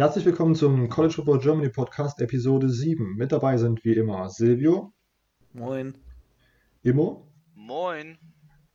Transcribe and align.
Herzlich 0.00 0.24
willkommen 0.24 0.54
zum 0.54 0.88
College 0.88 1.12
Football 1.12 1.40
Germany 1.40 1.68
Podcast 1.68 2.22
Episode 2.22 2.70
7. 2.70 3.16
Mit 3.16 3.32
dabei 3.32 3.58
sind 3.58 3.84
wie 3.84 3.92
immer 3.92 4.30
Silvio. 4.30 4.94
Moin. 5.52 5.94
Immo. 6.82 7.30
Moin. 7.54 8.16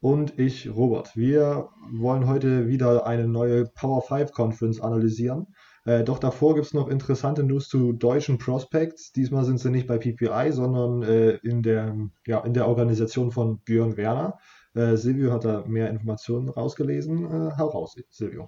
Und 0.02 0.38
ich, 0.38 0.70
Robert. 0.70 1.18
Wir 1.18 1.70
wollen 1.90 2.28
heute 2.28 2.68
wieder 2.68 3.08
eine 3.08 3.28
neue 3.28 3.66
Power 3.66 4.04
5 4.04 4.34
Conference 4.34 4.80
analysieren. 4.80 5.48
Äh, 5.86 6.04
doch 6.04 6.20
davor 6.20 6.54
gibt 6.54 6.68
es 6.68 6.76
noch 6.76 6.90
interessante 6.90 7.42
News 7.42 7.70
zu 7.70 7.94
deutschen 7.94 8.38
Prospects. 8.38 9.12
Diesmal 9.12 9.46
sind 9.46 9.60
sie 9.60 9.72
nicht 9.72 9.88
bei 9.88 9.98
PPI, 9.98 10.52
sondern 10.52 11.02
äh, 11.02 11.38
in, 11.38 11.64
der, 11.64 11.96
ja, 12.28 12.42
in 12.42 12.54
der 12.54 12.68
Organisation 12.68 13.32
von 13.32 13.62
Björn 13.62 13.98
Werner. 13.98 14.38
Äh, 14.76 14.96
Silvio 14.96 15.32
hat 15.32 15.44
da 15.44 15.64
mehr 15.66 15.90
Informationen 15.90 16.50
rausgelesen. 16.50 17.26
Äh, 17.26 17.58
hau 17.58 17.70
raus, 17.70 17.96
Silvio. 18.12 18.48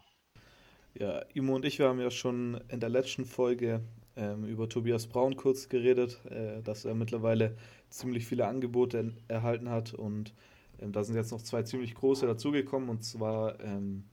Ja, 0.99 1.21
Imo 1.35 1.55
und 1.55 1.63
ich, 1.63 1.77
wir 1.77 1.89
haben 1.89 1.99
ja 1.99 2.09
schon 2.09 2.59
in 2.69 2.79
der 2.79 2.89
letzten 2.89 3.25
Folge 3.25 3.81
ähm, 4.15 4.45
über 4.45 4.67
Tobias 4.67 5.05
Braun 5.05 5.35
kurz 5.35 5.69
geredet, 5.69 6.19
äh, 6.25 6.63
dass 6.63 6.85
er 6.85 6.95
mittlerweile 6.95 7.55
ziemlich 7.91 8.25
viele 8.25 8.47
Angebote 8.47 9.13
erhalten 9.27 9.69
hat 9.69 9.93
und 9.93 10.33
ähm, 10.79 10.91
da 10.93 11.03
sind 11.03 11.15
jetzt 11.15 11.31
noch 11.31 11.43
zwei 11.43 11.61
ziemlich 11.61 11.93
große 11.93 12.25
dazugekommen 12.25 12.89
und 12.89 13.03
zwar 13.03 13.59
ähm, 13.59 14.05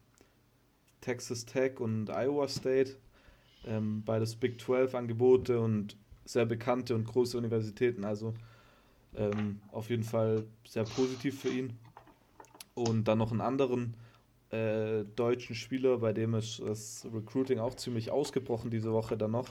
Texas 1.01 1.47
Tech 1.47 1.81
und 1.81 2.11
Iowa 2.11 2.49
State. 2.49 2.97
Ähm, 3.67 4.03
beides 4.05 4.37
Big 4.37 4.61
12 4.61 4.95
Angebote 4.95 5.61
und 5.61 5.97
sehr 6.27 6.45
bekannte 6.45 6.95
und 6.95 7.07
große 7.07 7.39
Universitäten. 7.39 8.05
Also 8.05 8.35
ähm, 9.17 9.61
auf 9.73 9.89
jeden 9.89 10.05
Fall 10.05 10.45
sehr 10.67 10.85
positiv 10.85 11.41
für 11.41 11.49
ihn. 11.49 11.79
Und 12.75 13.09
dann 13.09 13.17
noch 13.17 13.31
einen 13.31 13.41
anderen 13.41 13.95
äh, 14.55 15.05
deutschen 15.17 15.55
Spieler, 15.57 15.99
bei 15.99 16.13
dem 16.13 16.35
ist 16.35 16.61
das 16.61 17.07
Recruiting 17.13 17.59
auch 17.59 17.75
ziemlich 17.75 18.11
ausgebrochen 18.11 18.71
diese 18.71 18.93
Woche 18.93 19.17
dann 19.17 19.33
noch. 19.33 19.49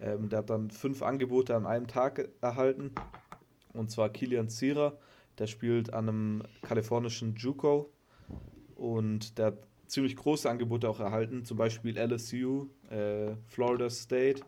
Ähm, 0.00 0.28
der 0.28 0.40
hat 0.40 0.50
dann 0.50 0.70
fünf 0.70 1.02
Angebote 1.02 1.54
an 1.54 1.66
einem 1.66 1.86
Tag 1.86 2.28
erhalten. 2.40 2.92
Und 3.72 3.90
zwar 3.90 4.08
Kilian 4.08 4.48
Zierer, 4.48 4.98
der 5.38 5.46
spielt 5.46 5.92
an 5.92 6.08
einem 6.08 6.42
kalifornischen 6.62 7.36
JUCO 7.36 7.90
und 8.74 9.38
der 9.38 9.46
hat 9.46 9.58
ziemlich 9.86 10.16
große 10.16 10.48
Angebote 10.50 10.88
auch 10.88 11.00
erhalten, 11.00 11.44
zum 11.44 11.56
Beispiel 11.56 11.96
LSU, 11.96 12.66
äh, 12.90 13.34
Florida 13.46 13.88
State 13.90 14.42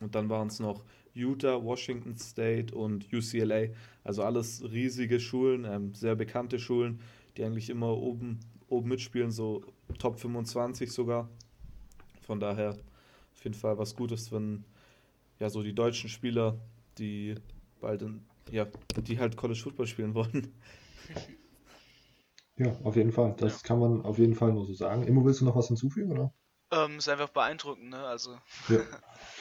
und 0.00 0.14
dann 0.14 0.28
waren 0.28 0.48
es 0.48 0.58
noch 0.60 0.84
Utah, 1.14 1.62
Washington 1.62 2.16
State 2.16 2.74
und 2.74 3.12
UCLA. 3.12 3.68
Also 4.04 4.22
alles 4.22 4.62
riesige 4.70 5.20
Schulen, 5.20 5.64
ähm, 5.64 5.94
sehr 5.94 6.16
bekannte 6.16 6.58
Schulen, 6.58 7.00
die 7.36 7.44
eigentlich 7.44 7.70
immer 7.70 7.96
oben, 7.96 8.40
oben 8.72 8.88
mitspielen, 8.88 9.30
so 9.30 9.62
Top 9.98 10.18
25 10.18 10.90
sogar. 10.90 11.28
Von 12.22 12.40
daher 12.40 12.70
auf 12.70 13.44
jeden 13.44 13.54
Fall 13.54 13.78
was 13.78 13.94
Gutes, 13.94 14.32
wenn 14.32 14.64
ja 15.38 15.50
so 15.50 15.62
die 15.62 15.74
deutschen 15.74 16.08
Spieler, 16.08 16.58
die 16.98 17.34
bald 17.80 18.02
in, 18.02 18.24
ja, 18.50 18.66
die 18.96 19.18
halt 19.18 19.36
College 19.36 19.60
Football 19.60 19.86
spielen 19.86 20.14
wollen. 20.14 20.52
Ja, 22.58 22.76
auf 22.84 22.96
jeden 22.96 23.12
Fall. 23.12 23.34
Das 23.38 23.62
ja. 23.62 23.66
kann 23.66 23.78
man 23.78 24.02
auf 24.02 24.18
jeden 24.18 24.34
Fall 24.34 24.52
nur 24.52 24.66
so 24.66 24.74
sagen. 24.74 25.04
Immo, 25.04 25.24
willst 25.24 25.40
du 25.40 25.46
noch 25.46 25.56
was 25.56 25.68
hinzufügen, 25.68 26.12
oder? 26.12 26.34
Ähm, 26.70 26.98
ist 26.98 27.08
einfach 27.08 27.30
beeindruckend, 27.30 27.90
ne? 27.90 27.98
Also. 27.98 28.36
Ja. 28.68 28.80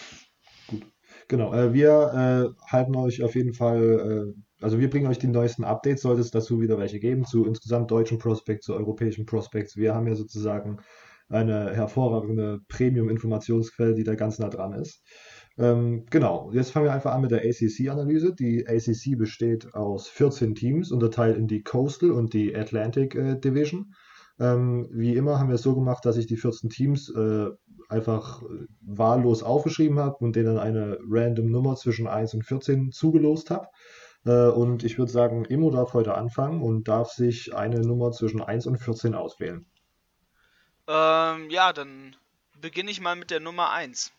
Gut. 0.67 0.85
Genau, 1.27 1.53
äh, 1.53 1.73
wir 1.73 2.53
äh, 2.57 2.71
halten 2.71 2.95
euch 2.95 3.21
auf 3.21 3.35
jeden 3.35 3.53
Fall, 3.53 4.33
äh, 4.33 4.41
also 4.61 4.79
wir 4.79 4.89
bringen 4.89 5.07
euch 5.07 5.19
die 5.19 5.27
neuesten 5.27 5.63
Updates, 5.63 6.01
sollte 6.01 6.21
es 6.21 6.31
dazu 6.31 6.61
wieder 6.61 6.77
welche 6.77 6.99
geben, 6.99 7.25
zu 7.25 7.45
insgesamt 7.45 7.91
deutschen 7.91 8.19
Prospects, 8.19 8.65
zu 8.65 8.73
europäischen 8.73 9.25
Prospects. 9.25 9.75
Wir 9.75 9.93
haben 9.93 10.07
ja 10.07 10.15
sozusagen 10.15 10.77
eine 11.29 11.73
hervorragende 11.73 12.59
Premium-Informationsquelle, 12.67 13.95
die 13.95 14.03
da 14.03 14.15
ganz 14.15 14.37
nah 14.39 14.49
dran 14.49 14.73
ist. 14.73 15.01
Ähm, 15.57 16.05
genau, 16.09 16.51
jetzt 16.53 16.71
fangen 16.71 16.85
wir 16.85 16.93
einfach 16.93 17.13
an 17.13 17.21
mit 17.21 17.31
der 17.31 17.41
ACC-Analyse. 17.41 18.33
Die 18.35 18.67
ACC 18.67 19.17
besteht 19.17 19.73
aus 19.73 20.07
14 20.07 20.55
Teams, 20.55 20.91
unterteilt 20.91 21.37
in 21.37 21.47
die 21.47 21.63
Coastal 21.63 22.11
und 22.11 22.33
die 22.33 22.55
Atlantic 22.55 23.15
äh, 23.15 23.39
Division. 23.39 23.93
Ähm, 24.39 24.87
wie 24.91 25.15
immer 25.15 25.39
haben 25.39 25.49
wir 25.49 25.55
es 25.55 25.61
so 25.61 25.75
gemacht, 25.75 26.05
dass 26.05 26.17
ich 26.17 26.25
die 26.25 26.37
14 26.37 26.69
Teams 26.69 27.09
äh, 27.09 27.49
einfach 27.89 28.41
äh, 28.41 28.65
wahllos 28.81 29.43
aufgeschrieben 29.43 29.99
habe 29.99 30.17
und 30.19 30.35
denen 30.35 30.57
eine 30.57 30.97
random 31.07 31.51
Nummer 31.51 31.75
zwischen 31.75 32.07
1 32.07 32.33
und 32.33 32.43
14 32.43 32.91
zugelost 32.91 33.51
habe. 33.51 33.67
Äh, 34.25 34.47
und 34.47 34.83
ich 34.83 34.97
würde 34.97 35.11
sagen, 35.11 35.45
Immo 35.45 35.71
darf 35.71 35.93
heute 35.93 36.15
anfangen 36.15 36.61
und 36.61 36.87
darf 36.87 37.09
sich 37.11 37.55
eine 37.55 37.81
Nummer 37.81 38.11
zwischen 38.11 38.41
1 38.41 38.67
und 38.67 38.77
14 38.77 39.15
auswählen. 39.15 39.65
Ähm, 40.87 41.49
ja, 41.49 41.73
dann 41.73 42.15
beginne 42.59 42.91
ich 42.91 43.01
mal 43.01 43.15
mit 43.15 43.31
der 43.31 43.39
Nummer 43.39 43.71
1. 43.71 44.11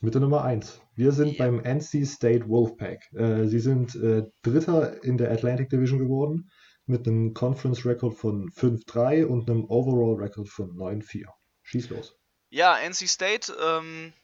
Mit 0.00 0.14
der 0.14 0.20
Nummer 0.20 0.44
1. 0.44 0.80
Wir 0.94 1.12
sind 1.12 1.38
yeah. 1.38 1.46
beim 1.50 1.60
NC 1.60 2.06
State 2.06 2.48
Wolfpack. 2.48 3.12
Äh, 3.14 3.46
sie 3.46 3.58
sind 3.58 3.96
äh, 3.96 4.24
Dritter 4.42 5.02
in 5.02 5.18
der 5.18 5.32
Atlantic 5.32 5.70
Division 5.70 5.98
geworden 5.98 6.50
mit 6.86 7.06
einem 7.06 7.34
Conference 7.34 7.84
Record 7.84 8.14
von 8.14 8.48
5-3 8.50 9.26
und 9.26 9.50
einem 9.50 9.64
Overall 9.64 10.14
Record 10.14 10.48
von 10.48 10.70
9-4. 10.70 11.26
Schieß 11.62 11.90
los. 11.90 12.16
Ja, 12.50 12.78
NC 12.78 13.08
State, 13.08 13.52
ähm, 13.62 14.14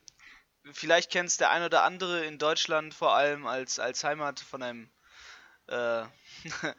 vielleicht 0.73 1.11
kennt 1.11 1.29
es 1.29 1.37
der 1.37 1.51
ein 1.51 1.63
oder 1.63 1.85
andere 1.85 2.25
in 2.25 2.39
Deutschland 2.39 2.95
vor 2.95 3.15
allem 3.15 3.47
als, 3.47 3.79
als 3.79 4.05
Heimat 4.05 4.41
von 4.41 4.63
einem 4.63 4.91
äh, 5.67 6.05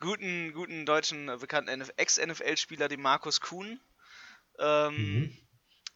guten, 0.00 0.52
guten 0.52 0.86
deutschen, 0.86 1.28
äh, 1.28 1.36
bekannten 1.36 1.88
Ex-NFL-Spieler, 1.96 2.88
dem 2.88 3.02
Markus 3.02 3.40
Kuhn. 3.40 3.80
Ähm, 4.58 4.96
mhm. 4.96 5.36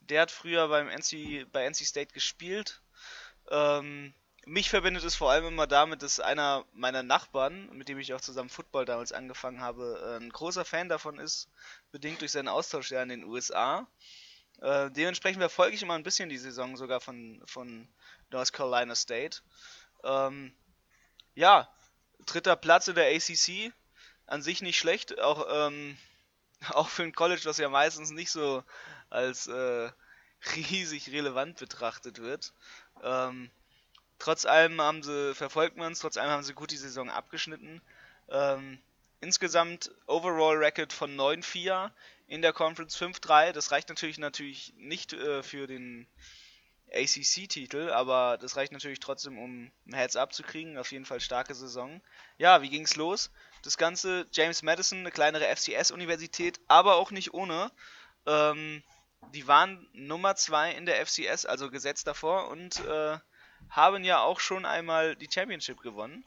Der 0.00 0.22
hat 0.22 0.30
früher 0.30 0.68
beim 0.68 0.88
NC, 0.88 1.46
bei 1.52 1.64
NC 1.64 1.86
State 1.86 2.12
gespielt. 2.12 2.82
Ähm, 3.50 4.14
mich 4.44 4.70
verbindet 4.70 5.04
es 5.04 5.14
vor 5.14 5.30
allem 5.30 5.46
immer 5.46 5.68
damit, 5.68 6.02
dass 6.02 6.18
einer 6.18 6.64
meiner 6.72 7.04
Nachbarn, 7.04 7.70
mit 7.76 7.88
dem 7.88 7.98
ich 7.98 8.12
auch 8.12 8.20
zusammen 8.20 8.48
Football 8.48 8.84
damals 8.84 9.12
angefangen 9.12 9.60
habe, 9.60 10.18
ein 10.20 10.30
großer 10.30 10.64
Fan 10.64 10.88
davon 10.88 11.20
ist, 11.20 11.48
bedingt 11.92 12.20
durch 12.20 12.32
seinen 12.32 12.48
Austausch 12.48 12.90
in 12.90 13.08
den 13.08 13.24
USA. 13.24 13.86
Äh, 14.62 14.92
dementsprechend 14.92 15.40
verfolge 15.40 15.74
ich 15.74 15.82
immer 15.82 15.94
ein 15.94 16.04
bisschen 16.04 16.28
die 16.28 16.38
Saison 16.38 16.76
sogar 16.76 17.00
von, 17.00 17.42
von 17.46 17.88
North 18.30 18.52
Carolina 18.52 18.94
State. 18.94 19.40
Ähm, 20.04 20.54
ja, 21.34 21.68
dritter 22.26 22.54
Platz 22.54 22.86
in 22.86 22.94
der 22.94 23.12
ACC, 23.12 23.72
an 24.26 24.40
sich 24.40 24.62
nicht 24.62 24.78
schlecht, 24.78 25.18
auch, 25.20 25.46
ähm, 25.50 25.98
auch 26.68 26.88
für 26.88 27.02
ein 27.02 27.12
College, 27.12 27.40
das 27.42 27.58
ja 27.58 27.68
meistens 27.68 28.12
nicht 28.12 28.30
so 28.30 28.62
als 29.10 29.48
äh, 29.48 29.90
riesig 30.54 31.10
relevant 31.10 31.58
betrachtet 31.58 32.20
wird. 32.20 32.52
Ähm, 33.02 33.50
trotz 34.20 34.44
allem 34.44 34.80
haben 34.80 35.02
sie, 35.02 35.34
verfolgt 35.34 35.76
man 35.76 35.90
es, 35.90 35.98
trotz 35.98 36.16
allem 36.16 36.30
haben 36.30 36.44
sie 36.44 36.54
gut 36.54 36.70
die 36.70 36.76
Saison 36.76 37.10
abgeschnitten. 37.10 37.82
Ähm, 38.28 38.78
insgesamt 39.22 39.90
Overall 40.06 40.56
Record 40.56 40.92
von 40.92 41.16
9-4 41.16 41.90
in 42.26 42.42
der 42.42 42.52
Conference 42.52 42.96
5-3. 42.96 43.52
Das 43.52 43.70
reicht 43.70 43.88
natürlich 43.88 44.18
natürlich 44.18 44.74
nicht 44.76 45.12
äh, 45.12 45.42
für 45.42 45.66
den 45.66 46.06
ACC-Titel, 46.92 47.90
aber 47.90 48.36
das 48.38 48.56
reicht 48.56 48.72
natürlich 48.72 49.00
trotzdem, 49.00 49.38
um 49.38 49.72
ein 49.86 49.94
Heads-up 49.94 50.34
zu 50.34 50.42
kriegen. 50.42 50.76
Auf 50.76 50.92
jeden 50.92 51.06
Fall 51.06 51.20
starke 51.20 51.54
Saison. 51.54 52.02
Ja, 52.36 52.62
wie 52.62 52.68
ging's 52.68 52.96
los? 52.96 53.30
Das 53.62 53.78
Ganze, 53.78 54.26
James 54.32 54.62
Madison, 54.62 54.98
eine 54.98 55.10
kleinere 55.10 55.46
FCS-Universität, 55.54 56.60
aber 56.68 56.96
auch 56.96 57.10
nicht 57.10 57.32
ohne. 57.32 57.70
Ähm, 58.26 58.82
die 59.32 59.46
waren 59.46 59.88
Nummer 59.92 60.34
2 60.34 60.72
in 60.72 60.84
der 60.84 61.04
FCS, 61.06 61.46
also 61.46 61.70
gesetzt 61.70 62.06
davor, 62.06 62.48
und 62.48 62.80
äh, 62.80 63.18
haben 63.70 64.04
ja 64.04 64.20
auch 64.20 64.40
schon 64.40 64.66
einmal 64.66 65.16
die 65.16 65.30
Championship 65.32 65.80
gewonnen. 65.80 66.24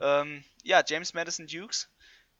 Ähm, 0.00 0.44
ja, 0.62 0.82
James 0.86 1.14
Madison 1.14 1.46
Dukes 1.46 1.88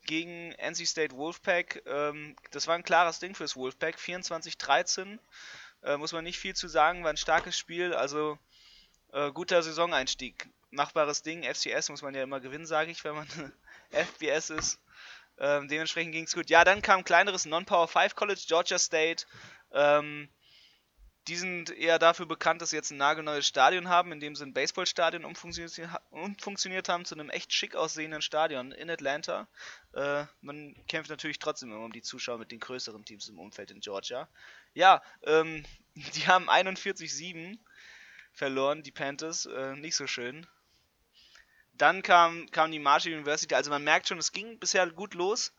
gegen 0.06 0.52
NC 0.52 0.86
State 0.86 1.16
Wolfpack. 1.16 1.82
Ähm, 1.86 2.36
das 2.50 2.66
war 2.66 2.74
ein 2.74 2.82
klares 2.82 3.18
Ding 3.18 3.34
fürs 3.34 3.56
Wolfpack. 3.56 3.96
24-13. 3.96 5.18
Äh, 5.82 5.96
muss 5.96 6.12
man 6.12 6.24
nicht 6.24 6.38
viel 6.38 6.54
zu 6.54 6.68
sagen, 6.68 7.04
war 7.04 7.10
ein 7.10 7.16
starkes 7.16 7.58
Spiel. 7.58 7.94
Also 7.94 8.38
äh, 9.12 9.30
guter 9.32 9.62
Saisoneinstieg. 9.62 10.48
Machbares 10.70 11.22
Ding. 11.22 11.42
FCS 11.42 11.88
muss 11.90 12.02
man 12.02 12.14
ja 12.14 12.22
immer 12.22 12.40
gewinnen, 12.40 12.66
sage 12.66 12.90
ich, 12.90 13.04
wenn 13.04 13.14
man 13.14 13.28
FBS 13.90 14.50
ist. 14.50 14.80
Ähm, 15.38 15.68
dementsprechend 15.68 16.12
ging 16.12 16.24
es 16.24 16.34
gut. 16.34 16.50
Ja, 16.50 16.64
dann 16.64 16.82
kam 16.82 16.98
ein 16.98 17.04
kleineres 17.04 17.44
Non-Power 17.44 17.88
5 17.88 18.14
College, 18.14 18.42
Georgia 18.46 18.78
State. 18.78 19.26
Ähm, 19.72 20.28
die 21.28 21.36
sind 21.36 21.70
eher 21.70 21.98
dafür 21.98 22.26
bekannt, 22.26 22.62
dass 22.62 22.70
sie 22.70 22.76
jetzt 22.76 22.92
ein 22.92 22.98
nagelneues 22.98 23.46
Stadion 23.46 23.88
haben, 23.88 24.12
in 24.12 24.20
dem 24.20 24.36
sie 24.36 24.44
ein 24.44 24.52
Baseballstadion 24.52 25.24
umfunktioniert, 25.24 26.88
haben 26.88 27.04
zu 27.04 27.14
einem 27.14 27.30
echt 27.30 27.52
schick 27.52 27.74
aussehenden 27.74 28.22
Stadion 28.22 28.70
in 28.70 28.88
Atlanta. 28.88 29.48
Äh, 29.92 30.24
man 30.40 30.76
kämpft 30.86 31.10
natürlich 31.10 31.40
trotzdem 31.40 31.72
immer 31.72 31.84
um 31.84 31.92
die 31.92 32.02
Zuschauer 32.02 32.38
mit 32.38 32.52
den 32.52 32.60
größeren 32.60 33.04
Teams 33.04 33.28
im 33.28 33.40
Umfeld 33.40 33.72
in 33.72 33.80
Georgia. 33.80 34.28
Ja, 34.74 35.02
ähm, 35.24 35.64
die 35.94 36.28
haben 36.28 36.48
41-7 36.48 37.58
verloren, 38.32 38.84
die 38.84 38.92
Panthers. 38.92 39.46
Äh, 39.46 39.74
nicht 39.74 39.96
so 39.96 40.06
schön. 40.06 40.46
Dann 41.72 42.02
kam, 42.02 42.48
kam 42.52 42.70
die 42.70 42.78
Marshall 42.78 43.14
University. 43.14 43.54
Also 43.54 43.70
man 43.70 43.82
merkt 43.82 44.06
schon, 44.06 44.18
es 44.18 44.32
ging 44.32 44.60
bisher 44.60 44.88
gut 44.90 45.14
los. 45.14 45.52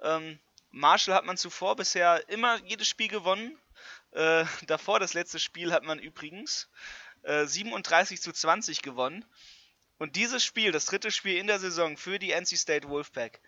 Ähm, 0.00 0.40
Marshall 0.70 1.14
hat 1.14 1.26
man 1.26 1.36
zuvor 1.36 1.76
bisher 1.76 2.26
immer 2.30 2.58
jedes 2.64 2.88
Spiel 2.88 3.08
gewonnen. 3.08 3.58
Äh, 4.12 4.44
davor, 4.66 5.00
das 5.00 5.14
letzte 5.14 5.38
Spiel, 5.38 5.72
hat 5.72 5.84
man 5.84 5.98
übrigens 5.98 6.68
äh, 7.22 7.46
37 7.46 8.20
zu 8.20 8.32
20 8.32 8.82
gewonnen. 8.82 9.24
Und 9.98 10.16
dieses 10.16 10.44
Spiel, 10.44 10.72
das 10.72 10.86
dritte 10.86 11.10
Spiel 11.10 11.36
in 11.36 11.46
der 11.46 11.58
Saison 11.58 11.96
für 11.96 12.18
die 12.18 12.32
NC 12.32 12.58
State 12.58 12.88
Wolfpack 12.88 13.40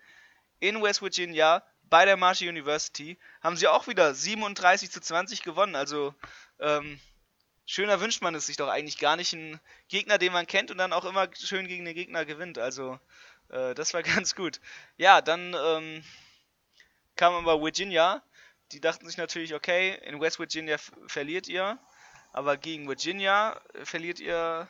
in 0.59 0.81
West 0.81 1.01
Virginia 1.01 1.63
bei 1.83 2.05
der 2.05 2.17
Marshall 2.17 2.49
University, 2.49 3.17
haben 3.41 3.57
sie 3.57 3.67
auch 3.67 3.87
wieder 3.87 4.15
37 4.15 4.89
zu 4.89 5.01
20 5.01 5.43
gewonnen. 5.43 5.75
Also 5.75 6.15
ähm, 6.59 6.99
schöner 7.65 7.99
wünscht 7.99 8.21
man 8.21 8.33
es 8.35 8.47
sich 8.47 8.57
doch 8.57 8.69
eigentlich 8.69 8.97
gar 8.97 9.15
nicht. 9.15 9.33
Ein 9.33 9.59
Gegner, 9.87 10.17
den 10.17 10.33
man 10.33 10.47
kennt 10.47 10.71
und 10.71 10.77
dann 10.77 10.93
auch 10.93 11.05
immer 11.05 11.27
schön 11.35 11.67
gegen 11.67 11.85
den 11.85 11.93
Gegner 11.93 12.25
gewinnt. 12.25 12.57
Also 12.57 12.99
äh, 13.49 13.75
das 13.75 13.93
war 13.93 14.01
ganz 14.03 14.35
gut. 14.35 14.59
Ja, 14.97 15.21
dann 15.21 15.55
ähm, 15.57 16.03
kam 17.15 17.33
aber 17.33 17.61
Virginia. 17.61 18.23
Die 18.71 18.81
dachten 18.81 19.07
sich 19.07 19.17
natürlich, 19.17 19.53
okay, 19.53 19.99
in 20.03 20.19
West 20.19 20.39
Virginia 20.39 20.77
verliert 21.07 21.47
ihr, 21.47 21.77
aber 22.33 22.57
gegen 22.57 22.87
Virginia 22.87 23.61
verliert 23.83 24.19
ihr 24.19 24.67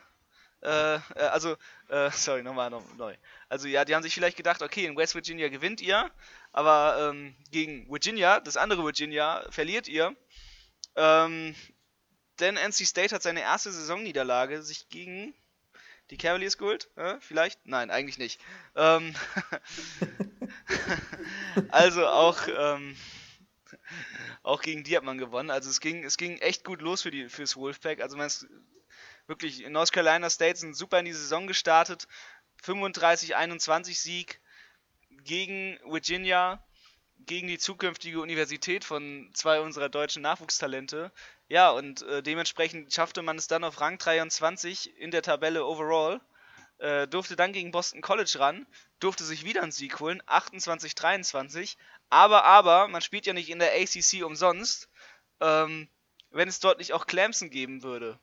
äh, 0.62 0.96
äh, 0.96 1.00
also, 1.30 1.56
äh, 1.88 2.10
sorry, 2.12 2.42
nochmal 2.42 2.70
noch, 2.70 2.82
neu. 2.96 3.14
Also 3.48 3.68
ja, 3.68 3.84
die 3.84 3.94
haben 3.94 4.02
sich 4.02 4.14
vielleicht 4.14 4.36
gedacht, 4.36 4.62
okay, 4.62 4.84
in 4.86 4.96
West 4.96 5.14
Virginia 5.14 5.48
gewinnt 5.48 5.80
ihr, 5.80 6.10
aber 6.52 7.10
ähm, 7.10 7.36
gegen 7.50 7.90
Virginia, 7.90 8.40
das 8.40 8.56
andere 8.56 8.84
Virginia, 8.84 9.46
verliert 9.50 9.88
ihr. 9.88 10.16
Ähm, 10.96 11.54
denn 12.40 12.56
NC 12.56 12.86
State 12.86 13.14
hat 13.14 13.22
seine 13.22 13.40
erste 13.40 13.70
Saisonniederlage 13.70 14.62
sich 14.62 14.88
gegen 14.88 15.34
die 16.10 16.16
Cavaliers 16.16 16.58
geholt? 16.58 16.88
Äh, 16.96 17.16
vielleicht? 17.20 17.66
Nein, 17.66 17.90
eigentlich 17.90 18.18
nicht. 18.18 18.40
Ähm, 18.74 19.14
also 21.70 22.06
auch, 22.06 22.40
ähm, 22.48 22.96
auch 24.46 24.62
gegen 24.62 24.84
die 24.84 24.96
hat 24.96 25.02
man 25.02 25.18
gewonnen. 25.18 25.50
Also 25.50 25.68
es 25.68 25.80
ging, 25.80 26.04
es 26.04 26.16
ging 26.16 26.38
echt 26.38 26.64
gut 26.64 26.80
los 26.80 27.02
für 27.02 27.10
die, 27.10 27.28
fürs 27.28 27.56
Wolfpack. 27.56 28.00
Also 28.00 28.16
man 28.16 28.28
ist 28.28 28.46
wirklich 29.26 29.64
in 29.64 29.72
North 29.72 29.92
Carolina 29.92 30.30
State 30.30 30.58
sind 30.58 30.76
super 30.76 31.00
in 31.00 31.04
die 31.04 31.12
Saison 31.12 31.48
gestartet. 31.48 32.06
35-21 32.62 33.94
Sieg 33.94 34.40
gegen 35.24 35.78
Virginia, 35.84 36.64
gegen 37.18 37.48
die 37.48 37.58
zukünftige 37.58 38.20
Universität 38.20 38.84
von 38.84 39.30
zwei 39.34 39.60
unserer 39.60 39.88
deutschen 39.88 40.22
Nachwuchstalente. 40.22 41.10
Ja, 41.48 41.70
und 41.70 42.02
äh, 42.02 42.22
dementsprechend 42.22 42.92
schaffte 42.92 43.22
man 43.22 43.38
es 43.38 43.48
dann 43.48 43.64
auf 43.64 43.80
Rang 43.80 43.98
23 43.98 44.96
in 44.98 45.10
der 45.10 45.22
Tabelle 45.22 45.66
overall. 45.66 46.20
Äh, 46.78 47.08
durfte 47.08 47.34
dann 47.34 47.52
gegen 47.52 47.72
Boston 47.72 48.02
College 48.02 48.36
ran, 48.38 48.66
durfte 49.00 49.24
sich 49.24 49.44
wieder 49.44 49.62
einen 49.62 49.72
Sieg 49.72 49.98
holen, 49.98 50.22
28-23. 50.22 51.76
Aber, 52.10 52.44
aber, 52.44 52.88
man 52.88 53.02
spielt 53.02 53.26
ja 53.26 53.32
nicht 53.32 53.50
in 53.50 53.58
der 53.58 53.72
ACC 53.72 54.24
umsonst, 54.24 54.88
ähm, 55.40 55.88
wenn 56.30 56.48
es 56.48 56.60
dort 56.60 56.78
nicht 56.78 56.92
auch 56.92 57.06
Clemson 57.06 57.50
geben 57.50 57.82
würde. 57.82 58.18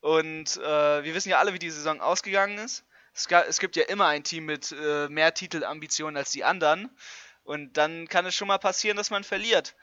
Und 0.00 0.56
äh, 0.56 1.04
wir 1.04 1.14
wissen 1.14 1.30
ja 1.30 1.38
alle, 1.38 1.52
wie 1.52 1.58
die 1.58 1.70
Saison 1.70 2.00
ausgegangen 2.00 2.58
ist. 2.58 2.84
Es, 3.14 3.26
es 3.26 3.58
gibt 3.58 3.76
ja 3.76 3.84
immer 3.84 4.06
ein 4.06 4.24
Team 4.24 4.44
mit 4.44 4.72
äh, 4.72 5.08
mehr 5.08 5.34
Titelambitionen 5.34 6.16
als 6.16 6.30
die 6.30 6.44
anderen. 6.44 6.90
Und 7.42 7.76
dann 7.76 8.08
kann 8.08 8.26
es 8.26 8.34
schon 8.34 8.48
mal 8.48 8.58
passieren, 8.58 8.96
dass 8.96 9.10
man 9.10 9.24
verliert. 9.24 9.74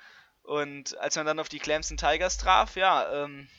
Und 0.44 0.98
als 1.00 1.15
man 1.15 1.25
dann 1.25 1.39
auf 1.39 1.50
die 1.50 1.59
Clemson 1.59 1.98
Tigers 1.98 2.38
traf, 2.38 2.75
ja, 2.75 3.24
ähm, 3.24 3.50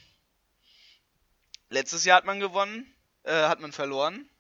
letztes 1.68 2.04
Jahr 2.04 2.18
hat 2.18 2.24
man 2.24 2.40
gewonnen, 2.40 2.94
äh, 3.24 3.32
hat 3.32 3.60
man 3.60 3.72
verloren. 3.72 4.30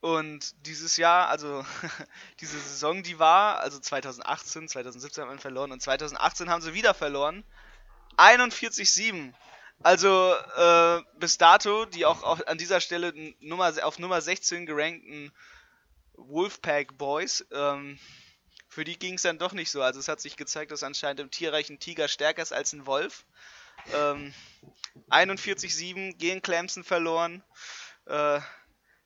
Und 0.00 0.54
dieses 0.66 0.96
Jahr, 0.96 1.28
also 1.28 1.64
diese 2.40 2.58
Saison, 2.58 3.02
die 3.02 3.18
war, 3.18 3.58
also 3.60 3.78
2018, 3.80 4.68
2017 4.68 5.22
hat 5.22 5.28
man 5.28 5.38
verloren 5.38 5.72
und 5.72 5.82
2018 5.82 6.48
haben 6.48 6.62
sie 6.62 6.74
wieder 6.74 6.94
verloren. 6.94 7.44
41-7. 8.16 9.32
Also 9.82 10.34
äh, 10.56 11.02
bis 11.18 11.38
dato 11.38 11.84
die 11.84 12.04
auch, 12.04 12.22
auch 12.22 12.44
an 12.46 12.58
dieser 12.58 12.80
Stelle 12.80 13.12
Nummer, 13.40 13.72
auf 13.82 13.98
Nummer 13.98 14.20
16 14.20 14.66
gerankten 14.66 15.32
Wolfpack 16.14 16.98
Boys, 16.98 17.46
ähm, 17.52 17.98
für 18.68 18.84
die 18.84 18.98
ging 18.98 19.14
es 19.14 19.22
dann 19.22 19.38
doch 19.38 19.52
nicht 19.52 19.70
so. 19.70 19.82
Also 19.82 19.98
es 20.00 20.08
hat 20.08 20.20
sich 20.20 20.36
gezeigt, 20.36 20.72
dass 20.72 20.82
anscheinend 20.82 21.20
im 21.20 21.30
Tierreich 21.30 21.72
Tiger 21.78 22.08
stärker 22.08 22.42
ist 22.42 22.52
als 22.52 22.72
ein 22.72 22.86
Wolf. 22.86 23.24
Ähm, 23.92 24.34
41-7 25.10 26.16
gegen 26.16 26.42
Clemson 26.42 26.84
verloren. 26.84 27.42
Äh, 28.06 28.40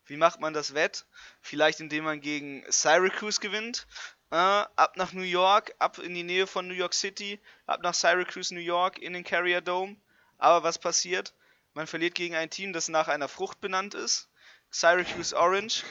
wie 0.05 0.17
macht 0.17 0.39
man 0.39 0.53
das 0.53 0.73
wett? 0.73 1.05
Vielleicht 1.41 1.79
indem 1.79 2.03
man 2.03 2.21
gegen 2.21 2.63
Syracuse 2.69 3.39
gewinnt. 3.39 3.87
Äh, 4.31 4.35
ab 4.35 4.97
nach 4.97 5.13
New 5.13 5.21
York, 5.21 5.75
ab 5.79 5.99
in 5.99 6.13
die 6.13 6.23
Nähe 6.23 6.47
von 6.47 6.67
New 6.67 6.73
York 6.73 6.93
City, 6.93 7.39
ab 7.67 7.81
nach 7.83 7.93
Syracuse, 7.93 8.53
New 8.53 8.59
York, 8.59 8.97
in 8.99 9.13
den 9.13 9.23
Carrier 9.23 9.61
Dome. 9.61 9.95
Aber 10.37 10.63
was 10.63 10.79
passiert? 10.79 11.33
Man 11.73 11.87
verliert 11.87 12.15
gegen 12.15 12.35
ein 12.35 12.49
Team, 12.49 12.73
das 12.73 12.87
nach 12.87 13.07
einer 13.07 13.27
Frucht 13.27 13.61
benannt 13.61 13.93
ist. 13.93 14.29
Syracuse 14.71 15.37
Orange. 15.37 15.83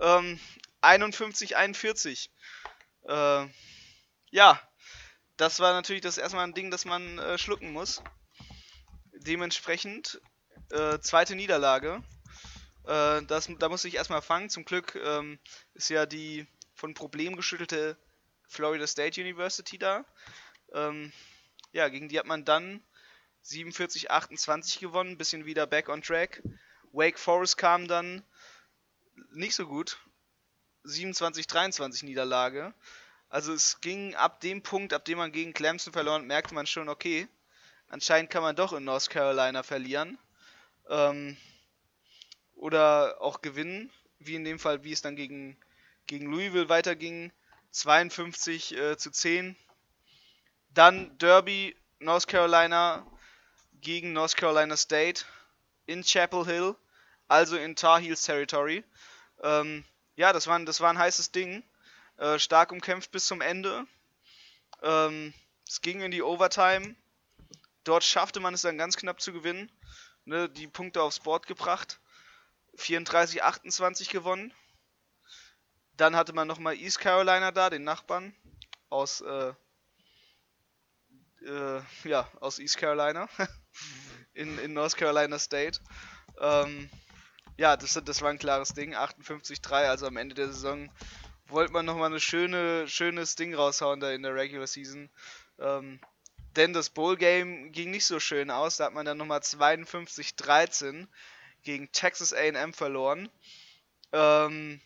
Ähm, 0.00 0.40
51-41. 0.82 2.30
Äh, 3.06 3.46
ja, 4.30 4.60
das 5.36 5.60
war 5.60 5.72
natürlich 5.72 6.02
das 6.02 6.18
erstmal 6.18 6.44
ein 6.44 6.54
Ding, 6.54 6.70
das 6.70 6.84
man 6.84 7.18
äh, 7.18 7.38
schlucken 7.38 7.72
muss. 7.72 8.02
Dementsprechend 9.12 10.20
äh, 10.70 10.98
zweite 11.00 11.34
Niederlage. 11.34 12.02
Äh, 12.84 13.22
das, 13.24 13.48
da 13.58 13.68
muss 13.68 13.84
ich 13.84 13.94
erstmal 13.94 14.22
fangen. 14.22 14.50
Zum 14.50 14.64
Glück 14.64 14.94
ähm, 14.96 15.38
ist 15.74 15.90
ja 15.90 16.06
die 16.06 16.46
von 16.74 16.94
Problemen 16.94 17.36
geschüttelte 17.36 17.96
Florida 18.48 18.86
State 18.86 19.20
University 19.20 19.78
da. 19.78 20.04
Ähm, 20.72 21.12
ja, 21.72 21.88
gegen 21.88 22.08
die 22.08 22.18
hat 22.18 22.26
man 22.26 22.44
dann 22.44 22.82
47, 23.42 24.10
28 24.10 24.80
gewonnen, 24.80 25.18
bisschen 25.18 25.46
wieder 25.46 25.66
back 25.66 25.88
on 25.88 26.02
track. 26.02 26.42
Wake 26.92 27.18
Forest 27.18 27.56
kam 27.56 27.86
dann 27.86 28.24
nicht 29.32 29.54
so 29.54 29.66
gut. 29.66 29.98
27, 30.84 31.46
23 31.46 32.02
Niederlage. 32.04 32.74
Also 33.28 33.52
es 33.52 33.80
ging 33.80 34.14
ab 34.16 34.40
dem 34.40 34.62
Punkt, 34.62 34.92
ab 34.92 35.04
dem 35.04 35.18
man 35.18 35.30
gegen 35.30 35.52
Clemson 35.52 35.92
verloren, 35.92 36.26
merkte 36.26 36.54
man 36.54 36.66
schon, 36.66 36.88
okay, 36.88 37.28
anscheinend 37.88 38.30
kann 38.30 38.42
man 38.42 38.56
doch 38.56 38.72
in 38.72 38.84
North 38.84 39.08
Carolina 39.10 39.62
verlieren. 39.62 40.18
Ähm, 40.88 41.36
oder 42.60 43.20
auch 43.20 43.40
gewinnen, 43.40 43.90
wie 44.18 44.34
in 44.34 44.44
dem 44.44 44.58
Fall, 44.58 44.84
wie 44.84 44.92
es 44.92 45.02
dann 45.02 45.16
gegen, 45.16 45.56
gegen 46.06 46.30
Louisville 46.30 46.68
weiterging. 46.68 47.32
52 47.70 48.76
äh, 48.76 48.96
zu 48.98 49.10
10. 49.10 49.56
Dann 50.74 51.16
Derby, 51.18 51.76
North 52.00 52.26
Carolina 52.26 53.06
gegen 53.80 54.12
North 54.12 54.36
Carolina 54.36 54.76
State 54.76 55.24
in 55.86 56.02
Chapel 56.02 56.44
Hill, 56.44 56.76
also 57.28 57.56
in 57.56 57.76
Tar 57.76 58.00
Heels 58.00 58.22
Territory. 58.22 58.84
Ähm, 59.42 59.84
ja, 60.16 60.32
das 60.32 60.46
war, 60.46 60.58
ein, 60.58 60.66
das 60.66 60.80
war 60.80 60.90
ein 60.90 60.98
heißes 60.98 61.32
Ding. 61.32 61.62
Äh, 62.18 62.38
stark 62.38 62.72
umkämpft 62.72 63.10
bis 63.10 63.26
zum 63.26 63.40
Ende. 63.40 63.86
Ähm, 64.82 65.32
es 65.66 65.80
ging 65.80 66.02
in 66.02 66.10
die 66.10 66.22
Overtime. 66.22 66.94
Dort 67.84 68.04
schaffte 68.04 68.40
man 68.40 68.52
es 68.52 68.62
dann 68.62 68.76
ganz 68.76 68.96
knapp 68.96 69.20
zu 69.20 69.32
gewinnen. 69.32 69.72
Ne, 70.26 70.48
die 70.50 70.66
Punkte 70.66 71.02
aufs 71.02 71.20
Board 71.20 71.46
gebracht. 71.46 72.00
34-28 72.76 74.10
gewonnen. 74.10 74.52
Dann 75.96 76.16
hatte 76.16 76.32
man 76.32 76.48
nochmal 76.48 76.76
East 76.76 76.98
Carolina 76.98 77.50
da, 77.50 77.70
den 77.70 77.84
Nachbarn 77.84 78.34
aus, 78.88 79.20
äh, 79.20 79.52
äh, 81.44 81.82
ja, 82.04 82.28
aus 82.40 82.58
East 82.58 82.78
Carolina. 82.78 83.28
in, 84.34 84.58
in 84.58 84.72
North 84.72 84.96
Carolina 84.96 85.38
State. 85.38 85.80
Ähm, 86.38 86.90
ja, 87.56 87.76
das, 87.76 88.00
das 88.04 88.22
war 88.22 88.30
ein 88.30 88.38
klares 88.38 88.70
Ding. 88.70 88.94
58-3, 88.94 89.88
also 89.88 90.06
am 90.06 90.16
Ende 90.16 90.34
der 90.34 90.48
Saison 90.48 90.90
wollte 91.46 91.72
man 91.72 91.84
nochmal 91.84 92.12
ein 92.12 92.20
schöne, 92.20 92.88
schönes 92.88 93.34
Ding 93.34 93.54
raushauen 93.54 94.00
da 94.00 94.10
in 94.12 94.22
der 94.22 94.34
Regular 94.34 94.66
Season. 94.66 95.10
Ähm, 95.58 96.00
denn 96.56 96.72
das 96.72 96.90
Bowl-Game 96.90 97.72
ging 97.72 97.90
nicht 97.90 98.06
so 98.06 98.18
schön 98.18 98.50
aus. 98.50 98.76
Da 98.76 98.86
hat 98.86 98.94
man 98.94 99.06
dann 99.06 99.18
nochmal 99.18 99.40
52-13 99.40 101.06
gegen 101.62 101.90
Texas 101.92 102.32
AM 102.32 102.72
verloren. 102.72 103.28
Ähm, 104.12 104.80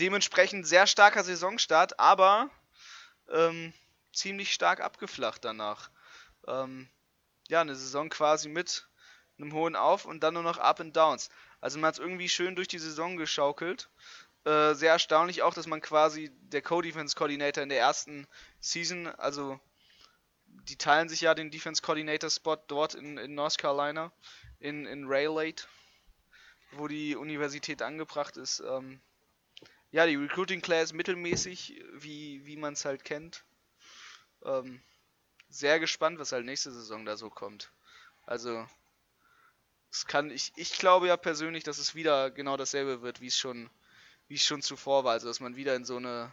dementsprechend 0.00 0.66
sehr 0.66 0.86
starker 0.86 1.24
Saisonstart, 1.24 1.98
aber 1.98 2.50
ähm, 3.32 3.72
ziemlich 4.12 4.52
stark 4.52 4.80
abgeflacht 4.80 5.44
danach. 5.44 5.90
Ähm, 6.46 6.88
ja, 7.48 7.60
eine 7.60 7.74
Saison 7.74 8.08
quasi 8.08 8.48
mit 8.48 8.88
einem 9.38 9.52
hohen 9.52 9.76
Auf 9.76 10.04
und 10.04 10.20
dann 10.22 10.34
nur 10.34 10.42
noch 10.42 10.58
Up 10.58 10.80
and 10.80 10.96
Downs. 10.96 11.28
Also 11.60 11.78
man 11.78 11.88
hat 11.88 11.94
es 11.94 12.00
irgendwie 12.00 12.28
schön 12.28 12.56
durch 12.56 12.68
die 12.68 12.78
Saison 12.78 13.16
geschaukelt. 13.16 13.88
Äh, 14.44 14.74
sehr 14.74 14.92
erstaunlich 14.92 15.42
auch, 15.42 15.54
dass 15.54 15.66
man 15.66 15.80
quasi 15.80 16.30
der 16.40 16.62
Co-Defense 16.62 17.16
Coordinator 17.16 17.62
in 17.62 17.68
der 17.68 17.80
ersten 17.80 18.26
Season, 18.60 19.08
also 19.08 19.58
die 20.46 20.76
teilen 20.76 21.08
sich 21.08 21.20
ja 21.20 21.34
den 21.34 21.50
Defense 21.50 21.82
Coordinator 21.82 22.30
Spot 22.30 22.56
dort 22.68 22.94
in, 22.94 23.18
in 23.18 23.34
North 23.34 23.58
Carolina, 23.58 24.12
in, 24.58 24.86
in 24.86 25.06
Rayleigh, 25.06 25.66
wo 26.72 26.88
die 26.88 27.16
Universität 27.16 27.82
angebracht 27.82 28.36
ist. 28.36 28.60
Ähm, 28.60 29.00
ja, 29.90 30.06
die 30.06 30.16
Recruiting 30.16 30.60
Class 30.60 30.92
mittelmäßig, 30.92 31.82
wie, 31.94 32.44
wie 32.44 32.56
man 32.56 32.74
es 32.74 32.84
halt 32.84 33.04
kennt. 33.04 33.44
Ähm, 34.44 34.80
sehr 35.48 35.80
gespannt, 35.80 36.18
was 36.18 36.32
halt 36.32 36.44
nächste 36.44 36.72
Saison 36.72 37.04
da 37.04 37.16
so 37.16 37.30
kommt. 37.30 37.72
Also, 38.24 38.66
es 39.90 40.06
kann, 40.06 40.30
ich, 40.30 40.52
ich 40.56 40.78
glaube 40.78 41.06
ja 41.06 41.16
persönlich, 41.16 41.64
dass 41.64 41.78
es 41.78 41.94
wieder 41.94 42.30
genau 42.30 42.56
dasselbe 42.56 43.02
wird, 43.02 43.20
wie 43.20 43.28
es 43.28 43.38
schon, 43.38 43.70
wie 44.28 44.34
es 44.34 44.44
schon 44.44 44.62
zuvor 44.62 45.04
war. 45.04 45.12
Also, 45.12 45.28
dass 45.28 45.40
man 45.40 45.56
wieder 45.56 45.74
in 45.76 45.84
so 45.84 45.96
eine 45.96 46.32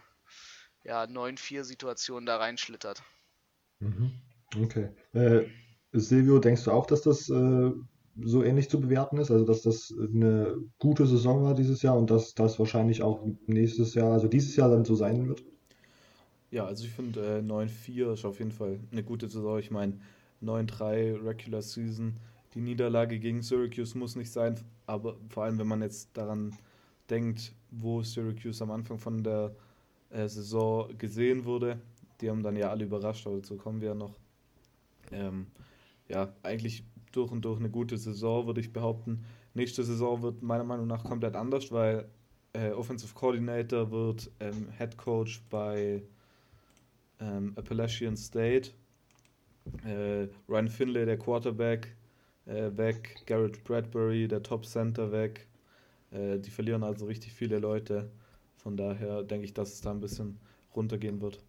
ja, 0.82 1.04
9-4-Situation 1.04 2.26
da 2.26 2.36
reinschlittert. 2.36 3.02
Mhm. 3.78 4.20
Okay. 4.56 4.90
Äh, 5.12 5.48
Silvio, 5.92 6.38
denkst 6.38 6.64
du 6.64 6.72
auch, 6.72 6.86
dass 6.86 7.02
das 7.02 7.28
äh, 7.30 7.72
so 8.22 8.42
ähnlich 8.42 8.68
zu 8.70 8.80
bewerten 8.80 9.18
ist? 9.18 9.30
Also, 9.30 9.44
dass 9.44 9.62
das 9.62 9.92
eine 9.98 10.56
gute 10.78 11.06
Saison 11.06 11.42
war 11.44 11.54
dieses 11.54 11.82
Jahr 11.82 11.96
und 11.98 12.10
dass 12.10 12.34
das 12.34 12.58
wahrscheinlich 12.58 13.02
auch 13.02 13.26
nächstes 13.46 13.94
Jahr, 13.94 14.12
also 14.12 14.28
dieses 14.28 14.56
Jahr 14.56 14.70
dann 14.70 14.84
so 14.84 14.94
sein 14.94 15.28
wird? 15.28 15.44
Ja, 16.50 16.66
also 16.66 16.84
ich 16.84 16.92
finde 16.92 17.38
äh, 17.38 17.40
9-4 17.40 18.12
ist 18.12 18.24
auf 18.24 18.38
jeden 18.38 18.52
Fall 18.52 18.78
eine 18.92 19.02
gute 19.02 19.28
Saison. 19.28 19.58
Ich 19.58 19.70
meine, 19.70 19.98
9-3 20.42 21.24
Regular 21.24 21.62
Season. 21.62 22.16
Die 22.54 22.60
Niederlage 22.60 23.18
gegen 23.18 23.42
Syracuse 23.42 23.98
muss 23.98 24.14
nicht 24.14 24.30
sein, 24.30 24.60
aber 24.86 25.16
vor 25.28 25.44
allem, 25.44 25.58
wenn 25.58 25.66
man 25.66 25.82
jetzt 25.82 26.16
daran 26.16 26.56
denkt, 27.10 27.52
wo 27.72 28.02
Syracuse 28.02 28.62
am 28.62 28.70
Anfang 28.70 28.98
von 28.98 29.24
der 29.24 29.56
äh, 30.10 30.28
Saison 30.28 30.96
gesehen 30.96 31.44
wurde, 31.44 31.80
die 32.20 32.30
haben 32.30 32.44
dann 32.44 32.56
ja 32.56 32.70
alle 32.70 32.84
überrascht, 32.84 33.26
aber 33.26 33.36
dazu 33.36 33.56
kommen 33.56 33.80
wir 33.80 33.88
ja 33.88 33.94
noch. 33.94 34.16
Ähm, 35.10 35.48
ja, 36.08 36.32
eigentlich 36.42 36.84
durch 37.16 37.30
und 37.30 37.44
durch 37.44 37.58
eine 37.58 37.70
gute 37.70 37.96
Saison, 37.96 38.46
würde 38.46 38.60
ich 38.60 38.72
behaupten. 38.72 39.24
Nächste 39.54 39.84
Saison 39.84 40.22
wird 40.22 40.42
meiner 40.42 40.64
Meinung 40.64 40.86
nach 40.86 41.04
komplett 41.04 41.36
anders, 41.36 41.70
weil 41.70 42.08
äh, 42.52 42.70
Offensive 42.70 43.14
Coordinator 43.14 43.90
wird 43.90 44.30
ähm, 44.40 44.68
Head 44.78 44.96
Coach 44.96 45.42
bei 45.50 46.02
ähm, 47.20 47.52
Appalachian 47.56 48.16
State. 48.16 48.70
Äh, 49.84 50.28
Ryan 50.48 50.68
Finlay, 50.68 51.06
der 51.06 51.18
Quarterback, 51.18 51.96
äh, 52.46 52.70
weg. 52.76 53.22
Garrett 53.26 53.62
Bradbury, 53.64 54.28
der 54.28 54.42
Top 54.42 54.66
Center, 54.66 55.10
weg. 55.10 55.46
Äh, 56.10 56.38
die 56.38 56.50
verlieren 56.50 56.82
also 56.82 57.06
richtig 57.06 57.32
viele 57.32 57.58
Leute. 57.58 58.10
Von 58.56 58.76
daher 58.76 59.22
denke 59.22 59.44
ich, 59.44 59.54
dass 59.54 59.72
es 59.72 59.80
da 59.80 59.90
ein 59.90 60.00
bisschen 60.00 60.38
runtergehen 60.74 61.20
wird. 61.20 61.40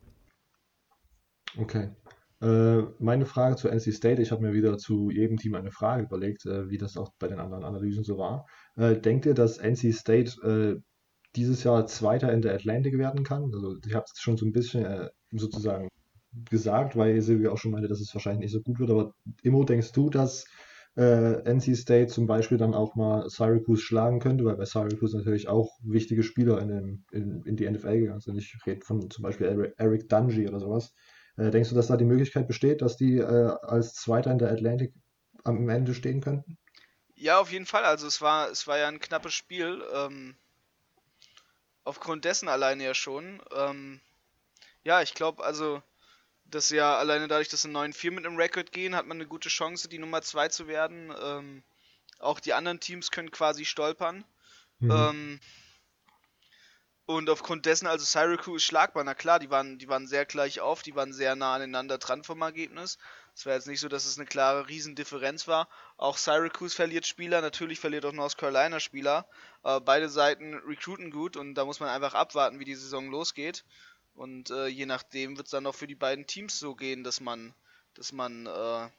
Okay. 1.57 1.89
Äh, 2.45 2.83
meine 2.99 3.25
Frage 3.25 3.55
zu 3.55 3.69
NC 3.69 3.91
State, 3.91 4.21
ich 4.21 4.31
habe 4.31 4.43
mir 4.43 4.53
wieder 4.53 4.77
zu 4.77 5.09
jedem 5.09 5.37
Team 5.37 5.55
eine 5.55 5.71
Frage 5.71 6.03
überlegt, 6.03 6.45
äh, 6.45 6.69
wie 6.69 6.77
das 6.77 6.95
auch 6.95 7.11
bei 7.17 7.27
den 7.27 7.39
anderen 7.39 7.63
Analysen 7.63 8.03
so 8.03 8.19
war. 8.19 8.45
Äh, 8.75 8.97
denkt 8.97 9.25
ihr, 9.25 9.33
dass 9.33 9.57
NC 9.57 9.93
State 9.93 10.81
dieses 11.35 11.63
Jahr 11.63 11.87
Zweiter 11.87 12.31
in 12.31 12.41
der 12.41 12.53
Atlantic 12.53 12.97
werden 12.97 13.23
kann? 13.23 13.51
Also 13.53 13.77
ich 13.85 13.95
habe 13.95 14.05
es 14.05 14.21
schon 14.21 14.37
so 14.37 14.45
ein 14.45 14.53
bisschen 14.53 15.09
sozusagen 15.31 15.89
gesagt, 16.49 16.95
weil 16.95 17.19
Silvia 17.21 17.51
auch 17.51 17.57
schon 17.57 17.71
meinte, 17.71 17.87
dass 17.87 17.99
es 17.99 18.13
wahrscheinlich 18.13 18.41
nicht 18.41 18.51
so 18.53 18.61
gut 18.61 18.79
wird. 18.79 18.91
Aber 18.91 19.13
Immo, 19.41 19.63
denkst 19.63 19.91
du, 19.91 20.09
dass 20.09 20.45
NC 20.95 21.75
State 21.75 22.07
zum 22.07 22.25
Beispiel 22.25 22.57
dann 22.57 22.73
auch 22.73 22.95
mal 22.95 23.29
Syracuse 23.29 23.81
schlagen 23.81 24.19
könnte, 24.19 24.45
weil 24.45 24.55
bei 24.55 24.63
Syracuse 24.63 25.17
natürlich 25.17 25.49
auch 25.49 25.71
wichtige 25.83 26.23
Spieler 26.23 26.61
in, 26.61 26.69
den, 26.69 27.05
in, 27.11 27.41
in 27.43 27.55
die 27.57 27.69
NFL 27.69 27.99
gegangen 27.99 28.21
sind. 28.21 28.37
Ich 28.37 28.55
rede 28.65 28.85
von 28.85 29.09
zum 29.09 29.23
Beispiel 29.23 29.73
Eric 29.77 30.07
Dungy 30.07 30.47
oder 30.47 30.61
sowas. 30.61 30.93
Äh, 31.37 31.51
denkst 31.51 31.69
du, 31.69 31.75
dass 31.75 31.87
da 31.87 31.97
die 31.97 32.05
Möglichkeit 32.05 32.47
besteht, 32.47 32.81
dass 32.81 32.97
die 32.97 33.17
äh, 33.17 33.55
als 33.61 33.95
Zweiter 33.95 34.31
in 34.31 34.37
der 34.37 34.51
Atlantic 34.51 34.93
am 35.43 35.67
Ende 35.69 35.93
stehen 35.93 36.21
könnten? 36.21 36.57
Ja, 37.15 37.39
auf 37.39 37.51
jeden 37.51 37.65
Fall. 37.65 37.85
Also 37.85 38.07
es 38.07 38.21
war, 38.21 38.49
es 38.49 38.67
war 38.67 38.77
ja 38.77 38.87
ein 38.87 38.99
knappes 38.99 39.33
Spiel. 39.33 39.83
Ähm, 39.93 40.35
aufgrund 41.83 42.25
dessen 42.25 42.49
alleine 42.49 42.83
ja 42.83 42.93
schon. 42.93 43.41
Ähm, 43.55 44.01
ja, 44.83 45.01
ich 45.01 45.13
glaube, 45.13 45.43
also 45.43 45.81
dass 46.45 46.69
ja 46.69 46.97
alleine 46.97 47.27
dadurch, 47.27 47.49
dass 47.49 47.63
sie 47.63 47.69
9-4 47.69 48.11
mit 48.11 48.25
einem 48.25 48.37
Record 48.37 48.71
gehen, 48.71 48.95
hat 48.95 49.07
man 49.07 49.17
eine 49.17 49.27
gute 49.27 49.49
Chance, 49.49 49.89
die 49.89 49.97
Nummer 49.97 50.21
2 50.21 50.49
zu 50.49 50.67
werden. 50.67 51.13
Ähm, 51.19 51.63
auch 52.19 52.39
die 52.39 52.53
anderen 52.53 52.79
Teams 52.79 53.11
können 53.11 53.31
quasi 53.31 53.65
stolpern. 53.65 54.23
Mhm. 54.79 54.91
Und 57.07 57.29
aufgrund 57.29 57.67
dessen, 57.67 57.85
also 57.85 58.03
Syracuse 58.03 58.57
ist 58.57 58.63
schlagbar, 58.63 59.03
na 59.03 59.13
klar, 59.13 59.37
die 59.37 59.51
waren, 59.51 59.77
die 59.77 59.87
waren 59.87 60.07
sehr 60.07 60.25
gleich 60.25 60.59
auf, 60.59 60.81
die 60.81 60.95
waren 60.95 61.13
sehr 61.13 61.35
nah 61.35 61.53
aneinander 61.53 61.99
dran 61.99 62.23
vom 62.23 62.41
Ergebnis. 62.41 62.97
Es 63.35 63.45
war 63.45 63.53
jetzt 63.53 63.67
nicht 63.67 63.79
so, 63.79 63.87
dass 63.87 64.05
es 64.05 64.17
eine 64.17 64.25
klare 64.25 64.67
Riesendifferenz 64.67 65.47
war. 65.47 65.69
Auch 65.97 66.17
Syracuse 66.17 66.75
verliert 66.75 67.05
Spieler, 67.05 67.41
natürlich 67.41 67.79
verliert 67.79 68.05
auch 68.05 68.11
North 68.11 68.37
Carolina 68.37 68.79
Spieler. 68.79 69.27
Äh, 69.63 69.81
beide 69.81 70.09
Seiten 70.09 70.55
recruiten 70.55 71.11
gut 71.11 71.37
und 71.37 71.53
da 71.53 71.65
muss 71.65 71.79
man 71.79 71.89
einfach 71.89 72.15
abwarten, 72.15 72.59
wie 72.59 72.65
die 72.65 72.75
Saison 72.75 73.11
losgeht. 73.11 73.65
Und 74.15 74.49
äh, 74.49 74.65
je 74.65 74.87
nachdem 74.87 75.37
wird 75.37 75.45
es 75.45 75.51
dann 75.51 75.67
auch 75.67 75.75
für 75.75 75.87
die 75.87 75.95
beiden 75.95 76.25
Teams 76.25 76.57
so 76.57 76.73
gehen, 76.73 77.03
dass 77.03 77.19
man, 77.19 77.53
dass 77.93 78.13
man 78.13 78.47
äh, 78.47 78.89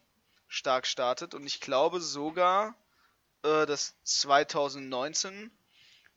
stark 0.46 0.86
startet. 0.86 1.34
Und 1.34 1.44
ich 1.44 1.60
glaube 1.60 2.00
sogar, 2.00 2.76
äh, 3.42 3.66
dass 3.66 3.96
2019, 4.04 5.50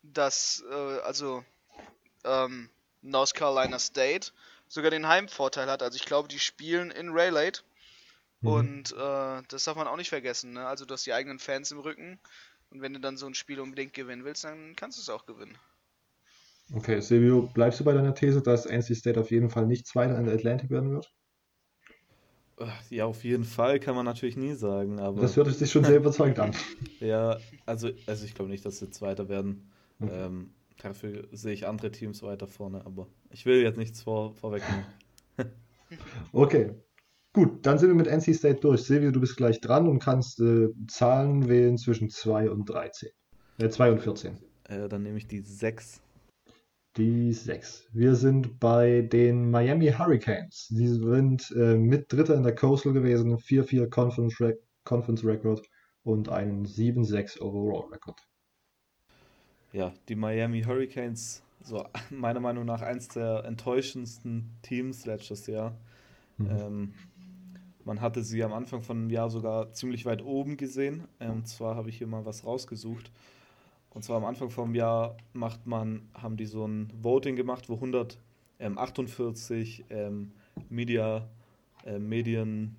dass 0.02 0.62
äh, 0.70 1.00
also 1.00 1.44
ähm, 2.24 2.70
North 3.02 3.34
Carolina 3.34 3.78
State 3.78 4.32
sogar 4.68 4.90
den 4.90 5.08
Heimvorteil 5.08 5.70
hat. 5.70 5.82
Also 5.82 5.96
ich 5.96 6.04
glaube, 6.04 6.28
die 6.28 6.38
spielen 6.38 6.90
in 6.90 7.10
Rayleigh. 7.10 7.60
Mhm. 8.40 8.48
Und 8.48 8.92
äh, 8.92 9.42
das 9.48 9.64
darf 9.64 9.76
man 9.76 9.86
auch 9.86 9.96
nicht 9.96 10.10
vergessen. 10.10 10.52
Ne? 10.52 10.66
Also 10.66 10.84
du 10.84 10.94
hast 10.94 11.06
die 11.06 11.12
eigenen 11.12 11.38
Fans 11.38 11.70
im 11.70 11.80
Rücken. 11.80 12.18
Und 12.70 12.82
wenn 12.82 12.92
du 12.94 13.00
dann 13.00 13.16
so 13.16 13.26
ein 13.26 13.34
Spiel 13.34 13.60
unbedingt 13.60 13.94
gewinnen 13.94 14.24
willst, 14.24 14.44
dann 14.44 14.76
kannst 14.76 14.98
du 14.98 15.02
es 15.02 15.08
auch 15.10 15.26
gewinnen. 15.26 15.58
Okay, 16.72 17.00
Silvio, 17.00 17.50
bleibst 17.52 17.80
du 17.80 17.84
bei 17.84 17.92
deiner 17.92 18.14
These, 18.14 18.42
dass 18.42 18.64
NC 18.64 18.94
State 18.94 19.18
auf 19.18 19.32
jeden 19.32 19.50
Fall 19.50 19.66
nicht 19.66 19.86
Zweiter 19.86 20.16
in 20.16 20.26
der 20.26 20.34
Atlantic 20.34 20.70
werden 20.70 20.92
wird? 20.92 21.12
Ja, 22.90 23.06
auf 23.06 23.24
jeden 23.24 23.44
Fall 23.44 23.80
kann 23.80 23.94
man 23.94 24.04
natürlich 24.04 24.36
nie 24.36 24.52
sagen, 24.52 25.00
aber. 25.00 25.22
Das 25.22 25.36
hört 25.36 25.48
sich 25.48 25.70
schon 25.70 25.84
sehr 25.84 25.96
überzeugt 25.96 26.38
an. 26.38 26.54
ja, 27.00 27.38
also, 27.64 27.90
also 28.06 28.24
ich 28.24 28.34
glaube 28.34 28.50
nicht, 28.50 28.64
dass 28.64 28.78
sie 28.78 28.90
Zweiter 28.90 29.28
werden. 29.28 29.72
Okay. 29.98 30.26
Ähm, 30.26 30.54
dafür 30.82 31.28
sehe 31.32 31.52
ich 31.52 31.66
andere 31.66 31.90
Teams 31.90 32.22
weiter 32.22 32.46
vorne, 32.46 32.84
aber 32.86 33.08
ich 33.30 33.46
will 33.46 33.62
jetzt 33.62 33.78
nichts 33.78 34.02
vor, 34.02 34.34
vorwegnehmen. 34.34 34.84
okay. 36.32 36.74
Gut, 37.32 37.64
dann 37.64 37.78
sind 37.78 37.90
wir 37.90 37.94
mit 37.94 38.08
NC 38.08 38.34
State 38.34 38.60
durch. 38.60 38.82
Silvio, 38.82 39.12
du 39.12 39.20
bist 39.20 39.36
gleich 39.36 39.60
dran 39.60 39.86
und 39.86 40.00
kannst 40.00 40.40
äh, 40.40 40.68
Zahlen 40.88 41.48
wählen 41.48 41.78
zwischen 41.78 42.10
2 42.10 42.50
und 42.50 42.68
13. 42.68 43.08
Äh, 43.58 43.68
2 43.68 43.92
und 43.92 44.00
14. 44.00 44.38
Äh, 44.64 44.88
dann 44.88 45.04
nehme 45.04 45.18
ich 45.18 45.28
die 45.28 45.40
6. 45.40 46.00
Die 46.96 47.32
6. 47.32 47.88
Wir 47.92 48.16
sind 48.16 48.58
bei 48.58 49.02
den 49.02 49.48
Miami 49.48 49.92
Hurricanes. 49.92 50.66
Sie 50.70 50.88
sind 50.88 51.52
äh, 51.52 51.76
mit 51.76 52.12
Dritter 52.12 52.34
in 52.34 52.42
der 52.42 52.56
Coastal 52.56 52.92
gewesen, 52.92 53.36
4-4 53.36 53.88
Conference, 53.88 54.40
Re 54.40 54.58
Conference 54.82 55.24
Record 55.24 55.64
und 56.02 56.28
einen 56.28 56.66
7-6 56.66 57.40
Overall 57.40 57.88
Record. 57.92 58.20
Ja, 59.72 59.92
die 60.08 60.16
Miami 60.16 60.62
Hurricanes, 60.62 61.42
so 61.62 61.84
meiner 62.10 62.40
Meinung 62.40 62.64
nach 62.64 62.82
eins 62.82 63.08
der 63.08 63.44
enttäuschendsten 63.44 64.50
Teams 64.62 65.06
letztes 65.06 65.46
Jahr. 65.46 65.76
Mhm. 66.38 66.50
Ähm, 66.50 66.94
man 67.84 68.00
hatte 68.00 68.22
sie 68.22 68.42
am 68.44 68.52
Anfang 68.52 68.82
von 68.82 69.02
dem 69.02 69.10
Jahr 69.10 69.30
sogar 69.30 69.72
ziemlich 69.72 70.06
weit 70.06 70.22
oben 70.22 70.56
gesehen. 70.56 71.04
Und 71.18 71.26
ähm, 71.26 71.44
zwar 71.44 71.76
habe 71.76 71.88
ich 71.88 71.98
hier 71.98 72.06
mal 72.06 72.24
was 72.24 72.44
rausgesucht. 72.44 73.10
Und 73.90 74.04
zwar 74.04 74.18
am 74.18 74.24
Anfang 74.24 74.50
vom 74.50 74.74
Jahr 74.74 75.16
macht 75.32 75.66
man, 75.66 76.08
haben 76.14 76.36
die 76.36 76.46
so 76.46 76.66
ein 76.66 76.92
Voting 77.02 77.36
gemacht, 77.36 77.68
wo 77.68 77.74
148 77.74 79.84
ähm, 79.90 80.32
Media, 80.68 81.28
äh, 81.84 81.98
Medien, 81.98 82.76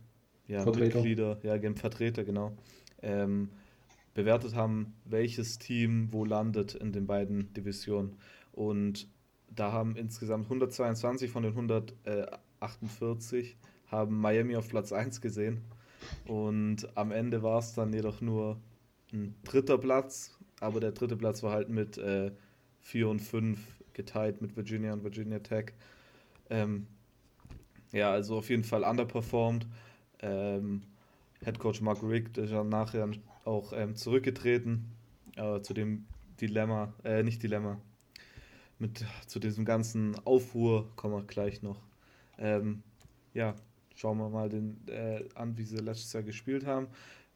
ja, 0.48 0.62
Vertreter. 0.62 1.02
Mitglieder, 1.02 1.38
ja, 1.44 1.60
Vertreter, 1.76 2.24
genau, 2.24 2.54
ähm, 3.02 3.50
bewertet 4.13 4.56
haben, 4.56 4.94
welches 5.06 5.60
Team 5.60 6.10
wo 6.12 6.25
landet 6.25 6.75
in 6.75 6.91
den 6.91 7.08
beiden 7.08 7.53
Divisionen. 7.53 8.18
Und 8.51 9.08
da 9.50 9.72
haben 9.72 9.96
insgesamt 9.96 10.46
122 10.46 11.32
von 11.32 11.44
den 11.44 11.53
148 11.53 13.58
haben 13.88 14.20
Miami 14.20 14.56
auf 14.56 14.70
Platz 14.70 14.91
1 14.91 15.22
gesehen. 15.22 15.62
Und 16.25 16.98
am 16.98 17.12
Ende 17.12 17.44
war 17.44 17.60
es 17.60 17.74
dann 17.74 17.94
jedoch 17.94 18.22
nur 18.22 18.60
ein 19.13 19.36
dritter 19.44 19.77
Platz 19.77 20.36
aber 20.62 20.80
der 20.80 20.91
dritte 20.91 21.18
Platz 21.18 21.44
war 21.44 21.51
halt 21.51 21.70
mit 21.70 21.98
äh, 21.98 22.32
4 22.82 23.10
und 23.10 23.20
5 23.20 23.60
geteilt 23.94 24.41
mit 24.41 24.56
Virginia 24.56 24.94
und 24.94 25.03
Virginia 25.03 25.39
Tech. 25.39 25.74
Ähm, 26.50 26.88
ja, 27.91 28.12
also 28.12 28.38
auf 28.38 28.50
jeden 28.50 28.63
Fall 28.63 28.84
underperformed. 28.84 29.68
Ähm, 30.22 30.84
Head 31.44 31.60
Coach 31.60 31.82
Mark 31.82 32.01
Rick 32.03 32.38
ist 32.38 32.51
ja 32.51 32.63
nachher 32.63 33.10
auch 33.46 33.74
ähm, 33.74 33.96
zurückgetreten 33.96 34.92
äh, 35.36 35.62
zu 35.62 35.74
dem 35.74 36.06
Dilemma, 36.40 36.94
äh, 37.04 37.24
nicht 37.24 37.44
Dilemma, 37.44 37.80
mit 38.80 39.06
zu 39.28 39.40
diesem 39.40 39.64
ganzen 39.64 40.16
Aufruhr 40.26 40.90
kommen 40.96 41.16
wir 41.16 41.24
gleich 41.24 41.62
noch. 41.62 41.80
Ähm, 42.38 42.82
ja, 43.34 43.56
schauen 43.96 44.18
wir 44.18 44.30
mal 44.30 44.50
den, 44.50 44.78
äh, 44.88 45.24
an, 45.36 45.58
wie 45.58 45.64
sie 45.64 45.78
letztes 45.78 46.12
Jahr 46.14 46.24
gespielt 46.24 46.66
haben. 46.66 46.88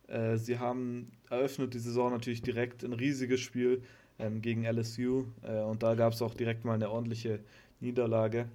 Äh, 0.08 0.38
sie 0.38 0.60
haben 0.60 1.12
eröffnet 1.30 1.74
die 1.74 1.80
Saison 1.80 2.12
natürlich 2.12 2.42
direkt 2.42 2.84
ein 2.84 2.94
riesiges 2.94 3.40
Spiel 3.42 3.84
ähm, 4.20 4.42
gegen 4.42 4.66
LSU 4.66 5.26
äh, 5.44 5.62
und 5.62 5.84
da 5.84 5.96
gab 5.96 6.14
es 6.14 6.22
auch 6.22 6.34
direkt 6.34 6.66
mal 6.66 6.74
eine 6.74 6.90
ordentliche 6.90 7.40
Niederlage 7.80 8.48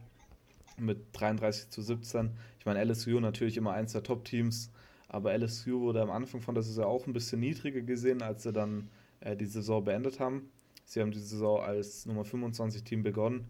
mit 0.77 0.99
33 1.13 1.71
zu 1.71 1.83
17. 1.83 2.31
Ich 2.59 2.67
meine, 2.67 2.83
LSU 2.85 3.21
natürlich 3.21 3.57
immer 3.57 3.73
eins 3.73 3.93
der 3.93 4.03
Top-Teams, 4.03 4.71
Aber 5.13 5.37
LSU 5.37 5.81
wurde 5.81 6.01
am 6.03 6.11
Anfang 6.11 6.41
von 6.41 6.55
der 6.55 6.63
Saison 6.63 6.85
auch 6.85 7.07
ein 7.09 7.13
bisschen 7.13 7.41
niedriger 7.41 7.81
gesehen, 7.81 8.23
als 8.23 8.45
sie 8.45 8.53
dann 8.53 8.89
äh, 9.19 9.37
die 9.37 9.47
Saison 9.47 9.83
beendet 9.83 10.21
haben. 10.21 10.51
Sie 10.85 11.01
haben 11.01 11.11
die 11.11 11.19
Saison 11.19 11.61
als 11.61 12.07
Nummer 12.07 12.25
25 12.25 12.85
Team 12.85 13.03
begonnen. 13.03 13.49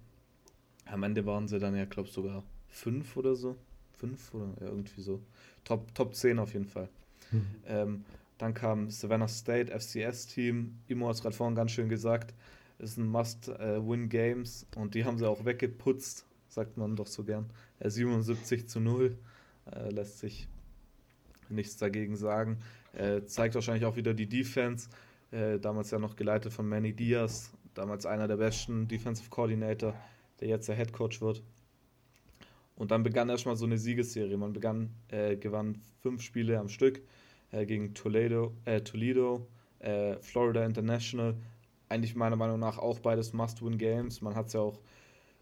Am 0.87 1.03
Ende 1.03 1.27
waren 1.27 1.49
sie 1.49 1.59
dann 1.59 1.77
ja, 1.77 1.85
glaube 1.85 2.09
ich, 2.09 2.15
sogar 2.15 2.43
fünf 2.67 3.15
oder 3.15 3.35
so. 3.35 3.57
Fünf 3.93 4.33
oder 4.33 4.55
ja, 4.59 4.69
irgendwie 4.69 5.03
so. 5.03 5.21
Top, 5.65 5.95
Top 5.95 6.15
10 6.15 6.39
auf 6.39 6.55
jeden 6.55 6.65
Fall. 6.65 6.89
Mhm. 7.31 7.47
Ähm, 7.67 8.05
dann 8.39 8.55
kam 8.55 8.89
Savannah 8.89 9.29
State, 9.29 9.71
FCS-Team. 9.71 10.79
Imo 10.89 11.09
hat 11.09 11.17
es 11.17 11.23
gerade 11.23 11.37
vorhin 11.37 11.55
ganz 11.55 11.73
schön 11.73 11.91
gesagt. 11.91 12.33
Ist 12.79 12.97
ein 12.97 13.07
Must-Win-Games 13.07 14.67
und 14.77 14.95
die 14.95 15.05
haben 15.05 15.19
sie 15.19 15.29
auch 15.29 15.45
weggeputzt, 15.45 16.25
sagt 16.49 16.79
man 16.79 16.97
doch 16.97 17.07
so 17.07 17.23
gern. 17.23 17.51
77 17.85 18.67
zu 18.67 18.81
0. 18.81 19.19
Äh, 19.71 19.91
lässt 19.91 20.21
sich 20.21 20.49
nichts 21.51 21.77
dagegen 21.77 22.17
sagen. 22.17 22.59
Äh, 22.93 23.25
zeigt 23.25 23.55
wahrscheinlich 23.55 23.85
auch 23.85 23.97
wieder 23.97 24.15
die 24.15 24.29
Defense. 24.29 24.89
Äh, 25.31 25.59
damals 25.59 25.91
ja 25.91 25.99
noch 25.99 26.17
geleitet 26.17 26.53
von 26.53 26.69
Manny 26.69 26.93
Diaz, 26.93 27.53
damals 27.75 28.07
einer 28.07 28.27
der 28.27 28.37
besten 28.37 28.89
Defensive 28.89 29.31
Coordinator, 29.31 29.95
der 30.41 30.49
jetzt 30.49 30.69
der 30.69 30.77
Head 30.77 30.93
Coach 30.93 31.21
wird. 31.21 31.43
Und 32.75 32.91
dann 32.91 33.03
begann 33.03 33.29
erstmal 33.29 33.57
so 33.57 33.67
eine 33.67 33.79
Siegesserie. 33.79 34.37
Man 34.37 34.53
begann, 34.53 34.91
äh, 35.09 35.37
gewann 35.37 35.81
fünf 36.03 36.23
Spiele 36.23 36.59
am 36.59 36.69
Stück 36.69 37.03
äh, 37.53 37.67
gegen 37.67 37.95
Toledo, 37.95 38.55
äh, 38.65 38.81
Toledo 38.81 39.47
äh, 39.81 40.17
Florida 40.21 40.65
International. 40.65 41.37
Eigentlich 41.89 42.15
meiner 42.15 42.37
Meinung 42.37 42.59
nach 42.59 42.79
auch 42.79 43.01
beides 43.01 43.33
Must-Win-Games. 43.33 44.21
Man 44.21 44.35
hat 44.35 44.47
es 44.47 44.53
ja 44.55 44.61
auch 44.61 44.81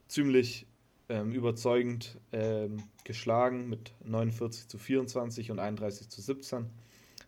ziemlich 0.09 0.67
ähm, 1.09 1.33
überzeugend 1.33 2.19
ähm, 2.33 2.83
geschlagen 3.05 3.69
mit 3.69 3.93
49 4.05 4.69
zu 4.69 4.79
24 4.79 5.51
und 5.51 5.59
31 5.59 6.09
zu 6.09 6.21
17. 6.21 6.67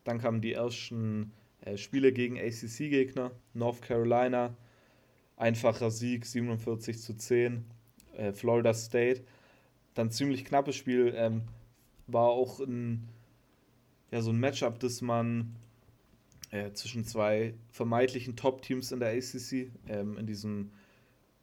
Dann 0.05 0.19
kamen 0.19 0.41
die 0.41 0.53
ersten 0.53 1.33
äh, 1.63 1.77
Spiele 1.77 2.13
gegen 2.13 2.39
ACC-Gegner. 2.39 3.31
North 3.55 3.83
Carolina, 3.83 4.55
einfacher 5.37 5.91
Sieg 5.91 6.27
47 6.27 7.01
zu 7.01 7.17
10. 7.17 7.65
Äh, 8.17 8.33
Florida 8.33 8.75
State 8.75 9.25
dann 9.95 10.11
ziemlich 10.11 10.45
knappes 10.45 10.77
Spiel. 10.77 11.13
Ähm, 11.17 11.43
war 12.07 12.29
auch 12.29 12.61
ein, 12.61 13.09
ja, 14.11 14.21
so 14.21 14.31
ein 14.31 14.41
Matchup, 14.41 14.81
das 14.81 15.01
man 15.01 15.57
äh, 16.51 16.73
zwischen 16.73 17.05
zwei 17.05 17.55
vermeintlichen 17.71 18.37
Top-Teams 18.37 18.93
in 18.93 19.01
der 19.01 19.11
ACC, 19.11 19.71
ähm, 19.89 20.19
in 20.19 20.27
diesem 20.27 20.73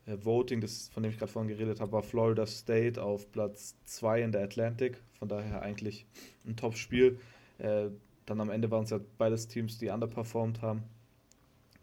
Voting, 0.07 0.61
das, 0.61 0.89
von 0.89 1.03
dem 1.03 1.11
ich 1.11 1.17
gerade 1.17 1.31
vorhin 1.31 1.49
geredet 1.49 1.81
habe, 1.81 1.91
war 1.91 2.03
Florida 2.03 2.45
State 2.45 3.01
auf 3.01 3.29
Platz 3.31 3.75
2 3.85 4.21
in 4.23 4.31
der 4.31 4.43
Atlantic. 4.43 5.01
Von 5.19 5.27
daher 5.27 5.61
eigentlich 5.61 6.05
ein 6.45 6.55
Top-Spiel. 6.55 7.19
Äh, 7.57 7.89
dann 8.25 8.41
am 8.41 8.49
Ende 8.49 8.71
waren 8.71 8.83
es 8.83 8.91
ja 8.91 8.99
beides 9.17 9.47
Teams, 9.47 9.77
die 9.77 9.89
underperformed 9.89 10.61
haben. 10.61 10.83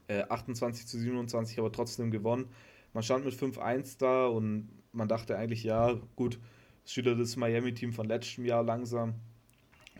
28 0.08 0.82
äh, 0.82 0.86
zu 0.86 0.98
27, 0.98 1.58
aber 1.58 1.72
trotzdem 1.72 2.10
gewonnen. 2.10 2.46
Man 2.92 3.02
stand 3.02 3.24
mit 3.24 3.34
5-1 3.34 3.98
da 3.98 4.26
und 4.26 4.68
man 4.92 5.08
dachte 5.08 5.36
eigentlich, 5.36 5.64
ja, 5.64 5.98
gut, 6.16 6.38
ist 6.84 6.96
wieder 6.96 7.14
das 7.16 7.36
Miami-Team 7.36 7.92
von 7.92 8.06
letztem 8.06 8.44
Jahr 8.44 8.62
langsam. 8.62 9.14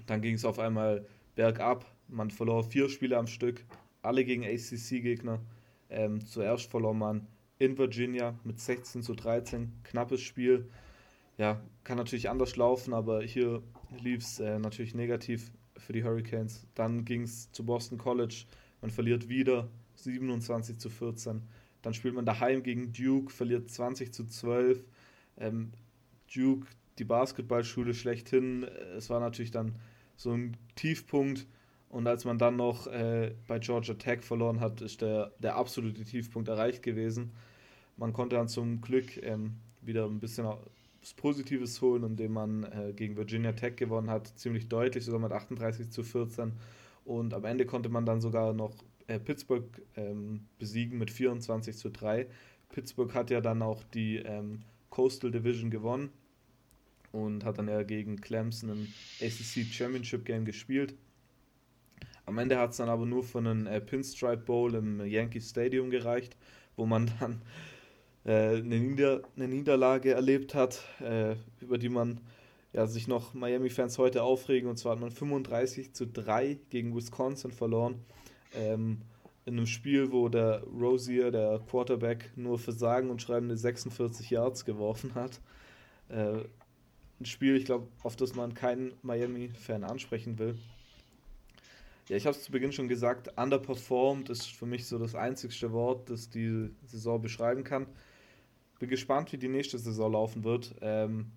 Dann 0.07 0.21
ging 0.21 0.35
es 0.35 0.45
auf 0.45 0.59
einmal 0.59 1.07
bergab. 1.35 1.87
Man 2.09 2.31
verlor 2.31 2.63
vier 2.63 2.89
Spiele 2.89 3.17
am 3.17 3.27
Stück, 3.27 3.65
alle 4.03 4.25
gegen 4.25 4.45
ACC-Gegner. 4.45 5.41
Ähm, 5.89 6.25
zuerst 6.25 6.71
verlor 6.71 6.95
man 6.95 7.27
in 7.59 7.79
Virginia 7.79 8.39
mit 8.45 8.61
16 8.61 9.03
zu 9.03 9.15
13, 9.15 9.73
knappes 9.85 10.21
Spiel. 10.21 10.69
Ja, 11.39 11.61
kann 11.83 11.99
natürlich 11.99 12.31
anders 12.31 12.57
laufen, 12.57 12.95
aber 12.95 13.23
hier 13.23 13.63
lief 14.03 14.23
es 14.23 14.41
äh, 14.41 14.59
natürlich 14.59 14.95
negativ 14.95 15.51
für 15.77 15.93
die 15.93 16.05
Hurricanes. 16.05 16.67
Dann 16.75 17.05
ging 17.05 17.23
es 17.23 17.51
zu 17.53 17.65
Boston 17.65 17.99
College, 17.99 18.45
man 18.81 18.91
verliert 18.91 19.29
wieder 19.29 19.69
27 19.97 20.79
zu 20.79 20.91
14. 20.91 21.43
Dann 21.83 21.95
spielt 21.95 22.15
man 22.15 22.25
daheim 22.25 22.63
gegen 22.63 22.93
Duke, 22.93 23.33
verliert 23.33 23.71
20 23.71 24.13
zu 24.13 24.25
12. 24.25 24.85
Ähm, 25.39 25.73
Duke, 26.35 26.67
die 26.99 27.05
Basketballschule 27.05 27.95
schlechthin. 27.95 28.65
Es 28.97 29.11
war 29.11 29.21
natürlich 29.21 29.51
dann 29.51 29.77
so 30.17 30.33
ein 30.33 30.57
Tiefpunkt. 30.77 31.47
Und 31.95 32.09
als 32.09 32.25
man 32.25 32.39
dann 32.39 32.57
noch 32.57 32.89
äh, 32.89 33.37
bei 33.47 33.61
Georgia 33.61 33.95
Tech 33.95 34.25
verloren 34.25 34.59
hat, 34.59 34.81
ist 34.81 35.01
der, 35.01 35.31
der 35.39 35.55
absolute 35.55 36.03
Tiefpunkt 36.03 36.49
erreicht 36.49 36.83
gewesen. 36.83 37.31
Man 37.97 38.13
konnte 38.13 38.35
dann 38.35 38.49
zum 38.49 38.81
Glück 38.81 39.23
ähm, 39.23 39.59
wieder 39.81 40.05
ein 40.07 40.19
bisschen 40.19 40.45
was 40.45 41.15
Positives 41.15 41.81
holen, 41.81 42.03
indem 42.03 42.33
man 42.33 42.65
äh, 42.65 42.93
gegen 42.97 43.17
Virginia 43.17 43.53
Tech 43.53 43.77
gewonnen 43.77 44.11
hat, 44.11 44.27
ziemlich 44.37 44.69
deutlich, 44.69 45.05
sogar 45.05 45.21
mit 45.21 45.31
38 45.31 45.89
zu 45.93 46.03
14. 46.03 46.55
Und 47.05 47.33
am 47.33 47.45
Ende 47.45 47.65
konnte 47.65 47.91
man 47.91 48.05
dann 48.05 48.21
sogar 48.21 48.53
noch 48.55 48.75
äh, 49.07 49.21
Pittsburgh 49.21 49.65
ähm, 49.95 50.49
besiegen 50.59 50.99
mit 50.99 51.13
24 51.13 51.77
zu 51.77 51.91
3. 51.91 52.27
Pittsburgh 52.71 53.15
hat 53.15 53.31
ja 53.31 53.41
dann 53.41 53.63
auch 53.63 53.85
die 53.85 54.17
ähm, 54.17 54.63
Coastal 54.91 55.31
Division 55.31 55.71
gewonnen 55.71 56.11
und 57.13 57.45
hat 57.45 57.59
dann 57.59 57.69
ja 57.69 57.85
gegen 57.85 58.21
Clemson 58.21 58.71
im 58.71 58.89
ACC 59.21 59.73
Championship 59.73 60.25
Game 60.25 60.45
gespielt. 60.45 60.97
Am 62.27 62.39
Ende 62.39 62.59
hat 62.59 62.71
es 62.71 62.79
dann 62.79 62.89
aber 62.89 63.07
nur 63.07 63.23
von 63.23 63.47
einem 63.47 63.67
äh, 63.67 63.81
Pinstripe 63.81 64.43
Bowl 64.45 64.75
im 64.75 65.05
Yankee 65.05 65.41
Stadium 65.41 65.91
gereicht, 65.91 66.37
wo 66.77 66.87
man 66.87 67.11
dann 67.21 67.43
äh, 68.25 68.59
eine, 68.59 68.79
Nieder 68.79 69.23
eine, 69.37 69.49
Niederlage 69.49 70.13
erlebt 70.13 70.55
hat, 70.55 70.83
äh, 71.01 71.37
über 71.61 71.79
die 71.79 71.91
man 71.91 72.21
ja, 72.73 72.87
sich 72.87 73.07
noch 73.09 73.35
Miami-Fans 73.35 73.99
heute 73.99 74.23
aufregen. 74.23 74.69
Und 74.69 74.79
zwar 74.79 74.93
hat 74.93 75.01
man 75.01 75.11
35 75.11 75.93
zu 75.93 76.07
3 76.07 76.59
gegen 76.71 76.97
Wisconsin 76.97 77.53
verloren. 77.53 78.05
Ähm, 78.55 79.03
in 79.47 79.59
einem 79.59 79.67
Spiel, 79.67 80.11
wo 80.11 80.29
der 80.29 80.63
Rosier, 80.63 81.31
der 81.31 81.61
Quarterback, 81.69 82.31
nur 82.37 82.59
für 82.59 82.73
sagen 82.73 83.11
und 83.11 83.21
schreibende 83.21 83.57
46 83.57 84.31
Yards 84.31 84.65
geworfen 84.65 85.15
hat. 85.15 85.41
Äh, 86.09 86.45
ein 87.21 87.27
Spiel, 87.27 87.57
ich 87.57 87.67
glaube, 87.67 87.89
auf 88.03 88.17
das 88.17 88.35
man 88.35 88.55
keinen 88.55 88.95
Miami-Fan 89.03 89.85
ansprechen 89.85 90.39
will. 90.39 90.59
Ja, 92.09 92.17
ich 92.17 92.27
habe 92.27 92.37
es 92.37 92.43
zu 92.43 92.53
Beginn 92.53 92.73
schon 92.73 92.89
gesagt, 92.89 93.39
underperformed 93.39 94.29
ist 94.29 94.47
für 94.53 94.67
mich 94.67 94.87
so 94.87 94.99
das 94.99 95.15
einzigste 95.15 95.73
Wort, 95.73 96.11
das 96.11 96.29
die 96.29 96.71
Saison 96.85 97.21
beschreiben 97.21 97.65
kann. 97.65 97.87
Bin 98.79 98.91
gespannt, 98.91 99.33
wie 99.33 99.39
die 99.39 99.49
nächste 99.49 99.79
Saison 99.79 100.13
laufen 100.13 100.45
wird. 100.45 100.75
Ähm, 100.83 101.31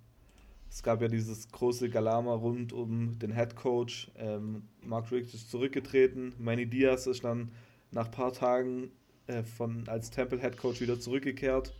es 0.69 0.83
gab 0.83 1.01
ja 1.01 1.07
dieses 1.07 1.49
große 1.49 1.89
Galama 1.89 2.33
rund 2.33 2.73
um 2.73 3.17
den 3.17 3.33
Head 3.33 3.55
Coach. 3.55 4.11
Ähm, 4.17 4.63
Mark 4.81 5.09
Riggs 5.11 5.33
ist 5.33 5.49
zurückgetreten. 5.49 6.33
Manny 6.37 6.65
Diaz 6.65 7.07
ist 7.07 7.23
dann 7.23 7.51
nach 7.91 8.07
ein 8.07 8.11
paar 8.11 8.33
Tagen 8.33 8.91
äh, 9.27 9.43
von, 9.43 9.87
als 9.87 10.09
Temple 10.09 10.39
Head 10.39 10.57
Coach 10.57 10.81
wieder 10.81 10.99
zurückgekehrt 10.99 11.73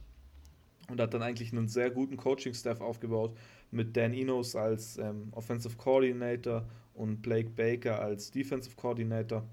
und 0.89 1.01
hat 1.01 1.13
dann 1.13 1.23
eigentlich 1.23 1.51
einen 1.51 1.67
sehr 1.67 1.91
guten 1.91 2.15
Coaching-Staff 2.15 2.79
aufgebaut 2.79 3.35
mit 3.71 3.95
Dan 3.95 4.13
Enos 4.13 4.55
als 4.55 4.97
ähm, 4.97 5.29
Offensive 5.31 5.75
Coordinator 5.77 6.67
und 6.93 7.21
Blake 7.21 7.49
Baker 7.49 7.99
als 7.99 8.31
Defensive 8.31 8.75
Coordinator. 8.75 9.43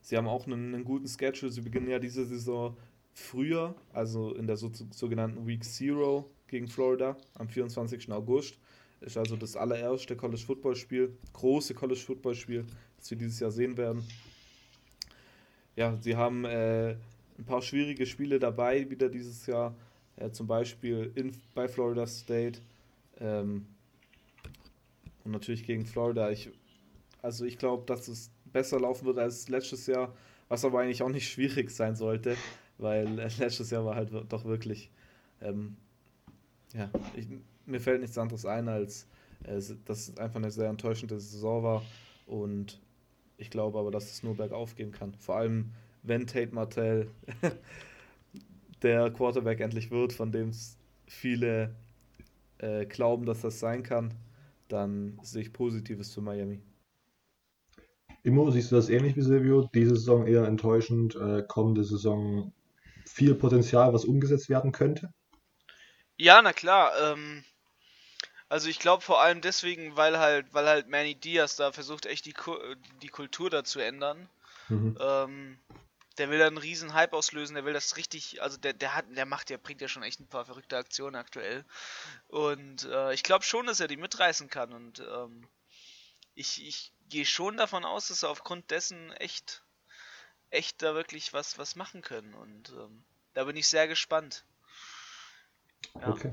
Sie 0.00 0.16
haben 0.16 0.28
auch 0.28 0.46
einen, 0.46 0.74
einen 0.74 0.84
guten 0.84 1.08
Schedule. 1.08 1.50
Sie 1.50 1.62
beginnen 1.62 1.88
ja 1.88 1.98
diese 1.98 2.26
Saison 2.26 2.76
früher, 3.14 3.74
also 3.92 4.34
in 4.34 4.46
der 4.46 4.56
so, 4.56 4.70
sogenannten 4.90 5.46
Week 5.46 5.64
Zero 5.64 6.30
gegen 6.46 6.68
Florida 6.68 7.16
am 7.34 7.48
24. 7.48 8.12
August. 8.12 8.58
Ist 9.00 9.16
also 9.16 9.36
das 9.36 9.56
allererste 9.56 10.16
College 10.16 10.42
Football 10.44 10.76
Spiel, 10.76 11.16
große 11.32 11.74
College 11.74 12.00
Football 12.00 12.34
Spiel, 12.34 12.66
das 12.96 13.10
wir 13.10 13.18
dieses 13.18 13.40
Jahr 13.40 13.50
sehen 13.50 13.76
werden. 13.76 14.02
Ja, 15.76 15.96
sie 16.00 16.16
haben 16.16 16.44
äh, 16.44 16.96
ein 17.38 17.44
paar 17.44 17.62
schwierige 17.62 18.06
Spiele 18.06 18.38
dabei 18.38 18.88
wieder 18.88 19.08
dieses 19.08 19.46
Jahr. 19.46 19.74
Äh, 20.16 20.30
zum 20.30 20.46
Beispiel 20.46 21.10
in, 21.14 21.32
bei 21.54 21.68
Florida 21.68 22.06
State 22.06 22.60
ähm, 23.20 23.66
und 25.24 25.32
natürlich 25.32 25.64
gegen 25.64 25.86
Florida. 25.86 26.30
Ich, 26.30 26.50
also 27.22 27.44
ich 27.44 27.58
glaube, 27.58 27.84
dass 27.86 28.08
es 28.08 28.30
besser 28.52 28.78
laufen 28.78 29.06
wird 29.06 29.18
als 29.18 29.48
letztes 29.48 29.86
Jahr, 29.86 30.14
was 30.48 30.64
aber 30.64 30.80
eigentlich 30.80 31.02
auch 31.02 31.08
nicht 31.08 31.28
schwierig 31.32 31.70
sein 31.70 31.96
sollte, 31.96 32.36
weil 32.78 33.08
letztes 33.38 33.70
Jahr 33.70 33.84
war 33.84 33.96
halt 33.96 34.10
doch 34.28 34.44
wirklich 34.44 34.90
ähm, 35.40 35.76
ja, 36.74 36.90
ich, 37.14 37.26
mir 37.66 37.80
fällt 37.80 38.00
nichts 38.00 38.18
anderes 38.18 38.44
ein, 38.46 38.68
als 38.68 39.06
äh, 39.44 39.60
dass 39.84 40.08
es 40.08 40.16
einfach 40.18 40.36
eine 40.36 40.50
sehr 40.50 40.68
enttäuschende 40.68 41.18
Saison 41.18 41.62
war. 41.62 41.82
Und 42.26 42.80
ich 43.36 43.50
glaube 43.50 43.78
aber, 43.78 43.90
dass 43.90 44.10
es 44.10 44.22
nur 44.22 44.36
bergauf 44.36 44.74
gehen 44.74 44.92
kann. 44.92 45.14
Vor 45.14 45.36
allem, 45.36 45.72
wenn 46.02 46.26
Tate 46.26 46.54
Martell 46.54 47.10
der 48.84 49.10
Quarterback 49.10 49.60
endlich 49.60 49.90
wird, 49.90 50.12
von 50.12 50.32
dem 50.32 50.52
viele 51.06 51.74
äh, 52.58 52.86
glauben, 52.86 53.26
dass 53.26 53.40
das 53.42 53.60
sein 53.60 53.82
kann, 53.82 54.14
dann 54.68 55.18
sehe 55.22 55.42
ich 55.42 55.52
Positives 55.52 56.14
für 56.14 56.20
Miami. 56.20 56.62
Immo, 58.22 58.50
siehst 58.50 58.72
du 58.72 58.76
das 58.76 58.88
ähnlich 58.88 59.16
wie 59.16 59.22
Silvio? 59.22 59.68
Diese 59.74 59.96
Saison 59.96 60.26
eher 60.26 60.46
enttäuschend, 60.46 61.14
äh, 61.16 61.42
kommende 61.46 61.84
Saison 61.84 62.52
viel 63.06 63.34
Potenzial, 63.34 63.92
was 63.92 64.04
umgesetzt 64.04 64.48
werden 64.48 64.72
könnte? 64.72 65.12
Ja, 66.16 66.42
na 66.42 66.52
klar. 66.52 66.92
Ähm, 67.00 67.44
Also 68.48 68.68
ich 68.68 68.78
glaube 68.78 69.02
vor 69.02 69.20
allem 69.20 69.40
deswegen, 69.40 69.96
weil 69.96 70.18
halt, 70.18 70.52
weil 70.54 70.66
halt 70.66 70.88
Manny 70.88 71.14
Diaz 71.14 71.56
da 71.56 71.72
versucht 71.72 72.06
echt 72.06 72.26
die, 72.26 72.34
die 73.02 73.08
Kultur 73.08 73.50
da 73.50 73.64
zu 73.64 73.80
ändern. 73.80 74.28
Mhm. 74.68 74.96
Ähm, 75.00 75.58
der 76.18 76.30
will 76.30 76.38
da 76.38 76.46
einen 76.46 76.58
riesen 76.58 76.94
Hype 76.94 77.12
auslösen, 77.12 77.54
der 77.54 77.64
will 77.64 77.72
das 77.72 77.96
richtig, 77.96 78.42
also 78.42 78.56
der, 78.56 78.72
der 78.72 78.94
hat, 78.94 79.06
der 79.10 79.26
macht, 79.26 79.50
der 79.50 79.58
bringt 79.58 79.80
ja 79.80 79.88
schon 79.88 80.02
echt 80.02 80.20
ein 80.20 80.28
paar 80.28 80.44
verrückte 80.44 80.76
Aktionen 80.76 81.16
aktuell. 81.16 81.64
Und 82.28 82.84
äh, 82.84 83.12
ich 83.14 83.22
glaube 83.22 83.44
schon, 83.44 83.66
dass 83.66 83.80
er 83.80 83.88
die 83.88 83.96
mitreißen 83.96 84.48
kann 84.48 84.72
und 84.72 85.00
ähm, 85.00 85.48
ich, 86.34 86.66
ich 86.66 86.92
gehe 87.08 87.26
schon 87.26 87.56
davon 87.56 87.84
aus, 87.84 88.08
dass 88.08 88.22
er 88.22 88.30
aufgrund 88.30 88.70
dessen 88.70 89.12
echt, 89.12 89.64
echt 90.50 90.82
da 90.82 90.94
wirklich 90.94 91.32
was, 91.32 91.58
was 91.58 91.76
machen 91.76 92.02
können 92.02 92.34
und 92.34 92.70
ähm, 92.70 93.04
da 93.34 93.44
bin 93.44 93.56
ich 93.56 93.68
sehr 93.68 93.88
gespannt. 93.88 94.44
Ja. 96.00 96.08
Okay. 96.08 96.32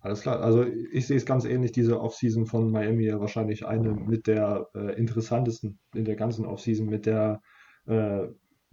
Alles 0.00 0.20
klar, 0.20 0.40
also 0.40 0.64
ich 0.64 1.06
sehe 1.06 1.16
es 1.16 1.24
ganz 1.24 1.46
ähnlich, 1.46 1.72
diese 1.72 1.98
Offseason 1.98 2.44
von 2.44 2.70
Miami 2.70 3.04
ja 3.04 3.20
wahrscheinlich 3.20 3.64
eine 3.64 3.94
mit 3.94 4.26
der 4.26 4.68
äh, 4.74 4.92
interessantesten 4.98 5.78
in 5.94 6.04
der 6.04 6.14
ganzen 6.14 6.44
Offseason, 6.44 6.84
mit 6.84 7.06
der 7.06 7.40
äh, 7.86 8.26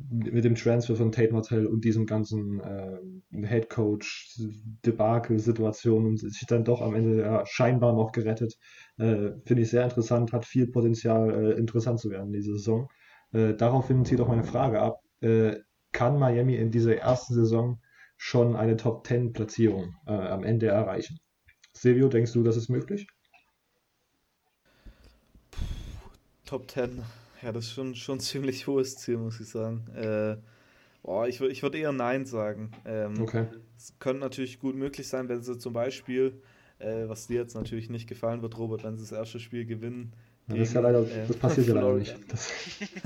mit 0.10 0.44
dem 0.44 0.56
Transfer 0.56 0.96
von 0.96 1.12
Tate 1.12 1.34
Martell 1.34 1.66
und 1.66 1.84
diesem 1.84 2.06
ganzen 2.06 2.60
äh, 2.60 3.48
Head 3.48 3.70
Coach 3.70 4.40
Debakel 4.86 5.40
Situation 5.40 6.06
und 6.06 6.18
sich 6.18 6.46
dann 6.48 6.64
doch 6.64 6.82
am 6.82 6.96
Ende 6.96 7.22
ja, 7.22 7.46
scheinbar 7.46 7.94
noch 7.94 8.12
gerettet, 8.12 8.58
äh, 8.98 9.32
finde 9.46 9.64
ich 9.64 9.70
sehr 9.70 9.84
interessant, 9.84 10.34
hat 10.34 10.46
viel 10.46 10.68
Potenzial, 10.68 11.30
äh, 11.30 11.58
interessant 11.58 12.00
zu 12.00 12.10
werden 12.10 12.32
diese 12.32 12.54
Saison. 12.54 12.90
Äh, 13.32 13.54
daraufhin 13.54 14.06
zieht 14.06 14.20
auch 14.22 14.28
meine 14.28 14.44
Frage 14.44 14.82
ab, 14.82 15.02
äh, 15.22 15.58
kann 15.92 16.18
Miami 16.18 16.56
in 16.56 16.72
dieser 16.72 16.96
ersten 16.98 17.34
Saison 17.34 17.82
schon 18.18 18.56
eine 18.56 18.78
Top 18.78 19.06
10 19.06 19.34
Platzierung 19.34 19.96
äh, 20.06 20.12
am 20.12 20.44
Ende 20.44 20.68
erreichen? 20.68 21.20
Silvio, 21.74 22.08
denkst 22.08 22.34
du, 22.34 22.44
das 22.44 22.58
ist 22.58 22.70
möglich? 22.70 23.08
Top 26.46 26.70
10 26.70 27.02
ja, 27.42 27.52
das 27.52 27.66
ist 27.66 27.72
schon, 27.72 27.96
schon 27.96 28.18
ein 28.18 28.20
ziemlich 28.22 28.68
hohes 28.68 28.98
Ziel, 28.98 29.18
muss 29.18 29.40
ich 29.40 29.48
sagen. 29.48 29.88
Äh, 29.96 30.38
boah, 31.04 31.28
ich, 31.28 31.42
ich 31.42 31.64
würde 31.64 31.78
eher 31.78 31.92
Nein 31.92 32.26
sagen. 32.26 32.72
Ähm, 32.86 33.22
okay. 33.22 33.46
Es 33.78 33.94
könnte 34.00 34.22
natürlich 34.22 34.60
gut 34.60 34.76
möglich 34.76 35.08
sein, 35.08 35.30
wenn 35.30 35.42
sie 35.42 35.58
zum 35.58 35.74
Beispiel, 35.74 36.42
äh, 36.80 37.08
was 37.08 37.28
dir 37.28 37.38
jetzt 37.42 37.56
natürlich 37.56 37.90
nicht 37.90 38.08
gefallen 38.08 38.42
wird, 38.42 38.58
Robert, 38.58 38.84
wenn 38.84 38.98
sie 38.98 39.04
das 39.04 39.12
erste 39.12 39.40
Spiel 39.40 39.66
gewinnen. 39.66 40.14
Ja, 40.48 40.56
das, 40.56 40.74
ja 40.74 40.82
leider, 40.82 41.02
äh, 41.02 41.28
das 41.28 41.38
passiert 41.38 41.68
ja 41.68 41.74
leider 41.76 41.94
nicht. 41.94 42.16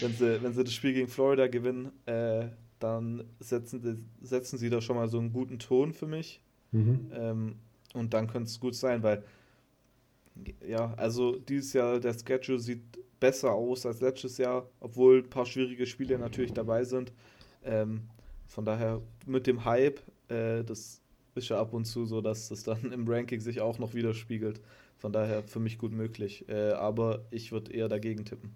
wenn, 0.00 0.12
sie, 0.12 0.42
wenn 0.42 0.52
sie 0.52 0.64
das 0.64 0.74
Spiel 0.74 0.92
gegen 0.92 1.08
Florida 1.08 1.46
gewinnen, 1.46 1.92
äh, 2.06 2.48
dann 2.78 3.24
setzen, 3.40 4.10
setzen 4.20 4.58
sie 4.58 4.68
da 4.68 4.80
schon 4.80 4.96
mal 4.96 5.08
so 5.08 5.18
einen 5.18 5.32
guten 5.32 5.58
Ton 5.58 5.92
für 5.92 6.06
mich. 6.06 6.42
Mhm. 6.72 7.10
Ähm, 7.14 7.54
und 7.94 8.12
dann 8.12 8.26
könnte 8.26 8.48
es 8.48 8.60
gut 8.60 8.74
sein, 8.74 9.02
weil 9.02 9.24
ja, 10.66 10.92
also 10.96 11.36
dieses 11.36 11.72
Jahr 11.72 11.98
der 11.98 12.14
Schedule 12.14 12.58
sieht 12.58 12.82
besser 13.20 13.52
aus 13.52 13.86
als 13.86 14.00
letztes 14.00 14.38
Jahr, 14.38 14.68
obwohl 14.80 15.18
ein 15.18 15.30
paar 15.30 15.46
schwierige 15.46 15.86
Spiele 15.86 16.18
natürlich 16.18 16.52
dabei 16.52 16.84
sind. 16.84 17.12
Ähm, 17.64 18.08
von 18.46 18.64
daher 18.64 19.02
mit 19.26 19.46
dem 19.46 19.64
Hype, 19.64 20.00
äh, 20.28 20.62
das 20.64 21.00
ist 21.34 21.48
ja 21.48 21.60
ab 21.60 21.72
und 21.72 21.84
zu 21.84 22.06
so, 22.06 22.20
dass 22.20 22.48
das 22.48 22.62
dann 22.62 22.80
im 22.92 23.08
Ranking 23.08 23.40
sich 23.40 23.60
auch 23.60 23.78
noch 23.78 23.94
widerspiegelt. 23.94 24.60
Von 24.98 25.12
daher 25.12 25.42
für 25.42 25.60
mich 25.60 25.78
gut 25.78 25.92
möglich. 25.92 26.48
Äh, 26.48 26.72
aber 26.72 27.26
ich 27.30 27.52
würde 27.52 27.72
eher 27.72 27.88
dagegen 27.88 28.24
tippen. 28.24 28.54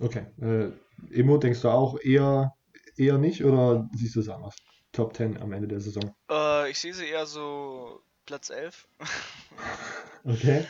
Okay. 0.00 0.26
Äh, 0.40 0.70
Emo, 1.10 1.38
denkst 1.38 1.62
du 1.62 1.68
auch 1.68 1.98
eher, 2.00 2.54
eher 2.96 3.18
nicht 3.18 3.44
oder 3.44 3.88
siehst 3.94 4.16
du 4.16 4.20
es 4.20 4.28
anders? 4.28 4.56
Top 4.92 5.16
10 5.16 5.38
am 5.38 5.52
Ende 5.52 5.68
der 5.68 5.80
Saison? 5.80 6.14
Äh, 6.30 6.70
ich 6.70 6.78
sehe 6.78 6.94
sie 6.94 7.06
eher 7.06 7.26
so 7.26 8.02
Platz 8.26 8.50
11. 8.50 8.86
okay. 10.24 10.66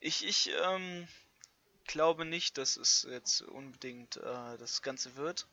Ich, 0.00 0.26
ich, 0.26 0.50
ähm, 0.68 1.06
glaube 1.84 2.24
nicht, 2.24 2.58
dass 2.58 2.76
es 2.76 3.06
jetzt 3.10 3.42
unbedingt 3.42 4.16
äh, 4.16 4.58
das 4.58 4.82
Ganze 4.82 5.16
wird. 5.16 5.46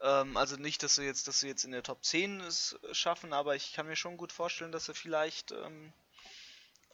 Ähm, 0.00 0.36
also 0.36 0.56
nicht, 0.56 0.82
dass 0.82 0.96
sie 0.96 1.04
jetzt, 1.04 1.28
dass 1.28 1.40
sie 1.40 1.48
jetzt 1.48 1.64
in 1.64 1.72
der 1.72 1.82
Top 1.82 2.04
10 2.04 2.40
es 2.40 2.78
schaffen, 2.92 3.32
aber 3.32 3.54
ich 3.54 3.72
kann 3.72 3.86
mir 3.86 3.96
schon 3.96 4.16
gut 4.16 4.32
vorstellen, 4.32 4.72
dass 4.72 4.86
sie 4.86 4.94
vielleicht 4.94 5.52
ähm, 5.52 5.92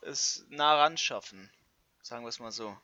es 0.03 0.47
nah 0.51 0.77
ran 0.77 0.97
schaffen. 0.97 1.51
Sagen 2.03 2.25
wir 2.25 2.29
es 2.29 2.41
mal 2.41 2.53
so. 2.53 2.77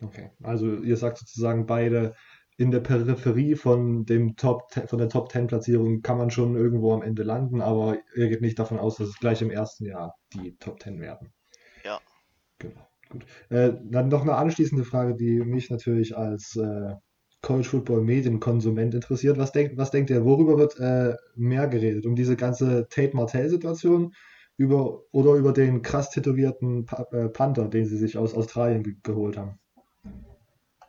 Okay, 0.00 0.30
also 0.42 0.76
ihr 0.76 0.96
sagt 0.96 1.18
sozusagen 1.18 1.66
beide 1.66 2.14
in 2.56 2.70
der 2.70 2.80
Peripherie 2.80 3.54
von 3.54 4.04
dem 4.04 4.36
Top 4.36 4.72
von 4.72 4.98
der 4.98 5.08
Top 5.08 5.30
10 5.30 5.46
Platzierung 5.46 6.02
kann 6.02 6.18
man 6.18 6.30
schon 6.30 6.56
irgendwo 6.56 6.92
am 6.92 7.02
Ende 7.02 7.22
landen, 7.22 7.60
aber 7.60 7.98
ihr 8.16 8.28
geht 8.28 8.40
nicht 8.40 8.58
davon 8.58 8.78
aus, 8.78 8.96
dass 8.96 9.08
es 9.08 9.18
gleich 9.18 9.42
im 9.42 9.50
ersten 9.50 9.84
Jahr 9.84 10.16
die 10.34 10.56
Top 10.56 10.82
10 10.82 11.00
werden. 11.00 11.32
Ja. 11.84 12.00
Genau. 12.58 12.87
Gut. 13.08 13.24
Äh, 13.48 13.72
dann 13.84 14.08
noch 14.08 14.22
eine 14.22 14.36
anschließende 14.36 14.84
Frage, 14.84 15.14
die 15.14 15.40
mich 15.40 15.70
natürlich 15.70 16.16
als 16.16 16.56
äh, 16.56 16.94
College 17.42 17.68
Football 17.68 18.02
Medienkonsument 18.02 18.94
interessiert. 18.94 19.38
Was, 19.38 19.52
denk, 19.52 19.76
was 19.76 19.90
denkt 19.90 20.10
ihr, 20.10 20.24
worüber 20.24 20.58
wird 20.58 20.78
äh, 20.78 21.16
mehr 21.36 21.68
geredet? 21.68 22.04
Um 22.04 22.16
diese 22.16 22.36
ganze 22.36 22.88
Tate 22.88 23.16
Martell-Situation 23.16 24.14
über, 24.56 25.02
oder 25.12 25.34
über 25.34 25.52
den 25.52 25.82
krass 25.82 26.10
tätowierten 26.10 26.84
pa 26.84 27.06
äh, 27.12 27.28
Panther, 27.28 27.68
den 27.68 27.86
sie 27.86 27.96
sich 27.96 28.18
aus 28.18 28.34
Australien 28.34 28.82
ge 28.82 28.96
geholt 29.02 29.36
haben? 29.36 29.58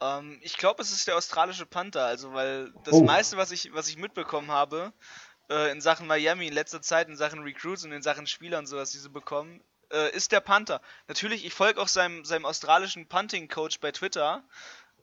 Ähm, 0.02 0.40
ich 0.42 0.58
glaube, 0.58 0.82
es 0.82 0.92
ist 0.92 1.08
der 1.08 1.18
australische 1.18 1.66
Panther, 1.66 2.06
also 2.06 2.34
weil 2.34 2.72
das 2.84 2.96
oh. 2.96 3.04
meiste, 3.04 3.38
was 3.38 3.52
ich, 3.52 3.72
was 3.74 3.88
ich 3.88 3.98
mitbekommen 3.98 4.50
habe, 4.50 4.92
äh, 5.50 5.72
in 5.72 5.82
Sachen 5.82 6.08
Miami 6.08 6.48
in 6.48 6.54
letzter 6.54 6.82
Zeit, 6.82 7.10
in 7.10 7.16
Sachen 7.16 7.42
Recruits 7.42 7.86
und 7.86 7.92
in 7.92 8.02
Sachen 8.02 8.28
Spielern, 8.28 8.66
so 8.66 8.78
was 8.78 8.92
diese 8.92 9.10
bekommen, 9.10 9.62
äh, 9.92 10.16
ist 10.16 10.32
der 10.32 10.40
Panther. 10.40 10.82
Natürlich, 11.08 11.46
ich 11.46 11.54
folge 11.54 11.82
auch 11.82 11.88
seinem, 11.88 12.26
seinem 12.26 12.46
australischen 12.46 13.08
Punting-Coach 13.08 13.80
bei 13.80 13.92
Twitter. 13.92 14.44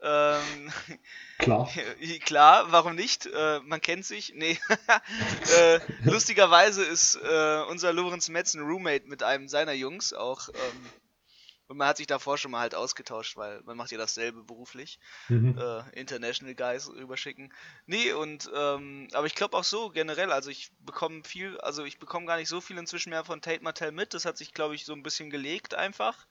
Ähm, 0.02 0.72
klar. 1.38 1.68
klar, 2.24 2.72
warum 2.72 2.94
nicht? 2.94 3.26
Äh, 3.26 3.60
man 3.60 3.80
kennt 3.80 4.04
sich. 4.04 4.32
Nee. 4.34 4.58
äh, 5.58 5.80
lustigerweise 6.04 6.84
ist 6.84 7.16
äh, 7.16 7.62
unser 7.68 7.92
Lorenz 7.92 8.28
Metz 8.28 8.54
ein 8.54 8.62
Roommate 8.62 9.06
mit 9.06 9.22
einem 9.22 9.48
seiner 9.48 9.72
Jungs 9.72 10.12
auch. 10.12 10.48
Ähm, 10.48 10.90
und 11.68 11.76
man 11.76 11.88
hat 11.88 11.96
sich 11.96 12.06
davor 12.06 12.38
schon 12.38 12.50
mal 12.50 12.60
halt 12.60 12.74
ausgetauscht, 12.74 13.36
weil 13.36 13.62
man 13.64 13.76
macht 13.76 13.90
ja 13.90 13.98
dasselbe 13.98 14.44
beruflich. 14.44 14.98
Mhm. 15.28 15.58
Äh, 15.58 15.98
International 15.98 16.54
Guys 16.54 16.88
rüberschicken. 16.88 17.52
Nee, 17.86 18.12
und 18.12 18.50
ähm, 18.54 19.08
aber 19.12 19.26
ich 19.26 19.34
glaube 19.34 19.56
auch 19.56 19.64
so 19.64 19.90
generell, 19.90 20.32
also 20.32 20.50
ich 20.50 20.70
bekomme 20.80 21.22
viel, 21.24 21.58
also 21.58 21.84
ich 21.84 21.98
bekomme 21.98 22.26
gar 22.26 22.36
nicht 22.36 22.48
so 22.48 22.60
viel 22.60 22.78
inzwischen 22.78 23.10
mehr 23.10 23.24
von 23.24 23.42
Tate 23.42 23.62
Martell 23.62 23.92
mit. 23.92 24.14
Das 24.14 24.24
hat 24.24 24.36
sich, 24.36 24.54
glaube 24.54 24.74
ich, 24.74 24.84
so 24.84 24.92
ein 24.92 25.02
bisschen 25.02 25.30
gelegt 25.30 25.74
einfach 25.74 26.26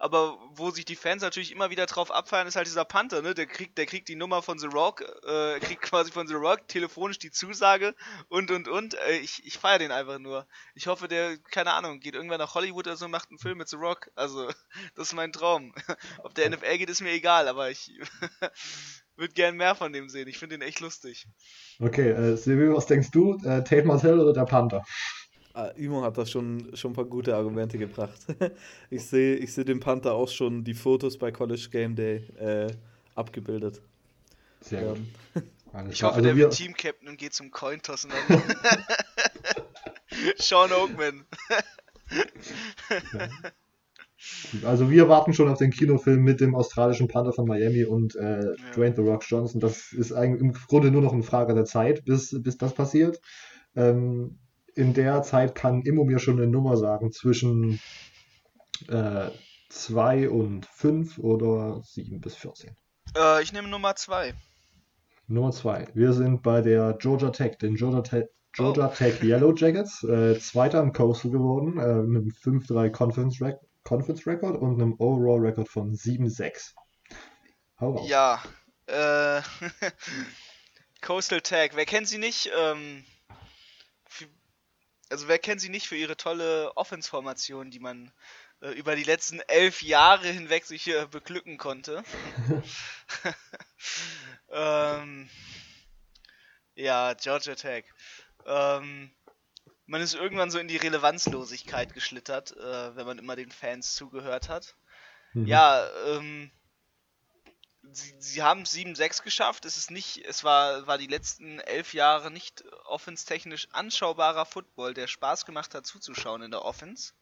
aber 0.00 0.38
wo 0.54 0.70
sich 0.70 0.86
die 0.86 0.96
Fans 0.96 1.22
natürlich 1.22 1.52
immer 1.52 1.68
wieder 1.68 1.84
drauf 1.84 2.10
abfeiern, 2.10 2.46
ist 2.46 2.56
halt 2.56 2.66
dieser 2.66 2.86
Panther, 2.86 3.20
ne? 3.20 3.34
Der 3.34 3.46
kriegt, 3.46 3.76
der 3.76 3.84
kriegt 3.84 4.08
die 4.08 4.16
Nummer 4.16 4.40
von 4.40 4.58
The 4.58 4.66
Rock, 4.66 5.02
äh, 5.02 5.60
kriegt 5.60 5.82
quasi 5.82 6.10
von 6.10 6.26
The 6.26 6.34
Rock 6.34 6.66
telefonisch 6.68 7.18
die 7.18 7.30
Zusage 7.30 7.94
und 8.28 8.50
und 8.50 8.66
und. 8.66 8.94
Äh, 8.94 9.18
ich 9.18 9.44
ich 9.44 9.58
feiere 9.58 9.78
den 9.78 9.92
einfach 9.92 10.18
nur. 10.18 10.46
Ich 10.74 10.86
hoffe, 10.86 11.06
der, 11.06 11.36
keine 11.36 11.74
Ahnung, 11.74 12.00
geht 12.00 12.14
irgendwann 12.14 12.38
nach 12.38 12.54
Hollywood 12.54 12.86
oder 12.86 12.96
so 12.96 13.04
und 13.04 13.10
macht 13.10 13.28
einen 13.28 13.38
Film 13.38 13.58
mit 13.58 13.68
The 13.68 13.76
Rock. 13.76 14.10
Also, 14.14 14.48
das 14.94 15.08
ist 15.08 15.14
mein 15.14 15.32
Traum. 15.32 15.74
Ob 16.24 16.34
der 16.34 16.48
NFL 16.48 16.78
geht, 16.78 16.88
ist 16.88 17.02
mir 17.02 17.12
egal, 17.12 17.46
aber 17.46 17.70
ich 17.70 17.92
würde 19.16 19.34
gern 19.34 19.56
mehr 19.56 19.74
von 19.74 19.92
dem 19.92 20.08
sehen. 20.08 20.28
Ich 20.28 20.38
finde 20.38 20.56
den 20.56 20.66
echt 20.66 20.80
lustig. 20.80 21.26
Okay, 21.78 22.08
äh, 22.08 22.36
Silvio, 22.36 22.74
was 22.74 22.86
denkst 22.86 23.10
du? 23.10 23.34
Äh, 23.44 23.64
Tate 23.64 23.84
Martell 23.84 24.18
oder 24.18 24.32
der 24.32 24.46
Panther? 24.46 24.82
Ah, 25.52 25.70
Imo 25.76 26.02
hat 26.02 26.16
da 26.16 26.24
schon, 26.24 26.70
schon 26.74 26.92
ein 26.92 26.94
paar 26.94 27.04
gute 27.04 27.34
Argumente 27.34 27.76
gebracht. 27.76 28.20
ich 28.88 29.04
sehe 29.06 29.36
ich 29.36 29.52
seh 29.52 29.64
dem 29.64 29.80
Panther 29.80 30.14
auch 30.14 30.28
schon 30.28 30.62
die 30.62 30.74
Fotos 30.74 31.18
bei 31.18 31.32
College 31.32 31.68
Game 31.70 31.96
Day 31.96 32.18
äh, 32.38 32.72
abgebildet. 33.16 33.80
Sehr 34.60 34.94
ähm. 34.94 35.08
gut. 35.34 35.42
ich 35.90 36.02
hoffe, 36.02 36.14
also 36.16 36.26
der 36.26 36.36
wird 36.36 36.52
Team-Captain 36.52 37.08
und 37.08 37.18
geht 37.18 37.34
zum 37.34 37.50
Cointoss 37.50 38.04
und 38.04 38.12
dann 38.28 38.82
Sean 40.36 40.70
Oakman. 40.72 41.24
Also 44.64 44.90
wir 44.90 45.08
warten 45.08 45.32
schon 45.32 45.48
auf 45.48 45.58
den 45.58 45.70
Kinofilm 45.70 46.22
mit 46.22 46.40
dem 46.40 46.54
australischen 46.54 47.08
Panther 47.08 47.32
von 47.32 47.48
Miami 47.48 47.84
und 47.84 48.14
äh, 48.16 48.44
ja. 48.44 48.54
Dwayne 48.74 48.94
The 48.94 49.02
Rock 49.02 49.24
Johnson. 49.26 49.60
Das 49.60 49.92
ist 49.92 50.12
eigentlich 50.12 50.42
im 50.42 50.52
Grunde 50.52 50.90
nur 50.90 51.02
noch 51.02 51.12
eine 51.12 51.22
Frage 51.22 51.54
der 51.54 51.64
Zeit, 51.64 52.04
bis, 52.04 52.36
bis 52.42 52.56
das 52.56 52.74
passiert. 52.74 53.20
Ähm, 53.74 54.38
in 54.74 54.94
der 54.94 55.22
Zeit 55.22 55.54
kann 55.54 55.82
Immo 55.82 56.04
mir 56.04 56.18
schon 56.18 56.38
eine 56.38 56.46
Nummer 56.46 56.76
sagen 56.76 57.12
zwischen 57.12 57.80
äh, 58.88 59.30
2 59.70 60.28
und 60.28 60.66
5 60.66 61.18
oder 61.18 61.82
7 61.82 62.20
bis 62.20 62.36
14. 62.36 62.76
Äh, 63.16 63.42
ich 63.42 63.52
nehme 63.52 63.68
Nummer 63.68 63.94
2. 63.94 64.34
Nummer 65.26 65.52
2. 65.52 65.88
Wir 65.94 66.12
sind 66.12 66.42
bei 66.42 66.60
der 66.60 66.94
Georgia 66.94 67.30
Tech, 67.30 67.58
den 67.58 67.76
Georgia, 67.76 68.02
Te 68.02 68.28
Georgia 68.52 68.88
oh. 68.88 68.94
Tech 68.94 69.22
Yellow 69.22 69.54
Jackets. 69.54 70.02
Äh, 70.02 70.38
Zweiter 70.40 70.80
im 70.80 70.92
Coastal 70.92 71.30
geworden, 71.30 71.78
äh, 71.78 72.02
mit 72.02 72.22
einem 72.22 72.60
5-3 72.60 72.90
Conference, 72.90 73.40
Rec 73.40 73.58
Conference 73.84 74.26
Record 74.26 74.60
und 74.60 74.80
einem 74.80 74.94
Overall 74.98 75.40
Record 75.40 75.68
von 75.68 75.94
7-6. 75.94 76.74
Ja, 78.06 78.42
äh, 78.86 79.40
Coastal 81.00 81.40
Tech, 81.40 81.70
wer 81.74 81.86
kennt 81.86 82.08
sie 82.08 82.18
nicht? 82.18 82.50
Ähm, 82.58 83.04
also 85.10 85.28
wer 85.28 85.38
kennt 85.38 85.60
sie 85.60 85.68
nicht 85.68 85.88
für 85.88 85.96
ihre 85.96 86.16
tolle 86.16 86.76
Offense-Formation, 86.76 87.70
die 87.70 87.80
man 87.80 88.12
äh, 88.60 88.70
über 88.70 88.96
die 88.96 89.04
letzten 89.04 89.40
elf 89.40 89.82
Jahre 89.82 90.28
hinweg 90.28 90.64
sich 90.64 90.86
äh, 90.88 91.06
beglücken 91.10 91.58
konnte. 91.58 92.02
ähm, 94.50 95.28
ja, 96.74 97.14
Georgia 97.14 97.54
Tech. 97.54 97.84
Ähm, 98.46 99.10
man 99.86 100.00
ist 100.00 100.14
irgendwann 100.14 100.50
so 100.50 100.58
in 100.58 100.68
die 100.68 100.76
Relevanzlosigkeit 100.76 101.92
geschlittert, 101.94 102.56
äh, 102.56 102.96
wenn 102.96 103.06
man 103.06 103.18
immer 103.18 103.36
den 103.36 103.50
Fans 103.50 103.94
zugehört 103.94 104.48
hat. 104.48 104.76
Mhm. 105.32 105.46
Ja, 105.46 105.88
ähm, 106.06 106.50
sie, 107.92 108.14
sie 108.18 108.42
haben 108.42 108.64
7-6 108.64 109.22
geschafft. 109.22 109.64
Es 109.64 109.76
ist 109.76 109.90
nicht, 109.90 110.24
es 110.24 110.44
war, 110.44 110.86
war 110.86 110.98
die 110.98 111.06
letzten 111.06 111.58
elf 111.60 111.94
Jahre 111.94 112.30
nicht 112.30 112.64
offenstechnisch 112.84 113.68
anschaubarer 113.72 114.46
Football, 114.46 114.94
der 114.94 115.06
Spaß 115.06 115.46
gemacht 115.46 115.74
hat 115.74 115.86
zuzuschauen 115.86 116.42
in 116.42 116.50
der 116.50 116.64
Offense. 116.64 117.12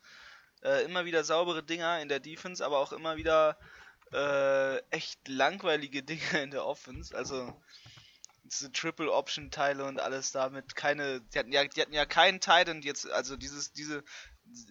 Äh, 0.63 0.85
immer 0.85 1.05
wieder 1.05 1.25
saubere 1.25 1.63
Dinger 1.63 2.01
in 2.01 2.09
der 2.09 2.21
Defense, 2.21 2.65
aber 2.65 2.79
auch 2.79 2.93
immer 2.93 3.17
wieder 3.17 3.59
äh, 4.13 4.79
echt 4.91 5.29
langweilige 5.29 6.03
Dinger 6.05 6.43
in 6.43 6.51
der 6.51 6.65
Offense. 6.65 7.17
Also 7.17 7.55
diese 8.45 8.73
Triple 8.73 9.13
Option 9.13 9.51
Teile 9.51 9.85
und 9.85 10.01
alles 10.01 10.33
damit 10.33 10.75
keine 10.75 11.21
die 11.21 11.39
hatten 11.39 11.53
ja 11.53 11.65
die 11.65 11.81
hatten 11.83 11.93
ja 11.93 12.07
keinen 12.07 12.41
Titan 12.41 12.81
jetzt 12.81 13.11
also 13.11 13.37
dieses 13.37 13.73
diese 13.73 14.03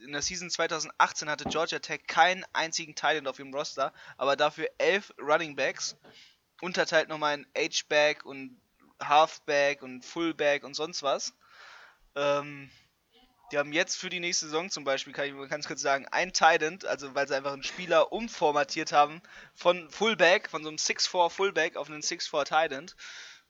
in 0.03 0.11
der 0.11 0.21
Season 0.21 0.49
2018 0.49 1.29
hatte 1.29 1.49
Georgia 1.49 1.79
Tech 1.79 2.01
keinen 2.07 2.45
einzigen 2.53 2.95
Titan 2.95 3.27
auf 3.27 3.39
ihrem 3.39 3.53
Roster, 3.53 3.93
aber 4.17 4.35
dafür 4.35 4.67
elf 4.77 5.13
Running 5.19 5.55
Backs 5.55 5.97
unterteilt 6.61 7.09
nochmal 7.09 7.35
in 7.35 7.47
H-Back 7.55 8.25
und 8.25 8.59
Halfback 9.01 9.81
und 9.81 10.03
Fullback 10.03 10.63
und 10.63 10.73
sonst 10.73 11.03
was. 11.03 11.33
Ähm, 12.15 12.71
die 13.51 13.57
haben 13.57 13.71
jetzt 13.71 13.95
für 13.95 14.09
die 14.09 14.19
nächste 14.19 14.45
Saison 14.45 14.69
zum 14.69 14.83
Beispiel, 14.83 15.13
kann 15.13 15.25
ich 15.25 15.49
ganz 15.49 15.67
kurz 15.67 15.81
sagen, 15.81 16.05
ein 16.11 16.33
Titan, 16.33 16.79
also 16.85 17.15
weil 17.15 17.27
sie 17.27 17.35
einfach 17.35 17.53
einen 17.53 17.63
Spieler 17.63 18.11
umformatiert 18.11 18.91
haben 18.91 19.21
von 19.55 19.89
Fullback, 19.89 20.49
von 20.49 20.63
so 20.63 20.69
einem 20.69 20.77
6-4 20.77 21.29
Fullback 21.29 21.77
auf 21.77 21.89
einen 21.89 22.01
6-4 22.01 22.43
Titan. 22.43 22.91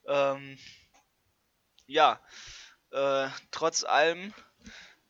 Ähm, 0.05 0.59
ja, 1.87 2.21
äh, 2.91 3.29
trotz 3.51 3.83
allem 3.83 4.33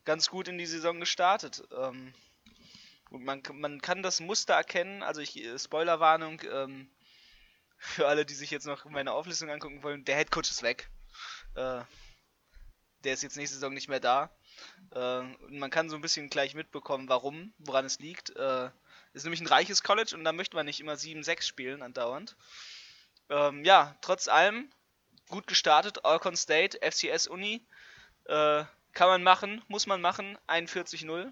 ganz 0.08 0.30
gut 0.30 0.48
in 0.48 0.58
die 0.58 0.66
Saison 0.66 1.00
gestartet. 1.02 1.64
Ähm, 1.78 2.14
und 3.12 3.26
man, 3.26 3.44
man 3.54 3.82
kann 3.82 4.02
das 4.02 4.22
Muster 4.22 4.54
erkennen, 4.54 5.04
also 5.04 5.20
ich, 5.22 5.38
äh, 5.38 5.60
Spoilerwarnung, 5.60 6.42
ähm, 6.50 6.90
für 7.78 8.08
alle, 8.08 8.26
die 8.26 8.34
sich 8.34 8.50
jetzt 8.50 8.66
noch 8.66 8.86
meine 8.86 9.12
Auflistung 9.12 9.52
angucken 9.52 9.84
wollen, 9.84 10.06
der 10.06 10.16
Headcoach 10.16 10.50
ist 10.50 10.64
weg. 10.64 10.90
Äh, 11.56 11.82
der 13.04 13.14
ist 13.14 13.22
jetzt 13.22 13.36
nächste 13.36 13.56
Saison 13.56 13.74
nicht 13.74 13.90
mehr 13.90 14.00
da. 14.00 14.32
Äh, 14.96 15.24
man 15.50 15.70
kann 15.70 15.90
so 15.90 15.96
ein 15.96 16.02
bisschen 16.02 16.30
gleich 16.30 16.56
mitbekommen, 16.56 17.10
warum, 17.10 17.54
woran 17.60 17.86
es 17.86 18.00
liegt. 18.00 18.36
Äh, 18.36 18.72
ist 19.12 19.24
nämlich 19.24 19.42
ein 19.42 19.48
reiches 19.48 19.84
College 19.84 20.16
und 20.16 20.24
da 20.24 20.32
möchte 20.32 20.56
man 20.56 20.66
nicht 20.66 20.80
immer 20.80 20.94
7-6 20.94 21.44
spielen 21.44 21.82
andauernd. 21.84 22.38
Ähm, 23.30 23.66
ja, 23.66 23.98
trotz 24.02 24.30
allem 24.30 24.72
gut 25.28 25.48
gestartet. 25.48 26.06
Alcon 26.06 26.38
State, 26.38 26.80
FCS 26.82 27.28
Uni. 27.28 27.68
Äh, 28.26 28.64
kann 28.98 29.10
man 29.10 29.22
machen, 29.22 29.64
muss 29.68 29.86
man 29.86 30.02
machen. 30.02 30.40
41-0. 30.48 31.32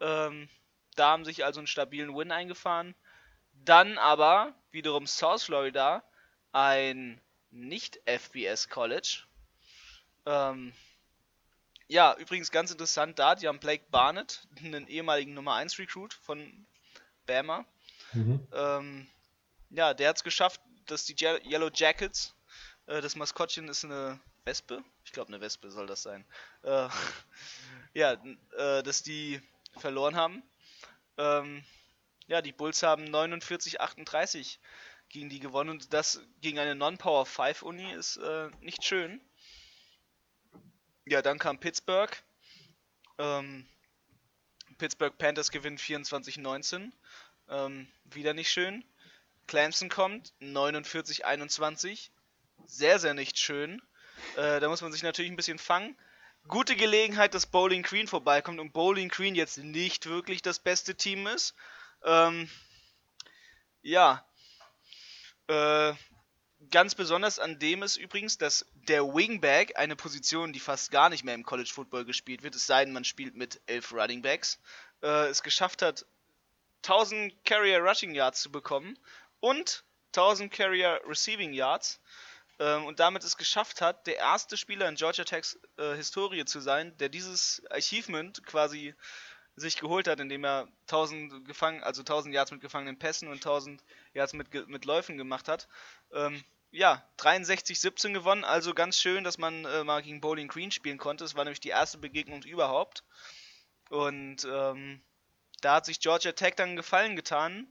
Ähm, 0.00 0.48
da 0.96 1.10
haben 1.10 1.24
sich 1.24 1.44
also 1.44 1.60
einen 1.60 1.68
stabilen 1.68 2.16
Win 2.16 2.32
eingefahren. 2.32 2.96
Dann 3.52 3.98
aber 3.98 4.52
wiederum 4.72 5.06
South 5.06 5.44
Florida, 5.44 6.02
ein 6.50 7.20
nicht-FBS 7.52 8.68
College. 8.68 9.22
Ähm, 10.26 10.72
ja, 11.86 12.16
übrigens 12.18 12.50
ganz 12.50 12.72
interessant 12.72 13.16
da, 13.16 13.36
die 13.36 13.46
haben 13.46 13.60
Blake 13.60 13.84
Barnett, 13.92 14.48
einen 14.58 14.88
ehemaligen 14.88 15.34
Nummer 15.34 15.54
1 15.54 15.78
Recruit 15.78 16.12
von 16.12 16.66
Bama. 17.26 17.64
Mhm. 18.12 18.44
Ähm, 18.52 19.06
ja, 19.70 19.94
der 19.94 20.08
hat 20.08 20.16
es 20.16 20.24
geschafft, 20.24 20.60
dass 20.86 21.04
die 21.04 21.14
Yellow 21.14 21.70
Jackets, 21.72 22.34
äh, 22.86 23.00
das 23.00 23.14
Maskottchen 23.14 23.68
ist 23.68 23.84
eine 23.84 24.18
Wespe, 24.44 24.82
ich 25.04 25.12
glaube 25.12 25.28
eine 25.28 25.40
Wespe 25.40 25.70
soll 25.70 25.86
das 25.86 26.02
sein, 26.02 26.24
äh, 26.62 26.88
ja, 27.94 28.12
äh, 28.12 28.82
dass 28.82 29.02
die 29.02 29.40
verloren 29.78 30.16
haben. 30.16 30.42
Ähm, 31.16 31.64
ja, 32.26 32.42
die 32.42 32.52
Bulls 32.52 32.82
haben 32.82 33.04
49-38 33.04 34.58
gegen 35.08 35.28
die 35.28 35.40
gewonnen 35.40 35.70
und 35.70 35.92
das 35.92 36.20
gegen 36.40 36.58
eine 36.58 36.74
Non-Power 36.74 37.26
5 37.26 37.62
Uni 37.62 37.92
ist 37.92 38.16
äh, 38.16 38.50
nicht 38.60 38.84
schön. 38.84 39.20
Ja, 41.04 41.20
dann 41.20 41.38
kam 41.38 41.58
Pittsburgh. 41.58 42.10
Ähm, 43.18 43.66
Pittsburgh 44.78 45.16
Panthers 45.18 45.50
gewinnt 45.50 45.80
24-19. 45.80 46.90
Ähm, 47.48 47.88
wieder 48.04 48.34
nicht 48.34 48.50
schön. 48.50 48.84
Clemson 49.46 49.88
kommt 49.88 50.32
49-21. 50.40 52.10
Sehr, 52.66 52.98
sehr 52.98 53.14
nicht 53.14 53.38
schön. 53.38 53.82
Äh, 54.36 54.60
da 54.60 54.68
muss 54.68 54.82
man 54.82 54.92
sich 54.92 55.02
natürlich 55.02 55.30
ein 55.30 55.36
bisschen 55.36 55.58
fangen. 55.58 55.96
Gute 56.48 56.74
Gelegenheit, 56.74 57.34
dass 57.34 57.46
Bowling 57.46 57.82
Green 57.82 58.08
vorbeikommt 58.08 58.58
und 58.58 58.72
Bowling 58.72 59.08
Green 59.08 59.34
jetzt 59.34 59.58
nicht 59.58 60.06
wirklich 60.06 60.42
das 60.42 60.58
beste 60.58 60.96
Team 60.96 61.26
ist. 61.26 61.54
Ähm, 62.04 62.50
ja. 63.82 64.26
Äh, 65.46 65.92
ganz 66.70 66.94
besonders 66.94 67.38
an 67.38 67.58
dem 67.58 67.82
ist 67.82 67.96
übrigens, 67.96 68.38
dass 68.38 68.66
der 68.74 69.04
Wingback, 69.04 69.78
eine 69.78 69.96
Position, 69.96 70.52
die 70.52 70.60
fast 70.60 70.90
gar 70.90 71.08
nicht 71.08 71.24
mehr 71.24 71.34
im 71.34 71.44
College 71.44 71.70
Football 71.72 72.04
gespielt 72.04 72.42
wird, 72.42 72.54
es 72.54 72.66
sei 72.66 72.84
denn, 72.84 72.94
man 72.94 73.04
spielt 73.04 73.34
mit 73.36 73.60
elf 73.66 73.92
Running 73.92 74.22
Backs, 74.22 74.60
äh, 75.02 75.28
es 75.28 75.42
geschafft 75.42 75.82
hat, 75.82 76.06
1000 76.82 77.44
Carrier 77.44 77.80
Rushing 77.80 78.14
Yards 78.14 78.42
zu 78.42 78.50
bekommen 78.50 78.98
und 79.40 79.84
1000 80.12 80.52
Carrier 80.52 81.00
Receiving 81.06 81.52
Yards 81.52 82.00
ähm, 82.62 82.86
und 82.86 83.00
damit 83.00 83.24
es 83.24 83.36
geschafft 83.36 83.80
hat, 83.80 84.06
der 84.06 84.18
erste 84.18 84.56
Spieler 84.56 84.88
in 84.88 84.94
Georgia 84.94 85.24
Techs 85.24 85.58
äh, 85.78 85.96
Historie 85.96 86.44
zu 86.44 86.60
sein, 86.60 86.96
der 86.98 87.08
dieses 87.08 87.60
Achievement 87.70 88.46
quasi 88.46 88.94
sich 89.56 89.78
geholt 89.78 90.06
hat, 90.06 90.20
indem 90.20 90.44
er 90.44 90.68
1000 90.82 91.44
gefangen, 91.44 91.82
also 91.82 92.02
1000 92.02 92.32
Yards 92.32 92.52
mit 92.52 92.60
gefangenen 92.60 92.98
Pässen 92.98 93.28
und 93.28 93.34
1000 93.34 93.82
Yards 94.14 94.32
mit, 94.32 94.68
mit 94.68 94.84
Läufen 94.84 95.18
gemacht 95.18 95.48
hat. 95.48 95.66
Ähm, 96.12 96.44
ja, 96.70 97.04
63-17 97.18 98.12
gewonnen, 98.12 98.44
also 98.44 98.74
ganz 98.74 98.98
schön, 98.98 99.24
dass 99.24 99.38
man 99.38 99.64
äh, 99.64 99.82
mal 99.82 100.00
gegen 100.00 100.20
Bowling 100.20 100.48
Green 100.48 100.70
spielen 100.70 100.98
konnte. 100.98 101.24
Es 101.24 101.34
war 101.34 101.44
nämlich 101.44 101.60
die 101.60 101.68
erste 101.68 101.98
Begegnung 101.98 102.42
überhaupt. 102.44 103.02
Und 103.90 104.46
ähm, 104.50 105.02
da 105.60 105.74
hat 105.74 105.86
sich 105.86 106.00
Georgia 106.00 106.32
Tech 106.32 106.54
dann 106.54 106.76
Gefallen 106.76 107.16
getan, 107.16 107.66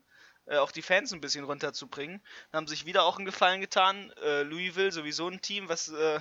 äh, 0.51 0.57
auch 0.57 0.71
die 0.71 0.81
Fans 0.81 1.13
ein 1.13 1.21
bisschen 1.21 1.45
runterzubringen. 1.45 2.21
Dann 2.51 2.59
haben 2.59 2.67
sich 2.67 2.85
wieder 2.85 3.05
auch 3.05 3.15
einen 3.15 3.25
Gefallen 3.25 3.61
getan. 3.61 4.11
Äh, 4.21 4.43
Louisville, 4.43 4.91
sowieso 4.91 5.27
ein 5.27 5.41
Team, 5.41 5.69
was 5.69 5.87
äh, 5.87 6.19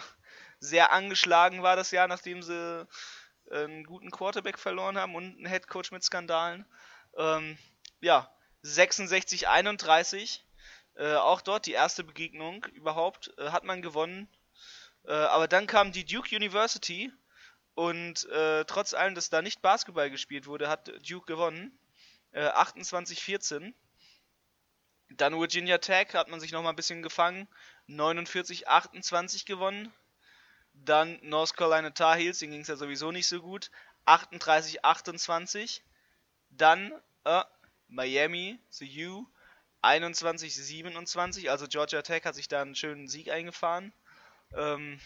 sehr 0.61 0.93
angeschlagen 0.93 1.63
war 1.63 1.75
das 1.75 1.91
Jahr, 1.91 2.07
nachdem 2.07 2.43
sie 2.43 2.87
äh, 3.51 3.65
einen 3.65 3.85
guten 3.85 4.11
Quarterback 4.13 4.59
verloren 4.59 4.97
haben 4.97 5.17
und 5.17 5.37
einen 5.37 5.47
Headcoach 5.47 5.91
mit 5.91 6.05
Skandalen. 6.05 6.65
Ähm, 7.17 7.59
ja, 8.01 8.33
66-31. 8.65 10.41
Äh, 10.95 11.15
auch 11.15 11.41
dort 11.41 11.67
die 11.67 11.73
erste 11.73 12.05
Begegnung 12.05 12.65
überhaupt 12.67 13.37
äh, 13.39 13.51
hat 13.51 13.65
man 13.65 13.83
gewonnen. 13.83 14.29
aber 15.05 15.49
dann 15.49 15.67
kam 15.67 15.93
die 15.93 16.05
Duke 16.05 16.37
University 16.37 17.11
und 17.75 18.29
trotz 18.67 18.93
allem, 18.93 19.15
dass 19.15 19.31
da 19.31 19.41
nicht 19.41 19.63
Basketball 19.63 20.11
gespielt 20.11 20.47
wurde, 20.47 20.69
hat 20.69 20.93
Duke 21.09 21.25
gewonnen. 21.25 21.73
28-14. 22.35 23.73
Dann 25.11 25.39
Virginia 25.39 25.79
Tech 25.79 26.15
hat 26.15 26.29
man 26.29 26.41
sich 26.41 26.53
nochmal 26.53 26.73
ein 26.73 26.77
bisschen 26.77 27.03
gefangen. 27.03 27.49
49-28 27.89 29.47
gewonnen. 29.47 29.93
Dann 30.73 31.19
North 31.23 31.57
Carolina 31.57 31.91
Tar 31.91 32.17
Heels, 32.17 32.39
denen 32.39 32.53
ging 32.53 32.61
es 32.63 32.69
ja 32.69 32.77
sowieso 32.77 33.11
nicht 33.11 33.27
so 33.27 33.41
gut. 33.41 33.71
38-28. 34.07 35.81
Dann 36.51 36.93
äh, 37.25 37.43
Miami, 37.89 38.59
the 38.71 39.07
U, 39.07 39.27
21-27. 39.83 41.49
Also 41.49 41.67
Georgia 41.67 42.03
Tech 42.03 42.25
hat 42.25 42.35
sich 42.35 42.49
da 42.49 42.63
einen 42.63 42.77
schönen 42.77 43.09
Sieg 43.09 43.31
eingefahren. 43.31 43.93
Ähm, 44.55 45.01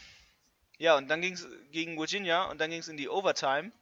ja, 0.78 0.96
und 0.96 1.08
dann 1.08 1.20
ging 1.20 1.34
es 1.34 1.46
gegen 1.70 1.98
Virginia 1.98 2.44
und 2.44 2.60
dann 2.60 2.70
ging 2.70 2.80
es 2.80 2.88
in 2.88 2.96
die 2.96 3.08
Overtime. 3.08 3.72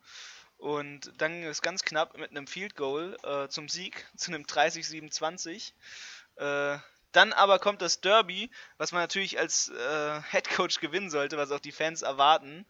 Und 0.63 1.13
dann 1.21 1.33
ging 1.33 1.45
es 1.45 1.61
ganz 1.61 1.83
knapp 1.83 2.17
mit 2.17 2.31
einem 2.31 2.47
Field 2.47 2.77
Goal 2.77 3.17
äh, 3.25 3.49
zum 3.49 3.69
Sieg, 3.69 4.07
zu 4.17 4.31
einem 4.31 4.45
30-27. 4.45 5.73
Äh, 6.37 6.79
Dann 7.13 7.33
aber 7.33 7.59
kommt 7.59 7.83
das 7.83 8.01
Derby, 8.01 8.51
was 8.79 8.93
man 8.93 9.03
natürlich 9.03 9.39
als 9.39 9.69
äh, 9.69 10.23
Head 10.31 10.51
Coach 10.51 10.81
gewinnen 10.81 11.11
sollte, 11.11 11.37
was 11.37 11.51
auch 11.51 11.61
die 11.61 11.73
Fans 11.73 12.03
erwarten. 12.03 12.67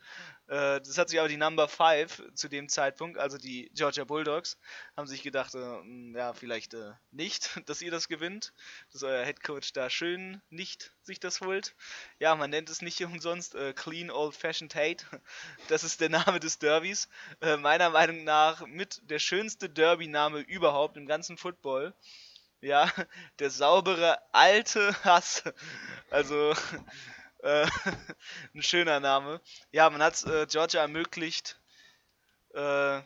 Äh, 0.48 0.80
das 0.80 0.98
hat 0.98 1.08
sich 1.08 1.20
aber 1.20 1.28
die 1.28 1.36
Number 1.36 1.68
5 1.68 2.34
zu 2.34 2.48
dem 2.48 2.68
Zeitpunkt, 2.68 3.16
also 3.16 3.38
die 3.38 3.70
Georgia 3.74 4.04
Bulldogs, 4.04 4.58
haben 4.96 5.06
sich 5.06 5.22
gedacht, 5.22 5.54
äh, 5.54 6.12
ja, 6.14 6.34
vielleicht 6.34 6.74
äh, 6.74 6.92
nicht, 7.12 7.50
dass 7.66 7.80
ihr 7.80 7.90
das 7.90 8.08
gewinnt, 8.08 8.52
dass 8.92 9.02
euer 9.02 9.24
Head 9.24 9.42
Coach 9.42 9.72
da 9.72 9.88
schön 9.88 10.42
nicht 10.50 10.92
sich 11.02 11.20
das 11.20 11.40
holt. 11.40 11.74
Ja, 12.18 12.34
man 12.34 12.50
nennt 12.50 12.68
es 12.68 12.82
nicht 12.82 13.02
umsonst 13.04 13.54
äh, 13.54 13.72
Clean 13.72 14.10
Old 14.10 14.34
Fashioned 14.34 14.74
Hate. 14.74 15.04
Das 15.68 15.84
ist 15.84 16.00
der 16.00 16.10
Name 16.10 16.40
des 16.40 16.58
Derbys. 16.58 17.08
Äh, 17.40 17.56
meiner 17.56 17.90
Meinung 17.90 18.24
nach 18.24 18.66
mit 18.66 19.00
der 19.08 19.18
schönste 19.20 19.70
Derby-Name 19.70 20.40
überhaupt 20.40 20.96
im 20.96 21.06
ganzen 21.06 21.38
Football. 21.38 21.94
Ja, 22.62 22.88
der 23.40 23.50
saubere 23.50 24.18
alte 24.32 24.94
Hass. 25.04 25.42
Also 26.10 26.54
äh, 27.42 27.66
ein 28.54 28.62
schöner 28.62 29.00
Name. 29.00 29.40
Ja, 29.72 29.90
man 29.90 30.00
hat 30.02 30.22
äh, 30.24 30.46
Georgia 30.46 30.80
ermöglicht, 30.80 31.60
äh, 32.54 33.02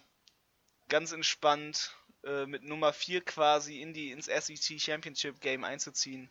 ganz 0.89 1.13
entspannt 1.13 1.97
äh, 2.23 2.45
mit 2.45 2.65
Nummer 2.65 2.93
4 2.93 3.25
quasi 3.25 3.81
in 3.81 3.95
die, 3.95 4.11
ins 4.11 4.27
SEC 4.27 4.79
Championship 4.79 5.41
Game 5.41 5.65
einzuziehen. 5.65 6.31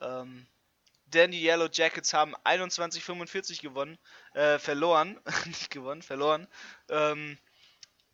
Ähm, 0.00 0.48
denn 1.06 1.30
die 1.30 1.44
Yellow 1.44 1.68
Jackets 1.70 2.12
haben 2.12 2.34
21-45 2.38 3.62
gewonnen, 3.62 3.98
äh, 4.32 4.58
verloren, 4.58 5.20
nicht 5.46 5.70
gewonnen, 5.70 6.02
verloren. 6.02 6.48
Ähm, 6.88 7.38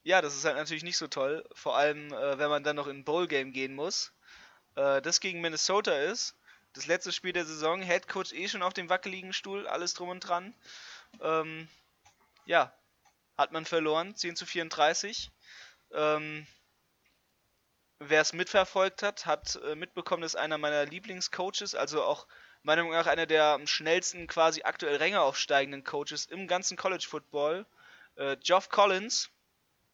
ja, 0.02 0.20
das 0.20 0.36
ist 0.36 0.44
halt 0.44 0.56
natürlich 0.56 0.82
nicht 0.82 0.98
so 0.98 1.06
toll, 1.06 1.48
vor 1.54 1.78
allem 1.78 2.12
äh, 2.12 2.38
wenn 2.38 2.50
man 2.50 2.62
dann 2.62 2.76
noch 2.76 2.88
in 2.88 2.98
ein 2.98 3.04
Bowl 3.04 3.26
Game 3.26 3.52
gehen 3.52 3.74
muss 3.74 4.12
äh, 4.80 5.02
das 5.02 5.20
gegen 5.20 5.40
Minnesota 5.40 5.92
ist. 5.92 6.36
Das 6.72 6.86
letzte 6.86 7.12
Spiel 7.12 7.32
der 7.32 7.44
Saison, 7.44 7.82
Head 7.82 8.08
Coach 8.08 8.32
eh 8.32 8.48
schon 8.48 8.62
auf 8.62 8.72
dem 8.72 8.88
wackeligen 8.88 9.32
Stuhl, 9.32 9.66
alles 9.66 9.94
drum 9.94 10.08
und 10.08 10.20
dran. 10.20 10.54
Ähm, 11.20 11.68
ja, 12.46 12.72
hat 13.36 13.52
man 13.52 13.64
verloren, 13.64 14.14
10 14.14 14.36
zu 14.36 14.46
34. 14.46 15.30
Ähm, 15.92 16.46
Wer 18.02 18.22
es 18.22 18.32
mitverfolgt 18.32 19.02
hat, 19.02 19.26
hat 19.26 19.56
äh, 19.56 19.74
mitbekommen, 19.74 20.22
dass 20.22 20.34
einer 20.34 20.56
meiner 20.56 20.86
Lieblingscoaches, 20.86 21.74
also 21.74 22.02
auch 22.02 22.26
meiner 22.62 22.82
Meinung 22.82 22.96
nach 22.96 23.06
einer 23.06 23.26
der 23.26 23.44
am 23.44 23.66
schnellsten 23.66 24.26
quasi 24.26 24.62
aktuell 24.62 24.96
Ränge 24.96 25.20
aufsteigenden 25.20 25.84
Coaches 25.84 26.24
im 26.24 26.46
ganzen 26.46 26.78
College 26.78 27.06
Football, 27.06 27.66
äh, 28.16 28.38
Geoff 28.38 28.70
Collins, 28.70 29.28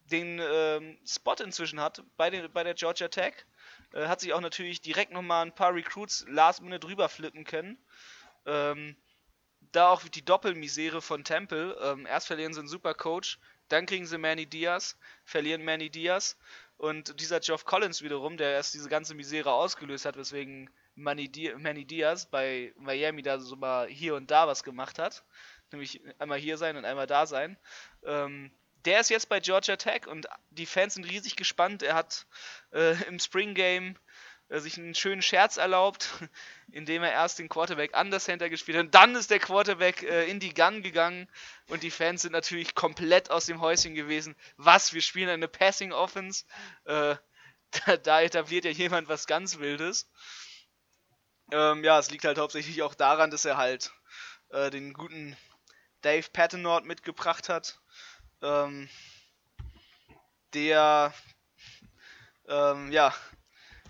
den 0.04 0.40
ähm, 0.40 0.98
Spot 1.04 1.34
inzwischen 1.34 1.80
hat 1.80 2.04
bei, 2.16 2.30
den, 2.30 2.52
bei 2.52 2.62
der 2.62 2.74
Georgia 2.74 3.08
Tech. 3.08 3.44
Äh, 3.92 4.06
hat 4.06 4.20
sich 4.20 4.32
auch 4.32 4.40
natürlich 4.40 4.80
direkt 4.80 5.12
nochmal 5.12 5.46
ein 5.46 5.54
paar 5.54 5.74
Recruits 5.74 6.24
last 6.28 6.62
minute 6.62 6.80
drüber 6.80 7.08
flippen 7.08 7.44
können. 7.44 7.78
Ähm, 8.44 8.96
da 9.72 9.90
auch 9.90 10.02
die 10.02 10.24
Doppelmisere 10.24 11.02
von 11.02 11.24
Temple. 11.24 11.76
Ähm, 11.82 12.06
erst 12.06 12.26
verlieren 12.26 12.54
sie 12.54 12.60
einen 12.60 12.68
super 12.68 12.94
Coach, 12.94 13.38
dann 13.68 13.86
kriegen 13.86 14.06
sie 14.06 14.18
Manny 14.18 14.46
Diaz, 14.46 14.96
verlieren 15.24 15.64
Manny 15.64 15.90
Diaz. 15.90 16.36
Und 16.76 17.20
dieser 17.20 17.40
Geoff 17.40 17.64
Collins 17.64 18.02
wiederum, 18.02 18.36
der 18.36 18.52
erst 18.52 18.74
diese 18.74 18.88
ganze 18.88 19.14
Misere 19.14 19.52
ausgelöst 19.52 20.04
hat, 20.04 20.16
weswegen 20.16 20.70
Manny, 20.94 21.28
Di 21.28 21.54
Manny 21.54 21.84
Diaz 21.84 22.26
bei 22.26 22.72
Miami 22.78 23.22
da 23.22 23.38
so 23.38 23.56
mal 23.56 23.88
hier 23.88 24.14
und 24.14 24.30
da 24.30 24.46
was 24.46 24.62
gemacht 24.62 24.98
hat. 24.98 25.24
Nämlich 25.72 26.00
einmal 26.18 26.38
hier 26.38 26.58
sein 26.58 26.76
und 26.76 26.84
einmal 26.84 27.06
da 27.06 27.26
sein. 27.26 27.56
Ähm, 28.04 28.50
der 28.86 29.00
ist 29.00 29.10
jetzt 29.10 29.28
bei 29.28 29.40
Georgia 29.40 29.76
Tech 29.76 30.06
und 30.06 30.26
die 30.50 30.66
Fans 30.66 30.94
sind 30.94 31.04
riesig 31.04 31.36
gespannt. 31.36 31.82
Er 31.82 31.94
hat 31.94 32.26
äh, 32.72 33.02
im 33.04 33.18
Spring 33.18 33.54
Game 33.54 33.98
äh, 34.48 34.60
sich 34.60 34.78
einen 34.78 34.94
schönen 34.94 35.22
Scherz 35.22 35.56
erlaubt, 35.56 36.08
indem 36.72 37.02
er 37.02 37.10
erst 37.12 37.38
den 37.38 37.48
Quarterback 37.48 37.94
an 37.94 38.10
das 38.10 38.24
Center 38.24 38.48
gespielt 38.48 38.78
hat. 38.78 38.84
Und 38.86 38.94
dann 38.94 39.16
ist 39.16 39.30
der 39.30 39.40
Quarterback 39.40 40.02
äh, 40.02 40.30
in 40.30 40.38
die 40.40 40.54
Gun 40.54 40.82
gegangen 40.82 41.28
und 41.66 41.82
die 41.82 41.90
Fans 41.90 42.22
sind 42.22 42.32
natürlich 42.32 42.74
komplett 42.74 43.30
aus 43.30 43.46
dem 43.46 43.60
Häuschen 43.60 43.94
gewesen. 43.94 44.36
Was? 44.56 44.92
Wir 44.92 45.02
spielen 45.02 45.28
eine 45.28 45.48
Passing 45.48 45.92
Offense? 45.92 46.44
Äh, 46.84 47.16
da, 47.86 47.96
da, 47.96 48.22
etabliert 48.22 48.64
ja 48.64 48.70
jemand 48.70 49.08
was 49.08 49.26
ganz 49.26 49.58
Wildes. 49.58 50.08
Ähm, 51.50 51.82
ja, 51.82 51.98
es 51.98 52.10
liegt 52.10 52.24
halt 52.24 52.38
hauptsächlich 52.38 52.82
auch 52.82 52.94
daran, 52.94 53.30
dass 53.30 53.44
er 53.44 53.56
halt 53.56 53.90
äh, 54.50 54.70
den 54.70 54.92
guten 54.92 55.36
Dave 56.02 56.26
Pattenort 56.32 56.84
mitgebracht 56.84 57.48
hat 57.48 57.80
ähm, 58.42 58.88
der 60.54 61.12
ähm, 62.48 62.92
ja 62.92 63.14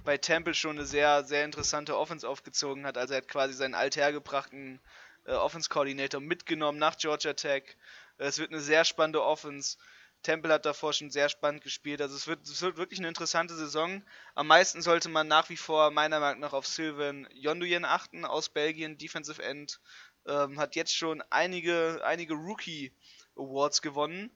bei 0.05 0.17
Temple 0.17 0.55
schon 0.55 0.79
eine 0.79 0.87
sehr, 0.87 1.25
sehr 1.25 1.45
interessante 1.45 1.99
Offense 1.99 2.27
aufgezogen 2.29 2.87
hat. 2.87 2.97
Also 2.97 3.15
er 3.15 3.19
hat 3.19 3.29
quasi 3.29 3.55
seinen 3.55 3.75
althergebrachten 3.75 4.81
äh, 5.27 5.33
Offense-Koordinator 5.33 6.21
mitgenommen 6.21 6.79
nach 6.79 6.97
Georgia 6.97 7.35
Tech. 7.35 7.77
Es 8.17 8.39
wird 8.39 8.53
eine 8.53 8.61
sehr 8.61 8.85
spannende 8.85 9.23
Offense. 9.23 9.77
Temple 10.23 10.53
hat 10.53 10.65
davor 10.65 10.93
schon 10.93 11.11
sehr 11.11 11.29
spannend 11.29 11.63
gespielt. 11.63 12.01
Also 12.01 12.17
es 12.17 12.27
wird, 12.27 12.47
es 12.49 12.63
wird 12.63 12.77
wirklich 12.79 13.01
eine 13.01 13.09
interessante 13.09 13.55
Saison. 13.55 14.03
Am 14.35 14.47
meisten 14.47 14.81
sollte 14.81 15.09
man 15.09 15.29
nach 15.29 15.51
wie 15.51 15.57
vor 15.57 15.91
meiner 15.91 16.21
Meinung 16.21 16.41
nach 16.41 16.53
auf 16.53 16.67
Sylvain 16.67 17.29
Jonduyen 17.35 17.85
achten 17.85 18.25
aus 18.25 18.49
Belgien, 18.49 18.99
Defensive 18.99 19.43
End. 19.43 19.81
Ähm, 20.27 20.59
hat 20.59 20.75
jetzt 20.77 20.97
schon 20.97 21.23
einige, 21.31 22.01
einige 22.05 22.35
Rookie- 22.35 22.93
Awards 23.37 23.83
gewonnen 23.83 24.31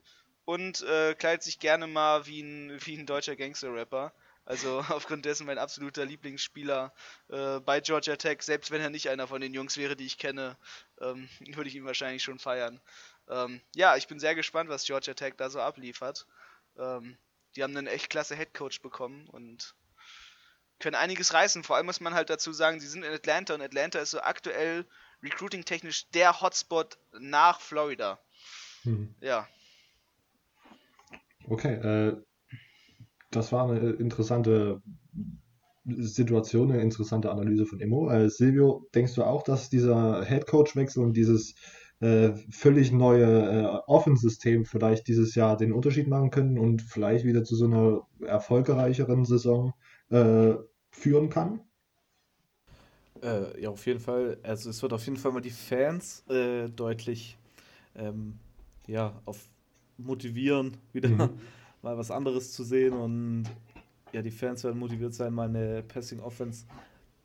und 0.45 0.81
äh, 0.81 1.15
kleidet 1.15 1.43
sich 1.43 1.59
gerne 1.59 1.87
mal 1.87 2.25
wie 2.25 2.41
ein, 2.41 2.77
wie 2.85 2.97
ein 2.97 3.05
deutscher 3.05 3.35
Gangster-Rapper. 3.35 4.13
Also 4.45 4.79
aufgrund 4.89 5.25
dessen 5.25 5.45
mein 5.45 5.57
absoluter 5.57 6.05
Lieblingsspieler 6.05 6.93
äh, 7.29 7.59
bei 7.59 7.79
Georgia 7.79 8.15
Tech, 8.15 8.41
selbst 8.41 8.71
wenn 8.71 8.81
er 8.81 8.89
nicht 8.89 9.09
einer 9.09 9.27
von 9.27 9.41
den 9.41 9.53
Jungs 9.53 9.77
wäre, 9.77 9.95
die 9.95 10.05
ich 10.05 10.17
kenne, 10.17 10.57
ähm, 10.99 11.29
würde 11.55 11.69
ich 11.69 11.75
ihn 11.75 11.85
wahrscheinlich 11.85 12.23
schon 12.23 12.39
feiern. 12.39 12.81
Ähm, 13.29 13.61
ja, 13.75 13.95
ich 13.95 14.07
bin 14.07 14.19
sehr 14.19 14.35
gespannt, 14.35 14.69
was 14.69 14.85
Georgia 14.85 15.13
Tech 15.13 15.35
da 15.37 15.49
so 15.49 15.61
abliefert. 15.61 16.25
Ähm, 16.77 17.17
die 17.55 17.63
haben 17.63 17.75
einen 17.75 17.87
echt 17.87 18.09
klasse 18.09 18.35
Headcoach 18.35 18.81
bekommen 18.81 19.27
und 19.27 19.75
können 20.79 20.95
einiges 20.95 21.33
reißen. 21.33 21.63
Vor 21.63 21.75
allem 21.75 21.85
muss 21.85 21.99
man 21.99 22.13
halt 22.13 22.29
dazu 22.29 22.51
sagen, 22.51 22.79
sie 22.79 22.87
sind 22.87 23.03
in 23.03 23.13
Atlanta 23.13 23.53
und 23.53 23.61
Atlanta 23.61 23.99
ist 23.99 24.11
so 24.11 24.21
aktuell 24.21 24.85
recruiting-technisch 25.21 26.09
der 26.09 26.41
Hotspot 26.41 26.97
nach 27.11 27.61
Florida. 27.61 28.19
Hm. 28.83 29.13
Ja. 29.21 29.47
Okay, 31.47 31.73
äh, 31.73 32.17
das 33.31 33.51
war 33.51 33.69
eine 33.69 33.91
interessante 33.91 34.81
Situation, 35.85 36.71
eine 36.71 36.81
interessante 36.81 37.31
Analyse 37.31 37.65
von 37.65 37.79
Immo. 37.79 38.09
Äh, 38.09 38.29
Silvio, 38.29 38.87
denkst 38.93 39.15
du 39.15 39.23
auch, 39.23 39.43
dass 39.43 39.69
dieser 39.69 40.23
Headcoach-Wechsel 40.23 41.03
und 41.03 41.17
dieses 41.17 41.55
äh, 42.01 42.33
völlig 42.49 42.91
neue 42.91 43.25
äh, 43.25 43.65
Offensystem 43.87 44.65
vielleicht 44.65 45.07
dieses 45.07 45.35
Jahr 45.35 45.57
den 45.57 45.73
Unterschied 45.73 46.07
machen 46.07 46.29
können 46.29 46.57
und 46.57 46.81
vielleicht 46.81 47.25
wieder 47.25 47.43
zu 47.43 47.55
so 47.55 47.65
einer 47.65 48.07
erfolgreicheren 48.27 49.25
Saison 49.25 49.73
äh, 50.09 50.53
führen 50.91 51.29
kann? 51.29 51.61
Äh, 53.21 53.61
ja, 53.61 53.69
auf 53.69 53.85
jeden 53.85 53.99
Fall. 53.99 54.37
Also 54.43 54.69
es 54.69 54.81
wird 54.81 54.93
auf 54.93 55.05
jeden 55.05 55.17
Fall 55.17 55.31
mal 55.31 55.41
die 55.41 55.51
Fans 55.51 56.23
äh, 56.27 56.69
deutlich 56.69 57.37
ähm, 57.95 58.39
ja, 58.87 59.21
auf 59.25 59.49
motivieren, 59.97 60.77
wieder 60.93 61.09
mhm. 61.09 61.29
mal 61.81 61.97
was 61.97 62.11
anderes 62.11 62.53
zu 62.53 62.63
sehen 62.63 62.93
und 62.93 63.45
ja, 64.11 64.21
die 64.21 64.31
Fans 64.31 64.63
werden 64.63 64.79
motiviert 64.79 65.13
sein, 65.13 65.33
mal 65.33 65.47
eine 65.47 65.83
Passing 65.83 66.19
Offense 66.19 66.65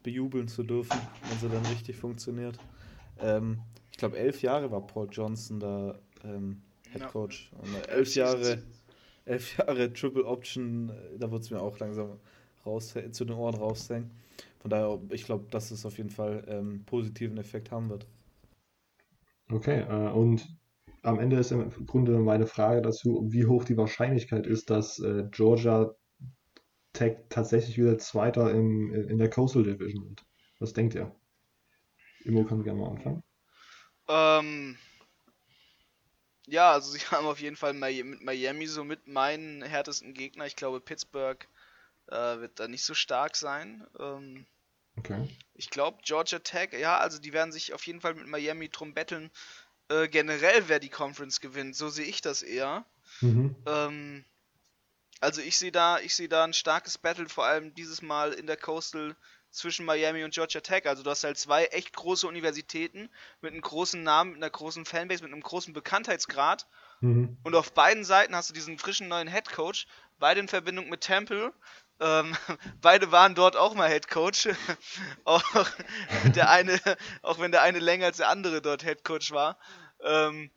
bejubeln 0.02 0.46
zu 0.46 0.62
dürfen, 0.62 0.98
wenn 1.28 1.38
sie 1.38 1.48
dann 1.48 1.66
richtig 1.66 1.96
funktioniert. 1.96 2.58
Ähm, 3.20 3.60
ich 3.90 3.98
glaube, 3.98 4.18
elf 4.18 4.42
Jahre 4.42 4.70
war 4.70 4.86
Paul 4.86 5.08
Johnson 5.10 5.58
da 5.58 5.98
ähm, 6.22 6.62
Head 6.92 7.08
Coach. 7.08 7.50
Und 7.58 7.88
elf 7.88 8.14
Jahre, 8.14 8.62
elf 9.24 9.58
Jahre 9.58 9.92
Triple 9.92 10.24
Option, 10.24 10.90
äh, 10.90 11.18
da 11.18 11.30
wird 11.30 11.42
es 11.42 11.50
mir 11.50 11.60
auch 11.60 11.78
langsam 11.78 12.20
raus, 12.64 12.94
zu 13.10 13.24
den 13.24 13.36
Ohren 13.36 13.54
raushängen. 13.54 14.10
Von 14.60 14.70
daher, 14.70 14.98
ich 15.10 15.24
glaube, 15.24 15.46
dass 15.50 15.70
es 15.70 15.86
auf 15.86 15.96
jeden 15.98 16.10
Fall 16.10 16.44
ähm, 16.48 16.84
positiven 16.86 17.38
Effekt 17.38 17.70
haben 17.70 17.88
wird. 17.88 18.06
Okay, 19.50 19.80
äh, 19.80 20.10
und 20.10 20.48
am 21.06 21.20
Ende 21.20 21.38
ist 21.38 21.52
im 21.52 21.70
Grunde 21.86 22.18
meine 22.18 22.46
Frage 22.46 22.82
dazu, 22.82 23.26
wie 23.28 23.46
hoch 23.46 23.64
die 23.64 23.76
Wahrscheinlichkeit 23.76 24.46
ist, 24.46 24.70
dass 24.70 24.98
äh, 24.98 25.24
Georgia 25.30 25.94
Tech 26.92 27.18
tatsächlich 27.28 27.78
wieder 27.78 27.96
Zweiter 27.98 28.50
im, 28.50 28.92
in 28.92 29.18
der 29.18 29.30
Coastal 29.30 29.62
Division 29.62 30.08
wird. 30.08 30.24
Was 30.58 30.72
denkt 30.72 30.94
ihr? 30.94 31.14
Immo 32.24 32.44
kann 32.44 32.64
gerne 32.64 32.80
mal 32.80 32.90
anfangen. 32.90 33.22
Ähm, 34.08 34.78
ja, 36.46 36.72
also 36.72 36.90
sie 36.90 36.98
haben 37.10 37.26
auf 37.26 37.40
jeden 37.40 37.56
Fall 37.56 37.72
mit 37.72 38.22
Miami 38.22 38.66
so 38.66 38.82
mit 38.82 39.06
meinen 39.06 39.62
härtesten 39.62 40.12
Gegner. 40.12 40.46
Ich 40.46 40.56
glaube, 40.56 40.80
Pittsburgh 40.80 41.46
äh, 42.08 42.40
wird 42.40 42.58
da 42.58 42.66
nicht 42.66 42.84
so 42.84 42.94
stark 42.94 43.36
sein. 43.36 43.86
Ähm, 44.00 44.46
okay. 44.96 45.28
Ich 45.54 45.70
glaube, 45.70 45.98
Georgia 46.02 46.40
Tech, 46.40 46.70
ja, 46.72 46.98
also 46.98 47.20
die 47.20 47.32
werden 47.32 47.52
sich 47.52 47.74
auf 47.74 47.86
jeden 47.86 48.00
Fall 48.00 48.14
mit 48.14 48.26
Miami 48.26 48.70
drum 48.70 48.92
betteln, 48.92 49.30
äh, 49.88 50.08
generell, 50.08 50.68
wer 50.68 50.78
die 50.78 50.88
Conference 50.88 51.40
gewinnt. 51.40 51.76
So 51.76 51.88
sehe 51.88 52.06
ich 52.06 52.20
das 52.20 52.42
eher. 52.42 52.84
Mhm. 53.20 53.54
Ähm, 53.66 54.24
also 55.20 55.40
ich 55.40 55.56
sehe 55.56 55.72
da, 55.72 55.98
ich 55.98 56.14
sehe 56.14 56.28
da 56.28 56.44
ein 56.44 56.52
starkes 56.52 56.98
Battle, 56.98 57.28
vor 57.28 57.46
allem 57.46 57.74
dieses 57.74 58.02
Mal 58.02 58.32
in 58.32 58.46
der 58.46 58.56
Coastal 58.56 59.16
zwischen 59.50 59.86
Miami 59.86 60.24
und 60.24 60.34
Georgia 60.34 60.60
Tech. 60.60 60.86
Also 60.86 61.02
du 61.02 61.10
hast 61.10 61.24
halt 61.24 61.38
zwei 61.38 61.66
echt 61.66 61.94
große 61.94 62.26
Universitäten 62.26 63.08
mit 63.40 63.52
einem 63.52 63.62
großen 63.62 64.02
Namen, 64.02 64.32
mit 64.32 64.42
einer 64.42 64.50
großen 64.50 64.84
Fanbase, 64.84 65.22
mit 65.22 65.32
einem 65.32 65.42
großen 65.42 65.72
Bekanntheitsgrad. 65.72 66.66
Mhm. 67.00 67.36
Und 67.42 67.54
auf 67.54 67.72
beiden 67.72 68.04
Seiten 68.04 68.34
hast 68.34 68.50
du 68.50 68.54
diesen 68.54 68.78
frischen 68.78 69.08
neuen 69.08 69.28
Head 69.28 69.50
Coach, 69.52 69.86
beide 70.18 70.40
in 70.40 70.48
Verbindung 70.48 70.88
mit 70.88 71.02
Temple. 71.02 71.52
Ähm, 72.00 72.36
beide 72.80 73.12
waren 73.12 73.34
dort 73.34 73.56
auch 73.56 73.74
mal 73.74 73.88
Head 73.88 74.08
Coach. 74.08 74.48
auch, 75.24 75.42
der 76.34 76.50
eine, 76.50 76.80
auch 77.22 77.38
wenn 77.38 77.52
der 77.52 77.62
eine 77.62 77.78
länger 77.78 78.06
als 78.06 78.18
der 78.18 78.28
andere 78.28 78.62
dort 78.62 78.82
Head 78.82 79.04
Coach 79.04 79.30
war. 79.30 79.58
Ähm, 80.02 80.50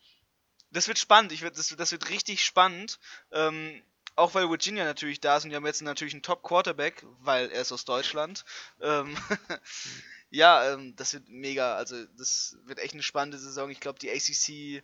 das 0.72 0.88
wird 0.88 1.00
spannend. 1.00 1.32
Ich, 1.32 1.42
das, 1.42 1.76
das 1.76 1.92
wird 1.92 2.10
richtig 2.10 2.44
spannend. 2.44 3.00
Ähm, 3.32 3.82
auch 4.16 4.34
weil 4.34 4.50
Virginia 4.50 4.84
natürlich 4.84 5.22
da 5.22 5.38
ist 5.38 5.46
und 5.46 5.50
die 5.50 5.56
haben 5.56 5.66
jetzt 5.66 5.82
natürlich 5.82 6.14
einen 6.14 6.24
Top-Quarterback, 6.24 7.06
weil 7.22 7.50
er 7.52 7.62
ist 7.62 7.72
aus 7.72 7.86
Deutschland. 7.86 8.44
Ähm, 8.82 9.16
ja, 10.30 10.74
ähm, 10.74 10.96
das 10.98 11.14
wird 11.14 11.30
mega. 11.30 11.76
Also, 11.76 12.06
das 12.18 12.58
wird 12.66 12.80
echt 12.80 12.94
eine 12.94 13.04
spannende 13.04 13.40
Saison. 13.40 13.70
Ich 13.70 13.80
glaube, 13.80 13.98
die 13.98 14.12
ACC 14.12 14.84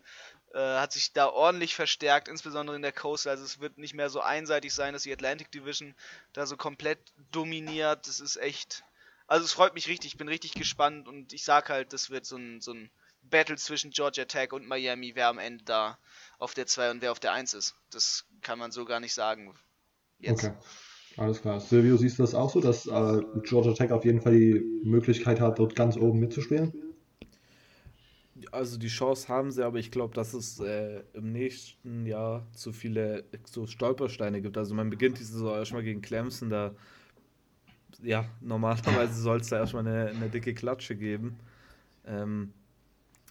äh, 0.56 0.78
hat 0.80 0.94
sich 0.94 1.12
da 1.12 1.28
ordentlich 1.28 1.76
verstärkt, 1.76 2.30
insbesondere 2.30 2.78
in 2.78 2.82
der 2.82 2.94
Coast. 2.94 3.28
Also, 3.28 3.44
es 3.44 3.60
wird 3.60 3.78
nicht 3.78 3.94
mehr 3.94 4.10
so 4.10 4.22
einseitig 4.22 4.74
sein, 4.74 4.94
dass 4.94 5.04
die 5.04 5.12
Atlantic 5.12 5.52
Division 5.52 5.94
da 6.32 6.46
so 6.46 6.56
komplett 6.56 7.00
dominiert. 7.32 8.08
Das 8.08 8.22
ist 8.22 8.38
echt. 8.38 8.86
Also, 9.28 9.44
es 9.44 9.52
freut 9.52 9.74
mich 9.74 9.90
richtig. 9.90 10.14
Ich 10.14 10.18
bin 10.18 10.30
richtig 10.30 10.54
gespannt 10.54 11.10
und 11.10 11.34
ich 11.34 11.44
sag 11.44 11.70
halt, 11.70 11.92
das 11.92 12.10
wird 12.10 12.26
so 12.26 12.38
ein, 12.38 12.62
so 12.62 12.74
ein 12.74 12.90
Battle 13.22 13.58
zwischen 13.58 13.92
Georgia 13.92 14.26
Tech 14.26 14.54
und 14.54 14.66
Miami, 14.66 15.12
wer 15.16 15.28
am 15.28 15.40
Ende 15.40 15.66
da 15.66 15.98
auf 16.40 16.54
der 16.54 16.68
2 16.68 16.92
und 16.92 17.02
wer 17.02 17.12
auf 17.12 17.20
der 17.20 17.34
1 17.34 17.54
ist. 17.54 17.76
Das 17.92 18.26
kann 18.42 18.58
man 18.58 18.72
so 18.72 18.86
gar 18.86 19.02
nicht 19.02 19.14
sagen. 19.14 19.54
Jetzt. 20.20 20.46
Okay. 20.46 20.56
Alles 21.18 21.42
klar. 21.42 21.60
Silvio, 21.60 21.98
siehst 21.98 22.20
du 22.20 22.24
das 22.24 22.34
auch 22.34 22.50
so, 22.50 22.62
dass 22.62 22.86
äh, 22.86 23.22
Georgia 23.44 23.74
Tech 23.74 23.92
auf 23.92 24.06
jeden 24.06 24.22
Fall 24.22 24.34
die 24.34 24.82
Möglichkeit 24.84 25.40
hat, 25.40 25.60
dort 25.60 25.76
ganz 25.76 25.98
oben 25.98 26.20
mitzuspielen? 26.20 26.85
Also 28.52 28.78
die 28.78 28.88
Chance 28.88 29.30
haben 29.30 29.52
sie, 29.52 29.66
aber 29.66 29.80
ich 29.80 29.92
glaube, 29.92 30.14
dass 30.14 30.34
es 30.34 30.60
äh, 30.60 31.04
im 31.14 31.32
nächsten 31.32 32.06
Jahr 32.06 32.46
zu 32.54 32.74
viele 32.74 33.24
so 33.46 33.66
Stolpersteine 33.66 34.42
gibt. 34.42 34.58
Also 34.58 34.76
man 34.76 34.90
beginnt 34.90 35.20
die 35.20 35.24
Saison 35.24 35.56
erstmal 35.56 35.84
gegen 35.84 36.02
Clemson, 36.02 36.50
da 36.50 36.76
ja, 38.04 38.26
normalerweise 38.42 39.22
soll 39.22 39.40
es 39.40 39.50
da 39.50 39.60
erstmal 39.60 39.88
eine, 39.88 40.10
eine 40.10 40.30
dicke 40.30 40.54
Klatsche 40.54 40.96
geben. 40.96 41.38
Ähm, 42.06 42.52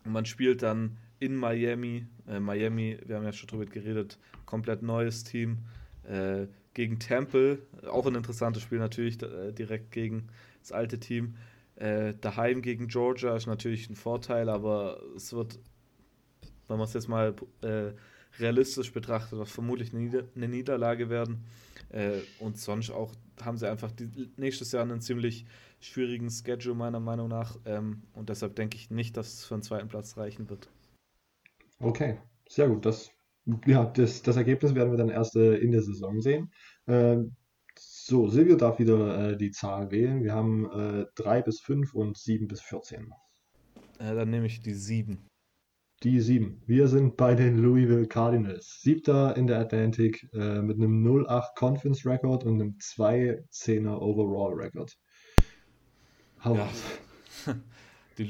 man 0.05 0.25
spielt 0.27 0.63
dann 0.63 0.97
in 1.19 1.37
Miami. 1.37 2.07
Äh, 2.27 2.41
Miami, 2.41 2.99
wir 3.05 3.17
haben 3.17 3.25
ja 3.25 3.33
schon 3.33 3.49
drüber 3.49 3.67
geredet, 3.67 4.19
komplett 4.47 4.83
neues 4.83 5.25
Team. 5.25 5.59
Äh, 6.05 6.47
gegen 6.75 6.99
Temple, 6.99 7.59
auch 7.89 8.07
ein 8.07 8.17
interessantes 8.17 8.63
Spiel 8.63 8.79
natürlich, 8.79 9.23
äh, 9.23 9.53
direkt 9.53 9.93
gegen 9.93 10.29
das 10.61 10.73
alte 10.73 10.99
Team. 10.99 11.37
Äh, 11.77 12.15
daheim 12.21 12.63
gegen 12.63 12.89
Georgia 12.89 13.37
ist 13.37 13.47
natürlich 13.47 13.89
ein 13.91 13.97
Vorteil, 13.97 14.49
aber 14.49 15.01
es 15.17 15.33
wird, 15.33 15.59
wenn 16.69 16.79
man 16.79 16.87
es 16.87 16.95
jetzt 16.95 17.09
mal 17.09 17.35
äh, 17.63 17.93
realistisch 18.39 18.93
betrachtet, 18.93 19.47
vermutlich 19.49 19.93
eine, 19.93 20.03
Nieder 20.03 20.25
eine 20.35 20.49
Niederlage 20.49 21.11
werden. 21.11 21.45
Äh, 21.91 22.21
und 22.39 22.59
sonst 22.59 22.91
auch 22.91 23.13
haben 23.43 23.59
sie 23.59 23.69
einfach 23.69 23.91
die, 23.93 24.09
nächstes 24.37 24.73
Jahr 24.73 24.83
einen 24.83 25.01
ziemlich 25.01 25.47
schwierigen 25.81 26.31
Schedule, 26.31 26.75
meiner 26.75 27.01
Meinung 27.01 27.29
nach. 27.29 27.57
Ähm, 27.65 28.03
und 28.13 28.29
deshalb 28.29 28.57
denke 28.57 28.77
ich 28.77 28.91
nicht, 28.91 29.17
dass 29.17 29.35
es 29.35 29.45
für 29.45 29.55
einen 29.55 29.63
zweiten 29.63 29.89
Platz 29.89 30.17
reichen 30.17 30.49
wird. 30.49 30.69
Okay, 31.81 32.19
sehr 32.49 32.69
gut. 32.69 32.87
Das, 32.87 33.11
ja, 33.67 33.85
das, 33.85 34.23
das 34.23 34.37
Ergebnis 34.37 34.75
werden 34.75 34.91
wir 34.91 34.99
dann 34.99 35.11
erst 35.11 35.37
äh, 35.37 35.57
in 35.57 35.73
der 35.73 35.83
Saison 35.83 36.21
sehen. 36.21 36.53
Ähm, 36.87 37.37
so, 38.07 38.29
Silvio 38.29 38.57
darf 38.57 38.79
wieder 38.79 39.31
äh, 39.31 39.37
die 39.39 39.51
Zahl 39.51 39.91
wählen. 39.91 40.23
Wir 40.23 40.35
haben 40.35 40.71
äh, 40.71 41.07
3 41.15 41.41
bis 41.41 41.61
5 41.61 41.95
und 41.95 42.19
7 42.19 42.49
bis 42.49 42.61
14. 42.61 43.11
Äh, 43.99 44.15
dann 44.15 44.29
nehme 44.29 44.45
ich 44.45 44.61
die 44.61 44.75
7. 44.75 45.27
Die 46.03 46.21
7. 46.21 46.61
Wir 46.67 46.89
sind 46.89 47.17
bei 47.17 47.35
den 47.35 47.57
Louisville 47.57 48.07
Cardinals. 48.07 48.81
Siebter 48.83 49.35
in 49.39 49.47
der 49.47 49.59
Atlantic 49.59 50.29
äh, 50.35 50.61
mit 50.61 50.77
einem 50.77 51.03
0-8 51.03 51.55
Conference 51.57 52.05
Record 52.05 52.45
und 52.45 52.61
einem 52.61 52.77
2-10er 52.79 53.97
Overall 53.97 54.53
Record. 54.53 54.93
Hau 56.45 56.57
ja. 56.57 56.69
Die, 58.19 58.29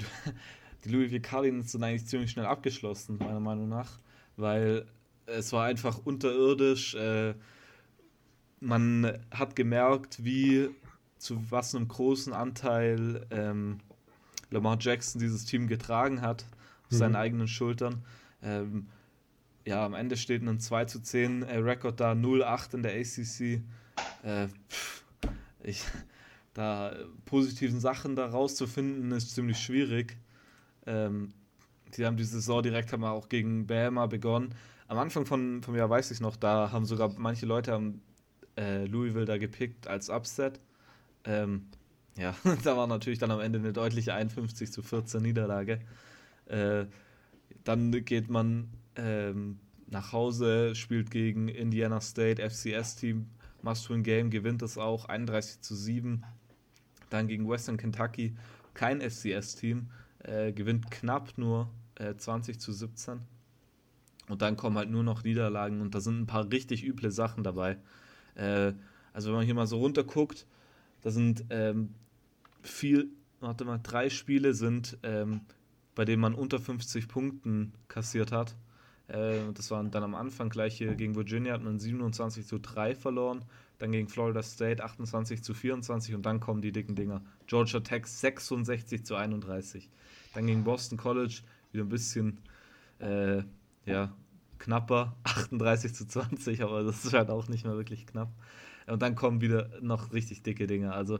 die 0.84 0.88
Louisville 0.88 1.20
Cardinals 1.20 1.72
sind 1.72 1.82
eigentlich 1.82 2.06
ziemlich 2.06 2.30
schnell 2.30 2.46
abgeschlossen, 2.46 3.18
meiner 3.18 3.40
Meinung 3.40 3.68
nach, 3.68 3.98
weil 4.36 4.86
es 5.26 5.52
war 5.52 5.64
einfach 5.64 5.98
unterirdisch. 6.06 6.94
Äh, 6.94 7.34
man 8.64 9.18
hat 9.30 9.56
gemerkt, 9.56 10.24
wie 10.24 10.70
zu 11.18 11.50
was 11.50 11.74
einem 11.74 11.88
großen 11.88 12.32
Anteil 12.32 13.26
ähm, 13.30 13.78
Lamar 14.50 14.78
Jackson 14.80 15.20
dieses 15.20 15.44
Team 15.44 15.68
getragen 15.68 16.20
hat, 16.20 16.44
auf 16.86 16.92
mhm. 16.92 16.96
seinen 16.96 17.16
eigenen 17.16 17.48
Schultern. 17.48 18.04
Ähm, 18.42 18.86
ja, 19.66 19.84
am 19.84 19.94
Ende 19.94 20.16
steht 20.16 20.42
ein 20.42 20.60
2 20.60 20.84
zu 20.86 21.00
10 21.00 21.42
äh, 21.42 21.56
Rekord 21.56 22.00
da, 22.00 22.12
0-8 22.12 22.74
in 22.74 22.82
der 22.82 22.92
ACC. 22.92 23.62
Äh, 24.22 24.48
pff, 24.68 25.04
ich, 25.62 25.84
da 26.52 26.94
positiven 27.24 27.80
Sachen 27.80 28.16
da 28.16 28.26
rauszufinden, 28.26 29.12
ist 29.12 29.34
ziemlich 29.34 29.58
schwierig. 29.58 30.16
Ähm, 30.86 31.32
die 31.96 32.04
haben 32.04 32.16
die 32.16 32.24
Saison 32.24 32.62
direkt 32.62 32.92
haben 32.92 33.04
auch 33.04 33.28
gegen 33.28 33.66
Bama 33.66 34.06
begonnen. 34.06 34.54
Am 34.88 34.98
Anfang 34.98 35.24
von, 35.24 35.62
vom 35.62 35.74
Jahr 35.74 35.88
weiß 35.88 36.10
ich 36.10 36.20
noch, 36.20 36.36
da 36.36 36.70
haben 36.70 36.84
sogar 36.84 37.12
manche 37.16 37.46
Leute 37.46 37.72
haben, 37.72 38.02
äh, 38.56 38.84
Louisville 38.86 39.24
da 39.24 39.38
gepickt 39.38 39.86
als 39.86 40.10
Upset. 40.10 40.60
Ähm, 41.24 41.66
ja, 42.16 42.34
da 42.64 42.76
war 42.76 42.86
natürlich 42.86 43.18
dann 43.18 43.30
am 43.30 43.40
Ende 43.40 43.58
eine 43.58 43.72
deutliche 43.72 44.14
51 44.14 44.72
zu 44.72 44.82
14 44.82 45.22
Niederlage. 45.22 45.80
Äh, 46.46 46.86
dann 47.64 47.90
geht 48.04 48.28
man 48.28 48.68
ähm, 48.96 49.58
nach 49.88 50.12
Hause, 50.12 50.74
spielt 50.74 51.10
gegen 51.10 51.48
Indiana 51.48 52.00
State, 52.00 52.42
FCS-Team, 52.42 53.26
Must-Win-Game, 53.62 54.30
gewinnt 54.30 54.62
es 54.62 54.78
auch 54.78 55.06
31 55.06 55.60
zu 55.60 55.74
7. 55.74 56.22
Dann 57.10 57.28
gegen 57.28 57.48
Western 57.48 57.76
Kentucky, 57.76 58.34
kein 58.74 59.00
FCS-Team, 59.00 59.88
äh, 60.20 60.52
gewinnt 60.52 60.90
knapp 60.90 61.36
nur 61.36 61.70
äh, 61.96 62.14
20 62.14 62.60
zu 62.60 62.72
17. 62.72 63.20
Und 64.28 64.42
dann 64.42 64.56
kommen 64.56 64.76
halt 64.76 64.90
nur 64.90 65.02
noch 65.02 65.22
Niederlagen 65.24 65.80
und 65.80 65.94
da 65.94 66.00
sind 66.00 66.20
ein 66.20 66.26
paar 66.26 66.50
richtig 66.50 66.84
üble 66.84 67.10
Sachen 67.10 67.44
dabei. 67.44 67.76
Äh, 68.34 68.72
also 69.12 69.28
wenn 69.28 69.36
man 69.36 69.44
hier 69.44 69.54
mal 69.54 69.66
so 69.66 69.78
runter 69.78 70.04
guckt, 70.04 70.46
da 71.02 71.10
sind 71.10 71.44
ähm, 71.50 71.94
viel, 72.62 73.08
warte 73.40 73.64
mal, 73.64 73.78
drei 73.82 74.10
Spiele 74.10 74.54
sind, 74.54 74.98
ähm, 75.02 75.42
bei 75.94 76.04
denen 76.04 76.20
man 76.20 76.34
unter 76.34 76.58
50 76.58 77.08
Punkten 77.08 77.72
kassiert 77.88 78.32
hat. 78.32 78.56
Äh, 79.08 79.52
das 79.54 79.70
waren 79.70 79.90
dann 79.90 80.02
am 80.02 80.14
Anfang 80.14 80.48
gleich 80.48 80.76
hier 80.76 80.94
gegen 80.94 81.14
Virginia 81.14 81.52
hat 81.52 81.62
man 81.62 81.78
27 81.78 82.46
zu 82.46 82.58
3 82.58 82.94
verloren, 82.94 83.44
dann 83.78 83.92
gegen 83.92 84.08
Florida 84.08 84.42
State 84.42 84.82
28 84.82 85.42
zu 85.42 85.52
24 85.52 86.14
und 86.14 86.24
dann 86.24 86.40
kommen 86.40 86.62
die 86.62 86.72
dicken 86.72 86.94
Dinger. 86.94 87.22
Georgia 87.46 87.80
Tech 87.80 88.06
66 88.06 89.04
zu 89.04 89.14
31. 89.14 89.90
Dann 90.32 90.46
gegen 90.46 90.64
Boston 90.64 90.96
College 90.96 91.42
wieder 91.72 91.84
ein 91.84 91.88
bisschen 91.88 92.38
äh, 92.98 93.42
ja, 93.86 94.12
knapper, 94.58 95.16
38 95.24 95.94
zu 95.94 96.06
20, 96.06 96.62
aber 96.62 96.82
das 96.82 97.04
ist 97.04 97.12
halt 97.12 97.30
auch 97.30 97.48
nicht 97.48 97.64
mehr 97.64 97.76
wirklich 97.76 98.06
knapp. 98.06 98.32
Und 98.86 99.02
dann 99.02 99.14
kommen 99.14 99.40
wieder 99.40 99.70
noch 99.80 100.12
richtig 100.12 100.42
dicke 100.42 100.66
Dinge. 100.66 100.92
Also 100.92 101.18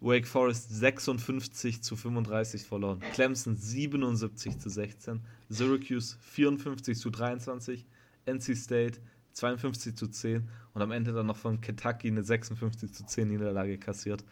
Wake 0.00 0.26
Forest 0.26 0.70
56 0.70 1.82
zu 1.82 1.94
35 1.94 2.64
verloren, 2.64 3.00
Clemson 3.12 3.56
77 3.56 4.58
zu 4.58 4.68
16, 4.68 5.20
Syracuse 5.48 6.16
54 6.20 6.98
zu 6.98 7.10
23, 7.10 7.86
NC 8.26 8.56
State 8.56 9.00
52 9.32 9.94
zu 9.94 10.08
10 10.08 10.48
und 10.74 10.82
am 10.82 10.90
Ende 10.90 11.12
dann 11.12 11.26
noch 11.26 11.36
von 11.36 11.60
Kentucky 11.60 12.08
eine 12.08 12.24
56 12.24 12.92
zu 12.92 13.06
10 13.06 13.28
Niederlage 13.28 13.78
kassiert. 13.78 14.24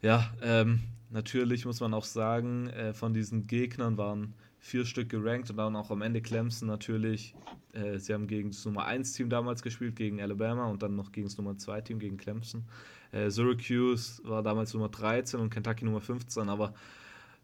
Ja, 0.00 0.32
ähm, 0.42 0.80
natürlich 1.10 1.66
muss 1.66 1.80
man 1.80 1.92
auch 1.92 2.04
sagen, 2.04 2.68
äh, 2.68 2.94
von 2.94 3.12
diesen 3.12 3.46
Gegnern 3.46 3.98
waren 3.98 4.34
vier 4.64 4.86
Stück 4.86 5.10
gerankt 5.10 5.50
und 5.50 5.58
dann 5.58 5.76
auch 5.76 5.90
am 5.90 6.00
Ende 6.00 6.22
Clemson 6.22 6.66
natürlich. 6.66 7.34
Äh, 7.74 7.98
sie 7.98 8.14
haben 8.14 8.26
gegen 8.26 8.50
das 8.50 8.64
Nummer 8.64 8.86
1 8.86 9.12
Team 9.12 9.28
damals 9.28 9.62
gespielt, 9.62 9.94
gegen 9.94 10.22
Alabama 10.22 10.64
und 10.66 10.82
dann 10.82 10.96
noch 10.96 11.12
gegen 11.12 11.26
das 11.26 11.36
Nummer 11.36 11.58
2 11.58 11.82
Team, 11.82 11.98
gegen 11.98 12.16
Clemson. 12.16 12.64
Äh, 13.12 13.28
Syracuse 13.28 14.22
war 14.24 14.42
damals 14.42 14.72
Nummer 14.72 14.88
13 14.88 15.38
und 15.38 15.50
Kentucky 15.50 15.84
Nummer 15.84 16.00
15, 16.00 16.48
aber 16.48 16.72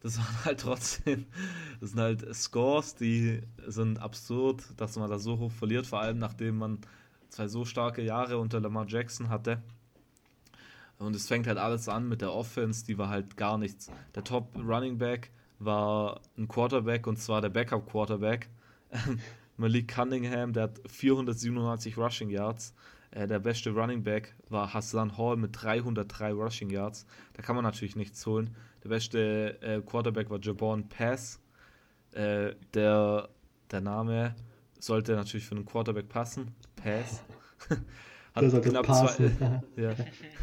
das 0.01 0.19
waren 0.19 0.45
halt 0.47 0.61
trotzdem, 0.61 1.27
das 1.79 1.91
sind 1.91 2.01
halt 2.01 2.35
Scores, 2.35 2.95
die 2.95 3.43
sind 3.67 3.99
absurd, 3.99 4.65
dass 4.79 4.97
man 4.97 5.11
da 5.11 5.19
so 5.19 5.39
hoch 5.39 5.53
verliert, 5.53 5.87
vor 5.87 6.01
allem 6.01 6.19
nachdem 6.19 6.57
man 6.57 6.79
zwei 7.29 7.49
so 7.49 7.67
starke 7.67 8.01
Jahre 8.01 8.39
unter 8.39 8.61
Lamar 8.61 8.87
Jackson 8.89 9.29
hatte. 9.29 9.63
Und 10.99 11.15
es 11.15 11.29
fängt 11.29 11.47
halt 11.47 11.59
alles 11.59 11.87
an 11.87 12.09
mit 12.09 12.23
der 12.23 12.33
Offense, 12.33 12.87
die 12.87 12.97
war 12.97 13.11
halt 13.11 13.37
gar 13.37 13.59
nichts. 13.59 13.91
Der 14.15 14.25
Top 14.25 14.57
Running 14.57 14.97
Back 14.97 15.31
war 15.61 16.21
ein 16.37 16.49
Quarterback 16.49 17.07
und 17.07 17.19
zwar 17.19 17.41
der 17.41 17.51
Backup 17.51 17.89
Quarterback. 17.89 18.49
Malik 19.57 19.95
Cunningham, 19.95 20.53
der 20.53 20.65
hat 20.65 20.81
497 20.89 21.97
Rushing 21.97 22.31
Yards. 22.31 22.75
Äh, 23.11 23.27
der 23.27 23.39
beste 23.39 23.71
Running 23.71 24.03
Back 24.03 24.35
war 24.49 24.73
Hassan 24.73 25.17
Hall 25.19 25.37
mit 25.37 25.51
303 25.53 26.33
Rushing 26.33 26.71
Yards. 26.71 27.07
Da 27.35 27.43
kann 27.43 27.57
man 27.57 27.65
natürlich 27.65 27.97
nichts 27.97 28.25
holen. 28.27 28.57
Der 28.83 28.89
beste 28.89 29.61
äh, 29.63 29.81
Quarterback 29.83 30.31
war 30.31 30.39
Jabon 30.41 30.89
Pass. 30.89 31.41
Äh, 32.13 32.55
der, 32.75 33.29
der 33.71 33.81
Name 33.81 34.35
sollte 34.79 35.15
natürlich 35.15 35.45
für 35.45 35.57
einen 35.57 35.67
Quarterback 35.67 36.09
passen. 36.09 36.55
Pass. 36.77 37.23
hat, 38.35 38.63
knapp 38.63 38.87
zwei, 38.87 39.31
ja. 39.77 39.91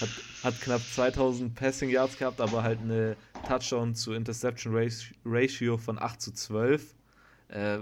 hat, 0.00 0.08
hat 0.42 0.60
knapp 0.60 0.80
2000 0.80 1.54
Passing 1.54 1.90
Yards 1.90 2.18
gehabt, 2.18 2.40
aber 2.40 2.62
halt 2.62 2.80
eine 2.80 3.16
Touchdown 3.46 3.94
zu 3.94 4.12
Interception 4.12 4.74
Ratio 5.24 5.76
von 5.76 5.98
8 5.98 6.20
zu 6.20 6.32
12. 6.32 6.94
Äh, 7.48 7.78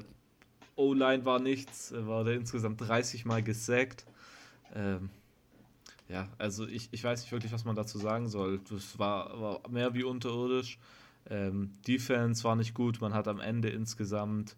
O-Line 0.76 1.24
war 1.24 1.38
nichts, 1.38 1.92
war 1.96 2.24
der 2.24 2.34
insgesamt 2.34 2.80
30 2.80 3.24
Mal 3.24 3.42
gesackt. 3.42 4.06
Ähm, 4.74 5.10
ja, 6.08 6.28
also 6.38 6.66
ich, 6.66 6.88
ich 6.92 7.04
weiß 7.04 7.22
nicht 7.22 7.32
wirklich, 7.32 7.52
was 7.52 7.64
man 7.64 7.76
dazu 7.76 7.98
sagen 7.98 8.28
soll. 8.28 8.60
Das 8.70 8.98
war, 8.98 9.40
war 9.40 9.60
mehr 9.70 9.94
wie 9.94 10.04
unterirdisch. 10.04 10.78
Ähm, 11.30 11.70
Defense 11.86 12.44
war 12.44 12.56
nicht 12.56 12.74
gut. 12.74 13.00
Man 13.00 13.14
hat 13.14 13.28
am 13.28 13.40
Ende 13.40 13.70
insgesamt 13.70 14.56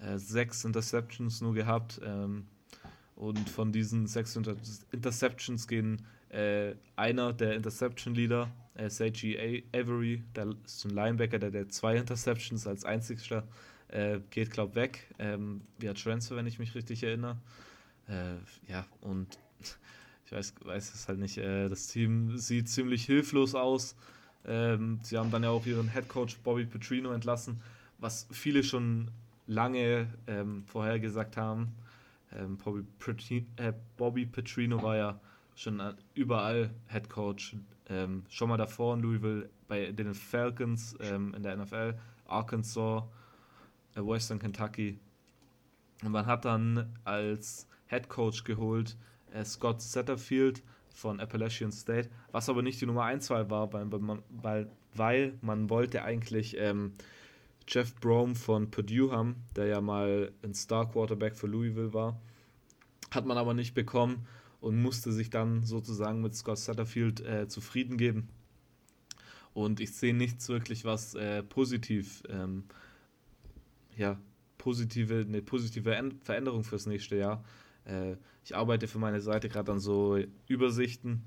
äh, 0.00 0.18
sechs 0.18 0.64
Interceptions 0.64 1.40
nur 1.40 1.54
gehabt. 1.54 2.00
Ähm, 2.04 2.46
und 3.20 3.50
von 3.50 3.70
diesen 3.70 4.06
sechs 4.06 4.34
Inter 4.34 4.56
Interceptions 4.92 5.68
gehen 5.68 6.06
äh, 6.30 6.74
einer 6.96 7.34
der 7.34 7.54
Interception-Leader, 7.54 8.50
äh, 8.74 8.88
Seiji 8.88 9.62
Avery, 9.74 10.22
der 10.34 10.54
ist 10.64 10.86
ein 10.86 10.90
Linebacker, 10.92 11.38
der, 11.38 11.50
der 11.50 11.68
zwei 11.68 11.96
Interceptions 11.96 12.66
als 12.66 12.86
einzigster 12.86 13.46
äh, 13.88 14.20
geht, 14.30 14.50
glaube 14.50 14.70
ich, 14.70 14.76
weg. 14.76 15.14
Ähm, 15.18 15.60
via 15.78 15.92
Transfer, 15.92 16.36
wenn 16.36 16.46
ich 16.46 16.58
mich 16.58 16.74
richtig 16.74 17.02
erinnere. 17.02 17.36
Äh, 18.08 18.36
ja, 18.72 18.86
und 19.02 19.38
ich 20.24 20.32
weiß, 20.32 20.54
weiß 20.64 20.94
es 20.94 21.06
halt 21.06 21.18
nicht. 21.18 21.36
Äh, 21.36 21.68
das 21.68 21.88
Team 21.88 22.38
sieht 22.38 22.70
ziemlich 22.70 23.04
hilflos 23.04 23.54
aus. 23.54 23.96
Ähm, 24.46 24.98
sie 25.02 25.18
haben 25.18 25.30
dann 25.30 25.42
ja 25.42 25.50
auch 25.50 25.66
ihren 25.66 25.92
Head 25.92 26.08
Coach 26.08 26.38
Bobby 26.38 26.64
Petrino 26.64 27.12
entlassen, 27.12 27.60
was 27.98 28.26
viele 28.30 28.64
schon 28.64 29.10
lange 29.46 30.06
ähm, 30.26 30.64
vorhergesagt 30.64 31.36
haben. 31.36 31.74
Ähm, 32.36 32.56
Bobby, 32.56 32.82
Petrino, 32.98 33.46
äh, 33.56 33.72
Bobby, 33.96 34.26
Petrino 34.26 34.82
war 34.82 34.96
ja 34.96 35.20
schon 35.54 35.82
überall 36.14 36.70
Head 36.88 37.08
Coach. 37.08 37.56
Ähm, 37.88 38.24
schon 38.28 38.48
mal 38.48 38.56
davor 38.56 38.94
in 38.94 39.00
Louisville 39.00 39.50
bei 39.66 39.90
den 39.92 40.14
Falcons 40.14 40.96
ähm, 41.00 41.34
in 41.34 41.42
der 41.42 41.56
NFL, 41.56 41.94
Arkansas, 42.26 43.04
äh, 43.96 44.00
Western 44.00 44.38
Kentucky. 44.38 44.98
Und 46.02 46.12
man 46.12 46.26
hat 46.26 46.44
dann 46.44 46.94
als 47.04 47.66
Head 47.88 48.08
Coach 48.08 48.44
geholt 48.44 48.96
äh, 49.32 49.44
Scott 49.44 49.82
Satterfield 49.82 50.62
von 50.92 51.20
Appalachian 51.20 51.72
State, 51.72 52.10
was 52.32 52.48
aber 52.48 52.62
nicht 52.62 52.80
die 52.80 52.86
Nummer 52.86 53.04
1 53.04 53.30
Wahl 53.30 53.50
war, 53.50 53.72
weil, 53.72 53.86
weil, 54.30 54.70
weil 54.94 55.34
man 55.40 55.70
wollte 55.70 56.02
eigentlich 56.02 56.56
ähm, 56.58 56.92
Jeff 57.70 57.94
Brom 57.96 58.34
von 58.34 58.70
Purdue 58.70 59.12
haben, 59.12 59.36
der 59.54 59.66
ja 59.66 59.80
mal 59.80 60.32
ein 60.42 60.54
Star 60.54 60.90
Quarterback 60.90 61.36
für 61.36 61.46
Louisville 61.46 61.94
war. 61.94 62.20
Hat 63.10 63.26
man 63.26 63.38
aber 63.38 63.54
nicht 63.54 63.74
bekommen 63.74 64.26
und 64.60 64.82
musste 64.82 65.12
sich 65.12 65.30
dann 65.30 65.62
sozusagen 65.62 66.20
mit 66.20 66.34
Scott 66.34 66.58
Satterfield 66.58 67.20
äh, 67.20 67.48
zufrieden 67.48 67.96
geben. 67.96 68.28
Und 69.54 69.80
ich 69.80 69.92
sehe 69.92 70.14
nichts 70.14 70.48
wirklich, 70.48 70.84
was 70.84 71.14
äh, 71.14 71.42
positiv 71.42 72.22
ähm, 72.28 72.64
ja, 73.96 74.18
positive, 74.58 75.24
eine 75.26 75.42
positive 75.42 76.12
Veränderung 76.22 76.64
fürs 76.64 76.86
nächste 76.86 77.16
Jahr. 77.16 77.44
Äh, 77.84 78.16
ich 78.44 78.56
arbeite 78.56 78.88
für 78.88 78.98
meine 78.98 79.20
Seite 79.20 79.48
gerade 79.48 79.72
an 79.72 79.80
so 79.80 80.18
Übersichten 80.46 81.22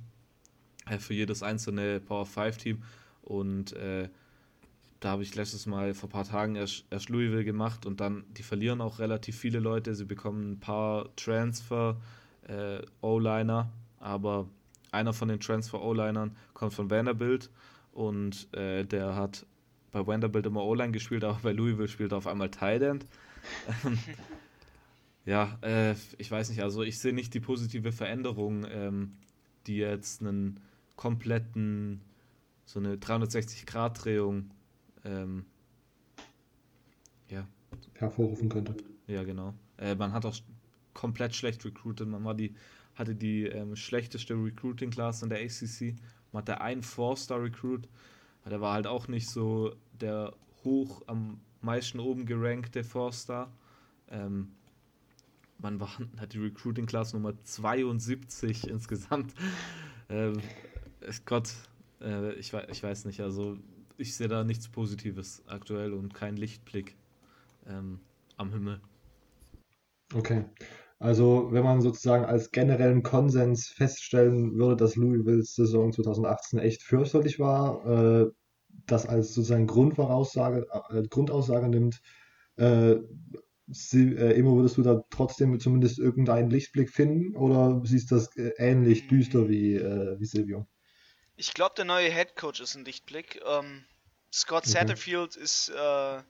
äh, 0.86 0.98
für 0.98 1.14
jedes 1.14 1.44
einzelne 1.44 2.00
Power 2.00 2.26
5 2.26 2.58
Team 2.58 2.84
und 3.22 3.74
äh, 3.74 4.10
da 5.04 5.10
habe 5.10 5.24
ich 5.24 5.36
letztes 5.36 5.66
Mal 5.66 5.94
vor 5.94 6.08
ein 6.08 6.14
paar 6.14 6.24
Tagen 6.24 6.56
erst, 6.56 6.86
erst 6.90 7.10
Louisville 7.10 7.44
gemacht 7.44 7.86
und 7.86 8.00
dann, 8.00 8.24
die 8.38 8.44
verlieren 8.44 8.80
auch 8.80 9.00
relativ 9.00 9.38
viele 9.38 9.60
Leute. 9.60 9.96
Sie 9.96 10.06
bekommen 10.06 10.54
ein 10.54 10.60
paar 10.62 11.14
Transfer 11.18 12.00
äh, 12.48 12.82
O-Liner, 13.02 13.70
aber 14.00 14.48
einer 14.94 15.12
von 15.12 15.28
den 15.28 15.42
Transfer 15.42 15.82
O-Linern 15.82 16.38
kommt 16.54 16.74
von 16.74 16.90
Vanderbilt 16.90 17.50
und 17.92 18.48
äh, 18.54 18.86
der 18.86 19.16
hat 19.18 19.46
bei 19.92 20.08
Vanderbilt 20.08 20.46
immer 20.46 20.64
O-Line 20.64 20.94
gespielt, 20.94 21.26
aber 21.26 21.38
bei 21.44 21.52
Louisville 21.52 21.90
spielt 21.90 22.14
er 22.14 22.20
auf 22.20 22.28
einmal 22.28 22.50
Tight 22.50 22.82
End. 22.82 23.06
ja, 25.26 25.58
äh, 25.64 25.96
ich 26.18 26.32
weiß 26.32 26.50
nicht, 26.50 26.64
also 26.64 26.82
ich 26.82 26.98
sehe 27.00 27.14
nicht 27.14 27.34
die 27.34 27.42
positive 27.42 27.92
Veränderung, 27.92 28.66
ähm, 28.72 29.18
die 29.68 29.78
jetzt 29.78 30.22
einen 30.22 30.62
kompletten, 30.96 32.00
so 32.64 32.80
eine 32.80 32.96
360-Grad-Drehung 32.96 34.50
ähm, 35.06 35.46
ja. 37.30 37.48
hervorrufen 37.96 38.50
könnte. 38.50 38.76
Ja, 39.08 39.24
genau. 39.24 39.54
Äh, 39.78 39.96
man 39.96 40.14
hat 40.14 40.26
auch 40.26 40.36
komplett 40.94 41.36
schlecht 41.36 41.66
recruited. 41.66 42.08
Man 42.08 42.24
war 42.24 42.36
die, 42.36 42.56
hatte 42.96 43.16
die 43.16 43.46
ähm, 43.46 43.76
schlechteste 43.76 44.34
Recruiting-Class 44.34 45.24
in 45.24 45.30
der 45.30 45.40
ACC. 45.40 45.96
Man 46.32 46.42
hatte 46.42 46.62
einen 46.62 46.84
Four-Star-Recruit 46.84 47.88
der 48.50 48.62
war 48.62 48.74
halt 48.74 48.88
auch 48.88 49.08
nicht 49.08 49.30
so 49.30 49.76
der 50.00 50.34
hoch 50.64 51.02
am 51.08 51.40
meisten 51.62 52.00
oben 52.00 52.26
gerankte 52.26 52.84
Forster. 52.84 53.52
Ähm, 54.10 54.52
man 55.60 55.80
war, 55.80 55.90
hat 56.18 56.34
die 56.34 56.40
Recruiting 56.40 56.86
Class 56.86 57.14
Nummer 57.14 57.34
72 57.44 58.68
insgesamt. 58.68 59.34
Ähm, 60.10 60.42
Gott, 61.26 61.54
äh, 62.02 62.34
ich, 62.34 62.54
ich 62.54 62.84
weiß 62.84 63.06
nicht, 63.06 63.22
also 63.22 63.58
ich 63.98 64.16
sehe 64.16 64.28
da 64.28 64.44
nichts 64.44 64.68
Positives 64.70 65.44
aktuell 65.48 65.94
und 65.94 66.14
keinen 66.14 66.38
Lichtblick 66.38 66.96
ähm, 67.68 68.00
am 68.38 68.52
Himmel. 68.52 68.82
Okay. 70.14 70.46
Also, 71.00 71.50
wenn 71.52 71.64
man 71.64 71.82
sozusagen 71.82 72.26
als 72.26 72.52
generellen 72.52 73.04
Konsens 73.04 73.68
feststellen 73.68 74.56
würde, 74.56 74.78
dass 74.78 74.96
Louisvilles 74.96 75.54
Saison 75.56 75.92
2018 75.92 76.60
echt 76.60 76.82
fürchterlich 76.82 77.40
war, 77.40 77.86
äh, 77.86 78.32
das 78.86 79.06
als 79.06 79.34
sozusagen 79.34 79.68
Grundvoraussage, 79.68 80.66
äh, 80.90 81.04
Grundaussage 81.10 81.68
nimmt, 81.68 82.02
äh, 82.56 82.96
sie, 83.68 84.16
äh, 84.16 84.36
Emo, 84.36 84.56
würdest 84.56 84.78
du 84.78 84.82
da 84.82 85.04
trotzdem 85.10 85.60
zumindest 85.60 86.00
irgendeinen 86.00 86.50
Lichtblick 86.50 86.90
finden 86.90 87.36
oder 87.36 87.82
siehst 87.86 88.12
du 88.12 88.16
das 88.16 88.36
äh, 88.38 88.52
ähnlich 88.58 89.08
düster 89.08 89.50
wie, 89.50 89.76
äh, 89.76 90.20
wie 90.20 90.26
Silvio? 90.26 90.68
Ich 91.36 91.54
glaube, 91.54 91.76
der 91.76 91.86
neue 91.86 92.12
Head 92.12 92.36
Coach 92.36 92.60
ist 92.60 92.76
ein 92.76 92.86
Lichtblick. 92.86 93.42
Ähm, 93.46 93.86
Scott 94.32 94.66
Satterfield 94.66 95.36
okay. 95.36 95.44
ist 95.44 95.70
äh, 95.70 96.24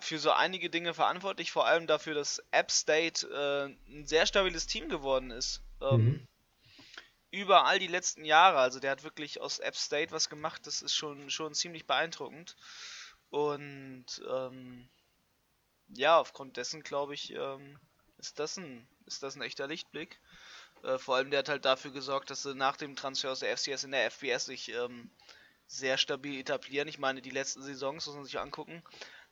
für 0.00 0.18
so 0.18 0.32
einige 0.32 0.68
Dinge 0.70 0.94
verantwortlich, 0.94 1.52
vor 1.52 1.66
allem 1.66 1.86
dafür, 1.86 2.14
dass 2.14 2.42
App 2.50 2.70
State 2.70 3.26
äh, 3.26 3.92
ein 3.92 4.06
sehr 4.06 4.26
stabiles 4.26 4.66
Team 4.66 4.88
geworden 4.88 5.30
ist. 5.30 5.62
Ähm, 5.80 6.04
mhm. 6.04 6.28
Über 7.30 7.64
all 7.66 7.78
die 7.78 7.86
letzten 7.86 8.24
Jahre. 8.24 8.58
Also 8.58 8.78
der 8.80 8.90
hat 8.90 9.04
wirklich 9.04 9.40
aus 9.40 9.58
App 9.58 9.76
State 9.76 10.12
was 10.12 10.28
gemacht, 10.28 10.66
das 10.66 10.82
ist 10.82 10.94
schon, 10.94 11.30
schon 11.30 11.54
ziemlich 11.54 11.86
beeindruckend. 11.86 12.56
Und 13.30 14.06
ähm, 14.30 14.90
ja, 15.88 16.18
aufgrund 16.18 16.56
dessen 16.56 16.82
glaube 16.82 17.14
ich, 17.14 17.32
ähm, 17.32 17.78
ist, 18.18 18.38
das 18.38 18.56
ein, 18.56 18.86
ist 19.06 19.22
das 19.22 19.36
ein 19.36 19.42
echter 19.42 19.66
Lichtblick. 19.66 20.20
Äh, 20.82 20.98
vor 20.98 21.16
allem 21.16 21.30
der 21.30 21.40
hat 21.40 21.48
halt 21.48 21.64
dafür 21.64 21.90
gesorgt, 21.92 22.30
dass 22.30 22.42
sie 22.42 22.54
nach 22.54 22.76
dem 22.76 22.96
Transfer 22.96 23.30
aus 23.30 23.40
der 23.40 23.56
FCS 23.56 23.84
in 23.84 23.92
der 23.92 24.10
FBS 24.10 24.46
sich 24.46 24.68
ähm, 24.70 25.10
sehr 25.66 25.98
stabil 25.98 26.40
etablieren. 26.40 26.88
Ich 26.88 26.98
meine, 26.98 27.22
die 27.22 27.30
letzten 27.30 27.62
Saisons 27.62 28.06
muss 28.06 28.14
man 28.14 28.24
sich 28.24 28.38
angucken. 28.38 28.82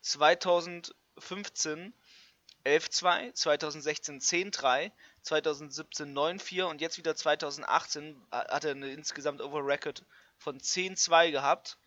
2015 0.01 1.93
11-2, 2.65 3.33
2016 3.33 4.21
10-3, 4.21 4.93
2017 5.23 6.15
9-4 6.15 6.65
und 6.65 6.81
jetzt 6.81 6.99
wieder 6.99 7.17
2018 7.17 8.21
hat 8.31 8.65
er 8.65 8.73
eine 8.73 8.93
insgesamt 8.93 9.41
Over-Record 9.41 10.05
von 10.37 10.59
10-2 10.59 11.31
gehabt. 11.31 11.79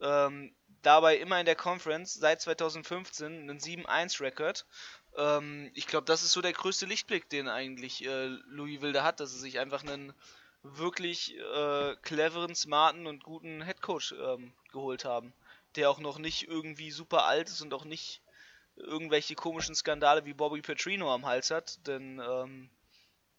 Ähm, 0.00 0.54
dabei 0.82 1.16
immer 1.16 1.40
in 1.40 1.46
der 1.46 1.56
Conference 1.56 2.14
seit 2.14 2.40
2015 2.40 3.26
einen 3.26 3.58
7-1-Record. 3.58 4.66
Ähm, 5.16 5.70
ich 5.74 5.86
glaube, 5.86 6.06
das 6.06 6.22
ist 6.22 6.32
so 6.32 6.40
der 6.40 6.52
größte 6.52 6.86
Lichtblick, 6.86 7.28
den 7.28 7.48
eigentlich 7.48 8.04
äh, 8.04 8.26
Louis 8.48 8.80
Wilde 8.80 9.02
hat, 9.02 9.20
dass 9.20 9.32
er 9.32 9.38
sich 9.38 9.58
einfach 9.58 9.82
einen 9.82 10.12
wirklich 10.62 11.36
äh, 11.36 11.94
cleveren, 12.02 12.54
smarten 12.54 13.06
und 13.06 13.22
guten 13.22 13.62
Headcoach 13.62 14.14
ähm, 14.20 14.52
geholt 14.72 15.04
haben 15.04 15.32
der 15.76 15.90
auch 15.90 16.00
noch 16.00 16.18
nicht 16.18 16.48
irgendwie 16.48 16.90
super 16.90 17.24
alt 17.24 17.48
ist 17.48 17.60
und 17.60 17.72
auch 17.74 17.84
nicht 17.84 18.22
irgendwelche 18.76 19.34
komischen 19.34 19.74
Skandale 19.74 20.24
wie 20.24 20.34
Bobby 20.34 20.60
Petrino 20.60 21.12
am 21.12 21.26
Hals 21.26 21.50
hat, 21.50 21.86
denn 21.86 22.20
ähm, 22.26 22.68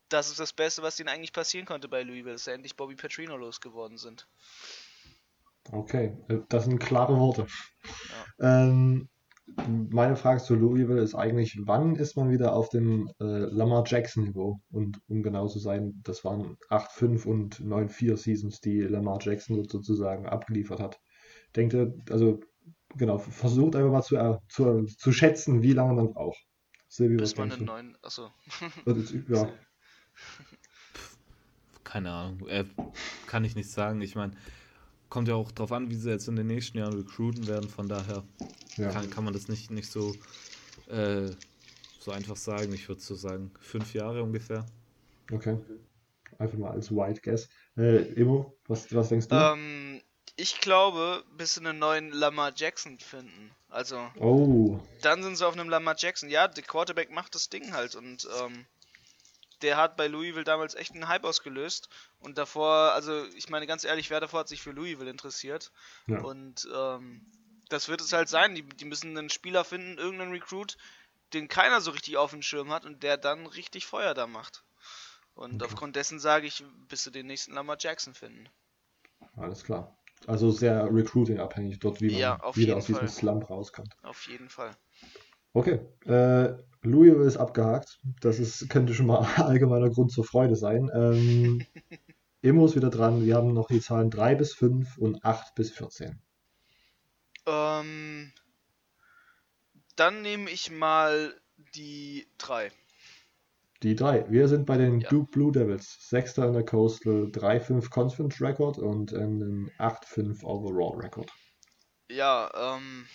das 0.09 0.30
ist 0.30 0.39
das 0.39 0.53
Beste, 0.53 0.82
was 0.82 0.99
ihnen 0.99 1.09
eigentlich 1.09 1.34
passieren 1.34 1.65
konnte 1.65 1.88
bei 1.88 2.03
Louisville, 2.03 2.34
dass 2.34 2.45
sie 2.45 2.53
endlich 2.53 2.75
Bobby 2.75 2.95
Petrino 2.95 3.36
losgeworden 3.38 3.97
sind. 3.97 4.28
Okay, 5.71 6.17
äh, 6.30 6.39
das 6.49 6.65
sind 6.65 6.80
klare 6.80 7.17
Worte. 7.19 7.47
Ja. 8.39 8.63
Ähm, 8.63 9.09
meine 9.55 10.15
Frage 10.15 10.41
zu 10.41 10.55
Louisville 10.55 11.01
ist 11.01 11.15
eigentlich, 11.15 11.57
wann 11.63 11.95
ist 11.95 12.17
man 12.17 12.29
wieder 12.29 12.53
auf 12.53 12.69
dem 12.69 13.09
äh, 13.19 13.23
Lamar 13.23 13.83
Jackson-Niveau? 13.85 14.59
Und 14.69 14.99
um 15.07 15.23
genau 15.23 15.47
zu 15.47 15.59
sein, 15.59 16.01
das 16.03 16.23
waren 16.25 16.57
8-5 16.69 17.25
und 17.25 17.59
9-4 17.61 18.17
Seasons, 18.17 18.59
die 18.59 18.81
Lamar 18.81 19.19
Jackson 19.21 19.63
sozusagen 19.67 20.27
abgeliefert 20.27 20.79
hat. 20.79 20.99
Denkt 21.55 21.73
ihr, 21.73 21.93
also 22.09 22.41
genau, 22.95 23.17
versucht 23.17 23.75
einfach 23.75 23.91
mal 23.91 24.01
zu, 24.01 24.17
äh, 24.17 24.37
zu, 24.49 24.85
zu 24.85 25.11
schätzen, 25.11 25.61
wie 25.61 25.73
lange 25.73 25.93
man 25.93 26.13
braucht. 26.13 26.39
Silvio, 26.89 27.17
Bis 27.17 27.35
man 27.37 27.51
einen 27.51 27.65
neuen, 27.65 27.97
achso. 28.01 28.29
ja. 29.29 29.49
Keine 31.83 32.11
Ahnung, 32.11 32.47
äh, 32.47 32.65
kann 33.27 33.45
ich 33.45 33.55
nicht 33.55 33.71
sagen. 33.71 34.01
Ich 34.01 34.15
meine, 34.15 34.33
kommt 35.09 35.27
ja 35.27 35.35
auch 35.35 35.51
darauf 35.51 35.71
an, 35.71 35.89
wie 35.89 35.95
sie 35.95 36.09
jetzt 36.09 36.27
in 36.27 36.35
den 36.35 36.47
nächsten 36.47 36.77
Jahren 36.77 36.93
recruiten 36.93 37.47
werden. 37.47 37.69
Von 37.69 37.87
daher 37.87 38.23
ja. 38.77 38.91
kann, 38.91 39.09
kann 39.09 39.23
man 39.23 39.33
das 39.33 39.47
nicht, 39.47 39.71
nicht 39.71 39.91
so, 39.91 40.15
äh, 40.89 41.29
so 41.99 42.11
einfach 42.11 42.35
sagen. 42.35 42.73
Ich 42.73 42.87
würde 42.87 43.01
so 43.01 43.15
sagen, 43.15 43.51
fünf 43.59 43.93
Jahre 43.93 44.23
ungefähr. 44.23 44.65
Okay. 45.31 45.57
Einfach 46.39 46.57
mal 46.57 46.71
als 46.71 46.91
White 46.91 47.21
Guess. 47.21 47.49
Äh, 47.77 48.13
Imo, 48.13 48.57
was, 48.67 48.93
was 48.93 49.09
denkst 49.09 49.27
du? 49.27 49.35
Ähm, 49.35 50.01
ich 50.35 50.59
glaube, 50.59 51.23
bis 51.35 51.55
sie 51.55 51.61
einen 51.61 51.79
neuen 51.79 52.11
Lamar 52.11 52.53
Jackson 52.55 52.99
finden. 52.99 53.51
Also, 53.69 53.99
oh. 54.19 54.79
dann 55.01 55.23
sind 55.23 55.35
sie 55.35 55.45
auf 55.45 55.53
einem 55.53 55.69
Lamar 55.69 55.95
Jackson. 55.97 56.29
Ja, 56.29 56.47
der 56.47 56.63
Quarterback 56.63 57.11
macht 57.11 57.35
das 57.35 57.49
Ding 57.49 57.73
halt 57.73 57.95
und 57.95 58.27
ähm, 58.39 58.65
der 59.61 59.77
hat 59.77 59.97
bei 59.97 60.07
Louisville 60.07 60.43
damals 60.43 60.75
echt 60.75 60.93
einen 60.93 61.07
Hype 61.07 61.23
ausgelöst. 61.23 61.89
Und 62.19 62.37
davor, 62.37 62.93
also 62.93 63.25
ich 63.35 63.49
meine 63.49 63.67
ganz 63.67 63.83
ehrlich, 63.83 64.09
wer 64.09 64.19
davor 64.19 64.41
hat 64.41 64.47
sich 64.47 64.61
für 64.61 64.71
Louisville 64.71 65.09
interessiert? 65.09 65.71
Ja. 66.07 66.21
Und 66.21 66.67
ähm, 66.75 67.25
das 67.69 67.89
wird 67.89 68.01
es 68.01 68.13
halt 68.13 68.29
sein. 68.29 68.55
Die, 68.55 68.63
die 68.63 68.85
müssen 68.85 69.17
einen 69.17 69.29
Spieler 69.29 69.63
finden, 69.63 69.97
irgendeinen 69.97 70.31
Recruit, 70.31 70.77
den 71.33 71.47
keiner 71.47 71.81
so 71.81 71.91
richtig 71.91 72.17
auf 72.17 72.31
dem 72.31 72.41
Schirm 72.41 72.71
hat 72.71 72.85
und 72.85 73.03
der 73.03 73.17
dann 73.17 73.45
richtig 73.47 73.85
Feuer 73.85 74.13
da 74.13 74.27
macht. 74.27 74.63
Und 75.33 75.61
okay. 75.61 75.65
aufgrund 75.65 75.95
dessen 75.95 76.19
sage 76.19 76.47
ich, 76.47 76.63
bis 76.87 77.03
sie 77.03 77.11
den 77.11 77.27
nächsten 77.27 77.53
Lamar 77.53 77.77
Jackson 77.79 78.13
finden. 78.13 78.49
Alles 79.35 79.63
klar. 79.63 79.95
Also 80.25 80.49
sehr 80.49 80.91
recruiting-abhängig 80.91 81.79
dort, 81.79 82.01
wie 82.01 82.11
man 82.11 82.19
ja, 82.19 82.55
wieder 82.55 82.77
aus 82.77 82.87
Fall. 82.87 83.01
diesem 83.01 83.07
Slump 83.07 83.49
rauskommt. 83.49 83.95
Auf 84.01 84.27
jeden 84.27 84.49
Fall. 84.49 84.75
Okay. 85.53 85.79
Äh, 86.05 86.57
Louisville 86.89 87.25
ist 87.25 87.38
abgehakt. 87.38 87.99
Das 88.21 88.39
ist, 88.39 88.69
könnte 88.69 88.93
schon 88.93 89.07
mal 89.07 89.19
allgemeiner 89.38 89.89
Grund 89.89 90.11
zur 90.11 90.23
Freude 90.23 90.55
sein. 90.55 90.89
Ähm, 90.93 91.65
Emo 92.41 92.65
ist 92.65 92.75
wieder 92.75 92.89
dran. 92.89 93.25
Wir 93.25 93.35
haben 93.35 93.53
noch 93.53 93.67
die 93.67 93.81
Zahlen 93.81 94.09
3 94.09 94.35
bis 94.35 94.53
5 94.53 94.97
und 94.97 95.23
8 95.23 95.55
bis 95.55 95.71
14. 95.71 96.21
Ähm, 97.45 98.31
dann 99.95 100.21
nehme 100.21 100.49
ich 100.49 100.71
mal 100.71 101.33
die 101.75 102.27
3. 102.38 102.71
Die 103.83 103.95
3. 103.95 104.29
Wir 104.29 104.47
sind 104.47 104.65
bei 104.65 104.77
den 104.77 105.01
ja. 105.01 105.09
Duke 105.09 105.31
Blue 105.31 105.51
Devils. 105.51 105.97
Sechster 106.09 106.47
in 106.47 106.53
der 106.53 106.65
Coastal, 106.65 107.25
3-5 107.31 107.89
Conference 107.89 108.41
Record 108.41 108.77
und 108.79 109.13
einen 109.13 109.69
8-5 109.77 110.43
Overall 110.43 110.99
Record. 110.99 111.31
Ja, 112.09 112.49
ähm, 112.55 113.05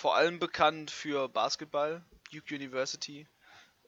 vor 0.00 0.16
allem 0.16 0.38
bekannt 0.38 0.90
für 0.90 1.28
Basketball, 1.28 2.02
Duke 2.32 2.54
University. 2.54 3.28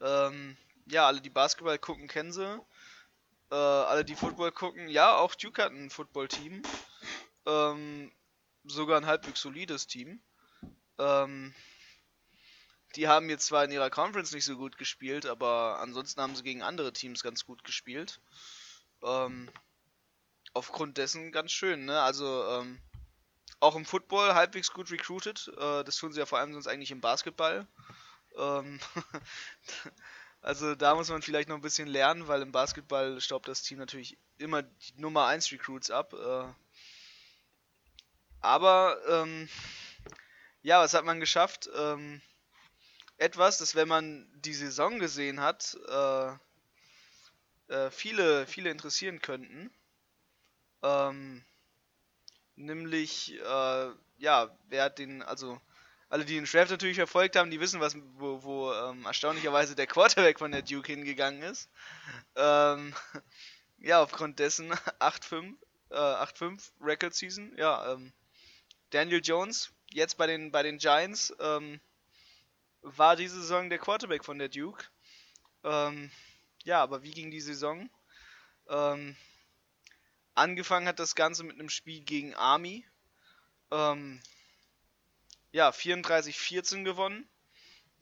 Ähm, 0.03 0.59
ja, 0.85 1.07
alle, 1.07 1.23
die 1.23 1.31
Basketball 1.31 1.79
gucken, 1.79 2.07
kennen 2.07 2.33
sie. 2.33 2.61
Äh, 3.51 3.55
alle, 3.55 4.05
die 4.05 4.15
Football 4.15 4.53
gucken, 4.53 4.89
ja, 4.89 5.17
auch 5.17 5.35
Duke 5.35 5.65
hat 5.65 5.73
ein 5.73 5.89
Football-Team. 5.89 6.61
Ähm, 7.47 8.13
sogar 8.65 9.01
ein 9.01 9.07
halbwegs 9.07 9.41
solides 9.41 9.87
Team. 9.87 10.21
Ähm, 10.99 11.55
die 12.95 13.09
haben 13.09 13.31
jetzt 13.31 13.47
zwar 13.47 13.65
in 13.65 13.73
ihrer 13.73 13.89
Conference 13.89 14.33
nicht 14.33 14.45
so 14.45 14.59
gut 14.59 14.77
gespielt, 14.77 15.25
aber 15.25 15.79
ansonsten 15.81 16.21
haben 16.21 16.37
sie 16.37 16.43
gegen 16.43 16.61
andere 16.61 16.93
Teams 16.93 17.23
ganz 17.23 17.47
gut 17.47 17.65
gespielt. 17.65 18.21
Ähm, 19.03 19.49
aufgrund 20.53 20.99
dessen 20.99 21.33
ganz 21.33 21.53
schön, 21.53 21.87
ne? 21.87 22.03
Also, 22.03 22.45
ähm, 22.49 22.83
auch 23.63 23.77
im 23.77 23.85
Football 23.85 24.35
halbwegs 24.35 24.73
gut 24.73 24.91
recruited. 24.91 25.49
Äh, 25.57 25.85
das 25.85 25.97
tun 25.97 26.13
sie 26.13 26.19
ja 26.19 26.27
vor 26.27 26.39
allem 26.39 26.53
sonst 26.53 26.67
eigentlich 26.67 26.91
im 26.91 27.01
Basketball. 27.01 27.67
Ähm 28.37 28.81
also 30.43 30.75
da 30.75 30.95
muss 30.97 31.09
man 31.09 31.23
vielleicht 31.23 31.49
noch 31.49 31.57
ein 31.57 31.63
bisschen 31.63 31.87
lernen, 31.87 32.27
weil 32.27 32.43
im 32.43 32.51
Basketball 32.51 33.21
staubt 33.21 33.47
das 33.47 33.63
Team 33.63 33.79
natürlich 33.79 34.19
immer 34.39 34.63
die 34.63 35.01
Nummer 35.01 35.27
1 35.27 35.53
Recruits 35.53 35.91
ab. 35.91 36.13
Äh 36.13 36.45
aber 38.41 38.99
ähm, 39.09 39.49
ja, 40.63 40.81
was 40.81 40.95
hat 40.95 41.05
man 41.05 41.21
geschafft? 41.21 41.71
Ähm, 41.77 42.21
etwas, 43.17 43.59
das 43.59 43.77
wenn 43.77 43.87
man 43.87 44.29
die 44.35 44.55
Saison 44.55 44.99
gesehen 44.99 45.41
hat, 45.41 45.77
äh, 45.89 46.33
äh, 47.69 47.91
viele, 47.93 48.49
viele 48.49 48.71
interessieren 48.71 49.23
könnten. 49.23 49.73
Ähm, 50.83 51.45
nämlich, 52.57 53.35
äh, 53.35 53.91
ja, 54.19 54.57
wer 54.69 54.85
hat 54.85 54.99
den, 54.99 55.23
also 55.23 55.61
alle, 56.09 56.25
die 56.27 56.35
den 56.35 56.45
Draft 56.45 56.71
natürlich 56.71 56.97
verfolgt 56.97 57.37
haben, 57.37 57.51
die 57.51 57.61
wissen, 57.61 57.81
was, 57.81 57.97
wo, 58.19 58.43
wo 58.43 58.73
ähm, 58.73 59.07
erstaunlicherweise 59.07 59.75
der 59.75 59.87
Quarterback 59.87 60.39
von 60.39 60.53
der 60.53 60.61
Duke 60.61 60.93
hingegangen 60.93 61.43
ist. 61.43 61.71
Ähm, 62.37 62.95
ja, 63.79 64.03
aufgrund 64.03 64.39
dessen 64.39 64.73
8-5, 65.01 65.55
äh, 65.91 65.95
8-5 65.95 66.71
Record 66.83 67.15
Season, 67.15 67.55
ja, 67.57 67.95
ähm, 67.95 68.13
Daniel 68.91 69.23
Jones, 69.25 69.73
jetzt 69.91 70.19
bei 70.19 70.27
den, 70.27 70.53
bei 70.53 70.63
den 70.63 70.77
Giants, 70.77 71.35
ähm, 71.41 71.81
war 72.83 73.17
diese 73.17 73.41
Saison 73.41 73.71
der 73.71 73.79
Quarterback 73.79 74.25
von 74.25 74.39
der 74.39 74.49
Duke. 74.49 74.85
Ähm, 75.65 76.11
ja, 76.65 76.83
aber 76.83 77.03
wie 77.03 77.13
ging 77.13 77.31
die 77.31 77.41
Saison? 77.41 77.89
Ähm, 78.69 79.17
Angefangen 80.35 80.89
hat 80.89 80.99
das 80.99 81.15
Ganze 81.15 81.45
mit 81.45 81.59
einem 81.59 81.69
Spiel 81.69 82.01
gegen 82.01 82.35
Army. 82.35 82.87
Ähm, 83.71 84.21
ja, 85.53 85.71
34-14 85.71 86.85
gewonnen. 86.85 87.29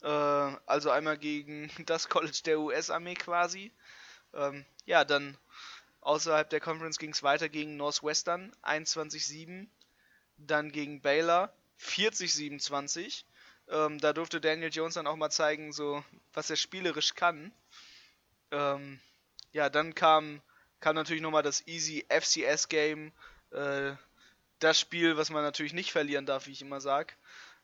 Äh, 0.03 0.07
also 0.07 0.91
einmal 0.91 1.19
gegen 1.19 1.71
das 1.87 2.09
College 2.09 2.41
der 2.45 2.61
US-Armee 2.61 3.15
quasi. 3.15 3.73
Ähm, 4.33 4.65
ja, 4.85 5.05
dann 5.05 5.37
außerhalb 6.01 6.49
der 6.49 6.61
Conference 6.61 6.99
ging 6.99 7.11
es 7.11 7.23
weiter 7.23 7.49
gegen 7.49 7.77
Northwestern 7.77 8.53
21-7. 8.63 9.67
Dann 10.39 10.73
gegen 10.73 11.03
Baylor 11.03 11.53
40-27. 11.81 13.25
Ähm, 13.69 13.99
da 13.99 14.13
durfte 14.13 14.41
Daniel 14.41 14.71
Jones 14.73 14.95
dann 14.95 15.07
auch 15.07 15.17
mal 15.17 15.31
zeigen, 15.31 15.73
so 15.73 16.03
was 16.33 16.51
er 16.51 16.57
spielerisch 16.57 17.15
kann. 17.15 17.53
Ähm, 18.51 19.01
ja, 19.53 19.69
dann 19.69 19.95
kam 19.95 20.41
kam 20.81 20.95
natürlich 20.95 21.23
nochmal 21.23 21.43
das 21.43 21.67
Easy 21.67 22.07
FCS 22.09 22.69
Game. 22.69 23.13
Äh, 23.53 23.93
das 24.59 24.79
Spiel, 24.79 25.17
was 25.17 25.31
man 25.31 25.43
natürlich 25.43 25.73
nicht 25.73 25.93
verlieren 25.93 26.27
darf, 26.27 26.47
wie 26.47 26.53
ich 26.53 26.63
immer 26.63 26.81
sage. 26.81 27.15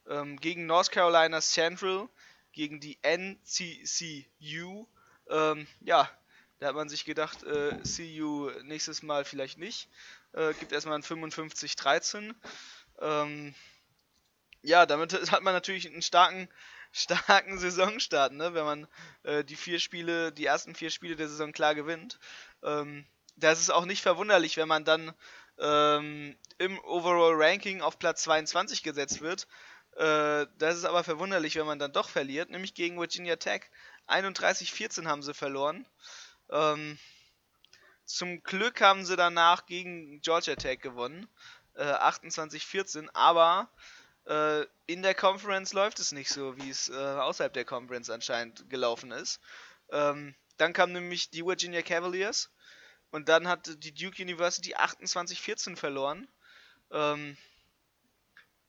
Ähm, 0.08 0.38
gegen 0.38 0.66
North 0.66 0.90
Carolina 0.90 1.40
Central, 1.40 2.08
gegen 2.52 2.80
die 2.80 2.98
NCCU. 3.02 4.86
Ähm, 5.28 5.66
ja, 5.80 6.10
da 6.58 6.68
hat 6.68 6.74
man 6.74 6.88
sich 6.88 7.04
gedacht, 7.04 7.42
äh, 7.42 7.78
CU 7.82 8.50
nächstes 8.62 9.02
Mal 9.02 9.24
vielleicht 9.24 9.58
nicht. 9.58 9.88
Äh, 10.32 10.54
gibt 10.54 10.72
erstmal 10.72 10.98
ein 10.98 11.02
55-13. 11.02 12.34
Ähm, 13.00 13.54
ja, 14.62 14.86
damit 14.86 15.12
hat 15.30 15.42
man 15.42 15.52
natürlich 15.52 15.86
einen 15.86 16.02
starken, 16.02 16.48
starken 16.96 17.58
Saisonstart, 17.58 18.32
ne? 18.32 18.54
wenn 18.54 18.64
man 18.64 18.88
äh, 19.22 19.44
die 19.44 19.56
vier 19.56 19.78
Spiele, 19.78 20.32
die 20.32 20.46
ersten 20.46 20.74
vier 20.74 20.90
Spiele 20.90 21.16
der 21.16 21.28
Saison 21.28 21.52
klar 21.52 21.74
gewinnt. 21.74 22.18
Ähm, 22.62 23.06
das 23.36 23.60
ist 23.60 23.70
auch 23.70 23.84
nicht 23.84 24.02
verwunderlich, 24.02 24.56
wenn 24.56 24.68
man 24.68 24.84
dann 24.84 25.12
ähm, 25.58 26.36
im 26.58 26.78
Overall 26.80 27.34
Ranking 27.34 27.82
auf 27.82 27.98
Platz 27.98 28.22
22 28.22 28.82
gesetzt 28.82 29.20
wird. 29.20 29.46
Äh, 29.96 30.46
das 30.58 30.76
ist 30.76 30.84
aber 30.84 31.04
verwunderlich, 31.04 31.56
wenn 31.56 31.66
man 31.66 31.78
dann 31.78 31.92
doch 31.92 32.08
verliert, 32.08 32.50
nämlich 32.50 32.74
gegen 32.74 32.98
Virginia 32.98 33.36
Tech. 33.36 33.70
31-14 34.08 35.06
haben 35.06 35.22
sie 35.22 35.34
verloren. 35.34 35.86
Ähm, 36.50 36.98
zum 38.04 38.42
Glück 38.42 38.80
haben 38.80 39.04
sie 39.04 39.16
danach 39.16 39.66
gegen 39.66 40.20
Georgia 40.20 40.54
Tech 40.54 40.80
gewonnen. 40.80 41.28
Äh, 41.74 41.84
28-14, 41.84 43.08
aber 43.12 43.68
äh, 44.26 44.66
in 44.86 45.02
der 45.02 45.14
Conference 45.14 45.72
läuft 45.72 45.98
es 46.00 46.12
nicht 46.12 46.30
so, 46.30 46.56
wie 46.56 46.70
es 46.70 46.88
äh, 46.88 46.94
außerhalb 46.94 47.52
der 47.52 47.64
Conference 47.64 48.10
anscheinend 48.10 48.68
gelaufen 48.68 49.12
ist. 49.12 49.40
Ähm, 49.90 50.34
dann 50.56 50.72
kamen 50.72 50.92
nämlich 50.92 51.30
die 51.30 51.44
Virginia 51.44 51.82
Cavaliers 51.82 52.50
und 53.10 53.28
dann 53.28 53.46
hat 53.48 53.82
die 53.84 53.94
Duke 53.94 54.22
University 54.22 54.74
28-14 54.74 55.76
verloren. 55.76 56.28
Ähm, 56.90 57.36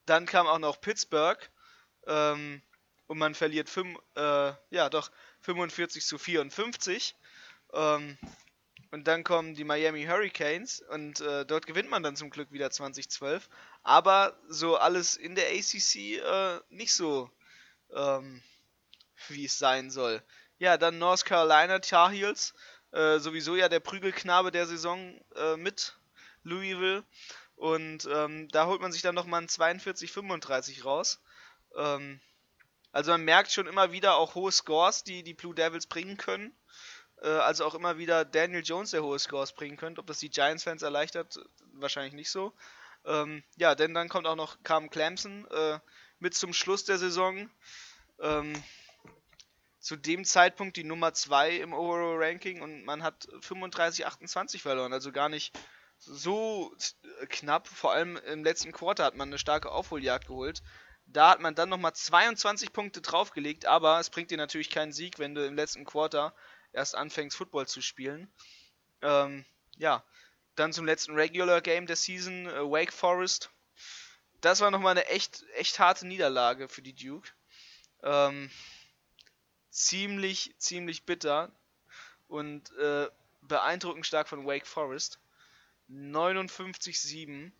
dann 0.05 0.25
kam 0.25 0.47
auch 0.47 0.59
noch 0.59 0.79
Pittsburgh 0.79 1.39
ähm, 2.05 2.61
und 3.07 3.17
man 3.17 3.35
verliert 3.35 3.69
5, 3.69 3.97
äh, 4.15 4.53
ja 4.69 4.89
doch 4.89 5.11
45 5.41 6.05
zu 6.05 6.17
54. 6.17 7.15
Ähm, 7.73 8.17
und 8.91 9.07
dann 9.07 9.23
kommen 9.23 9.53
die 9.53 9.65
Miami 9.65 10.05
Hurricanes 10.05 10.81
und 10.81 11.19
äh, 11.19 11.45
dort 11.45 11.65
gewinnt 11.67 11.89
man 11.89 12.03
dann 12.03 12.15
zum 12.15 12.29
Glück 12.29 12.51
wieder 12.51 12.71
2012. 12.71 13.49
Aber 13.87 14.37
so 14.49 14.75
alles 14.75 15.15
in 15.15 15.35
der 15.35 15.47
ACC 15.47 16.19
äh, 16.19 16.59
nicht 16.67 16.93
so, 16.93 17.31
ähm, 17.93 18.43
wie 19.29 19.45
es 19.45 19.57
sein 19.57 19.91
soll. 19.91 20.21
Ja, 20.57 20.77
dann 20.77 20.99
North 20.99 21.23
Carolina 21.23 21.79
Tar 21.79 22.11
Heels, 22.11 22.53
äh, 22.91 23.19
sowieso 23.19 23.55
ja 23.55 23.69
der 23.69 23.79
Prügelknabe 23.79 24.51
der 24.51 24.67
Saison 24.67 25.17
äh, 25.37 25.55
mit 25.55 25.95
Louisville. 26.43 27.05
Und 27.55 28.05
ähm, 28.11 28.49
da 28.49 28.65
holt 28.65 28.81
man 28.81 28.91
sich 28.91 29.03
dann 29.03 29.15
nochmal 29.15 29.43
ein 29.43 29.47
42-35 29.47 30.83
raus. 30.83 31.21
Ähm, 31.77 32.19
also 32.91 33.11
man 33.11 33.23
merkt 33.23 33.53
schon 33.53 33.67
immer 33.67 33.93
wieder 33.93 34.17
auch 34.17 34.35
hohe 34.35 34.51
Scores, 34.51 35.05
die 35.05 35.23
die 35.23 35.33
Blue 35.33 35.55
Devils 35.55 35.87
bringen 35.87 36.17
können. 36.17 36.53
Äh, 37.21 37.29
also 37.29 37.63
auch 37.63 37.73
immer 37.73 37.97
wieder 37.97 38.25
Daniel 38.25 38.63
Jones, 38.65 38.91
der 38.91 39.03
hohe 39.03 39.17
Scores 39.17 39.53
bringen 39.53 39.77
könnte. 39.77 40.01
Ob 40.01 40.07
das 40.07 40.19
die 40.19 40.29
Giants-Fans 40.29 40.81
erleichtert, 40.81 41.39
wahrscheinlich 41.71 42.15
nicht 42.15 42.29
so. 42.29 42.53
Ähm, 43.07 43.43
ja, 43.55 43.73
denn 43.73 43.93
dann 43.93 44.09
kommt 44.09 44.27
auch 44.27 44.35
noch 44.35 44.61
Carmen 44.63 44.89
Clemson 44.89 45.47
äh, 45.49 45.79
mit 46.19 46.35
zum 46.35 46.53
Schluss 46.53 46.83
der 46.83 46.97
Saison. 46.97 47.49
Ähm, 48.19 48.53
zu 49.79 49.95
dem 49.95 50.25
Zeitpunkt 50.25 50.75
die 50.75 50.83
Nummer 50.83 51.13
2 51.13 51.57
im 51.57 51.73
Overall 51.73 52.17
Ranking 52.17 52.61
und 52.61 52.83
man 52.83 53.03
hat 53.03 53.27
35-28 53.41 54.59
verloren, 54.59 54.91
also 54.91 55.13
gar 55.13 55.29
nicht 55.29 55.57
so 55.97 56.75
knapp. 57.29 57.67
Vor 57.67 57.93
allem 57.93 58.17
im 58.17 58.43
letzten 58.43 58.73
Quarter 58.73 59.05
hat 59.05 59.15
man 59.15 59.29
eine 59.29 59.37
starke 59.37 59.71
Aufholjagd 59.71 60.27
geholt. 60.27 60.61
Da 61.05 61.29
hat 61.29 61.39
man 61.39 61.55
dann 61.55 61.69
nochmal 61.69 61.93
22 61.93 62.73
Punkte 62.73 63.01
draufgelegt, 63.01 63.65
aber 63.65 63.97
es 63.99 64.09
bringt 64.09 64.29
dir 64.29 64.37
natürlich 64.37 64.69
keinen 64.69 64.91
Sieg, 64.91 65.19
wenn 65.19 65.35
du 65.35 65.45
im 65.45 65.55
letzten 65.55 65.85
Quarter 65.85 66.35
erst 66.73 66.95
anfängst, 66.95 67.37
Football 67.37 67.67
zu 67.67 67.81
spielen. 67.81 68.29
Ähm, 69.01 69.45
ja, 69.77 70.03
dann 70.57 70.73
zum 70.73 70.85
letzten 70.85 71.15
Regular 71.15 71.61
Game 71.61 71.85
der 71.85 71.95
Season, 71.95 72.47
äh, 72.47 72.61
Wake 72.61 72.91
Forest. 72.91 73.49
Das 74.41 74.59
war 74.59 74.71
nochmal 74.71 74.91
eine 74.91 75.07
echt, 75.07 75.45
echt 75.55 75.79
harte 75.79 76.05
Niederlage 76.05 76.67
für 76.67 76.81
die 76.81 76.93
Duke. 76.93 77.29
Ähm, 78.03 78.51
ziemlich, 79.69 80.53
ziemlich 80.57 81.05
bitter 81.05 81.51
und 82.27 82.75
äh, 82.77 83.07
beeindruckend 83.41 84.05
stark 84.05 84.27
von 84.27 84.45
Wake 84.45 84.67
Forest. 84.67 85.19
59-7. 85.89 87.51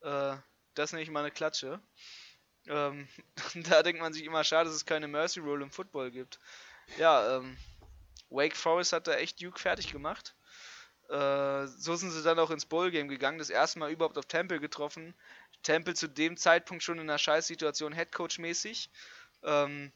Äh, 0.00 0.36
das 0.74 0.92
nenne 0.92 1.02
ich 1.02 1.10
mal 1.10 1.20
eine 1.20 1.30
Klatsche. 1.30 1.80
Ähm, 2.66 3.08
da 3.54 3.82
denkt 3.82 4.00
man 4.00 4.12
sich 4.12 4.24
immer, 4.24 4.44
schade, 4.44 4.68
dass 4.68 4.76
es 4.76 4.86
keine 4.86 5.08
Mercy 5.08 5.40
Roll 5.40 5.62
im 5.62 5.70
Football 5.70 6.10
gibt. 6.10 6.40
Ja, 6.98 7.36
ähm, 7.36 7.56
Wake 8.30 8.56
Forest 8.56 8.92
hat 8.92 9.06
da 9.06 9.14
echt 9.14 9.40
Duke 9.42 9.58
fertig 9.58 9.92
gemacht. 9.92 10.34
Äh, 11.10 11.66
so 11.66 11.96
sind 11.96 12.12
sie 12.12 12.22
dann 12.22 12.38
auch 12.38 12.50
ins 12.50 12.66
Bowl-Game 12.66 13.08
gegangen, 13.08 13.38
das 13.38 13.50
erste 13.50 13.80
Mal 13.80 13.90
überhaupt 13.90 14.16
auf 14.16 14.26
Temple 14.26 14.60
getroffen. 14.60 15.14
Temple 15.62 15.94
zu 15.94 16.08
dem 16.08 16.36
Zeitpunkt 16.36 16.84
schon 16.84 16.98
in 16.98 17.10
einer 17.10 17.18
Scheißsituation 17.18 17.92
Headcoach-mäßig. 17.92 18.88
Ähm, 19.42 19.92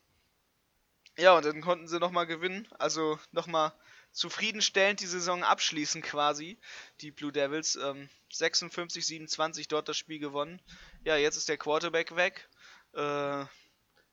ja, 1.16 1.36
und 1.36 1.44
dann 1.44 1.60
konnten 1.60 1.86
sie 1.86 2.00
nochmal 2.00 2.26
gewinnen. 2.26 2.66
Also 2.78 3.18
nochmal 3.30 3.72
zufriedenstellend 4.10 5.00
die 5.00 5.06
Saison 5.06 5.44
abschließen 5.44 6.02
quasi. 6.02 6.58
Die 7.00 7.12
Blue 7.12 7.32
Devils. 7.32 7.76
Ähm, 7.76 8.08
56, 8.32 9.06
27 9.06 9.68
dort 9.68 9.88
das 9.88 9.96
Spiel 9.96 10.18
gewonnen. 10.18 10.60
Ja, 11.04 11.16
jetzt 11.16 11.36
ist 11.36 11.48
der 11.48 11.58
Quarterback 11.58 12.16
weg. 12.16 12.48
Äh, 12.92 13.44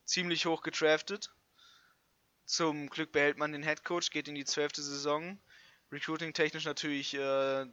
ziemlich 0.06 0.45
hoch 0.45 0.62
getraftet. 0.62 1.32
Zum 2.45 2.89
Glück 2.89 3.12
behält 3.12 3.38
man 3.38 3.54
den 3.54 3.64
Head 3.64 3.84
Coach, 3.84 4.12
geht 4.12 4.28
in 4.28 4.36
die 4.36 4.45
zwölfte 4.45 4.84
Saison. 4.84 5.39
Recruiting 5.92 6.34
technisch 6.34 6.66
natürlich 6.66 7.14
äh, 7.14 7.66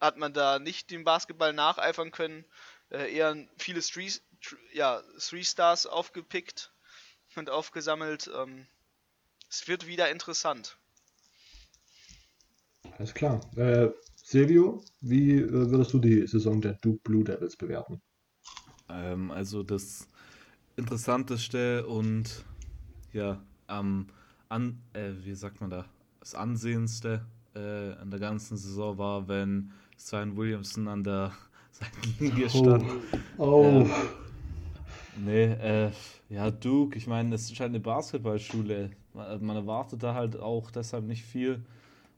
hat 0.00 0.16
man 0.16 0.32
da 0.32 0.58
nicht 0.58 0.90
dem 0.90 1.04
Basketball 1.04 1.52
nacheifern 1.52 2.10
können. 2.10 2.44
Äh, 2.90 3.14
eher 3.14 3.36
viele 3.58 3.80
Three, 3.80 4.10
ja, 4.72 5.02
Three 5.18 5.44
Stars 5.44 5.86
aufgepickt 5.86 6.72
und 7.36 7.50
aufgesammelt. 7.50 8.30
Ähm, 8.34 8.66
es 9.48 9.68
wird 9.68 9.86
wieder 9.86 10.10
interessant. 10.10 10.78
Alles 12.98 13.14
klar. 13.14 13.40
Äh, 13.56 13.90
Silvio, 14.14 14.84
wie 15.00 15.38
äh, 15.38 15.50
würdest 15.50 15.92
du 15.92 15.98
die 15.98 16.26
Saison 16.26 16.60
der 16.60 16.74
Duke 16.74 17.00
Blue 17.02 17.24
Devils 17.24 17.56
bewerten? 17.56 18.00
Ähm, 18.88 19.30
also 19.30 19.62
das 19.62 20.08
Interessanteste 20.76 21.86
und 21.86 22.44
ja, 23.12 23.44
am 23.66 24.08
an, 24.48 24.82
äh, 24.92 25.12
wie 25.22 25.34
sagt 25.34 25.60
man 25.60 25.70
da, 25.70 25.88
das 26.20 26.34
Ansehendste 26.34 27.26
äh, 27.54 27.92
an 27.94 28.10
der 28.10 28.20
ganzen 28.20 28.56
Saison 28.56 28.98
war, 28.98 29.28
wenn 29.28 29.72
Zion 29.96 30.36
Williamson 30.36 30.88
an 30.88 31.02
der 31.02 31.32
Seitenlinie 31.72 32.48
stand. 32.48 32.84
Oh. 33.38 33.84
oh. 33.84 33.90
Nee, 35.16 35.44
äh, 35.44 35.90
ja, 36.28 36.50
Duke, 36.50 36.96
ich 36.96 37.06
meine, 37.06 37.34
es 37.34 37.50
ist 37.50 37.60
halt 37.60 37.70
eine 37.70 37.80
Basketballschule. 37.80 38.90
Man, 39.12 39.44
man, 39.44 39.56
erwartet 39.56 40.02
da 40.02 40.14
halt 40.14 40.38
auch 40.38 40.70
deshalb 40.70 41.04
nicht 41.04 41.24
viel, 41.24 41.62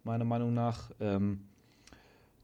meiner 0.05 0.25
Meinung 0.25 0.53
nach. 0.55 0.91
Ähm, 1.01 1.41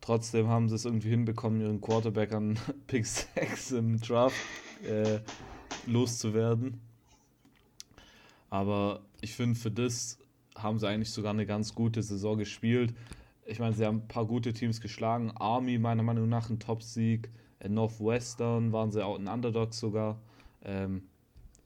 trotzdem 0.01 0.49
haben 0.49 0.69
sie 0.69 0.75
es 0.75 0.85
irgendwie 0.85 1.11
hinbekommen, 1.11 1.61
ihren 1.61 1.81
Quarterback 1.81 2.33
an 2.33 2.59
Pick 2.87 3.07
6 3.07 3.73
im 3.73 4.01
Draft 4.01 4.37
äh, 4.85 5.21
loszuwerden. 5.87 6.81
Aber 8.51 9.01
ich 9.21 9.35
finde, 9.35 9.59
für 9.59 9.71
das 9.71 10.19
haben 10.63 10.79
sie 10.79 10.89
eigentlich 10.89 11.11
sogar 11.11 11.33
eine 11.33 11.47
ganz 11.47 11.75
gute 11.75 12.03
Saison 12.03 12.39
gespielt. 12.39 12.95
Ich 13.47 13.59
meine, 13.59 13.75
sie 13.75 13.87
haben 13.87 13.99
ein 13.99 14.09
paar 14.09 14.27
gute 14.27 14.53
Teams 14.53 14.81
geschlagen. 14.81 15.33
Army, 15.37 15.79
meiner 15.79 16.03
Meinung 16.03 16.29
nach, 16.29 16.51
ein 16.51 16.59
Top-Sieg. 16.59 17.31
Northwestern 17.67 18.73
waren 18.73 18.93
sie 18.93 19.05
auch 19.05 19.19
ein 19.19 19.29
Underdog 19.29 19.75
sogar. 19.75 20.21
Ähm, 20.63 21.03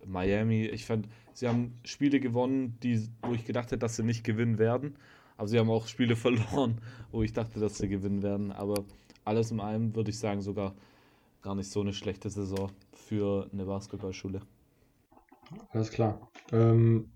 Miami, 0.06 0.66
ich 0.66 0.86
fand, 0.86 1.08
sie 1.32 1.48
haben 1.48 1.78
Spiele 1.84 2.20
gewonnen, 2.20 2.78
die, 2.82 3.08
wo 3.22 3.32
ich 3.34 3.44
gedacht 3.44 3.66
hätte, 3.66 3.78
dass 3.78 3.96
sie 3.96 4.02
nicht 4.02 4.24
gewinnen 4.24 4.58
werden. 4.58 4.96
Aber 5.36 5.48
sie 5.48 5.58
haben 5.58 5.70
auch 5.70 5.86
Spiele 5.86 6.16
verloren, 6.16 6.80
wo 7.10 7.22
ich 7.22 7.32
dachte, 7.32 7.60
dass 7.60 7.78
sie 7.78 7.88
gewinnen 7.88 8.22
werden. 8.22 8.52
Aber 8.52 8.84
alles 9.24 9.50
in 9.50 9.60
allem 9.60 9.94
würde 9.94 10.10
ich 10.10 10.18
sagen, 10.18 10.40
sogar 10.40 10.74
gar 11.42 11.54
nicht 11.54 11.70
so 11.70 11.80
eine 11.80 11.92
schlechte 11.92 12.30
Saison 12.30 12.70
für 12.92 13.48
eine 13.52 13.64
Basketballschule. 13.64 14.40
Alles 15.70 15.90
klar. 15.90 16.30
Ähm, 16.52 17.10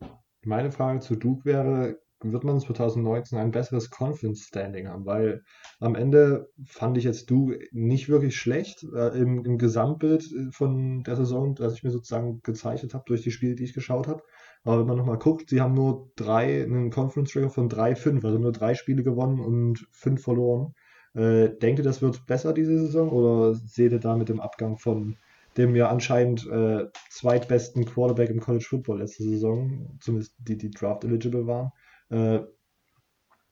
meine 0.46 0.70
Frage 0.70 1.00
zu 1.00 1.16
Duke 1.16 1.44
wäre, 1.44 1.98
wird 2.20 2.44
man 2.44 2.58
2019 2.60 3.38
ein 3.38 3.50
besseres 3.50 3.90
Conference 3.90 4.44
Standing 4.46 4.88
haben? 4.88 5.04
Weil 5.04 5.42
am 5.80 5.94
Ende 5.94 6.48
fand 6.64 6.96
ich 6.96 7.04
jetzt 7.04 7.30
Duke 7.30 7.58
nicht 7.72 8.08
wirklich 8.08 8.36
schlecht 8.36 8.84
äh, 8.94 9.08
im, 9.18 9.44
im, 9.44 9.58
Gesamtbild 9.58 10.24
von 10.52 11.02
der 11.02 11.16
Saison, 11.16 11.54
das 11.54 11.74
ich 11.74 11.82
mir 11.82 11.90
sozusagen 11.90 12.40
gezeichnet 12.42 12.94
habe 12.94 13.04
durch 13.06 13.22
die 13.22 13.30
Spiele, 13.30 13.54
die 13.54 13.64
ich 13.64 13.74
geschaut 13.74 14.08
habe. 14.08 14.22
Aber 14.64 14.80
wenn 14.80 14.86
man 14.86 14.96
nochmal 14.96 15.18
guckt, 15.18 15.50
sie 15.50 15.60
haben 15.60 15.74
nur 15.74 16.10
drei, 16.16 16.62
einen 16.64 16.90
Conference 16.90 17.36
Record 17.36 17.52
von 17.52 17.70
3-5, 17.70 18.24
also 18.24 18.38
nur 18.38 18.52
drei 18.52 18.74
Spiele 18.74 19.02
gewonnen 19.02 19.40
und 19.40 19.86
fünf 19.92 20.22
verloren. 20.22 20.74
Äh, 21.14 21.50
denkt 21.58 21.80
ihr, 21.80 21.84
das 21.84 22.02
wird 22.02 22.26
besser 22.26 22.52
diese 22.52 22.78
Saison 22.78 23.10
oder 23.10 23.54
seht 23.54 23.92
ihr 23.92 24.00
da 24.00 24.16
mit 24.16 24.28
dem 24.28 24.40
Abgang 24.40 24.76
von 24.76 25.16
dem 25.56 25.74
ja 25.74 25.88
anscheinend 25.88 26.46
äh, 26.46 26.86
zweitbesten 27.10 27.84
Quarterback 27.84 28.30
im 28.30 28.40
College 28.40 28.64
Football 28.68 29.00
letzte 29.00 29.24
Saison, 29.24 29.98
zumindest 30.00 30.34
die, 30.38 30.56
die 30.56 30.70
Draft 30.70 31.04
eligible 31.04 31.46
waren. 31.46 31.72
Äh, 32.10 32.46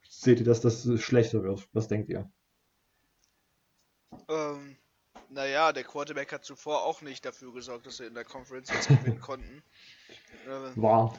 seht 0.09 0.41
ihr, 0.41 0.45
dass 0.45 0.61
das 0.61 0.89
schlechter 1.01 1.43
wird? 1.43 1.69
Was 1.73 1.89
denkt 1.89 2.09
ihr? 2.09 2.31
Ähm, 4.29 4.77
naja, 5.31 5.73
der 5.73 5.85
Quarterback 5.85 6.33
hat 6.33 6.45
zuvor 6.45 6.85
auch 6.85 7.03
nicht 7.03 7.25
dafür 7.25 7.53
gesorgt, 7.53 7.87
dass 7.87 7.99
wir 7.99 8.07
in 8.07 8.15
der 8.15 8.25
Conference 8.25 8.71
jetzt 8.71 8.89
gewinnen 8.89 9.21
konnten. 9.21 9.63
Äh, 10.47 10.81
War. 10.81 11.19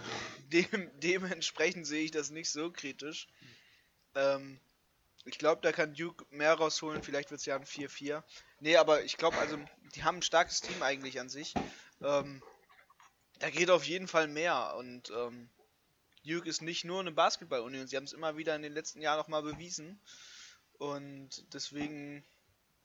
Dem, 0.53 0.89
dementsprechend 1.03 1.85
sehe 1.85 2.05
ich 2.05 2.11
das 2.11 2.29
nicht 2.29 2.49
so 2.49 2.71
kritisch. 2.71 3.27
Ähm, 4.15 4.59
ich 5.25 5.39
glaube, 5.39 5.61
da 5.61 5.71
kann 5.71 5.95
Duke 5.95 6.25
mehr 6.29 6.53
rausholen. 6.53 7.01
Vielleicht 7.03 7.31
wird 7.31 7.39
es 7.39 7.45
ja 7.45 7.55
ein 7.55 7.65
4-4. 7.65 8.23
Nee, 8.59 8.77
aber 8.77 9.03
ich 9.03 9.17
glaube, 9.17 9.37
also, 9.37 9.57
die 9.95 10.03
haben 10.03 10.17
ein 10.17 10.21
starkes 10.21 10.61
Team 10.61 10.81
eigentlich 10.83 11.19
an 11.19 11.29
sich. 11.29 11.53
Ähm, 12.01 12.43
da 13.39 13.49
geht 13.49 13.71
auf 13.71 13.83
jeden 13.83 14.07
Fall 14.07 14.27
mehr. 14.27 14.75
Und 14.77 15.11
ähm, 15.15 15.49
Duke 16.25 16.47
ist 16.47 16.61
nicht 16.61 16.85
nur 16.85 16.99
eine 16.99 17.11
Basketball-Union. 17.11 17.87
Sie 17.87 17.97
haben 17.97 18.03
es 18.03 18.13
immer 18.13 18.37
wieder 18.37 18.55
in 18.55 18.61
den 18.61 18.73
letzten 18.73 19.01
Jahren 19.01 19.17
nochmal 19.17 19.41
bewiesen. 19.41 19.99
Und 20.77 21.53
deswegen, 21.53 22.23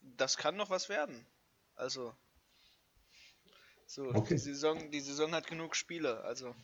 das 0.01 0.39
kann 0.39 0.57
noch 0.57 0.71
was 0.71 0.89
werden. 0.89 1.27
Also, 1.77 2.15
so, 3.87 4.05
okay. 4.15 4.35
die, 4.35 4.39
Saison, 4.39 4.91
die 4.91 5.01
Saison 5.01 5.35
hat 5.35 5.47
genug 5.47 5.77
Spiele. 5.77 6.23
Also, 6.23 6.55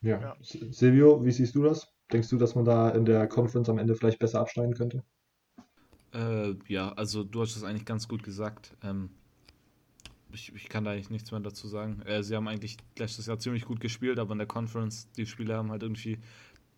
ja. 0.00 0.20
ja. 0.20 0.36
Silvio, 0.40 1.24
wie 1.24 1.32
siehst 1.32 1.54
du 1.54 1.64
das? 1.64 1.88
Denkst 2.12 2.28
du, 2.28 2.36
dass 2.36 2.54
man 2.54 2.64
da 2.64 2.90
in 2.90 3.04
der 3.04 3.26
Conference 3.26 3.68
am 3.68 3.78
Ende 3.78 3.94
vielleicht 3.94 4.18
besser 4.18 4.40
abschneiden 4.40 4.74
könnte? 4.74 5.02
Äh, 6.14 6.54
ja, 6.68 6.92
also 6.92 7.24
du 7.24 7.42
hast 7.42 7.56
das 7.56 7.64
eigentlich 7.64 7.84
ganz 7.84 8.06
gut 8.06 8.22
gesagt. 8.22 8.76
Ähm, 8.82 9.10
ich, 10.32 10.54
ich, 10.54 10.68
kann 10.68 10.84
da 10.84 10.92
eigentlich 10.92 11.10
nichts 11.10 11.30
mehr 11.30 11.40
dazu 11.40 11.66
sagen. 11.66 12.02
Äh, 12.02 12.22
sie 12.22 12.36
haben 12.36 12.48
eigentlich 12.48 12.76
letztes 12.98 13.26
Jahr 13.26 13.38
ziemlich 13.38 13.64
gut 13.64 13.80
gespielt, 13.80 14.18
aber 14.18 14.32
in 14.32 14.38
der 14.38 14.46
Conference, 14.46 15.10
die 15.12 15.26
Spieler 15.26 15.56
haben 15.56 15.70
halt 15.70 15.82
irgendwie 15.82 16.18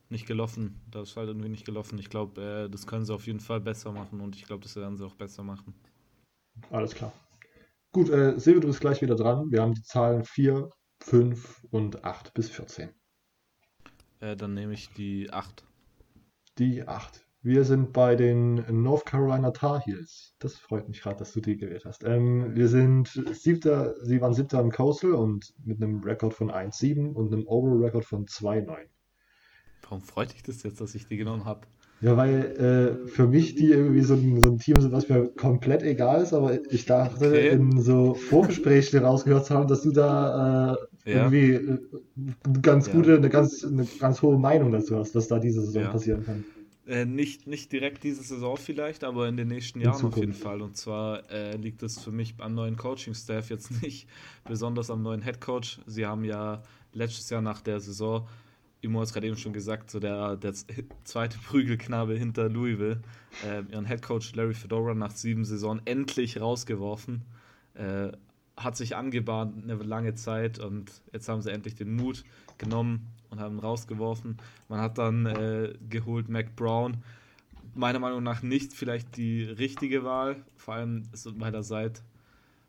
nicht 0.09 0.27
gelaufen. 0.27 0.81
Das 0.91 1.11
ist 1.11 1.17
halt 1.17 1.29
irgendwie 1.29 1.49
nicht 1.51 1.67
gelaufen. 1.67 1.99
Ich 1.99 2.09
glaube, 2.09 2.41
äh, 2.41 2.71
das 2.71 2.87
können 2.87 3.05
sie 3.05 3.15
auf 3.15 3.27
jeden 3.27 3.41
Fall 3.41 3.61
besser 3.61 3.93
machen 3.93 4.21
und 4.21 4.35
ich 4.35 4.45
glaube, 4.45 4.63
das 4.63 4.77
werden 4.77 4.97
sie 4.97 5.05
auch 5.05 5.15
besser 5.15 5.43
machen. 5.43 5.75
Alles 6.71 6.95
klar. 6.95 7.13
Gut, 7.93 8.11
äh, 8.11 8.39
Silvio, 8.39 8.61
du 8.61 8.69
bist 8.69 8.81
gleich 8.81 9.01
wieder 9.03 9.17
dran. 9.17 9.51
Wir 9.51 9.63
haben 9.63 9.75
die 9.75 9.83
Zahlen 9.83 10.25
4, 10.25 10.71
5 11.01 11.65
und 11.71 12.05
8 12.05 12.35
bis 12.35 12.51
14. 12.51 12.91
Äh, 14.21 14.37
dann 14.37 14.55
nehme 14.55 14.75
ich 14.75 14.93
die 14.93 15.31
8. 15.33 15.65
Die 16.59 16.87
8. 16.87 17.25
Wir 17.41 17.65
sind 17.65 17.93
bei 17.93 18.17
den 18.17 18.83
North 18.83 19.07
Carolina 19.07 19.51
Tar 19.53 19.81
Heels. 19.81 20.35
Das 20.41 20.57
freut 20.57 20.89
mich 20.89 21.01
gerade, 21.01 21.17
dass 21.19 21.33
du 21.33 21.41
die 21.41 21.57
gewählt 21.57 21.85
hast. 21.87 22.05
Ähm, 22.05 22.55
wir 22.55 22.69
sind 22.69 23.09
siebter, 23.33 23.95
sie 24.05 24.21
waren 24.21 24.35
siebter 24.35 24.61
im 24.61 24.71
Coastal 24.71 25.13
und 25.15 25.55
mit 25.65 25.83
einem 25.83 26.03
Rekord 26.03 26.35
von 26.35 26.51
1,7 26.51 27.15
und 27.15 27.33
einem 27.33 27.47
Overall-Rekord 27.47 28.05
von 28.05 28.27
2,9. 28.27 28.89
Warum 29.83 30.03
freut 30.03 30.33
dich 30.35 30.43
das 30.43 30.63
jetzt, 30.63 30.81
dass 30.81 30.95
ich 30.95 31.07
die 31.07 31.17
genommen 31.17 31.45
habe? 31.45 31.67
Ja, 32.01 32.17
weil 32.17 33.05
äh, 33.05 33.09
für 33.09 33.27
mich 33.27 33.57
die 33.57 33.71
irgendwie 33.71 34.03
so 34.03 34.15
ein, 34.15 34.41
so 34.41 34.51
ein 34.51 34.59
Team 34.59 34.77
sind, 34.81 34.93
was 34.93 35.09
mir 35.09 35.29
komplett 35.35 35.83
egal 35.83 36.23
ist, 36.23 36.33
aber 36.33 36.59
ich 36.71 36.87
dachte 36.87 37.27
Okay. 37.27 37.49
in 37.49 37.81
so 37.81 38.15
Vorgesprächen 38.15 39.05
rausgehört 39.05 39.47
zu 39.47 39.55
haben, 39.55 39.67
dass 39.67 39.83
du 39.83 39.91
da 39.91 40.75
äh, 40.75 40.77
Ja. 41.09 41.25
irgendwie 41.27 41.53
äh, 41.53 41.79
eine 42.45 42.61
ganz 42.61 42.87
Ja. 42.87 42.93
gute, 42.93 43.17
eine 43.17 43.29
ganz, 43.29 43.65
eine 43.65 43.85
ganz 43.99 44.23
hohe 44.23 44.39
Meinung 44.39 44.73
dazu 44.73 44.97
hast, 44.97 45.15
was 45.15 45.29
da 45.29 45.39
diese 45.39 45.61
Saison 45.63 45.83
Ja. 45.83 45.91
passieren 45.91 46.25
kann. 46.25 46.45
Äh, 46.87 47.05
nicht, 47.05 47.47
nicht 47.47 47.71
direkt 47.73 48.03
diese 48.03 48.23
Saison 48.23 48.57
vielleicht, 48.57 49.05
aber 49.05 49.29
in 49.29 49.37
den 49.37 49.49
nächsten 49.49 49.79
In 49.81 49.85
Jahren 49.85 50.07
auf 50.07 50.17
jeden. 50.17 50.33
Fall. 50.33 50.63
Und 50.63 50.77
zwar 50.77 51.31
äh, 51.31 51.55
liegt 51.57 51.83
es 51.83 52.03
für 52.03 52.13
mich 52.13 52.35
am 52.39 52.55
neuen 52.55 52.77
Coaching-Staff 52.77 53.51
jetzt 53.51 53.71
nicht 53.83 54.09
besonders 54.47 54.91
am 54.91 55.03
neuen 55.03 55.21
Headcoach. 55.21 55.81
Sie 55.87 56.07
haben 56.07 56.25
ja 56.25 56.63
letztes 56.95 57.29
Jahr 57.31 57.43
nach 57.43 57.61
der 57.61 57.81
Saison, 57.81 58.27
Imo 58.81 59.01
hat 59.01 59.09
es 59.09 59.13
gerade 59.13 59.27
eben 59.27 59.37
schon 59.37 59.53
gesagt, 59.53 59.91
so 59.91 60.01
der, 60.01 60.37
der 60.37 60.55
zweite 61.05 61.37
Prügelknabe 61.47 62.17
hinter 62.17 62.49
Louisville, 62.49 63.03
äh, 63.41 63.63
ihren 63.71 63.85
Headcoach 63.85 64.35
Larry 64.35 64.55
Fedora 64.55 64.95
nach 64.95 65.11
sieben 65.11 65.45
Saisonen 65.45 65.83
endlich 65.85 66.41
rausgeworfen. 66.41 67.23
Hat 68.59 68.77
sich 68.77 68.97
angebahnt 68.97 69.63
eine 69.63 69.75
lange 69.75 70.15
Zeit 70.15 70.59
und 70.59 70.91
jetzt 71.13 71.29
haben 71.29 71.43
sie 71.43 71.53
endlich 71.53 71.77
den 71.77 71.95
Mut 71.95 72.25
genommen 72.59 73.07
und 73.31 73.41
haben 73.41 73.59
rausgeworfen. 73.59 74.37
Man 74.69 74.81
hat 74.81 74.99
dann 74.99 75.27
äh, 75.27 75.75
geholt 75.89 76.29
Mac 76.29 76.57
Brown. 76.57 76.99
Meiner 77.75 78.01
Meinung 78.01 78.23
nach 78.23 78.43
nicht 78.43 78.73
vielleicht 78.73 79.17
die 79.17 79.45
richtige 79.45 80.03
Wahl, 80.03 80.43
vor 80.57 80.75
allem 80.75 81.05
weil 81.37 81.55
er 81.55 81.63
seit 81.63 82.03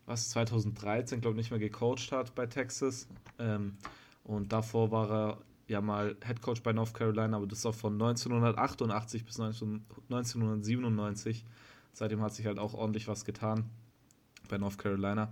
was 0.05 0.29
2013 0.29 1.21
glaube 1.21 1.35
ich 1.35 1.37
nicht 1.37 1.51
mehr 1.51 1.59
gecoacht 1.59 2.11
hat 2.11 2.35
bei 2.35 2.47
Texas 2.47 3.07
ähm, 3.37 3.77
und 4.23 4.51
davor 4.51 4.91
war 4.91 5.11
er 5.11 5.37
ja 5.69 5.81
mal 5.81 6.17
Head 6.25 6.41
Coach 6.41 6.63
bei 6.63 6.73
North 6.73 6.93
Carolina, 6.93 7.37
aber 7.37 7.47
das 7.47 7.63
war 7.63 7.73
von 7.73 7.93
1988 7.93 9.23
bis 9.23 9.37
19, 9.37 9.85
1997. 10.09 11.45
Seitdem 11.93 12.21
hat 12.21 12.33
sich 12.33 12.45
halt 12.45 12.59
auch 12.59 12.73
ordentlich 12.73 13.07
was 13.07 13.23
getan 13.23 13.69
bei 14.49 14.57
North 14.57 14.77
Carolina. 14.77 15.31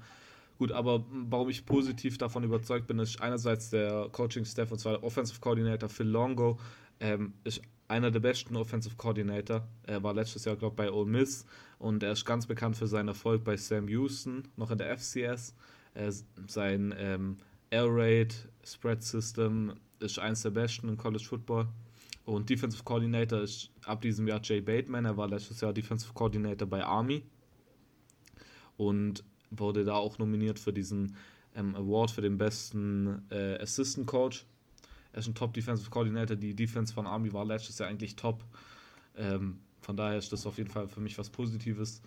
Gut, 0.58 0.72
aber 0.72 1.06
warum 1.12 1.50
ich 1.50 1.66
positiv 1.66 2.18
davon 2.18 2.44
überzeugt 2.44 2.88
bin, 2.88 2.98
ist 3.00 3.22
einerseits 3.22 3.70
der 3.70 4.10
Coaching-Staff 4.12 4.72
und 4.72 4.80
zwar 4.80 4.94
der 4.94 5.04
Offensive 5.04 5.40
Coordinator 5.40 5.88
Phil 5.88 6.08
Longo, 6.08 6.60
ähm, 7.00 7.34
ist 7.44 7.62
einer 7.88 8.12
der 8.12 8.20
besten 8.20 8.56
Offensive 8.56 8.96
Coordinator. 8.96 9.68
Er 9.84 10.02
war 10.02 10.14
letztes 10.14 10.46
Jahr, 10.46 10.56
glaube 10.56 10.74
ich, 10.74 10.78
bei 10.78 10.92
Ole 10.92 11.10
Miss 11.10 11.46
und 11.78 12.02
er 12.04 12.12
ist 12.14 12.26
ganz 12.26 12.48
bekannt 12.48 12.76
für 12.76 12.88
seinen 12.88 13.10
Erfolg 13.10 13.44
bei 13.44 13.56
Sam 13.56 13.88
Houston, 13.88 14.44
noch 14.56 14.72
in 14.72 14.80
der 14.80 14.98
FCS. 14.98 15.56
Er, 15.94 16.12
sein 16.48 16.94
ähm, 16.98 17.38
Air 17.70 17.88
Raid 17.88 18.50
Spread 18.64 19.04
System 19.04 19.74
ist 20.00 20.20
eins 20.20 20.42
der 20.42 20.52
besten 20.52 20.90
im 20.90 20.98
College 20.98 21.24
Football. 21.24 21.68
Und 22.26 22.50
Defensive 22.50 22.84
Coordinator 22.84 23.42
ist 23.42 23.72
ab 23.86 24.02
diesem 24.02 24.28
Jahr 24.28 24.42
Jay 24.44 24.60
Bateman. 24.60 25.06
Er 25.06 25.16
war 25.16 25.30
letztes 25.30 25.62
Jahr 25.62 25.72
Defensive 25.72 26.14
Coordinator 26.14 26.68
bei 26.68 26.84
Army 26.84 27.24
und 28.76 29.24
wurde 29.52 29.84
da 29.84 29.96
auch 29.96 30.18
nominiert 30.18 30.60
für 30.60 30.74
diesen 30.74 31.16
ähm, 31.56 31.76
Award 31.76 32.12
für 32.12 32.22
den 32.22 32.38
besten 32.38 33.24
äh, 33.30 33.58
Assistant 33.60 34.08
Coach. 34.08 34.46
Er 35.14 35.20
ist 35.20 35.28
ein 35.28 35.36
Top 35.36 35.54
Defensive 35.54 35.90
Coordinator. 35.90 36.36
Die 36.36 36.54
Defense 36.54 36.94
von 36.94 37.08
Army 37.08 37.34
war 37.34 37.46
letztes 37.46 37.80
Jahr 37.80 37.90
eigentlich 37.90 38.16
top. 38.16 38.44
Ähm, 39.16 39.60
von 39.82 39.98
daher 39.98 40.18
ist 40.18 40.32
das 40.32 40.46
auf 40.46 40.58
jeden 40.58 40.70
Fall 40.70 40.88
für 40.88 41.00
mich 41.00 41.18
was 41.18 41.30
Positives. 41.30 42.02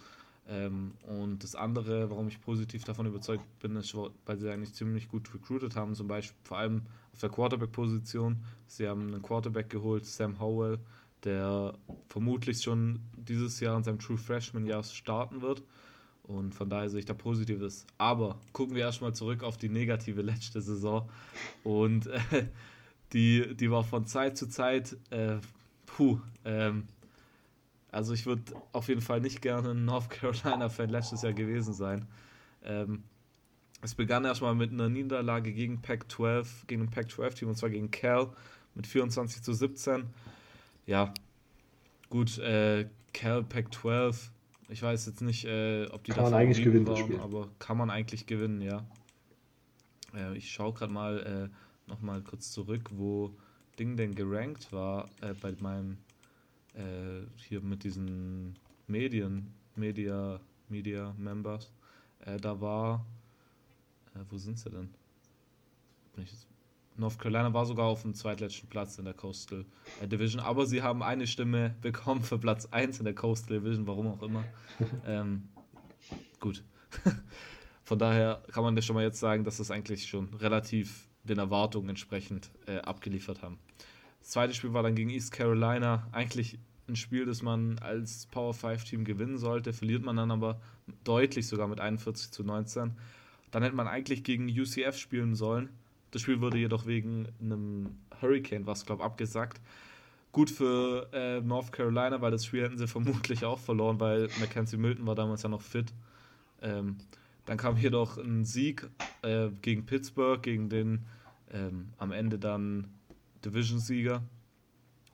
Ähm, 0.48 0.92
und 1.06 1.42
das 1.42 1.54
andere, 1.54 2.10
warum 2.10 2.28
ich 2.28 2.40
positiv 2.40 2.84
davon 2.84 3.06
überzeugt 3.06 3.44
bin, 3.60 3.76
ist, 3.76 3.94
weil 3.94 4.38
sie 4.38 4.50
eigentlich 4.50 4.74
ziemlich 4.74 5.08
gut 5.08 5.32
recruited 5.34 5.76
haben, 5.76 5.94
zum 5.94 6.08
Beispiel 6.08 6.36
vor 6.42 6.58
allem 6.58 6.82
auf 7.12 7.20
der 7.20 7.30
Quarterback-Position. 7.30 8.42
Sie 8.66 8.88
haben 8.88 9.08
einen 9.08 9.22
Quarterback 9.22 9.70
geholt, 9.70 10.06
Sam 10.06 10.40
Howell, 10.40 10.78
der 11.24 11.74
vermutlich 12.08 12.62
schon 12.62 13.00
dieses 13.16 13.60
Jahr 13.60 13.76
in 13.76 13.84
seinem 13.84 13.98
True 13.98 14.18
Freshman-Jahr 14.18 14.82
starten 14.82 15.42
wird. 15.42 15.62
Und 16.30 16.54
von 16.54 16.70
daher 16.70 16.88
sehe 16.88 17.00
ich 17.00 17.06
da 17.06 17.14
Positives. 17.14 17.84
Aber 17.98 18.38
gucken 18.52 18.76
wir 18.76 18.82
erstmal 18.82 19.12
zurück 19.12 19.42
auf 19.42 19.56
die 19.56 19.68
negative 19.68 20.22
letzte 20.22 20.60
Saison. 20.60 21.08
Und 21.64 22.06
äh, 22.06 22.46
die, 23.12 23.56
die 23.56 23.70
war 23.70 23.82
von 23.82 24.06
Zeit 24.06 24.36
zu 24.36 24.48
Zeit, 24.48 24.96
äh, 25.10 25.38
puh, 25.86 26.20
ähm, 26.44 26.84
also 27.90 28.14
ich 28.14 28.26
würde 28.26 28.42
auf 28.72 28.86
jeden 28.86 29.00
Fall 29.00 29.20
nicht 29.20 29.42
gerne 29.42 29.70
ein 29.70 29.84
North 29.84 30.08
Carolina-Fan 30.10 30.90
letztes 30.90 31.22
Jahr 31.22 31.32
gewesen 31.32 31.74
sein. 31.74 32.06
Ähm, 32.62 33.02
es 33.82 33.96
begann 33.96 34.24
erstmal 34.24 34.54
mit 34.54 34.70
einer 34.70 34.88
Niederlage 34.88 35.52
gegen 35.52 35.82
Pac-12, 35.82 36.46
gegen 36.68 36.82
ein 36.82 36.90
Pac-12-Team 36.90 37.48
und 37.48 37.56
zwar 37.56 37.70
gegen 37.70 37.90
Cal 37.90 38.30
mit 38.76 38.86
24 38.86 39.42
zu 39.42 39.52
17. 39.52 40.04
Ja, 40.86 41.12
gut, 42.08 42.38
äh, 42.38 42.86
Cal 43.12 43.42
Pac-12, 43.42 44.30
ich 44.70 44.82
weiß 44.82 45.06
jetzt 45.06 45.20
nicht, 45.20 45.44
äh, 45.44 45.86
ob 45.86 46.04
die 46.04 46.12
Kann 46.12 46.24
man 46.24 46.34
eigentlich 46.34 46.62
gewinnen 46.64 46.96
Spiel. 46.96 47.20
aber 47.20 47.48
kann 47.58 47.76
man 47.76 47.90
eigentlich 47.90 48.26
gewinnen, 48.26 48.60
ja. 48.62 48.86
Äh, 50.14 50.36
ich 50.36 50.50
schaue 50.50 50.72
gerade 50.72 50.92
mal 50.92 51.50
äh, 51.50 51.90
nochmal 51.90 52.22
kurz 52.22 52.52
zurück, 52.52 52.90
wo 52.92 53.34
Ding 53.78 53.96
denn 53.96 54.14
gerankt 54.14 54.72
war 54.72 55.08
äh, 55.20 55.34
bei 55.34 55.54
meinem 55.60 55.98
äh, 56.74 57.26
hier 57.36 57.60
mit 57.60 57.84
diesen 57.84 58.56
Medien, 58.86 59.52
Media, 59.74 60.40
Media 60.68 61.14
Members. 61.18 61.72
Äh, 62.20 62.36
da 62.38 62.60
war, 62.60 63.04
äh, 64.14 64.20
wo 64.28 64.38
sind 64.38 64.58
sie 64.58 64.70
denn? 64.70 64.90
Bin 66.14 66.24
ich 66.24 66.30
jetzt, 66.30 66.46
North 66.96 67.18
Carolina 67.18 67.52
war 67.52 67.64
sogar 67.66 67.86
auf 67.86 68.02
dem 68.02 68.14
zweitletzten 68.14 68.68
Platz 68.68 68.98
in 68.98 69.04
der 69.04 69.14
Coastal 69.14 69.64
äh, 70.02 70.08
Division, 70.08 70.40
aber 70.40 70.66
sie 70.66 70.82
haben 70.82 71.02
eine 71.02 71.26
Stimme 71.26 71.74
bekommen 71.82 72.22
für 72.22 72.38
Platz 72.38 72.66
1 72.70 72.98
in 72.98 73.04
der 73.04 73.14
Coastal 73.14 73.60
Division, 73.60 73.86
warum 73.86 74.08
auch 74.08 74.22
immer. 74.22 74.44
ähm, 75.06 75.48
gut. 76.38 76.62
Von 77.84 77.98
daher 77.98 78.42
kann 78.52 78.62
man 78.62 78.76
das 78.76 78.84
schon 78.84 78.94
mal 78.94 79.02
jetzt 79.02 79.18
sagen, 79.18 79.44
dass 79.44 79.56
das 79.56 79.70
eigentlich 79.70 80.06
schon 80.06 80.32
relativ 80.34 81.08
den 81.24 81.38
Erwartungen 81.38 81.88
entsprechend 81.88 82.50
äh, 82.66 82.78
abgeliefert 82.78 83.42
haben. 83.42 83.58
Das 84.20 84.30
zweite 84.30 84.54
Spiel 84.54 84.72
war 84.72 84.82
dann 84.82 84.94
gegen 84.94 85.10
East 85.10 85.32
Carolina. 85.32 86.06
Eigentlich 86.12 86.58
ein 86.88 86.96
Spiel, 86.96 87.24
das 87.24 87.42
man 87.42 87.78
als 87.78 88.26
Power 88.26 88.54
5 88.54 88.84
Team 88.84 89.04
gewinnen 89.04 89.38
sollte, 89.38 89.72
verliert 89.72 90.04
man 90.04 90.16
dann 90.16 90.30
aber 90.30 90.60
deutlich 91.04 91.46
sogar 91.46 91.68
mit 91.68 91.80
41 91.80 92.30
zu 92.30 92.44
19. 92.44 92.92
Dann 93.50 93.62
hätte 93.62 93.74
man 93.74 93.88
eigentlich 93.88 94.22
gegen 94.24 94.48
UCF 94.48 94.96
spielen 94.96 95.34
sollen. 95.34 95.70
Das 96.10 96.22
Spiel 96.22 96.40
wurde 96.40 96.58
jedoch 96.58 96.86
wegen 96.86 97.28
einem 97.40 97.98
Hurricane, 98.20 98.66
was 98.66 98.86
glaube 98.86 99.04
abgesagt. 99.04 99.60
Gut 100.32 100.50
für 100.50 101.08
äh, 101.12 101.40
North 101.40 101.72
Carolina, 101.72 102.20
weil 102.20 102.30
das 102.30 102.44
Spiel 102.44 102.62
hätten 102.62 102.78
sie 102.78 102.86
vermutlich 102.88 103.44
auch 103.44 103.58
verloren, 103.58 104.00
weil 104.00 104.28
Mackenzie 104.38 104.76
Milton 104.76 105.06
war 105.06 105.14
damals 105.14 105.42
ja 105.42 105.48
noch 105.48 105.62
fit. 105.62 105.92
Ähm, 106.62 106.96
dann 107.46 107.56
kam 107.56 107.76
jedoch 107.76 108.18
ein 108.18 108.44
Sieg 108.44 108.88
äh, 109.22 109.48
gegen 109.62 109.86
Pittsburgh, 109.86 110.42
gegen 110.42 110.68
den 110.68 111.06
ähm, 111.52 111.88
am 111.98 112.12
Ende 112.12 112.38
dann 112.38 112.88
Division-Sieger. 113.44 114.22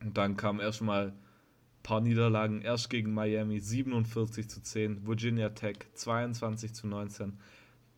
Und 0.03 0.19
dann 0.19 0.37
kamen 0.37 0.61
erstmal 0.61 1.09
ein 1.09 1.13
paar 1.83 2.01
Niederlagen. 2.01 2.61
Erst 2.61 2.91
gegen 2.91 3.15
Miami 3.15 3.61
47 3.61 4.49
zu 4.49 4.63
10, 4.63 5.07
Virginia 5.07 5.51
Tech 5.51 5.79
22 5.95 6.75
zu 6.75 6.87
19. 6.87 7.39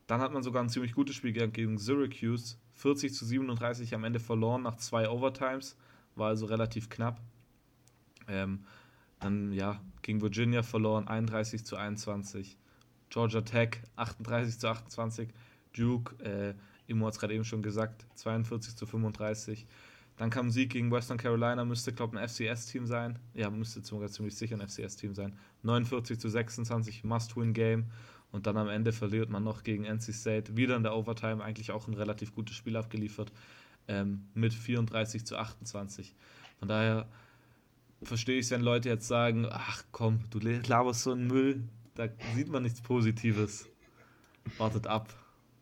Dann 0.08 0.22
hat 0.22 0.32
man 0.32 0.42
sogar 0.42 0.62
ein 0.62 0.70
ziemlich 0.70 0.94
gutes 0.94 1.14
Spiel 1.14 1.32
gegen 1.32 1.78
Syracuse, 1.78 2.56
40 2.72 3.12
zu 3.12 3.26
37 3.26 3.94
am 3.94 4.04
Ende 4.04 4.18
verloren 4.18 4.62
nach 4.62 4.76
zwei 4.76 5.08
Overtimes, 5.08 5.76
war 6.16 6.28
also 6.28 6.46
relativ 6.46 6.88
knapp. 6.88 7.20
Ähm, 8.26 8.64
dann 9.20 9.52
ja, 9.52 9.80
gegen 10.02 10.22
Virginia 10.22 10.62
verloren, 10.62 11.06
31 11.06 11.64
zu 11.64 11.76
21. 11.76 12.56
Georgia 13.10 13.42
Tech 13.42 13.82
38 13.96 14.58
zu 14.58 14.68
28. 14.68 15.28
Duke, 15.76 16.24
äh, 16.24 16.54
Imo 16.86 17.06
hat 17.06 17.14
es 17.14 17.20
gerade 17.20 17.34
eben 17.34 17.44
schon 17.44 17.62
gesagt, 17.62 18.06
42 18.14 18.76
zu 18.76 18.86
35. 18.86 19.66
Dann 20.16 20.30
kam 20.30 20.46
ein 20.46 20.50
Sieg 20.50 20.70
gegen 20.70 20.90
Western 20.90 21.18
Carolina, 21.18 21.64
müsste, 21.64 21.92
glaube 21.92 22.16
ich, 22.16 22.22
ein 22.22 22.28
FCS-Team 22.28 22.86
sein. 22.86 23.18
Ja, 23.34 23.50
müsste 23.50 23.84
sogar 23.84 24.08
ziemlich 24.08 24.36
sicher 24.36 24.56
ein 24.58 24.66
FCS-Team 24.66 25.14
sein. 25.14 25.38
49 25.62 26.18
zu 26.18 26.28
26, 26.30 27.04
Must-Win-Game. 27.04 27.90
Und 28.30 28.46
dann 28.46 28.56
am 28.56 28.68
Ende 28.68 28.92
verliert 28.92 29.30
man 29.30 29.42
noch 29.42 29.62
gegen 29.62 29.84
NC 29.84 30.12
State. 30.12 30.56
Wieder 30.56 30.76
in 30.76 30.82
der 30.82 30.94
Overtime, 30.94 31.42
eigentlich 31.42 31.70
auch 31.70 31.88
ein 31.88 31.94
relativ 31.94 32.34
gutes 32.34 32.56
Spiel 32.56 32.76
abgeliefert. 32.76 33.32
Ähm, 33.88 34.26
mit 34.34 34.52
34 34.52 35.24
zu 35.24 35.38
28. 35.38 36.14
Von 36.58 36.68
daher 36.68 37.06
verstehe 38.02 38.38
ich 38.38 38.50
wenn 38.50 38.60
Leute 38.60 38.88
jetzt 38.88 39.08
sagen, 39.08 39.46
ach 39.50 39.84
komm, 39.92 40.20
du 40.30 40.38
laberst 40.38 41.02
so 41.02 41.12
einen 41.12 41.26
Müll, 41.26 41.64
da 41.94 42.08
sieht 42.34 42.48
man 42.48 42.62
nichts 42.62 42.80
Positives. 42.80 43.66
Wartet 44.58 44.86
ab. 44.86 45.12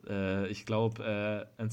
Äh, 0.06 0.48
ich 0.48 0.66
glaube, 0.66 1.48
äh, 1.58 1.66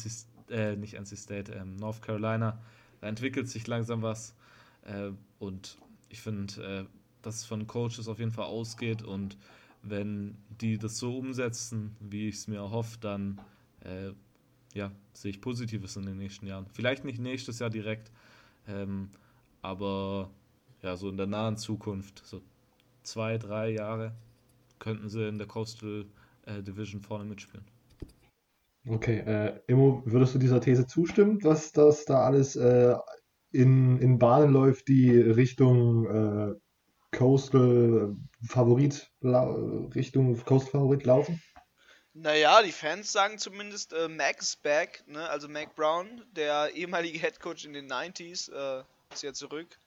äh, 0.50 0.76
nicht 0.76 0.94
NC 0.94 1.18
State, 1.18 1.52
ähm, 1.52 1.76
North 1.76 2.02
Carolina, 2.02 2.62
da 3.02 3.08
entwickelt 3.08 3.50
sich 3.50 3.68
langsam 3.68 4.02
was. 4.02 4.36
Äh, 4.84 5.12
und 5.40 5.78
ich 6.10 6.22
finde, 6.22 6.64
äh, 6.64 6.86
dass 7.22 7.36
es 7.38 7.46
von 7.46 7.68
Coaches 7.68 8.08
auf 8.08 8.20
jeden 8.20 8.32
Fall 8.32 8.46
ausgeht 8.46 9.02
und 9.02 9.38
wenn 9.84 10.38
die 10.62 10.78
das 10.78 10.98
so 10.98 11.18
umsetzen, 11.18 11.96
wie 12.00 12.30
ich 12.30 12.36
es 12.36 12.48
mir 12.48 12.58
erhoffe, 12.58 12.98
dann 13.00 13.40
äh, 13.82 14.12
ja, 14.74 14.92
sehe 15.14 15.32
ich 15.32 15.42
Positives 15.42 15.96
in 15.98 16.06
den 16.06 16.18
nächsten 16.18 16.48
Jahren. 16.48 16.66
Vielleicht 16.74 17.04
nicht 17.06 17.20
nächstes 17.20 17.60
Jahr 17.60 17.70
direkt, 17.70 18.12
ähm, 18.68 19.10
aber 19.62 20.32
ja, 20.82 20.96
so 20.96 21.10
in 21.10 21.18
der 21.18 21.28
nahen 21.28 21.58
Zukunft, 21.58 22.24
so 22.26 22.42
zwei, 23.04 23.38
drei 23.38 23.72
Jahre, 23.72 24.14
könnten 24.80 25.10
sie 25.10 25.28
in 25.28 25.38
der 25.38 25.48
Coastal 25.48 26.06
äh, 26.46 26.64
Division 26.64 27.02
vorne 27.02 27.26
mitspielen. 27.26 27.66
Okay, 28.88 29.20
äh, 29.20 29.60
Immo, 29.68 30.02
würdest 30.06 30.36
du 30.36 30.40
dieser 30.40 30.60
These 30.60 30.88
zustimmen, 30.88 31.40
dass 31.40 31.72
das 31.72 32.04
da 32.04 32.26
alles 32.26 32.56
äh, 32.58 32.96
in, 33.52 33.98
in 34.00 34.20
Bahnen 34.20 34.52
läuft, 34.52 34.90
die 34.90 35.10
Richtung 35.18 36.06
äh, 36.08 36.54
Coastal 37.14 38.16
Favorit, 38.48 39.10
Richtung 39.22 40.36
Coastal 40.46 40.72
Favorit 40.72 41.06
laufen? 41.06 41.42
Naja, 42.16 42.62
die 42.62 42.72
Fans 42.72 43.12
sagen 43.12 43.40
zumindest, 43.40 43.92
äh, 43.94 44.08
Mac 44.08 44.40
ist 44.40 44.62
back, 44.62 45.04
ne? 45.08 45.28
also 45.30 45.48
Mac 45.48 45.76
Brown, 45.76 46.24
der 46.32 46.72
ehemalige 46.76 47.18
Head 47.18 47.40
Coach 47.40 47.66
in 47.66 47.74
den 47.74 47.92
90s, 47.92 48.52
äh, 48.52 48.84
ist 49.12 49.24
ja 49.24 49.34
zurück. 49.34 49.80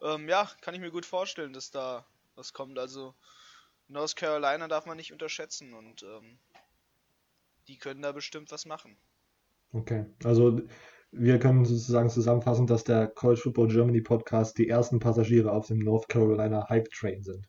Ähm, 0.00 0.28
ja, 0.28 0.48
kann 0.60 0.74
ich 0.74 0.80
mir 0.80 0.92
gut 0.92 1.04
vorstellen, 1.04 1.52
dass 1.52 1.72
da 1.72 2.04
was 2.36 2.52
kommt. 2.52 2.78
Also 2.78 3.14
North 3.88 4.14
Carolina 4.14 4.68
darf 4.68 4.86
man 4.86 4.96
nicht 4.96 5.12
unterschätzen 5.12 5.74
und 5.74 6.04
ähm, 6.04 6.38
die 7.66 7.76
können 7.76 8.02
da 8.02 8.12
bestimmt 8.12 8.52
was 8.52 8.66
machen. 8.66 8.96
Okay, 9.72 10.06
also 10.22 10.60
wir 11.16 11.38
können 11.38 11.64
sozusagen 11.64 12.10
zusammenfassen, 12.10 12.66
dass 12.66 12.84
der 12.84 13.06
College 13.06 13.40
Football 13.40 13.68
Germany 13.68 14.00
Podcast 14.00 14.58
die 14.58 14.68
ersten 14.68 14.98
Passagiere 14.98 15.52
auf 15.52 15.66
dem 15.66 15.78
North 15.78 16.08
Carolina 16.08 16.68
Hype 16.68 16.90
Train 16.90 17.22
sind. 17.22 17.46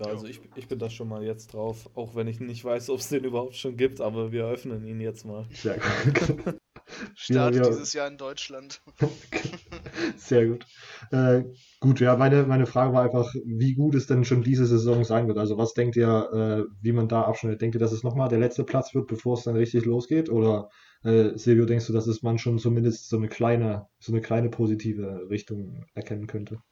Ja, 0.00 0.06
also 0.06 0.26
ich, 0.26 0.40
ich 0.54 0.68
bin 0.68 0.78
da 0.78 0.88
schon 0.88 1.08
mal 1.08 1.24
jetzt 1.24 1.52
drauf, 1.54 1.90
auch 1.94 2.14
wenn 2.14 2.28
ich 2.28 2.38
nicht 2.38 2.64
weiß, 2.64 2.88
ob 2.90 3.00
es 3.00 3.08
den 3.08 3.24
überhaupt 3.24 3.56
schon 3.56 3.76
gibt, 3.76 4.00
aber 4.00 4.30
wir 4.30 4.46
öffnen 4.46 4.84
ihn 4.84 5.00
jetzt 5.00 5.24
mal. 5.24 5.46
Sehr 5.50 5.74
gut. 5.74 6.54
Start 7.14 7.54
ja, 7.54 7.62
dieses 7.62 7.92
Jahr 7.92 8.08
in 8.08 8.16
Deutschland. 8.16 8.80
Sehr 10.16 10.46
gut. 10.46 10.64
Äh, 11.10 11.42
gut, 11.80 12.00
ja, 12.00 12.16
meine, 12.16 12.44
meine 12.44 12.66
Frage 12.66 12.94
war 12.94 13.02
einfach, 13.02 13.34
wie 13.44 13.74
gut 13.74 13.94
es 13.94 14.06
denn 14.06 14.24
schon 14.24 14.42
diese 14.42 14.66
Saison 14.66 15.04
sein 15.04 15.26
wird. 15.26 15.36
Also 15.36 15.58
was 15.58 15.74
denkt 15.74 15.96
ihr, 15.96 16.30
äh, 16.32 16.72
wie 16.80 16.92
man 16.92 17.08
da 17.08 17.22
abschneidet? 17.22 17.60
Denkt 17.60 17.76
ihr, 17.76 17.80
dass 17.80 17.92
es 17.92 18.04
nochmal 18.04 18.28
der 18.28 18.38
letzte 18.38 18.64
Platz 18.64 18.94
wird, 18.94 19.08
bevor 19.08 19.34
es 19.34 19.42
dann 19.42 19.56
richtig 19.56 19.84
losgeht? 19.84 20.30
Oder 20.30 20.70
äh, 21.04 21.36
Silvio, 21.36 21.64
denkst 21.66 21.86
du, 21.86 21.92
dass 21.92 22.06
es 22.06 22.22
man 22.22 22.38
schon 22.38 22.58
zumindest 22.58 23.08
so 23.08 23.16
eine 23.16 23.28
kleine, 23.28 23.88
so 23.98 24.12
eine 24.12 24.20
kleine 24.20 24.48
positive 24.50 25.28
Richtung 25.30 25.84
erkennen 25.94 26.26
könnte? 26.26 26.62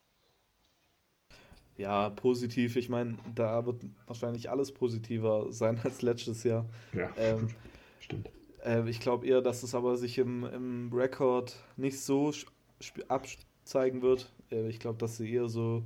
Ja, 1.77 2.11
positiv. 2.11 2.77
Ich 2.77 2.89
meine, 2.89 3.17
da 3.35 3.67
wird 3.67 3.85
wahrscheinlich 4.07 4.51
alles 4.51 4.73
positiver 4.73 5.47
sein 5.53 5.79
als 5.83 6.03
letztes 6.03 6.45
Jahr. 6.45 6.67
Ja, 6.93 7.11
ähm, 7.17 7.49
stimmt. 8.01 8.31
Äh, 8.65 8.89
ich 8.89 9.01
glaube 9.01 9.27
eher, 9.27 9.43
dass 9.43 9.63
es 9.63 9.75
aber 9.75 9.97
sich 9.97 10.19
im, 10.19 10.45
im 10.45 10.93
Rekord 10.93 11.57
nicht 11.77 12.01
so 12.01 12.33
abzeigen 13.09 14.03
wird. 14.03 14.33
Äh, 14.51 14.69
ich 14.69 14.79
glaube, 14.79 14.99
dass 14.99 15.17
sie 15.17 15.31
eher 15.31 15.49
so, 15.49 15.85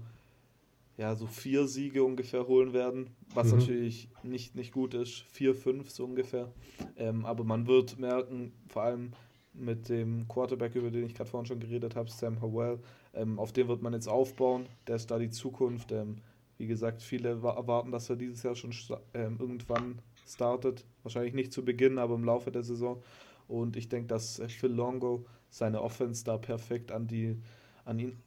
ja, 1.01 1.17
so 1.17 1.27
vier 1.27 1.67
Siege 1.67 2.05
ungefähr 2.05 2.47
holen 2.47 2.75
werden, 2.75 3.17
was 3.33 3.51
mhm. 3.51 3.61
natürlich 3.61 4.11
nicht, 4.23 4.55
nicht 4.55 4.71
gut 4.71 4.93
ist. 4.93 5.25
Vier, 5.33 5.55
fünf 5.55 5.89
so 5.89 6.05
ungefähr. 6.05 6.53
Ähm, 6.99 7.25
aber 7.25 7.43
man 7.43 7.67
wird 7.67 7.99
merken, 7.99 8.53
vor 8.69 8.83
allem 8.83 9.13
mit 9.55 9.89
dem 9.89 10.29
Quarterback, 10.29 10.75
über 10.75 10.91
den 10.91 11.07
ich 11.07 11.15
gerade 11.15 11.31
vorhin 11.31 11.47
schon 11.47 11.59
geredet 11.59 11.97
habe, 11.97 12.11
Sam 12.11 12.43
Howell, 12.43 12.81
ähm, 13.15 13.39
auf 13.39 13.51
den 13.51 13.67
wird 13.67 13.81
man 13.81 13.95
jetzt 13.95 14.09
aufbauen. 14.09 14.67
Der 14.87 14.97
ist 14.97 15.11
da 15.11 15.19
die 15.19 15.31
Zukunft. 15.31 15.91
Ähm, 15.91 16.19
wie 16.59 16.67
gesagt, 16.67 17.01
viele 17.01 17.31
erwarten, 17.31 17.93
dass 17.93 18.11
er 18.11 18.17
dieses 18.17 18.43
Jahr 18.43 18.55
schon 18.55 18.75
ähm, 19.15 19.39
irgendwann 19.41 20.03
startet. 20.29 20.85
Wahrscheinlich 21.03 21.33
nicht 21.33 21.51
zu 21.51 21.65
Beginn, 21.65 21.97
aber 21.97 22.15
im 22.15 22.25
Laufe 22.25 22.53
der 22.53 22.63
Saison. 22.63 23.03
Und 23.49 23.79
ich 23.79 23.89
denke, 23.89 24.09
dass 24.09 24.43
Phil 24.49 24.71
Longo 24.71 25.25
seine 25.49 25.81
Offense 25.81 26.25
da 26.25 26.37
perfekt 26.37 26.93
an 26.93 27.07
die, 27.07 27.39
an 27.87 27.99
ihn, 27.99 28.19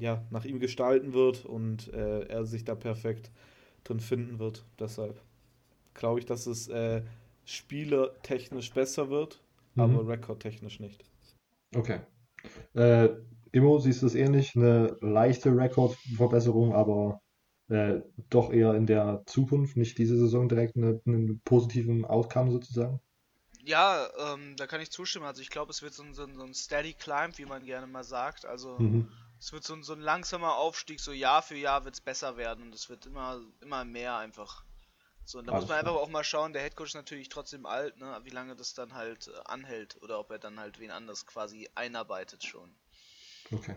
ja, 0.00 0.24
nach 0.30 0.44
ihm 0.44 0.58
gestalten 0.58 1.12
wird 1.12 1.44
und 1.44 1.92
äh, 1.92 2.24
er 2.24 2.44
sich 2.44 2.64
da 2.64 2.74
perfekt 2.74 3.30
drin 3.84 4.00
finden 4.00 4.38
wird. 4.38 4.64
Deshalb 4.78 5.20
glaube 5.94 6.18
ich, 6.18 6.26
dass 6.26 6.46
es 6.46 6.68
äh, 6.68 7.02
spielertechnisch 7.44 8.72
besser 8.72 9.10
wird, 9.10 9.40
mhm. 9.74 9.82
aber 9.82 10.08
rekordtechnisch 10.08 10.80
nicht. 10.80 11.04
Okay. 11.74 12.00
Äh, 12.74 13.10
Immo, 13.52 13.78
siehst 13.78 14.02
du 14.02 14.06
es 14.06 14.14
ähnlich? 14.14 14.56
Eine 14.56 14.96
leichte 15.00 15.56
Rekordverbesserung, 15.56 16.72
aber 16.72 17.20
äh, 17.68 18.00
doch 18.30 18.52
eher 18.52 18.74
in 18.74 18.86
der 18.86 19.22
Zukunft, 19.26 19.76
nicht 19.76 19.98
diese 19.98 20.16
Saison 20.16 20.48
direkt 20.48 20.76
eine, 20.76 21.00
einen 21.06 21.40
positiven 21.40 22.04
Outcome 22.04 22.50
sozusagen? 22.50 23.00
Ja, 23.64 24.08
ähm, 24.32 24.56
da 24.56 24.66
kann 24.66 24.80
ich 24.80 24.90
zustimmen. 24.90 25.26
Also 25.26 25.42
ich 25.42 25.50
glaube, 25.50 25.70
es 25.70 25.82
wird 25.82 25.92
so 25.92 26.02
ein, 26.02 26.14
so, 26.14 26.24
ein, 26.24 26.34
so 26.34 26.42
ein 26.42 26.54
Steady 26.54 26.94
Climb, 26.94 27.38
wie 27.38 27.44
man 27.44 27.64
gerne 27.64 27.86
mal 27.86 28.04
sagt. 28.04 28.46
Also 28.46 28.78
mhm. 28.78 29.08
Es 29.40 29.52
wird 29.52 29.64
so 29.64 29.74
ein, 29.74 29.82
so 29.82 29.94
ein 29.94 30.00
langsamer 30.00 30.56
Aufstieg, 30.56 31.00
so 31.00 31.12
Jahr 31.12 31.42
für 31.42 31.56
Jahr 31.56 31.84
wird 31.84 31.94
es 31.94 32.00
besser 32.00 32.36
werden 32.36 32.64
und 32.64 32.74
es 32.74 32.90
wird 32.90 33.06
immer, 33.06 33.40
immer 33.60 33.84
mehr 33.84 34.16
einfach. 34.18 34.64
So, 35.24 35.38
und 35.38 35.46
da 35.46 35.52
Alles 35.52 35.62
muss 35.62 35.70
man 35.70 35.78
einfach 35.78 35.94
auch 35.94 36.08
mal 36.08 36.24
schauen, 36.24 36.52
der 36.52 36.62
Headcoach 36.62 36.88
ist 36.88 36.94
natürlich 36.94 37.30
trotzdem 37.30 37.64
alt, 37.64 37.96
ne, 37.96 38.20
wie 38.24 38.30
lange 38.30 38.54
das 38.54 38.74
dann 38.74 38.94
halt 38.94 39.28
äh, 39.28 39.40
anhält 39.46 39.96
oder 40.02 40.20
ob 40.20 40.30
er 40.30 40.38
dann 40.38 40.60
halt 40.60 40.78
wen 40.78 40.90
anders 40.90 41.26
quasi 41.26 41.68
einarbeitet 41.74 42.44
schon. 42.44 42.74
Okay. 43.50 43.76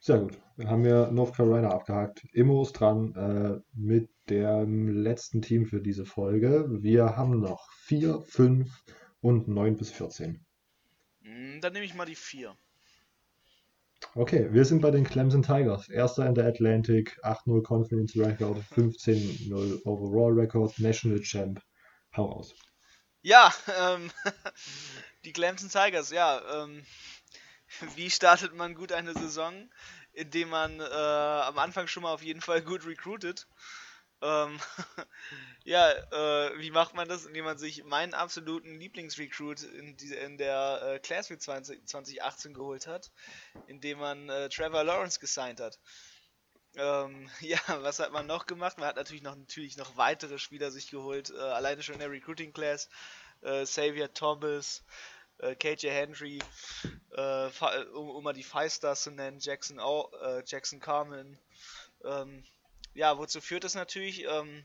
Sehr 0.00 0.18
gut. 0.18 0.38
Dann 0.56 0.70
haben 0.70 0.84
wir 0.84 1.10
North 1.10 1.34
Carolina 1.34 1.70
abgehakt. 1.70 2.24
Immo 2.32 2.62
ist 2.62 2.72
dran 2.72 3.14
äh, 3.16 3.60
mit 3.74 4.08
dem 4.30 4.88
letzten 4.88 5.42
Team 5.42 5.66
für 5.66 5.80
diese 5.80 6.06
Folge. 6.06 6.66
Wir 6.70 7.16
haben 7.16 7.40
noch 7.40 7.70
4, 7.72 8.22
5 8.22 8.84
und 9.20 9.48
9 9.48 9.76
bis 9.76 9.90
14. 9.90 10.44
Hm, 11.22 11.60
dann 11.60 11.72
nehme 11.72 11.84
ich 11.84 11.94
mal 11.94 12.06
die 12.06 12.14
4. 12.14 12.56
Okay, 14.14 14.48
wir 14.52 14.64
sind 14.64 14.80
bei 14.80 14.90
den 14.90 15.04
Clemson 15.04 15.42
Tigers. 15.42 15.88
Erster 15.88 16.26
in 16.26 16.34
der 16.34 16.46
Atlantic, 16.46 17.18
8-0 17.22 17.62
Conference 17.62 18.16
Record, 18.16 18.58
15-0 18.74 19.84
Overall 19.84 20.32
Record, 20.32 20.78
National 20.78 21.20
Champ. 21.20 21.62
Hau 22.16 22.24
raus. 22.24 22.54
Ja, 23.22 23.52
ähm, 23.78 24.10
die 25.24 25.32
Clemson 25.32 25.68
Tigers, 25.68 26.10
ja. 26.10 26.40
Ähm, 26.64 26.84
wie 27.94 28.10
startet 28.10 28.54
man 28.54 28.74
gut 28.74 28.92
eine 28.92 29.14
Saison? 29.14 29.70
Indem 30.12 30.48
man 30.48 30.80
äh, 30.80 30.82
am 30.82 31.58
Anfang 31.58 31.86
schon 31.86 32.02
mal 32.02 32.12
auf 32.12 32.22
jeden 32.22 32.40
Fall 32.40 32.62
gut 32.62 32.84
recruitet. 32.86 33.46
Ähm, 34.22 34.60
ja, 35.64 35.90
äh, 35.90 36.58
wie 36.58 36.70
macht 36.70 36.94
man 36.94 37.08
das? 37.08 37.24
Indem 37.24 37.44
man 37.44 37.58
sich 37.58 37.84
meinen 37.84 38.14
absoluten 38.14 38.78
Lieblingsrecruit 38.78 39.62
in, 39.62 39.96
in 39.96 40.38
der 40.38 40.80
äh, 40.82 40.98
Class 40.98 41.28
20, 41.28 41.86
2018 41.86 42.54
geholt 42.54 42.86
hat, 42.86 43.10
indem 43.66 43.98
man 43.98 44.28
äh, 44.28 44.48
Trevor 44.48 44.84
Lawrence 44.84 45.20
gesigned 45.20 45.60
hat. 45.60 45.78
Ähm, 46.76 47.30
ja, 47.40 47.58
was 47.82 47.98
hat 47.98 48.12
man 48.12 48.26
noch 48.26 48.46
gemacht? 48.46 48.78
Man 48.78 48.88
hat 48.88 48.96
natürlich 48.96 49.22
noch 49.22 49.36
natürlich 49.36 49.76
noch 49.76 49.96
weitere 49.96 50.38
Spieler 50.38 50.70
sich 50.70 50.90
geholt, 50.90 51.30
äh, 51.30 51.38
alleine 51.38 51.82
schon 51.82 51.94
in 51.94 52.00
der 52.00 52.10
Recruiting 52.10 52.52
Class. 52.52 52.88
Äh, 53.42 53.64
Xavier 53.64 54.12
Thomas, 54.12 54.84
äh, 55.38 55.54
KJ 55.54 55.88
Henry, 55.88 56.40
äh, 57.16 57.48
um, 57.94 58.10
um, 58.10 58.22
mal 58.22 58.34
die 58.34 58.42
Five 58.42 58.72
Stars 58.72 59.02
zu 59.04 59.10
nennen, 59.10 59.38
Jackson, 59.40 59.80
o, 59.80 60.10
äh, 60.22 60.42
Jackson 60.46 60.78
Carmen. 60.78 61.38
Ähm, 62.04 62.44
ja, 62.94 63.18
wozu 63.18 63.40
führt 63.40 63.64
das 63.64 63.74
natürlich, 63.74 64.24
ähm, 64.24 64.64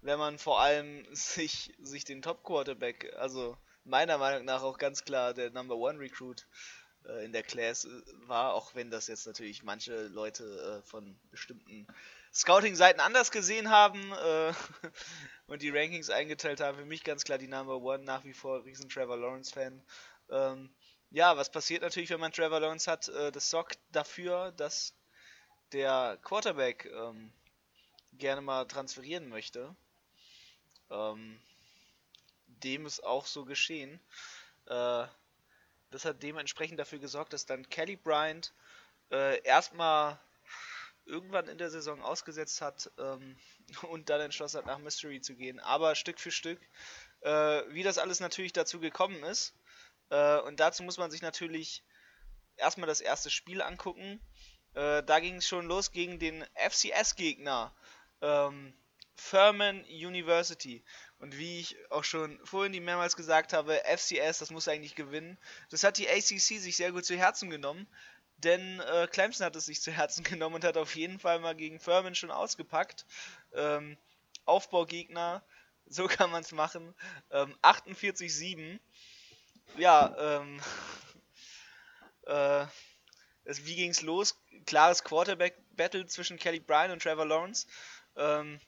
wenn 0.00 0.18
man 0.18 0.38
vor 0.38 0.60
allem 0.60 1.06
sich, 1.14 1.74
sich 1.80 2.04
den 2.04 2.22
Top 2.22 2.42
Quarterback, 2.44 3.12
also 3.16 3.56
meiner 3.84 4.18
Meinung 4.18 4.44
nach 4.44 4.62
auch 4.62 4.78
ganz 4.78 5.04
klar 5.04 5.34
der 5.34 5.50
Number 5.50 5.76
One 5.76 5.98
Recruit 5.98 6.46
äh, 7.06 7.24
in 7.24 7.32
der 7.32 7.42
Class 7.42 7.84
äh, 7.84 7.88
war, 8.28 8.54
auch 8.54 8.74
wenn 8.74 8.90
das 8.90 9.08
jetzt 9.08 9.26
natürlich 9.26 9.62
manche 9.62 10.06
Leute 10.08 10.82
äh, 10.84 10.88
von 10.88 11.18
bestimmten 11.30 11.86
Scouting-Seiten 12.32 13.00
anders 13.00 13.30
gesehen 13.30 13.70
haben 13.70 14.12
äh, 14.12 14.52
und 15.46 15.62
die 15.62 15.70
Rankings 15.70 16.10
eingeteilt 16.10 16.60
haben. 16.60 16.78
Für 16.78 16.84
mich 16.84 17.04
ganz 17.04 17.24
klar 17.24 17.38
die 17.38 17.48
Number 17.48 17.76
One, 17.76 18.04
nach 18.04 18.24
wie 18.24 18.32
vor 18.32 18.64
riesen 18.64 18.88
Trevor 18.88 19.16
Lawrence-Fan. 19.16 19.82
Ähm, 20.30 20.74
ja, 21.10 21.36
was 21.36 21.50
passiert 21.50 21.82
natürlich, 21.82 22.10
wenn 22.10 22.20
man 22.20 22.32
Trevor 22.32 22.60
Lawrence 22.60 22.90
hat? 22.90 23.08
Äh, 23.08 23.32
das 23.32 23.50
sorgt 23.50 23.78
dafür, 23.90 24.52
dass 24.52 24.94
der 25.72 26.18
Quarterback 26.22 26.86
ähm, 26.86 27.32
gerne 28.12 28.40
mal 28.40 28.66
transferieren 28.66 29.28
möchte. 29.28 29.74
Ähm, 30.90 31.40
dem 32.46 32.86
ist 32.86 33.02
auch 33.04 33.26
so 33.26 33.44
geschehen. 33.44 34.00
Äh, 34.66 35.06
das 35.90 36.04
hat 36.04 36.22
dementsprechend 36.22 36.78
dafür 36.78 36.98
gesorgt, 36.98 37.32
dass 37.32 37.46
dann 37.46 37.68
Kelly 37.68 37.96
Bryant 37.96 38.52
äh, 39.10 39.42
erstmal 39.42 40.18
irgendwann 41.04 41.48
in 41.48 41.58
der 41.58 41.70
Saison 41.70 42.02
ausgesetzt 42.02 42.60
hat 42.60 42.90
ähm, 42.98 43.36
und 43.90 44.08
dann 44.08 44.20
entschlossen 44.20 44.58
hat, 44.58 44.66
nach 44.66 44.78
Mystery 44.78 45.20
zu 45.20 45.34
gehen. 45.34 45.60
Aber 45.60 45.94
Stück 45.94 46.20
für 46.20 46.30
Stück, 46.30 46.60
äh, 47.20 47.62
wie 47.68 47.82
das 47.82 47.98
alles 47.98 48.20
natürlich 48.20 48.52
dazu 48.52 48.80
gekommen 48.80 49.22
ist. 49.24 49.54
Äh, 50.10 50.38
und 50.40 50.60
dazu 50.60 50.82
muss 50.82 50.98
man 50.98 51.10
sich 51.10 51.22
natürlich 51.22 51.84
erstmal 52.56 52.86
das 52.86 53.00
erste 53.00 53.30
Spiel 53.30 53.62
angucken. 53.62 54.20
Äh, 54.74 55.02
da 55.02 55.20
ging 55.20 55.36
es 55.36 55.46
schon 55.46 55.66
los 55.66 55.90
gegen 55.92 56.18
den 56.18 56.44
FCS-Gegner. 56.54 57.74
Ähm, 58.22 58.72
Furman 59.14 59.84
University. 59.84 60.82
Und 61.18 61.38
wie 61.38 61.60
ich 61.60 61.76
auch 61.90 62.02
schon 62.04 62.44
vorhin 62.44 62.72
die 62.72 62.80
mehrmals 62.80 63.14
gesagt 63.14 63.52
habe, 63.52 63.80
FCS, 63.84 64.38
das 64.38 64.50
muss 64.50 64.66
eigentlich 64.66 64.96
gewinnen. 64.96 65.38
Das 65.70 65.84
hat 65.84 65.98
die 65.98 66.08
ACC 66.08 66.58
sich 66.58 66.76
sehr 66.76 66.90
gut 66.90 67.04
zu 67.04 67.16
Herzen 67.16 67.50
genommen, 67.50 67.86
denn 68.38 68.80
äh, 68.80 69.06
Clemson 69.06 69.46
hat 69.46 69.54
es 69.54 69.66
sich 69.66 69.80
zu 69.80 69.92
Herzen 69.92 70.24
genommen 70.24 70.56
und 70.56 70.64
hat 70.64 70.76
auf 70.76 70.96
jeden 70.96 71.18
Fall 71.18 71.38
mal 71.38 71.54
gegen 71.54 71.78
Furman 71.78 72.14
schon 72.14 72.30
ausgepackt. 72.30 73.06
Ähm, 73.54 73.96
Aufbaugegner, 74.44 75.44
so 75.86 76.06
kann 76.08 76.30
man 76.30 76.42
es 76.42 76.52
machen. 76.52 76.94
Ähm, 77.30 77.56
48-7. 77.62 78.80
Ja, 79.76 80.40
ähm, 80.40 80.60
äh, 82.26 82.66
wie 83.44 83.76
ging 83.76 83.90
es 83.90 84.02
los? 84.02 84.36
Klares 84.66 85.04
Quarterback-Battle 85.04 86.06
zwischen 86.06 86.38
Kelly 86.38 86.60
Bryan 86.60 86.90
und 86.90 87.02
Trevor 87.02 87.26
Lawrence. 87.26 87.66
Ähm, 88.16 88.60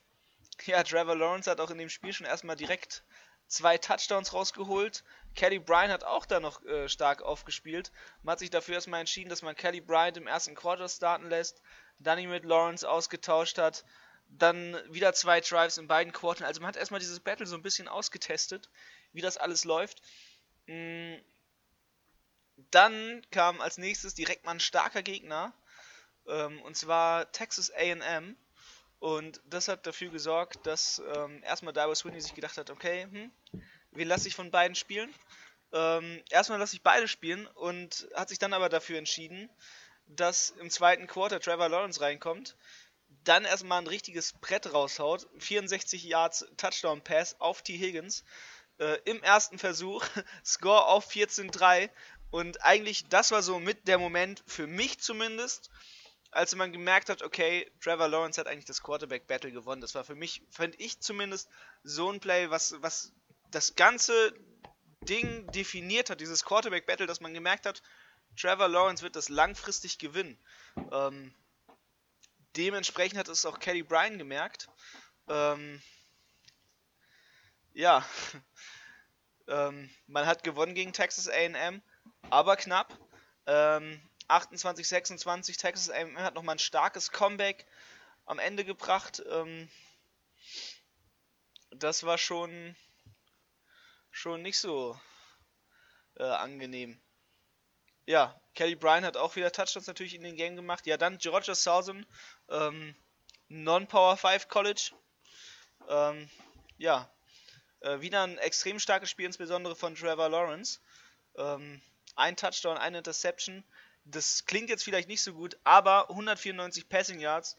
ja, 0.66 0.82
Trevor 0.82 1.16
Lawrence 1.16 1.50
hat 1.50 1.60
auch 1.60 1.70
in 1.70 1.78
dem 1.78 1.88
Spiel 1.88 2.12
schon 2.12 2.26
erstmal 2.26 2.56
direkt 2.56 3.04
zwei 3.46 3.78
Touchdowns 3.78 4.32
rausgeholt. 4.32 5.04
Kelly 5.34 5.58
Bryant 5.58 5.92
hat 5.92 6.04
auch 6.04 6.26
da 6.26 6.40
noch 6.40 6.64
äh, 6.64 6.88
stark 6.88 7.22
aufgespielt. 7.22 7.92
Man 8.22 8.32
hat 8.32 8.38
sich 8.38 8.50
dafür 8.50 8.74
erstmal 8.74 9.00
entschieden, 9.00 9.30
dass 9.30 9.42
man 9.42 9.56
Kelly 9.56 9.80
Bryant 9.80 10.16
im 10.16 10.26
ersten 10.26 10.54
Quarter 10.54 10.88
starten 10.88 11.28
lässt, 11.28 11.60
dann 11.98 12.18
ihn 12.18 12.30
mit 12.30 12.44
Lawrence 12.44 12.88
ausgetauscht 12.88 13.58
hat, 13.58 13.84
dann 14.28 14.76
wieder 14.92 15.12
zwei 15.12 15.40
Drives 15.40 15.78
in 15.78 15.88
beiden 15.88 16.12
Quartern. 16.12 16.46
Also 16.46 16.60
man 16.60 16.68
hat 16.68 16.76
erstmal 16.76 17.00
dieses 17.00 17.20
Battle 17.20 17.46
so 17.46 17.56
ein 17.56 17.62
bisschen 17.62 17.88
ausgetestet, 17.88 18.70
wie 19.12 19.20
das 19.20 19.36
alles 19.36 19.64
läuft. 19.64 20.02
Mm. 20.66 21.16
Dann 22.70 23.26
kam 23.32 23.60
als 23.60 23.78
nächstes 23.78 24.14
direkt 24.14 24.44
mal 24.44 24.52
ein 24.52 24.60
starker 24.60 25.02
Gegner, 25.02 25.52
ähm, 26.28 26.62
und 26.62 26.76
zwar 26.76 27.30
Texas 27.32 27.72
AM. 27.72 28.36
Und 29.04 29.42
das 29.44 29.68
hat 29.68 29.86
dafür 29.86 30.08
gesorgt, 30.08 30.66
dass 30.66 31.02
ähm, 31.14 31.42
erstmal 31.42 31.74
Dabo 31.74 31.94
Sweeney 31.94 32.22
sich 32.22 32.32
gedacht 32.32 32.56
hat, 32.56 32.70
okay, 32.70 33.02
hm, 33.02 33.30
wen 33.90 34.08
lasse 34.08 34.28
ich 34.28 34.34
von 34.34 34.50
beiden 34.50 34.74
spielen? 34.74 35.12
Ähm, 35.74 36.22
erstmal 36.30 36.58
lasse 36.58 36.74
ich 36.74 36.82
beide 36.82 37.06
spielen 37.06 37.46
und 37.48 38.08
hat 38.14 38.30
sich 38.30 38.38
dann 38.38 38.54
aber 38.54 38.70
dafür 38.70 38.96
entschieden, 38.96 39.50
dass 40.06 40.48
im 40.48 40.70
zweiten 40.70 41.06
Quarter 41.06 41.38
Trevor 41.38 41.68
Lawrence 41.68 42.00
reinkommt, 42.00 42.56
dann 43.24 43.44
erstmal 43.44 43.82
ein 43.82 43.88
richtiges 43.88 44.32
Brett 44.40 44.72
raushaut, 44.72 45.28
64 45.36 46.02
Yards 46.04 46.46
Touchdown 46.56 47.04
Pass 47.04 47.38
auf 47.42 47.60
T. 47.60 47.76
Higgins, 47.76 48.24
äh, 48.78 48.96
im 49.04 49.22
ersten 49.22 49.58
Versuch, 49.58 50.02
Score 50.46 50.86
auf 50.86 51.10
14-3 51.10 51.90
und 52.30 52.64
eigentlich 52.64 53.06
das 53.10 53.32
war 53.32 53.42
so 53.42 53.58
mit 53.58 53.86
der 53.86 53.98
Moment, 53.98 54.42
für 54.46 54.66
mich 54.66 54.98
zumindest, 54.98 55.68
als 56.34 56.54
man 56.56 56.72
gemerkt 56.72 57.08
hat, 57.10 57.22
okay, 57.22 57.70
Trevor 57.80 58.08
Lawrence 58.08 58.40
hat 58.40 58.48
eigentlich 58.48 58.64
das 58.64 58.82
Quarterback-Battle 58.82 59.52
gewonnen. 59.52 59.80
Das 59.80 59.94
war 59.94 60.04
für 60.04 60.16
mich, 60.16 60.42
fand 60.50 60.78
ich 60.80 61.00
zumindest, 61.00 61.48
so 61.84 62.10
ein 62.10 62.18
Play, 62.20 62.50
was, 62.50 62.74
was 62.82 63.12
das 63.50 63.76
ganze 63.76 64.34
Ding 65.02 65.50
definiert 65.52 66.10
hat, 66.10 66.20
dieses 66.20 66.44
Quarterback-Battle, 66.44 67.06
dass 67.06 67.20
man 67.20 67.34
gemerkt 67.34 67.66
hat, 67.66 67.82
Trevor 68.36 68.68
Lawrence 68.68 69.02
wird 69.04 69.14
das 69.14 69.28
langfristig 69.28 69.98
gewinnen. 69.98 70.36
Ähm, 70.90 71.32
dementsprechend 72.56 73.18
hat 73.18 73.28
es 73.28 73.46
auch 73.46 73.60
Kelly 73.60 73.84
Bryan 73.84 74.18
gemerkt. 74.18 74.68
Ähm, 75.28 75.80
ja, 77.74 78.04
ähm, 79.46 79.88
man 80.08 80.26
hat 80.26 80.42
gewonnen 80.42 80.74
gegen 80.74 80.92
Texas 80.92 81.28
AM, 81.28 81.80
aber 82.30 82.56
knapp. 82.56 82.98
Ähm, 83.46 84.02
28, 84.28 84.86
26. 84.86 85.56
Texas 85.56 85.90
A&M 85.90 86.18
hat 86.18 86.34
nochmal 86.34 86.56
ein 86.56 86.60
starkes 86.60 87.10
Comeback 87.10 87.66
am 88.26 88.38
Ende 88.38 88.64
gebracht. 88.64 89.22
Ähm, 89.30 89.68
das 91.70 92.04
war 92.04 92.18
schon, 92.18 92.76
schon 94.10 94.42
nicht 94.42 94.58
so 94.58 94.98
äh, 96.16 96.24
angenehm. 96.24 97.00
Ja, 98.06 98.38
Kelly 98.54 98.76
Bryan 98.76 99.04
hat 99.04 99.16
auch 99.16 99.34
wieder 99.36 99.50
Touchdowns 99.50 99.86
natürlich 99.86 100.14
in 100.14 100.22
den 100.22 100.36
Game 100.36 100.56
gemacht. 100.56 100.86
Ja, 100.86 100.96
dann 100.96 101.18
Georgia 101.18 101.54
Southern, 101.54 102.06
ähm, 102.48 102.94
Non-Power 103.48 104.16
5 104.16 104.48
College. 104.48 104.92
Ähm, 105.88 106.28
ja, 106.76 107.10
äh, 107.80 108.00
wieder 108.00 108.22
ein 108.22 108.38
extrem 108.38 108.78
starkes 108.78 109.10
Spiel, 109.10 109.26
insbesondere 109.26 109.74
von 109.74 109.94
Trevor 109.94 110.28
Lawrence. 110.28 110.80
Ähm, 111.36 111.82
ein 112.16 112.36
Touchdown, 112.36 112.78
eine 112.78 112.98
Interception 112.98 113.64
das 114.04 114.44
klingt 114.44 114.68
jetzt 114.68 114.84
vielleicht 114.84 115.08
nicht 115.08 115.22
so 115.22 115.32
gut, 115.32 115.56
aber 115.64 116.10
194 116.10 116.88
Passing 116.88 117.20
Yards, 117.20 117.56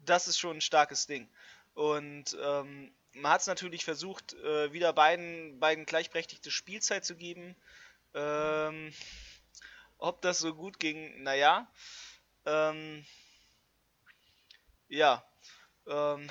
das 0.00 0.28
ist 0.28 0.38
schon 0.38 0.58
ein 0.58 0.60
starkes 0.60 1.06
Ding. 1.06 1.28
Und 1.74 2.36
ähm, 2.42 2.92
man 3.12 3.32
hat 3.32 3.40
es 3.40 3.46
natürlich 3.46 3.84
versucht, 3.84 4.34
äh, 4.34 4.72
wieder 4.72 4.92
beiden, 4.92 5.58
beiden 5.60 5.86
gleichberechtigte 5.86 6.50
Spielzeit 6.50 7.04
zu 7.04 7.16
geben. 7.16 7.56
Ähm, 8.14 8.92
ob 9.98 10.22
das 10.22 10.38
so 10.38 10.54
gut 10.54 10.78
ging, 10.78 11.22
naja. 11.22 11.70
Ähm, 12.46 13.04
ja. 14.88 15.24
Ähm, 15.86 16.28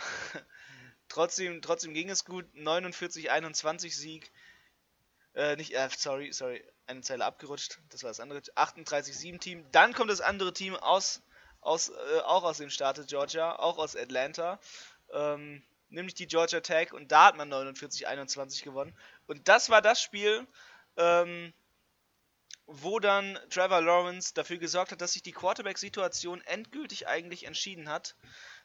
trotzdem, 1.09 1.61
trotzdem 1.61 1.93
ging 1.93 2.09
es 2.09 2.25
gut. 2.25 2.45
49-21 2.55 3.91
Sieg. 3.91 4.31
Äh, 5.33 5.55
nicht, 5.55 5.73
äh, 5.73 5.89
sorry, 5.95 6.31
sorry 6.33 6.63
eine 6.87 7.01
Zeile 7.01 7.25
abgerutscht. 7.25 7.79
Das 7.89 8.03
war 8.03 8.09
das 8.09 8.19
andere 8.19 8.39
38-7 8.39 9.39
Team. 9.39 9.65
Dann 9.71 9.93
kommt 9.93 10.09
das 10.09 10.21
andere 10.21 10.53
Team 10.53 10.75
aus, 10.75 11.21
aus 11.61 11.89
äh, 11.89 12.19
auch 12.21 12.43
aus 12.43 12.57
dem 12.57 12.69
Staat 12.69 13.05
Georgia, 13.07 13.57
auch 13.57 13.77
aus 13.77 13.95
Atlanta. 13.95 14.59
Ähm, 15.11 15.63
nämlich 15.89 16.15
die 16.15 16.27
Georgia 16.27 16.59
Tech 16.61 16.93
und 16.93 17.11
da 17.11 17.25
hat 17.25 17.37
man 17.37 17.51
49-21 17.51 18.63
gewonnen. 18.63 18.95
Und 19.25 19.47
das 19.47 19.69
war 19.69 19.81
das 19.81 20.01
Spiel, 20.01 20.47
ähm, 20.97 21.53
wo 22.65 22.99
dann 22.99 23.39
Trevor 23.49 23.81
Lawrence 23.81 24.33
dafür 24.33 24.57
gesorgt 24.57 24.91
hat, 24.91 25.01
dass 25.01 25.13
sich 25.13 25.23
die 25.23 25.31
Quarterback-Situation 25.31 26.41
endgültig 26.41 27.07
eigentlich 27.07 27.45
entschieden 27.45 27.89
hat. 27.89 28.15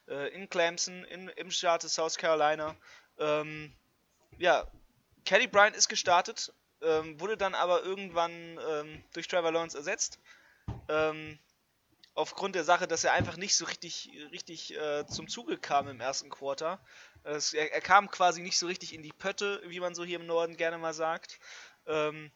Äh, 0.09 0.35
in 0.35 0.49
Clemson, 0.49 1.05
in, 1.05 1.29
im 1.29 1.51
Staat 1.51 1.83
South 1.83 2.17
Carolina. 2.17 2.77
Ähm, 3.19 3.73
ja, 4.39 4.67
Kelly 5.25 5.47
Bryant 5.47 5.77
ist 5.77 5.89
gestartet 5.89 6.53
ähm, 6.83 7.21
wurde 7.21 7.37
dann 7.37 7.55
aber 7.55 7.83
irgendwann 7.83 8.33
ähm, 8.69 9.05
durch 9.13 9.29
Trevor 9.29 9.53
Lawrence 9.53 9.77
ersetzt. 9.77 10.19
Ähm, 10.89 11.39
aufgrund 12.15 12.55
der 12.55 12.65
Sache, 12.65 12.87
dass 12.87 13.05
er 13.05 13.13
einfach 13.13 13.37
nicht 13.37 13.57
so 13.57 13.65
richtig, 13.65 14.11
richtig 14.33 14.77
äh, 14.77 15.07
zum 15.07 15.29
Zuge 15.29 15.59
kam 15.59 15.89
im 15.89 16.01
ersten 16.01 16.31
Quarter. 16.31 16.81
Es, 17.25 17.55
er, 17.55 17.73
er, 17.73 17.81
kam 17.81 18.11
quasi 18.11 18.43
nicht 18.43 18.59
so 18.59 18.67
richtig 18.67 18.95
in 18.95 19.03
die 19.03 19.13
Pötte, 19.13 19.63
wie 19.67 19.81
man 19.81 19.95
so 19.95 20.05
hier 20.05 20.19
im 20.21 20.27
Norden 20.27 20.57
gerne 20.57 20.79
mal 20.79 20.95
sagt. 20.95 21.39
Ähm, 21.87 22.31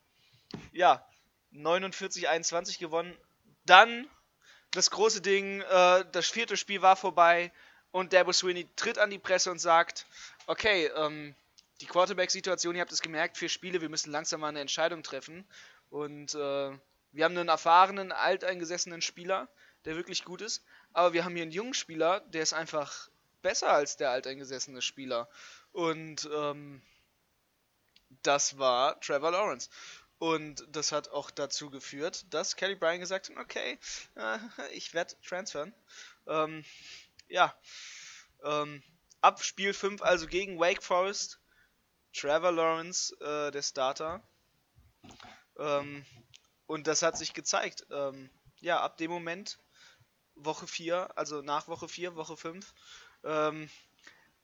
ja, 0.73 1.07
49-21 1.53 2.79
gewonnen. 2.79 3.17
Dann 3.65 4.09
das 4.71 4.91
große 4.91 5.21
Ding, 5.21 5.61
äh, 5.63 6.05
das 6.13 6.29
vierte 6.29 6.57
Spiel 6.57 6.83
war 6.83 6.97
vorbei 6.97 7.53
und 7.91 8.13
Dabo 8.13 8.33
Sweeney 8.33 8.69
tritt 8.77 8.99
an 8.99 9.11
die 9.11 9.19
Presse 9.19 9.51
und 9.51 9.59
sagt, 9.59 10.07
okay, 10.47 10.87
ähm, 10.97 11.35
die 11.81 11.87
Quarterback-Situation, 11.87 12.75
ihr 12.75 12.81
habt 12.81 12.93
es 12.93 13.03
gemerkt, 13.03 13.37
vier 13.37 13.49
Spiele, 13.49 13.81
wir 13.81 13.89
müssen 13.89 14.11
langsam 14.11 14.41
mal 14.41 14.49
eine 14.49 14.61
Entscheidung 14.61 15.03
treffen. 15.03 15.47
Und 15.91 16.35
äh, 16.35 16.79
wir 17.13 17.25
haben 17.25 17.37
einen 17.37 17.49
erfahrenen, 17.49 18.13
alteingesessenen 18.13 19.03
Spieler, 19.03 19.49
der 19.85 19.97
wirklich 19.97 20.25
gut 20.25 20.41
ist. 20.41 20.65
Aber 20.93 21.13
wir 21.13 21.25
haben 21.25 21.35
hier 21.35 21.43
einen 21.43 21.53
jungen 21.53 21.75
Spieler, 21.75 22.21
der 22.21 22.43
ist 22.43 22.53
einfach 22.53 23.09
besser 23.43 23.71
als 23.71 23.97
der 23.97 24.11
alteingesessene 24.11 24.83
Spieler. 24.83 25.29
Und 25.73 26.29
ähm, 26.33 26.83
das 28.23 28.59
war 28.59 29.01
Trevor 29.01 29.33
Lawrence. 29.33 29.69
Und 30.19 30.65
das 30.69 30.93
hat 30.93 31.11
auch 31.11 31.31
dazu 31.31 31.69
geführt, 31.71 32.25
dass 32.33 32.57
Kelly 32.57 32.75
Bryan 32.75 33.01
gesagt 33.01 33.29
hat, 33.29 33.37
okay, 33.37 33.79
äh, 34.15 34.39
ich 34.73 34.95
werde 34.95 35.15
transfern. 35.23 35.75
Ähm, 36.27 36.65
ja, 37.29 37.55
ähm, 38.43 38.83
ab 39.21 39.43
Spiel 39.43 39.75
5 39.75 40.01
also 40.03 40.27
gegen 40.27 40.59
Wake 40.59 40.83
Forest 40.83 41.39
Trevor 42.17 42.53
Lawrence 42.53 43.15
äh, 43.21 43.51
der 43.51 43.63
Starter. 43.63 44.23
Ähm, 45.59 46.05
und 46.67 46.87
das 46.87 47.03
hat 47.03 47.19
sich 47.19 47.35
gezeigt. 47.35 47.87
Ähm, 47.91 48.31
ja, 48.61 48.81
ab 48.81 48.97
dem 48.97 49.11
Moment, 49.11 49.59
Woche 50.35 50.67
4, 50.67 51.17
also 51.17 51.43
nach 51.43 51.69
Woche 51.69 51.89
4, 51.89 52.17
Woche 52.17 52.37
5, 52.37 52.75
ähm, 53.25 53.71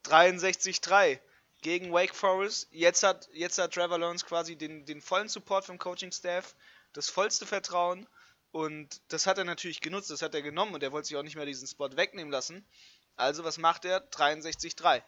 63-3 0.05 1.19
gegen 1.61 1.91
Wake 1.91 2.13
Forest. 2.13 2.67
Jetzt 2.71 3.03
hat, 3.03 3.29
jetzt 3.33 3.57
hat 3.57 3.73
Trevor 3.73 3.97
Lawrence 3.97 4.25
quasi 4.25 4.55
den, 4.55 4.85
den 4.85 5.01
vollen 5.01 5.29
Support 5.29 5.65
vom 5.65 5.79
Coaching-Staff. 5.79 6.55
das 6.93 7.09
vollste 7.09 7.47
Vertrauen 7.47 8.07
und 8.51 9.01
das 9.07 9.25
hat 9.25 9.39
er 9.39 9.45
natürlich 9.45 9.81
genutzt, 9.81 10.11
das 10.11 10.21
hat 10.21 10.35
er 10.35 10.43
genommen 10.43 10.75
und 10.75 10.83
er 10.83 10.91
wollte 10.91 11.07
sich 11.07 11.17
auch 11.17 11.23
nicht 11.23 11.35
mehr 11.35 11.47
diesen 11.47 11.67
Spot 11.67 11.89
wegnehmen 11.95 12.31
lassen. 12.31 12.63
Also 13.15 13.43
was 13.43 13.57
macht 13.57 13.85
er? 13.85 14.07
63-3. 14.11 15.01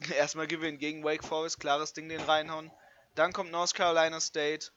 Erstmal 0.14 0.46
gewinnen 0.46 0.78
gegen 0.78 1.04
Wake 1.04 1.24
Forest, 1.24 1.60
klares 1.60 1.92
Ding 1.92 2.08
den 2.08 2.20
reinhauen. 2.20 2.70
Dann 3.14 3.32
kommt 3.32 3.50
North 3.50 3.74
Carolina 3.74 4.20
State, 4.20 4.70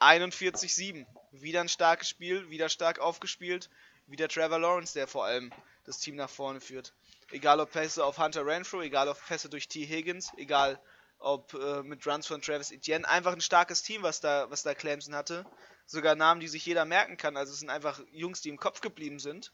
41-7. 0.00 1.06
Wieder 1.32 1.60
ein 1.60 1.68
starkes 1.68 2.08
Spiel, 2.08 2.48
wieder 2.50 2.68
stark 2.68 2.98
aufgespielt. 2.98 3.70
Wieder 4.06 4.28
Trevor 4.28 4.58
Lawrence, 4.58 4.94
der 4.94 5.06
vor 5.06 5.24
allem 5.24 5.52
das 5.84 5.98
Team 5.98 6.16
nach 6.16 6.30
vorne 6.30 6.60
führt. 6.60 6.92
Egal 7.30 7.60
ob 7.60 7.70
Pässe 7.70 8.04
auf 8.04 8.18
Hunter 8.18 8.44
Renfro, 8.44 8.80
egal 8.80 9.08
ob 9.08 9.24
Pässe 9.26 9.48
durch 9.48 9.68
T. 9.68 9.86
Higgins, 9.86 10.32
egal 10.36 10.80
ob 11.18 11.54
äh, 11.54 11.82
mit 11.82 12.04
Runs 12.06 12.26
von 12.26 12.42
Travis 12.42 12.72
Etienne. 12.72 13.06
Einfach 13.08 13.32
ein 13.32 13.40
starkes 13.40 13.82
Team, 13.82 14.02
was 14.02 14.20
da, 14.20 14.50
was 14.50 14.62
da 14.62 14.74
Clemson 14.74 15.14
hatte 15.14 15.46
sogar 15.90 16.14
Namen, 16.14 16.40
die 16.40 16.48
sich 16.48 16.64
jeder 16.64 16.84
merken 16.84 17.16
kann. 17.16 17.36
Also 17.36 17.52
es 17.52 17.58
sind 17.58 17.70
einfach 17.70 18.00
Jungs, 18.12 18.40
die 18.40 18.48
im 18.48 18.58
Kopf 18.58 18.80
geblieben 18.80 19.18
sind. 19.18 19.52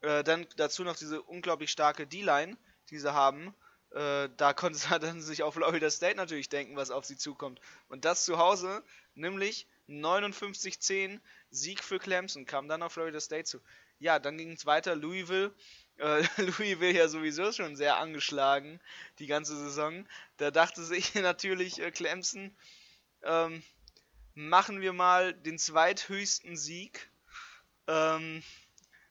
Äh, 0.00 0.22
dann 0.22 0.46
dazu 0.56 0.84
noch 0.84 0.96
diese 0.96 1.20
unglaublich 1.22 1.70
starke 1.70 2.06
D-Line, 2.06 2.56
die 2.90 2.98
sie 2.98 3.12
haben. 3.12 3.54
Äh, 3.94 4.30
da 4.36 4.52
konnte 4.52 4.78
sie 5.20 5.20
sich 5.20 5.42
auf 5.42 5.54
Florida 5.54 5.90
State 5.90 6.16
natürlich 6.16 6.48
denken, 6.48 6.76
was 6.76 6.90
auf 6.90 7.04
sie 7.04 7.16
zukommt. 7.16 7.60
Und 7.88 8.04
das 8.04 8.24
zu 8.24 8.38
Hause, 8.38 8.82
nämlich 9.14 9.66
59-10 9.88 11.20
Sieg 11.50 11.82
für 11.84 11.98
Clemson, 11.98 12.46
kam 12.46 12.68
dann 12.68 12.82
auf 12.82 12.92
Florida 12.92 13.20
State 13.20 13.44
zu. 13.44 13.60
Ja, 13.98 14.18
dann 14.18 14.38
ging 14.38 14.52
es 14.52 14.66
weiter. 14.66 14.96
Louisville. 14.96 15.54
Äh, 15.98 16.22
Louisville 16.38 16.92
ja 16.92 17.08
sowieso 17.08 17.52
schon 17.52 17.76
sehr 17.76 17.98
angeschlagen 17.98 18.80
die 19.18 19.26
ganze 19.26 19.56
Saison. 19.56 20.08
Da 20.38 20.50
dachte 20.50 20.82
sich 20.82 21.14
natürlich 21.14 21.80
äh, 21.80 21.90
Clemson, 21.90 22.56
ähm, 23.22 23.62
machen 24.34 24.80
wir 24.80 24.92
mal 24.92 25.34
den 25.34 25.58
zweithöchsten 25.58 26.56
Sieg 26.56 27.10
ähm, 27.86 28.42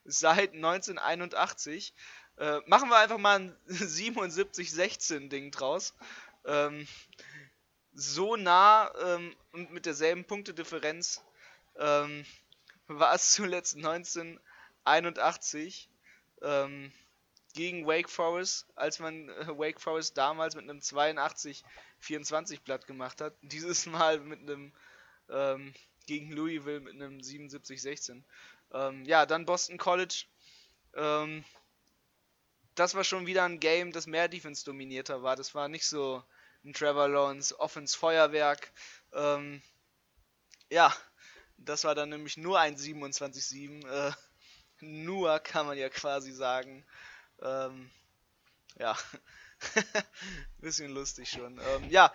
seit 0.03 0.53
1981. 0.53 1.93
Äh, 2.41 2.59
machen 2.65 2.89
wir 2.89 2.97
einfach 2.97 3.19
mal 3.19 3.39
ein 3.39 3.55
77-16 3.69 5.29
Ding 5.29 5.51
draus. 5.51 5.93
Ähm, 6.43 6.87
so 7.93 8.35
nah 8.35 8.91
ähm, 8.99 9.35
und 9.51 9.71
mit 9.71 9.85
derselben 9.85 10.25
Punktedifferenz 10.25 11.21
ähm, 11.77 12.25
war 12.87 13.13
es 13.13 13.33
zuletzt 13.33 13.75
1981 13.75 15.87
ähm, 16.41 16.91
gegen 17.53 17.85
Wake 17.85 18.09
Forest, 18.09 18.65
als 18.75 18.97
man 18.97 19.29
äh, 19.29 19.47
Wake 19.49 19.79
Forest 19.79 20.17
damals 20.17 20.55
mit 20.55 20.67
einem 20.67 20.79
82-24 20.79 22.63
Blatt 22.63 22.87
gemacht 22.87 23.21
hat. 23.21 23.35
Dieses 23.43 23.85
Mal 23.85 24.19
mit 24.19 24.39
einem 24.39 24.73
ähm, 25.29 25.75
gegen 26.07 26.31
Louisville 26.31 26.79
mit 26.79 26.95
einem 26.95 27.19
77-16. 27.19 28.23
Ähm, 28.73 29.05
ja, 29.05 29.27
dann 29.27 29.45
Boston 29.45 29.77
College. 29.77 30.25
Ähm, 30.95 31.45
das 32.75 32.95
war 32.95 33.03
schon 33.03 33.25
wieder 33.25 33.43
ein 33.43 33.59
Game, 33.59 33.91
das 33.91 34.07
mehr 34.07 34.27
Defense 34.27 34.63
dominierter 34.65 35.23
war. 35.23 35.35
Das 35.35 35.53
war 35.55 35.67
nicht 35.67 35.85
so 35.85 36.23
ein 36.63 36.73
Trevor 36.73 37.07
Lawrence 37.07 37.59
Offense 37.59 37.97
Feuerwerk. 37.97 38.71
Ähm, 39.13 39.61
ja, 40.69 40.95
das 41.57 41.83
war 41.83 41.95
dann 41.95 42.09
nämlich 42.09 42.37
nur 42.37 42.59
ein 42.59 42.77
27-7. 42.77 43.85
Äh, 43.87 44.13
nur 44.79 45.39
kann 45.39 45.65
man 45.65 45.77
ja 45.77 45.89
quasi 45.89 46.31
sagen. 46.31 46.85
Ähm, 47.41 47.89
ja, 48.79 48.97
bisschen 50.59 50.91
lustig 50.91 51.29
schon. 51.29 51.59
Ähm, 51.59 51.89
ja, 51.89 52.13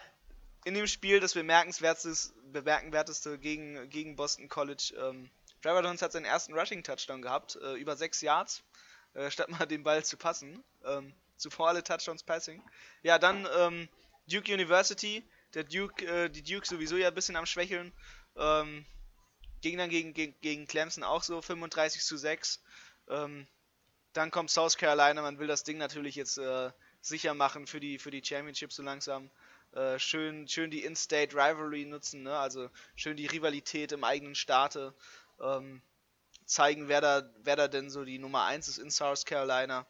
in 0.64 0.74
dem 0.74 0.86
Spiel 0.86 1.20
das 1.20 1.34
bemerkenswerteste, 1.34 2.32
bemerkenswerteste 2.52 3.38
gegen, 3.38 3.88
gegen 3.88 4.16
Boston 4.16 4.48
College. 4.48 4.94
Ähm, 4.98 5.30
Trevor 5.62 5.82
Lawrence 5.82 6.04
hat 6.04 6.12
seinen 6.12 6.24
ersten 6.24 6.54
Rushing-Touchdown 6.54 7.22
gehabt, 7.22 7.56
äh, 7.56 7.74
über 7.74 7.96
6 7.96 8.20
Yards, 8.22 8.62
äh, 9.16 9.30
statt 9.30 9.48
mal 9.48 9.66
den 9.66 9.82
Ball 9.82 10.04
zu 10.04 10.16
passen. 10.16 10.62
Ähm, 10.84 11.14
zuvor 11.36 11.68
alle 11.68 11.82
Touchdowns 11.82 12.22
Passing. 12.22 12.62
Ja, 13.02 13.18
dann 13.18 13.48
ähm, 13.56 13.88
Duke 14.28 14.52
University. 14.52 15.24
Der 15.54 15.64
Duke, 15.64 16.04
äh, 16.04 16.28
die 16.28 16.42
Duke 16.42 16.66
sowieso 16.66 16.96
ja 16.96 17.08
ein 17.08 17.14
bisschen 17.14 17.36
am 17.36 17.46
Schwächeln. 17.46 17.92
Ähm, 18.36 18.84
ging 19.62 19.78
dann 19.78 19.90
gegen, 19.90 20.12
gegen, 20.12 20.38
gegen 20.40 20.66
Clemson 20.66 21.02
auch 21.02 21.22
so 21.22 21.40
35 21.40 22.02
zu 22.02 22.16
6. 22.16 22.62
Ähm, 23.08 23.46
dann 24.12 24.30
kommt 24.30 24.50
South 24.50 24.76
Carolina, 24.76 25.22
man 25.22 25.38
will 25.38 25.46
das 25.46 25.64
Ding 25.64 25.78
natürlich 25.78 26.14
jetzt 26.14 26.38
äh, 26.38 26.70
sicher 27.00 27.34
machen 27.34 27.66
für 27.66 27.80
die, 27.80 27.98
für 27.98 28.10
die 28.10 28.24
Championship 28.24 28.72
so 28.72 28.82
langsam. 28.82 29.30
Äh, 29.72 29.98
schön, 29.98 30.48
schön 30.48 30.70
die 30.70 30.84
In-State 30.84 31.34
Rivalry 31.34 31.84
nutzen, 31.84 32.22
ne? 32.22 32.36
also 32.36 32.70
schön 32.94 33.16
die 33.16 33.26
Rivalität 33.26 33.92
im 33.92 34.04
eigenen 34.04 34.34
Staate 34.34 34.94
ähm, 35.40 35.82
zeigen, 36.46 36.88
wer 36.88 37.00
da, 37.00 37.30
wer 37.42 37.56
da 37.56 37.68
denn 37.68 37.90
so 37.90 38.04
die 38.04 38.18
Nummer 38.18 38.44
1 38.44 38.68
ist 38.68 38.78
in 38.78 38.90
South 38.90 39.24
Carolina. 39.24 39.86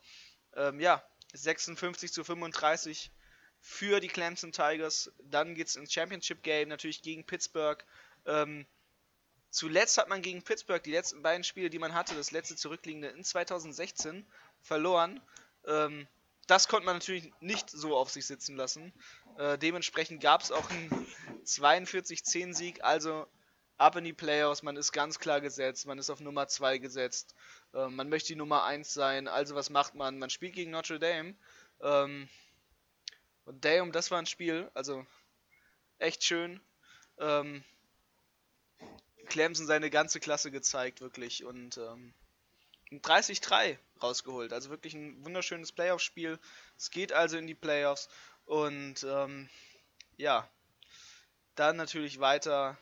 Ähm, 0.54 0.80
ja, 0.80 1.02
56 1.34 2.12
zu 2.12 2.24
35 2.24 3.12
für 3.60 4.00
die 4.00 4.08
Clemson 4.08 4.52
Tigers. 4.52 5.12
Dann 5.22 5.54
geht 5.54 5.68
es 5.68 5.76
ins 5.76 5.92
Championship 5.92 6.42
Game, 6.42 6.68
natürlich 6.68 7.02
gegen 7.02 7.24
Pittsburgh. 7.24 7.84
Ähm, 8.24 8.66
zuletzt 9.50 9.98
hat 9.98 10.08
man 10.08 10.22
gegen 10.22 10.42
Pittsburgh 10.42 10.82
die 10.82 10.92
letzten 10.92 11.22
beiden 11.22 11.44
Spiele, 11.44 11.70
die 11.70 11.78
man 11.78 11.94
hatte, 11.94 12.14
das 12.14 12.30
letzte 12.30 12.56
zurückliegende 12.56 13.08
in 13.08 13.22
2016, 13.22 14.26
verloren. 14.62 15.20
Ähm, 15.66 16.08
das 16.46 16.68
konnte 16.68 16.86
man 16.86 16.96
natürlich 16.96 17.32
nicht 17.40 17.70
so 17.70 17.96
auf 17.96 18.10
sich 18.10 18.26
sitzen 18.26 18.56
lassen. 18.56 18.92
Äh, 19.36 19.58
dementsprechend 19.58 20.20
gab 20.20 20.42
es 20.42 20.52
auch 20.52 20.70
einen 20.70 21.06
42-10-Sieg, 21.44 22.84
also 22.84 23.26
ab 23.78 23.96
in 23.96 24.04
die 24.04 24.12
Playoffs, 24.12 24.62
man 24.62 24.76
ist 24.76 24.92
ganz 24.92 25.18
klar 25.18 25.40
gesetzt, 25.40 25.86
man 25.86 25.98
ist 25.98 26.10
auf 26.10 26.20
Nummer 26.20 26.48
2 26.48 26.78
gesetzt, 26.78 27.34
äh, 27.74 27.88
man 27.88 28.08
möchte 28.08 28.28
die 28.28 28.36
Nummer 28.36 28.64
1 28.64 28.92
sein, 28.92 29.28
also 29.28 29.54
was 29.54 29.70
macht 29.70 29.94
man? 29.94 30.18
Man 30.18 30.30
spielt 30.30 30.54
gegen 30.54 30.70
Notre 30.70 30.98
Dame. 30.98 31.34
Ähm, 31.80 32.28
und 33.44 33.64
Dame, 33.64 33.92
das 33.92 34.10
war 34.10 34.18
ein 34.18 34.26
Spiel, 34.26 34.70
also 34.74 35.06
echt 35.98 36.24
schön. 36.24 36.60
Ähm, 37.18 37.64
Clemson 39.26 39.66
seine 39.66 39.90
ganze 39.90 40.20
Klasse 40.20 40.50
gezeigt, 40.50 41.00
wirklich. 41.00 41.44
Und 41.44 41.78
ähm, 41.78 42.14
30-3 42.92 43.76
rausgeholt. 44.02 44.52
Also 44.52 44.70
wirklich 44.70 44.94
ein 44.94 45.24
wunderschönes 45.24 45.72
Playoff-Spiel. 45.72 46.38
Es 46.76 46.90
geht 46.90 47.12
also 47.12 47.36
in 47.36 47.46
die 47.46 47.54
Playoffs. 47.54 48.08
Und 48.44 49.04
ähm, 49.04 49.48
ja, 50.16 50.48
dann 51.56 51.76
natürlich 51.76 52.20
weiter 52.20 52.78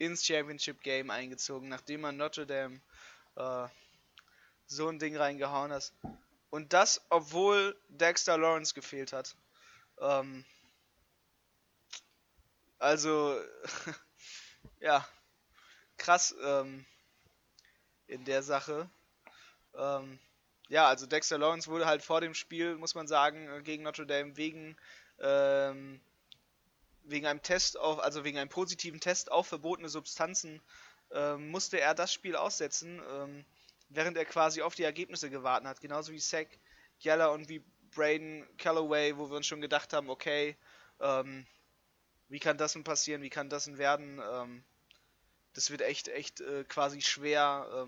ins 0.00 0.24
Championship 0.24 0.82
Game 0.82 1.10
eingezogen, 1.10 1.68
nachdem 1.68 2.00
man 2.00 2.16
Notre 2.16 2.46
Dame 2.46 2.80
äh, 3.36 3.68
so 4.66 4.88
ein 4.88 4.98
Ding 4.98 5.16
reingehauen 5.16 5.72
hat. 5.72 5.92
Und 6.48 6.72
das, 6.72 7.02
obwohl 7.10 7.78
Dexter 7.88 8.38
Lawrence 8.38 8.74
gefehlt 8.74 9.12
hat. 9.12 9.36
Ähm, 10.00 10.44
also, 12.78 13.38
ja, 14.80 15.06
krass 15.98 16.34
ähm, 16.42 16.86
in 18.06 18.24
der 18.24 18.42
Sache. 18.42 18.88
Ähm, 19.74 20.18
ja, 20.70 20.86
also 20.88 21.06
Dexter 21.06 21.36
Lawrence 21.36 21.68
wurde 21.70 21.84
halt 21.84 22.02
vor 22.02 22.22
dem 22.22 22.32
Spiel, 22.32 22.76
muss 22.76 22.94
man 22.94 23.06
sagen, 23.06 23.48
äh, 23.48 23.60
gegen 23.62 23.82
Notre 23.82 24.06
Dame 24.06 24.36
wegen, 24.38 24.78
ähm, 25.18 26.00
wegen 27.10 27.26
einem 27.26 27.42
Test 27.42 27.78
auf, 27.78 27.98
also 28.00 28.24
wegen 28.24 28.38
einem 28.38 28.48
positiven 28.48 29.00
Test 29.00 29.30
auf 29.30 29.46
verbotene 29.46 29.88
Substanzen, 29.88 30.60
ähm, 31.12 31.50
musste 31.50 31.80
er 31.80 31.94
das 31.94 32.12
Spiel 32.12 32.36
aussetzen, 32.36 33.02
ähm, 33.10 33.44
während 33.88 34.16
er 34.16 34.24
quasi 34.24 34.62
auf 34.62 34.74
die 34.74 34.84
Ergebnisse 34.84 35.30
gewartet 35.30 35.68
hat. 35.68 35.80
Genauso 35.80 36.12
wie 36.12 36.20
Zach 36.20 36.46
Geller 37.00 37.32
und 37.32 37.48
wie 37.48 37.64
Braden 37.94 38.46
Calloway, 38.58 39.16
wo 39.16 39.30
wir 39.30 39.36
uns 39.36 39.46
schon 39.46 39.60
gedacht 39.60 39.92
haben, 39.92 40.10
okay, 40.10 40.56
ähm, 41.00 41.46
wie 42.28 42.38
kann 42.38 42.58
das 42.58 42.74
denn 42.74 42.84
passieren, 42.84 43.22
wie 43.22 43.30
kann 43.30 43.48
das 43.48 43.64
denn 43.64 43.78
werden? 43.78 44.20
Ähm, 44.22 44.64
das 45.54 45.70
wird 45.70 45.80
echt, 45.80 46.06
echt 46.08 46.40
äh, 46.40 46.64
quasi 46.64 47.00
schwer 47.00 47.86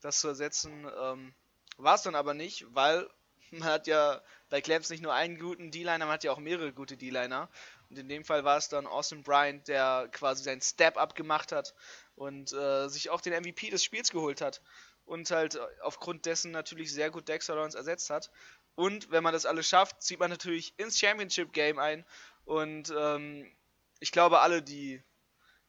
das 0.00 0.20
zu 0.20 0.28
ersetzen. 0.28 0.90
Ähm, 1.00 1.34
War 1.76 1.94
es 1.94 2.02
dann 2.02 2.14
aber 2.14 2.34
nicht, 2.34 2.66
weil 2.74 3.08
man 3.50 3.64
hat 3.64 3.86
ja 3.86 4.20
bei 4.48 4.60
Clemson 4.60 4.94
nicht 4.94 5.02
nur 5.02 5.14
einen 5.14 5.38
guten 5.38 5.70
D-Liner, 5.70 6.06
man 6.06 6.14
hat 6.14 6.24
ja 6.24 6.32
auch 6.32 6.38
mehrere 6.38 6.72
gute 6.72 6.96
D-Liner. 6.96 7.48
Und 7.90 7.98
in 7.98 8.08
dem 8.08 8.24
Fall 8.24 8.44
war 8.44 8.56
es 8.56 8.68
dann 8.68 8.86
Austin 8.86 9.22
Bryant, 9.22 9.66
der 9.66 10.08
quasi 10.12 10.44
seinen 10.44 10.60
Step-Up 10.60 11.16
gemacht 11.16 11.50
hat 11.50 11.74
und 12.14 12.52
äh, 12.52 12.88
sich 12.88 13.10
auch 13.10 13.20
den 13.20 13.34
MVP 13.34 13.70
des 13.70 13.82
Spiels 13.82 14.10
geholt 14.10 14.40
hat. 14.40 14.62
Und 15.04 15.30
halt 15.32 15.58
aufgrund 15.82 16.24
dessen 16.24 16.52
natürlich 16.52 16.92
sehr 16.92 17.10
gut 17.10 17.26
Dexter 17.28 17.56
Lawrence 17.56 17.76
ersetzt 17.76 18.10
hat. 18.10 18.30
Und 18.76 19.10
wenn 19.10 19.24
man 19.24 19.32
das 19.32 19.44
alles 19.44 19.68
schafft, 19.68 20.02
zieht 20.02 20.20
man 20.20 20.30
natürlich 20.30 20.72
ins 20.78 21.00
Championship 21.00 21.52
Game 21.52 21.80
ein. 21.80 22.04
Und 22.44 22.94
ähm, 22.96 23.50
ich 23.98 24.12
glaube, 24.12 24.40
alle, 24.40 24.62
die, 24.62 25.02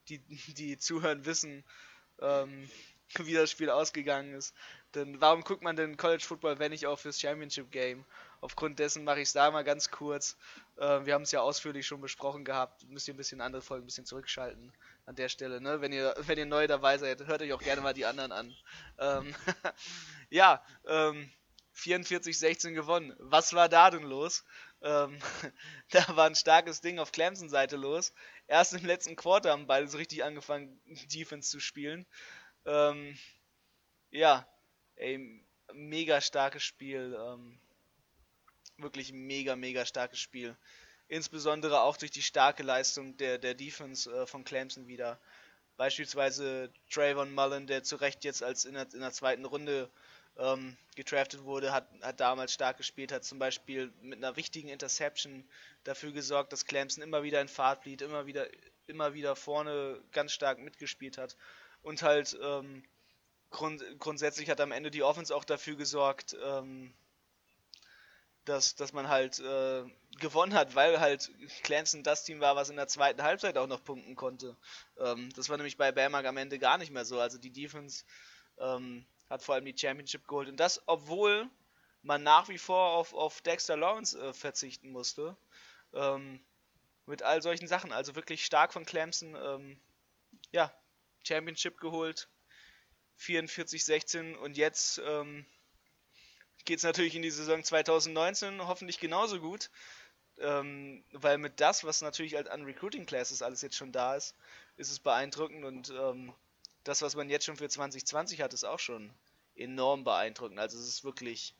die, 0.09 0.19
die 0.19 0.77
zuhören, 0.77 1.25
wissen, 1.25 1.63
ähm, 2.19 2.69
wie 3.17 3.33
das 3.33 3.49
Spiel 3.49 3.69
ausgegangen 3.71 4.33
ist. 4.33 4.53
Denn 4.93 5.21
warum 5.21 5.41
guckt 5.41 5.63
man 5.63 5.75
denn 5.75 5.97
College 5.97 6.23
Football, 6.23 6.59
wenn 6.59 6.71
nicht 6.71 6.85
auch 6.85 6.99
fürs 6.99 7.19
Championship 7.19 7.71
Game? 7.71 8.05
Aufgrund 8.41 8.79
dessen 8.79 9.03
mache 9.03 9.21
ich 9.21 9.27
es 9.27 9.33
da 9.33 9.51
mal 9.51 9.63
ganz 9.63 9.91
kurz. 9.91 10.35
Äh, 10.77 11.05
wir 11.05 11.13
haben 11.13 11.21
es 11.21 11.31
ja 11.31 11.41
ausführlich 11.41 11.85
schon 11.85 12.01
besprochen 12.01 12.43
gehabt. 12.43 12.83
Müsst 12.87 13.07
ihr 13.07 13.13
ein 13.13 13.17
bisschen 13.17 13.39
andere 13.39 13.61
Folgen 13.61 13.83
ein 13.83 13.85
bisschen 13.85 14.07
zurückschalten 14.07 14.73
an 15.05 15.15
der 15.15 15.29
Stelle. 15.29 15.61
Ne? 15.61 15.79
Wenn, 15.79 15.93
ihr, 15.93 16.15
wenn 16.25 16.39
ihr 16.39 16.47
neu 16.47 16.65
dabei 16.65 16.97
seid, 16.97 17.25
hört 17.27 17.43
euch 17.43 17.53
auch 17.53 17.61
gerne 17.61 17.81
mal 17.81 17.93
die 17.93 18.05
anderen 18.05 18.31
an. 18.31 18.55
Ähm, 18.97 19.35
ja, 20.31 20.63
ähm, 20.87 21.31
44-16 21.75 22.73
gewonnen. 22.73 23.13
Was 23.19 23.53
war 23.53 23.69
da 23.69 23.91
denn 23.91 24.03
los? 24.03 24.43
Ähm, 24.81 25.19
da 25.91 26.15
war 26.15 26.25
ein 26.25 26.35
starkes 26.35 26.81
Ding 26.81 26.97
auf 26.97 27.11
Clemson-Seite 27.11 27.77
los. 27.77 28.11
Erst 28.47 28.73
im 28.73 28.83
letzten 28.83 29.15
Quarter 29.15 29.51
haben 29.51 29.67
beide 29.67 29.87
so 29.87 29.97
richtig 29.97 30.23
angefangen, 30.23 30.81
Defense 31.13 31.51
zu 31.51 31.59
spielen. 31.59 32.07
Ähm, 32.65 33.17
ja, 34.09 34.47
ey, 34.95 35.45
mega 35.73 36.21
starkes 36.21 36.63
Spiel. 36.63 37.15
Ähm, 37.19 37.59
wirklich 38.81 39.13
mega, 39.13 39.55
mega 39.55 39.85
starkes 39.85 40.19
Spiel. 40.19 40.55
Insbesondere 41.07 41.81
auch 41.81 41.97
durch 41.97 42.11
die 42.11 42.21
starke 42.21 42.63
Leistung 42.63 43.17
der, 43.17 43.37
der 43.37 43.53
Defense 43.53 44.09
äh, 44.09 44.25
von 44.25 44.43
Clemson 44.43 44.87
wieder. 44.87 45.19
Beispielsweise 45.77 46.71
Trayvon 46.89 47.33
Mullen, 47.33 47.67
der 47.67 47.83
zu 47.83 47.95
Recht 47.95 48.23
jetzt 48.23 48.43
als 48.43 48.65
in 48.65 48.75
der, 48.75 48.87
in 48.93 49.01
der 49.01 49.11
zweiten 49.11 49.45
Runde 49.45 49.89
ähm, 50.37 50.77
gedraftet 50.95 51.43
wurde, 51.43 51.71
hat, 51.71 51.89
hat 52.01 52.19
damals 52.19 52.53
stark 52.53 52.77
gespielt, 52.77 53.11
hat 53.11 53.23
zum 53.23 53.39
Beispiel 53.39 53.91
mit 54.01 54.17
einer 54.17 54.35
wichtigen 54.35 54.69
Interception 54.69 55.43
dafür 55.83 56.11
gesorgt, 56.11 56.53
dass 56.53 56.65
Clemson 56.65 57.03
immer 57.03 57.23
wieder 57.23 57.41
in 57.41 57.47
Fahrt 57.47 57.81
blieb, 57.81 58.01
immer 58.01 58.25
wieder, 58.25 58.47
immer 58.87 59.13
wieder 59.13 59.35
vorne 59.35 60.01
ganz 60.11 60.31
stark 60.31 60.59
mitgespielt 60.59 61.17
hat. 61.17 61.35
Und 61.81 62.03
halt 62.03 62.37
ähm, 62.41 62.83
grund, 63.49 63.83
grundsätzlich 63.99 64.49
hat 64.49 64.61
am 64.61 64.71
Ende 64.71 64.91
die 64.91 65.03
Offense 65.03 65.35
auch 65.35 65.43
dafür 65.43 65.75
gesorgt, 65.75 66.35
ähm, 66.43 66.93
dass, 68.51 68.75
dass 68.75 68.91
man 68.91 69.07
halt 69.07 69.39
äh, 69.39 69.83
gewonnen 70.19 70.53
hat, 70.53 70.75
weil 70.75 70.99
halt 70.99 71.31
Clemson 71.63 72.03
das 72.03 72.25
Team 72.25 72.41
war, 72.41 72.55
was 72.55 72.69
in 72.69 72.75
der 72.75 72.87
zweiten 72.87 73.23
Halbzeit 73.23 73.57
auch 73.57 73.67
noch 73.67 73.83
punkten 73.83 74.15
konnte. 74.15 74.57
Ähm, 74.99 75.29
das 75.35 75.47
war 75.49 75.57
nämlich 75.57 75.77
bei 75.77 75.91
Bamberg 75.91 76.25
am 76.25 76.37
Ende 76.37 76.59
gar 76.59 76.77
nicht 76.77 76.91
mehr 76.91 77.05
so. 77.05 77.19
Also 77.19 77.37
die 77.37 77.51
Defense 77.51 78.03
ähm, 78.59 79.05
hat 79.29 79.41
vor 79.41 79.55
allem 79.55 79.65
die 79.65 79.77
Championship 79.77 80.27
geholt. 80.27 80.49
Und 80.49 80.59
das, 80.59 80.81
obwohl 80.85 81.49
man 82.01 82.23
nach 82.23 82.49
wie 82.49 82.57
vor 82.57 82.91
auf, 82.91 83.13
auf 83.13 83.41
Dexter 83.41 83.77
Lawrence 83.77 84.19
äh, 84.19 84.33
verzichten 84.33 84.91
musste. 84.91 85.37
Ähm, 85.93 86.43
mit 87.05 87.23
all 87.23 87.41
solchen 87.41 87.67
Sachen. 87.67 87.93
Also 87.93 88.15
wirklich 88.15 88.45
stark 88.45 88.73
von 88.73 88.85
Clemson. 88.85 89.35
Ähm, 89.35 89.79
ja, 90.51 90.73
Championship 91.23 91.79
geholt. 91.79 92.27
44-16 93.19 94.35
und 94.35 94.57
jetzt 94.57 95.01
ähm, 95.05 95.45
geht 96.65 96.77
es 96.77 96.83
natürlich 96.83 97.15
in 97.15 97.21
die 97.21 97.31
Saison 97.31 97.63
2019 97.63 98.67
hoffentlich 98.67 98.99
genauso 98.99 99.39
gut. 99.39 99.69
Ähm, 100.39 101.03
weil 101.11 101.37
mit 101.37 101.59
das, 101.59 101.83
was 101.83 102.01
natürlich 102.01 102.35
halt 102.35 102.49
an 102.49 102.63
Recruiting 102.63 103.05
Classes 103.05 103.41
alles 103.41 103.61
jetzt 103.61 103.75
schon 103.75 103.91
da 103.91 104.15
ist, 104.15 104.35
ist 104.77 104.91
es 104.91 104.99
beeindruckend 104.99 105.63
und 105.65 105.91
ähm, 105.91 106.33
das, 106.83 107.01
was 107.01 107.15
man 107.15 107.29
jetzt 107.29 107.45
schon 107.45 107.57
für 107.57 107.69
2020 107.69 108.41
hat, 108.41 108.53
ist 108.53 108.63
auch 108.63 108.79
schon 108.79 109.11
enorm 109.55 110.03
beeindruckend. 110.03 110.59
Also 110.59 110.79
es 110.79 110.87
ist 110.87 111.03
wirklich 111.03 111.53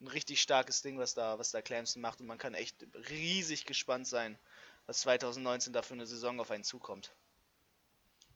ein 0.00 0.08
richtig 0.08 0.42
starkes 0.42 0.82
Ding, 0.82 0.98
was 0.98 1.14
da, 1.14 1.38
was 1.38 1.52
da 1.52 1.62
Clemson 1.62 2.02
macht 2.02 2.20
und 2.20 2.26
man 2.26 2.38
kann 2.38 2.54
echt 2.54 2.86
riesig 3.08 3.64
gespannt 3.64 4.06
sein, 4.06 4.36
was 4.86 5.00
2019 5.00 5.72
da 5.72 5.82
für 5.82 5.94
eine 5.94 6.06
Saison 6.06 6.40
auf 6.40 6.50
einen 6.50 6.64
zukommt. 6.64 7.14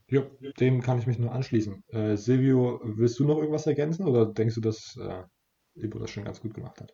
Ja, 0.09 0.21
dem 0.59 0.81
kann 0.81 0.99
ich 0.99 1.05
mich 1.05 1.19
nur 1.19 1.33
anschließen. 1.33 1.83
Äh, 1.89 2.15
Silvio, 2.15 2.79
willst 2.83 3.19
du 3.19 3.25
noch 3.25 3.37
irgendwas 3.37 3.67
ergänzen 3.67 4.07
oder 4.07 4.25
denkst 4.25 4.55
du, 4.55 4.61
dass 4.61 4.95
äh, 4.95 5.23
Ibo 5.81 5.99
das 5.99 6.11
schon 6.11 6.23
ganz 6.23 6.41
gut 6.41 6.53
gemacht 6.53 6.81
hat? 6.81 6.93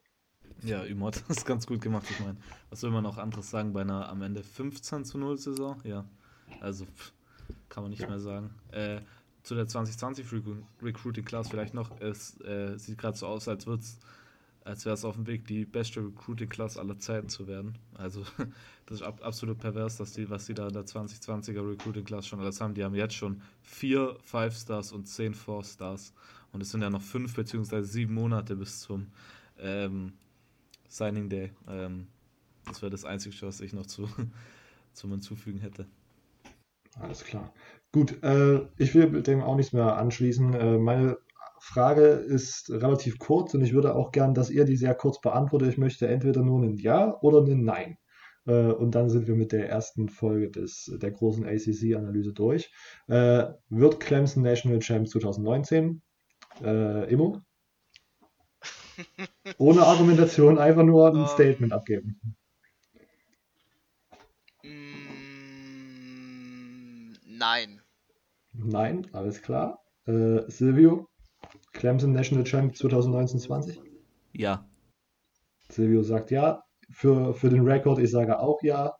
Ja, 0.63 0.83
Imo 0.83 1.07
hat 1.07 1.23
das 1.27 1.45
ganz 1.45 1.67
gut 1.67 1.81
gemacht. 1.81 2.05
Ich 2.09 2.19
meine, 2.19 2.37
was 2.69 2.83
will 2.83 2.91
man 2.91 3.03
noch 3.03 3.17
anderes 3.17 3.49
sagen 3.49 3.73
bei 3.73 3.81
einer 3.81 4.09
am 4.09 4.21
Ende 4.21 4.43
15 4.43 5.05
zu 5.05 5.17
0 5.17 5.37
Saison? 5.37 5.77
Ja, 5.83 6.05
also 6.61 6.85
pff, 6.85 7.13
kann 7.69 7.83
man 7.83 7.91
nicht 7.91 8.01
ja. 8.01 8.09
mehr 8.09 8.19
sagen. 8.19 8.51
Äh, 8.71 9.01
zu 9.43 9.55
der 9.55 9.67
2020 9.67 10.25
Recruiting 10.81 11.25
Class 11.25 11.49
vielleicht 11.49 11.73
noch. 11.73 11.99
Es 11.99 12.39
äh, 12.41 12.77
sieht 12.77 12.97
gerade 12.97 13.17
so 13.17 13.27
aus, 13.27 13.47
als 13.47 13.65
als 14.65 14.85
wäre 14.85 14.93
es 14.93 15.03
auf 15.03 15.15
dem 15.15 15.27
Weg, 15.27 15.45
die 15.45 15.65
beste 15.65 15.99
Recruiting 15.99 16.47
Class 16.47 16.77
aller 16.77 16.97
Zeiten 16.97 17.27
zu 17.27 17.47
werden. 17.47 17.77
Also 17.95 18.23
das 18.85 19.01
ist 19.01 19.03
ab, 19.03 19.19
absolut 19.21 19.59
pervers, 19.59 19.97
dass 19.97 20.13
die, 20.13 20.29
was 20.29 20.45
die 20.45 20.53
da 20.53 20.67
in 20.67 20.73
der 20.73 20.85
2020er 20.85 21.69
Recruiting 21.69 22.05
Class 22.05 22.27
schon 22.27 22.39
alles 22.39 22.61
haben. 22.61 22.73
Die 22.73 22.83
haben 22.83 22.95
jetzt 22.95 23.15
schon 23.15 23.41
vier 23.61 24.15
Five 24.21 24.55
Stars 24.55 24.93
und 24.93 25.05
zehn 25.05 25.33
Four 25.33 25.63
Stars. 25.63 26.13
Und 26.53 26.61
es 26.61 26.69
sind 26.69 26.81
ja 26.81 26.89
noch 26.89 27.01
fünf 27.01 27.35
beziehungsweise 27.35 27.87
sieben 27.87 28.13
Monate 28.13 28.55
bis 28.55 28.79
zum 28.79 29.07
ähm, 29.59 30.13
Signing 30.87 31.27
Day. 31.27 31.51
Ähm, 31.67 32.07
das 32.65 32.81
wäre 32.81 32.91
das 32.91 33.03
Einzige, 33.03 33.35
was 33.41 33.59
ich 33.59 33.73
noch 33.73 33.87
zu, 33.87 34.07
zum 34.93 35.11
hinzufügen 35.11 35.59
hätte. 35.59 35.87
Alles 36.99 37.23
klar. 37.23 37.51
Gut, 37.91 38.23
äh, 38.23 38.61
ich 38.77 38.93
will 38.93 39.23
dem 39.23 39.41
auch 39.41 39.55
nichts 39.55 39.73
mehr 39.73 39.97
anschließen. 39.97 40.53
Äh, 40.53 40.77
meine 40.77 41.17
Frage 41.59 42.05
ist 42.05 42.69
relativ 42.69 43.17
kurz 43.17 43.53
und 43.55 43.61
ich 43.61 43.73
würde 43.73 43.95
auch 43.95 44.11
gern, 44.11 44.35
dass 44.35 44.51
ihr 44.51 44.65
die 44.65 44.77
sehr 44.77 44.93
kurz 44.93 45.19
beantwortet. 45.21 45.69
Ich 45.69 45.77
möchte 45.77 46.07
entweder 46.07 46.43
nur 46.43 46.61
ein 46.61 46.75
Ja 46.75 47.17
oder 47.21 47.41
ein 47.41 47.63
Nein. 47.63 47.97
Äh, 48.45 48.67
und 48.67 48.93
dann 48.93 49.09
sind 49.09 49.27
wir 49.27 49.35
mit 49.35 49.51
der 49.51 49.69
ersten 49.69 50.09
Folge 50.09 50.51
des, 50.51 50.91
der 51.01 51.11
großen 51.11 51.45
ACC-Analyse 51.45 52.33
durch. 52.33 52.71
Äh, 53.07 53.45
wird 53.69 53.99
Clemson 53.99 54.43
National 54.43 54.79
Champ 54.79 55.07
2019? 55.07 56.02
Äh, 56.61 57.11
Immo? 57.11 57.41
Ohne 59.57 59.83
Argumentation, 59.85 60.57
einfach 60.59 60.83
nur 60.83 61.07
ein 61.07 61.15
um, 61.15 61.21
ähm. 61.21 61.27
Statement 61.27 61.73
abgeben. 61.73 62.19
Nein. 67.25 67.81
Nein, 68.53 69.07
alles 69.13 69.41
klar. 69.41 69.79
Äh, 70.05 70.41
Silvio, 70.47 71.09
Clemson 71.73 72.13
National 72.13 72.45
Champ 72.45 72.73
2019-20? 72.75 73.79
Ja. 74.33 74.69
Silvio 75.69 76.03
sagt 76.03 76.31
ja. 76.31 76.63
Für, 76.91 77.33
für 77.33 77.49
den 77.49 77.67
Rekord, 77.67 77.99
ich 77.99 78.11
sage 78.11 78.39
auch 78.39 78.61
ja. 78.61 78.95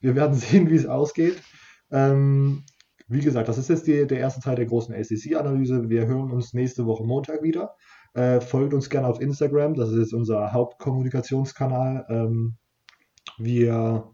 Wir 0.00 0.14
werden 0.14 0.34
sehen, 0.36 0.70
wie 0.70 0.76
es 0.76 0.86
ausgeht. 0.86 1.42
Ähm, 1.90 2.64
wie 3.08 3.20
gesagt, 3.20 3.48
das 3.48 3.58
ist 3.58 3.68
jetzt 3.68 3.86
die, 3.86 4.06
der 4.06 4.18
erste 4.18 4.40
Teil 4.40 4.56
der 4.56 4.66
großen 4.66 4.94
ACC-Analyse. 4.94 5.88
Wir 5.88 6.06
hören 6.06 6.30
uns 6.30 6.52
nächste 6.52 6.86
Woche 6.86 7.04
Montag 7.04 7.42
wieder. 7.42 7.74
Äh, 8.14 8.40
folgt 8.40 8.74
uns 8.74 8.90
gerne 8.90 9.08
auf 9.08 9.20
Instagram, 9.20 9.74
das 9.74 9.90
ist 9.90 9.98
jetzt 9.98 10.14
unser 10.14 10.52
Hauptkommunikationskanal. 10.52 12.06
Ähm, 12.08 12.56
wir 13.38 14.10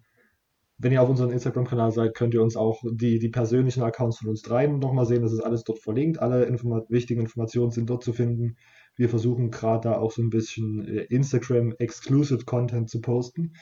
wenn 0.79 0.93
ihr 0.93 1.03
auf 1.03 1.09
unserem 1.09 1.31
Instagram-Kanal 1.31 1.93
seid, 1.93 2.15
könnt 2.15 2.35
ihr 2.35 2.43
uns 2.43 2.57
auch 2.57 2.83
die, 2.85 3.19
die 3.19 3.29
persönlichen 3.29 3.83
Accounts 3.83 4.19
von 4.19 4.29
uns 4.29 4.43
dreien 4.43 4.81
nochmal 4.81 5.07
sehen. 5.07 5.23
Das 5.23 5.33
ist 5.33 5.41
alles 5.41 5.63
dort 5.63 5.79
verlinkt. 5.79 6.19
Alle 6.19 6.45
Informa 6.45 6.83
wichtigen 6.89 7.21
Informationen 7.21 7.71
sind 7.71 7.89
dort 7.89 8.03
zu 8.03 8.13
finden. 8.13 8.57
Wir 8.97 9.09
versuchen 9.09 9.51
gerade 9.51 9.89
da 9.89 9.99
auch 9.99 10.11
so 10.11 10.21
ein 10.21 10.31
bisschen 10.31 10.87
äh, 10.87 11.05
Instagram-Exclusive 11.05 12.45
Content 12.45 12.91
zu 12.91 13.01
posten. 13.01 13.55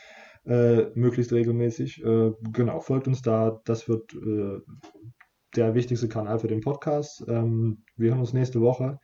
Äh, 0.45 0.87
möglichst 0.95 1.33
regelmäßig. 1.33 2.03
Äh, 2.03 2.33
genau, 2.53 2.81
folgt 2.81 3.07
uns 3.07 3.21
da. 3.21 3.61
Das 3.65 3.89
wird 3.89 4.15
äh, 4.15 4.61
der 5.57 5.75
wichtigste 5.75 6.09
Kanal 6.09 6.39
für 6.39 6.47
den 6.49 6.61
Podcast. 6.61 7.25
Ähm, 7.29 7.85
wir 7.97 8.11
hören 8.11 8.21
uns 8.21 8.33
nächste 8.33 8.61
Woche. 8.61 9.01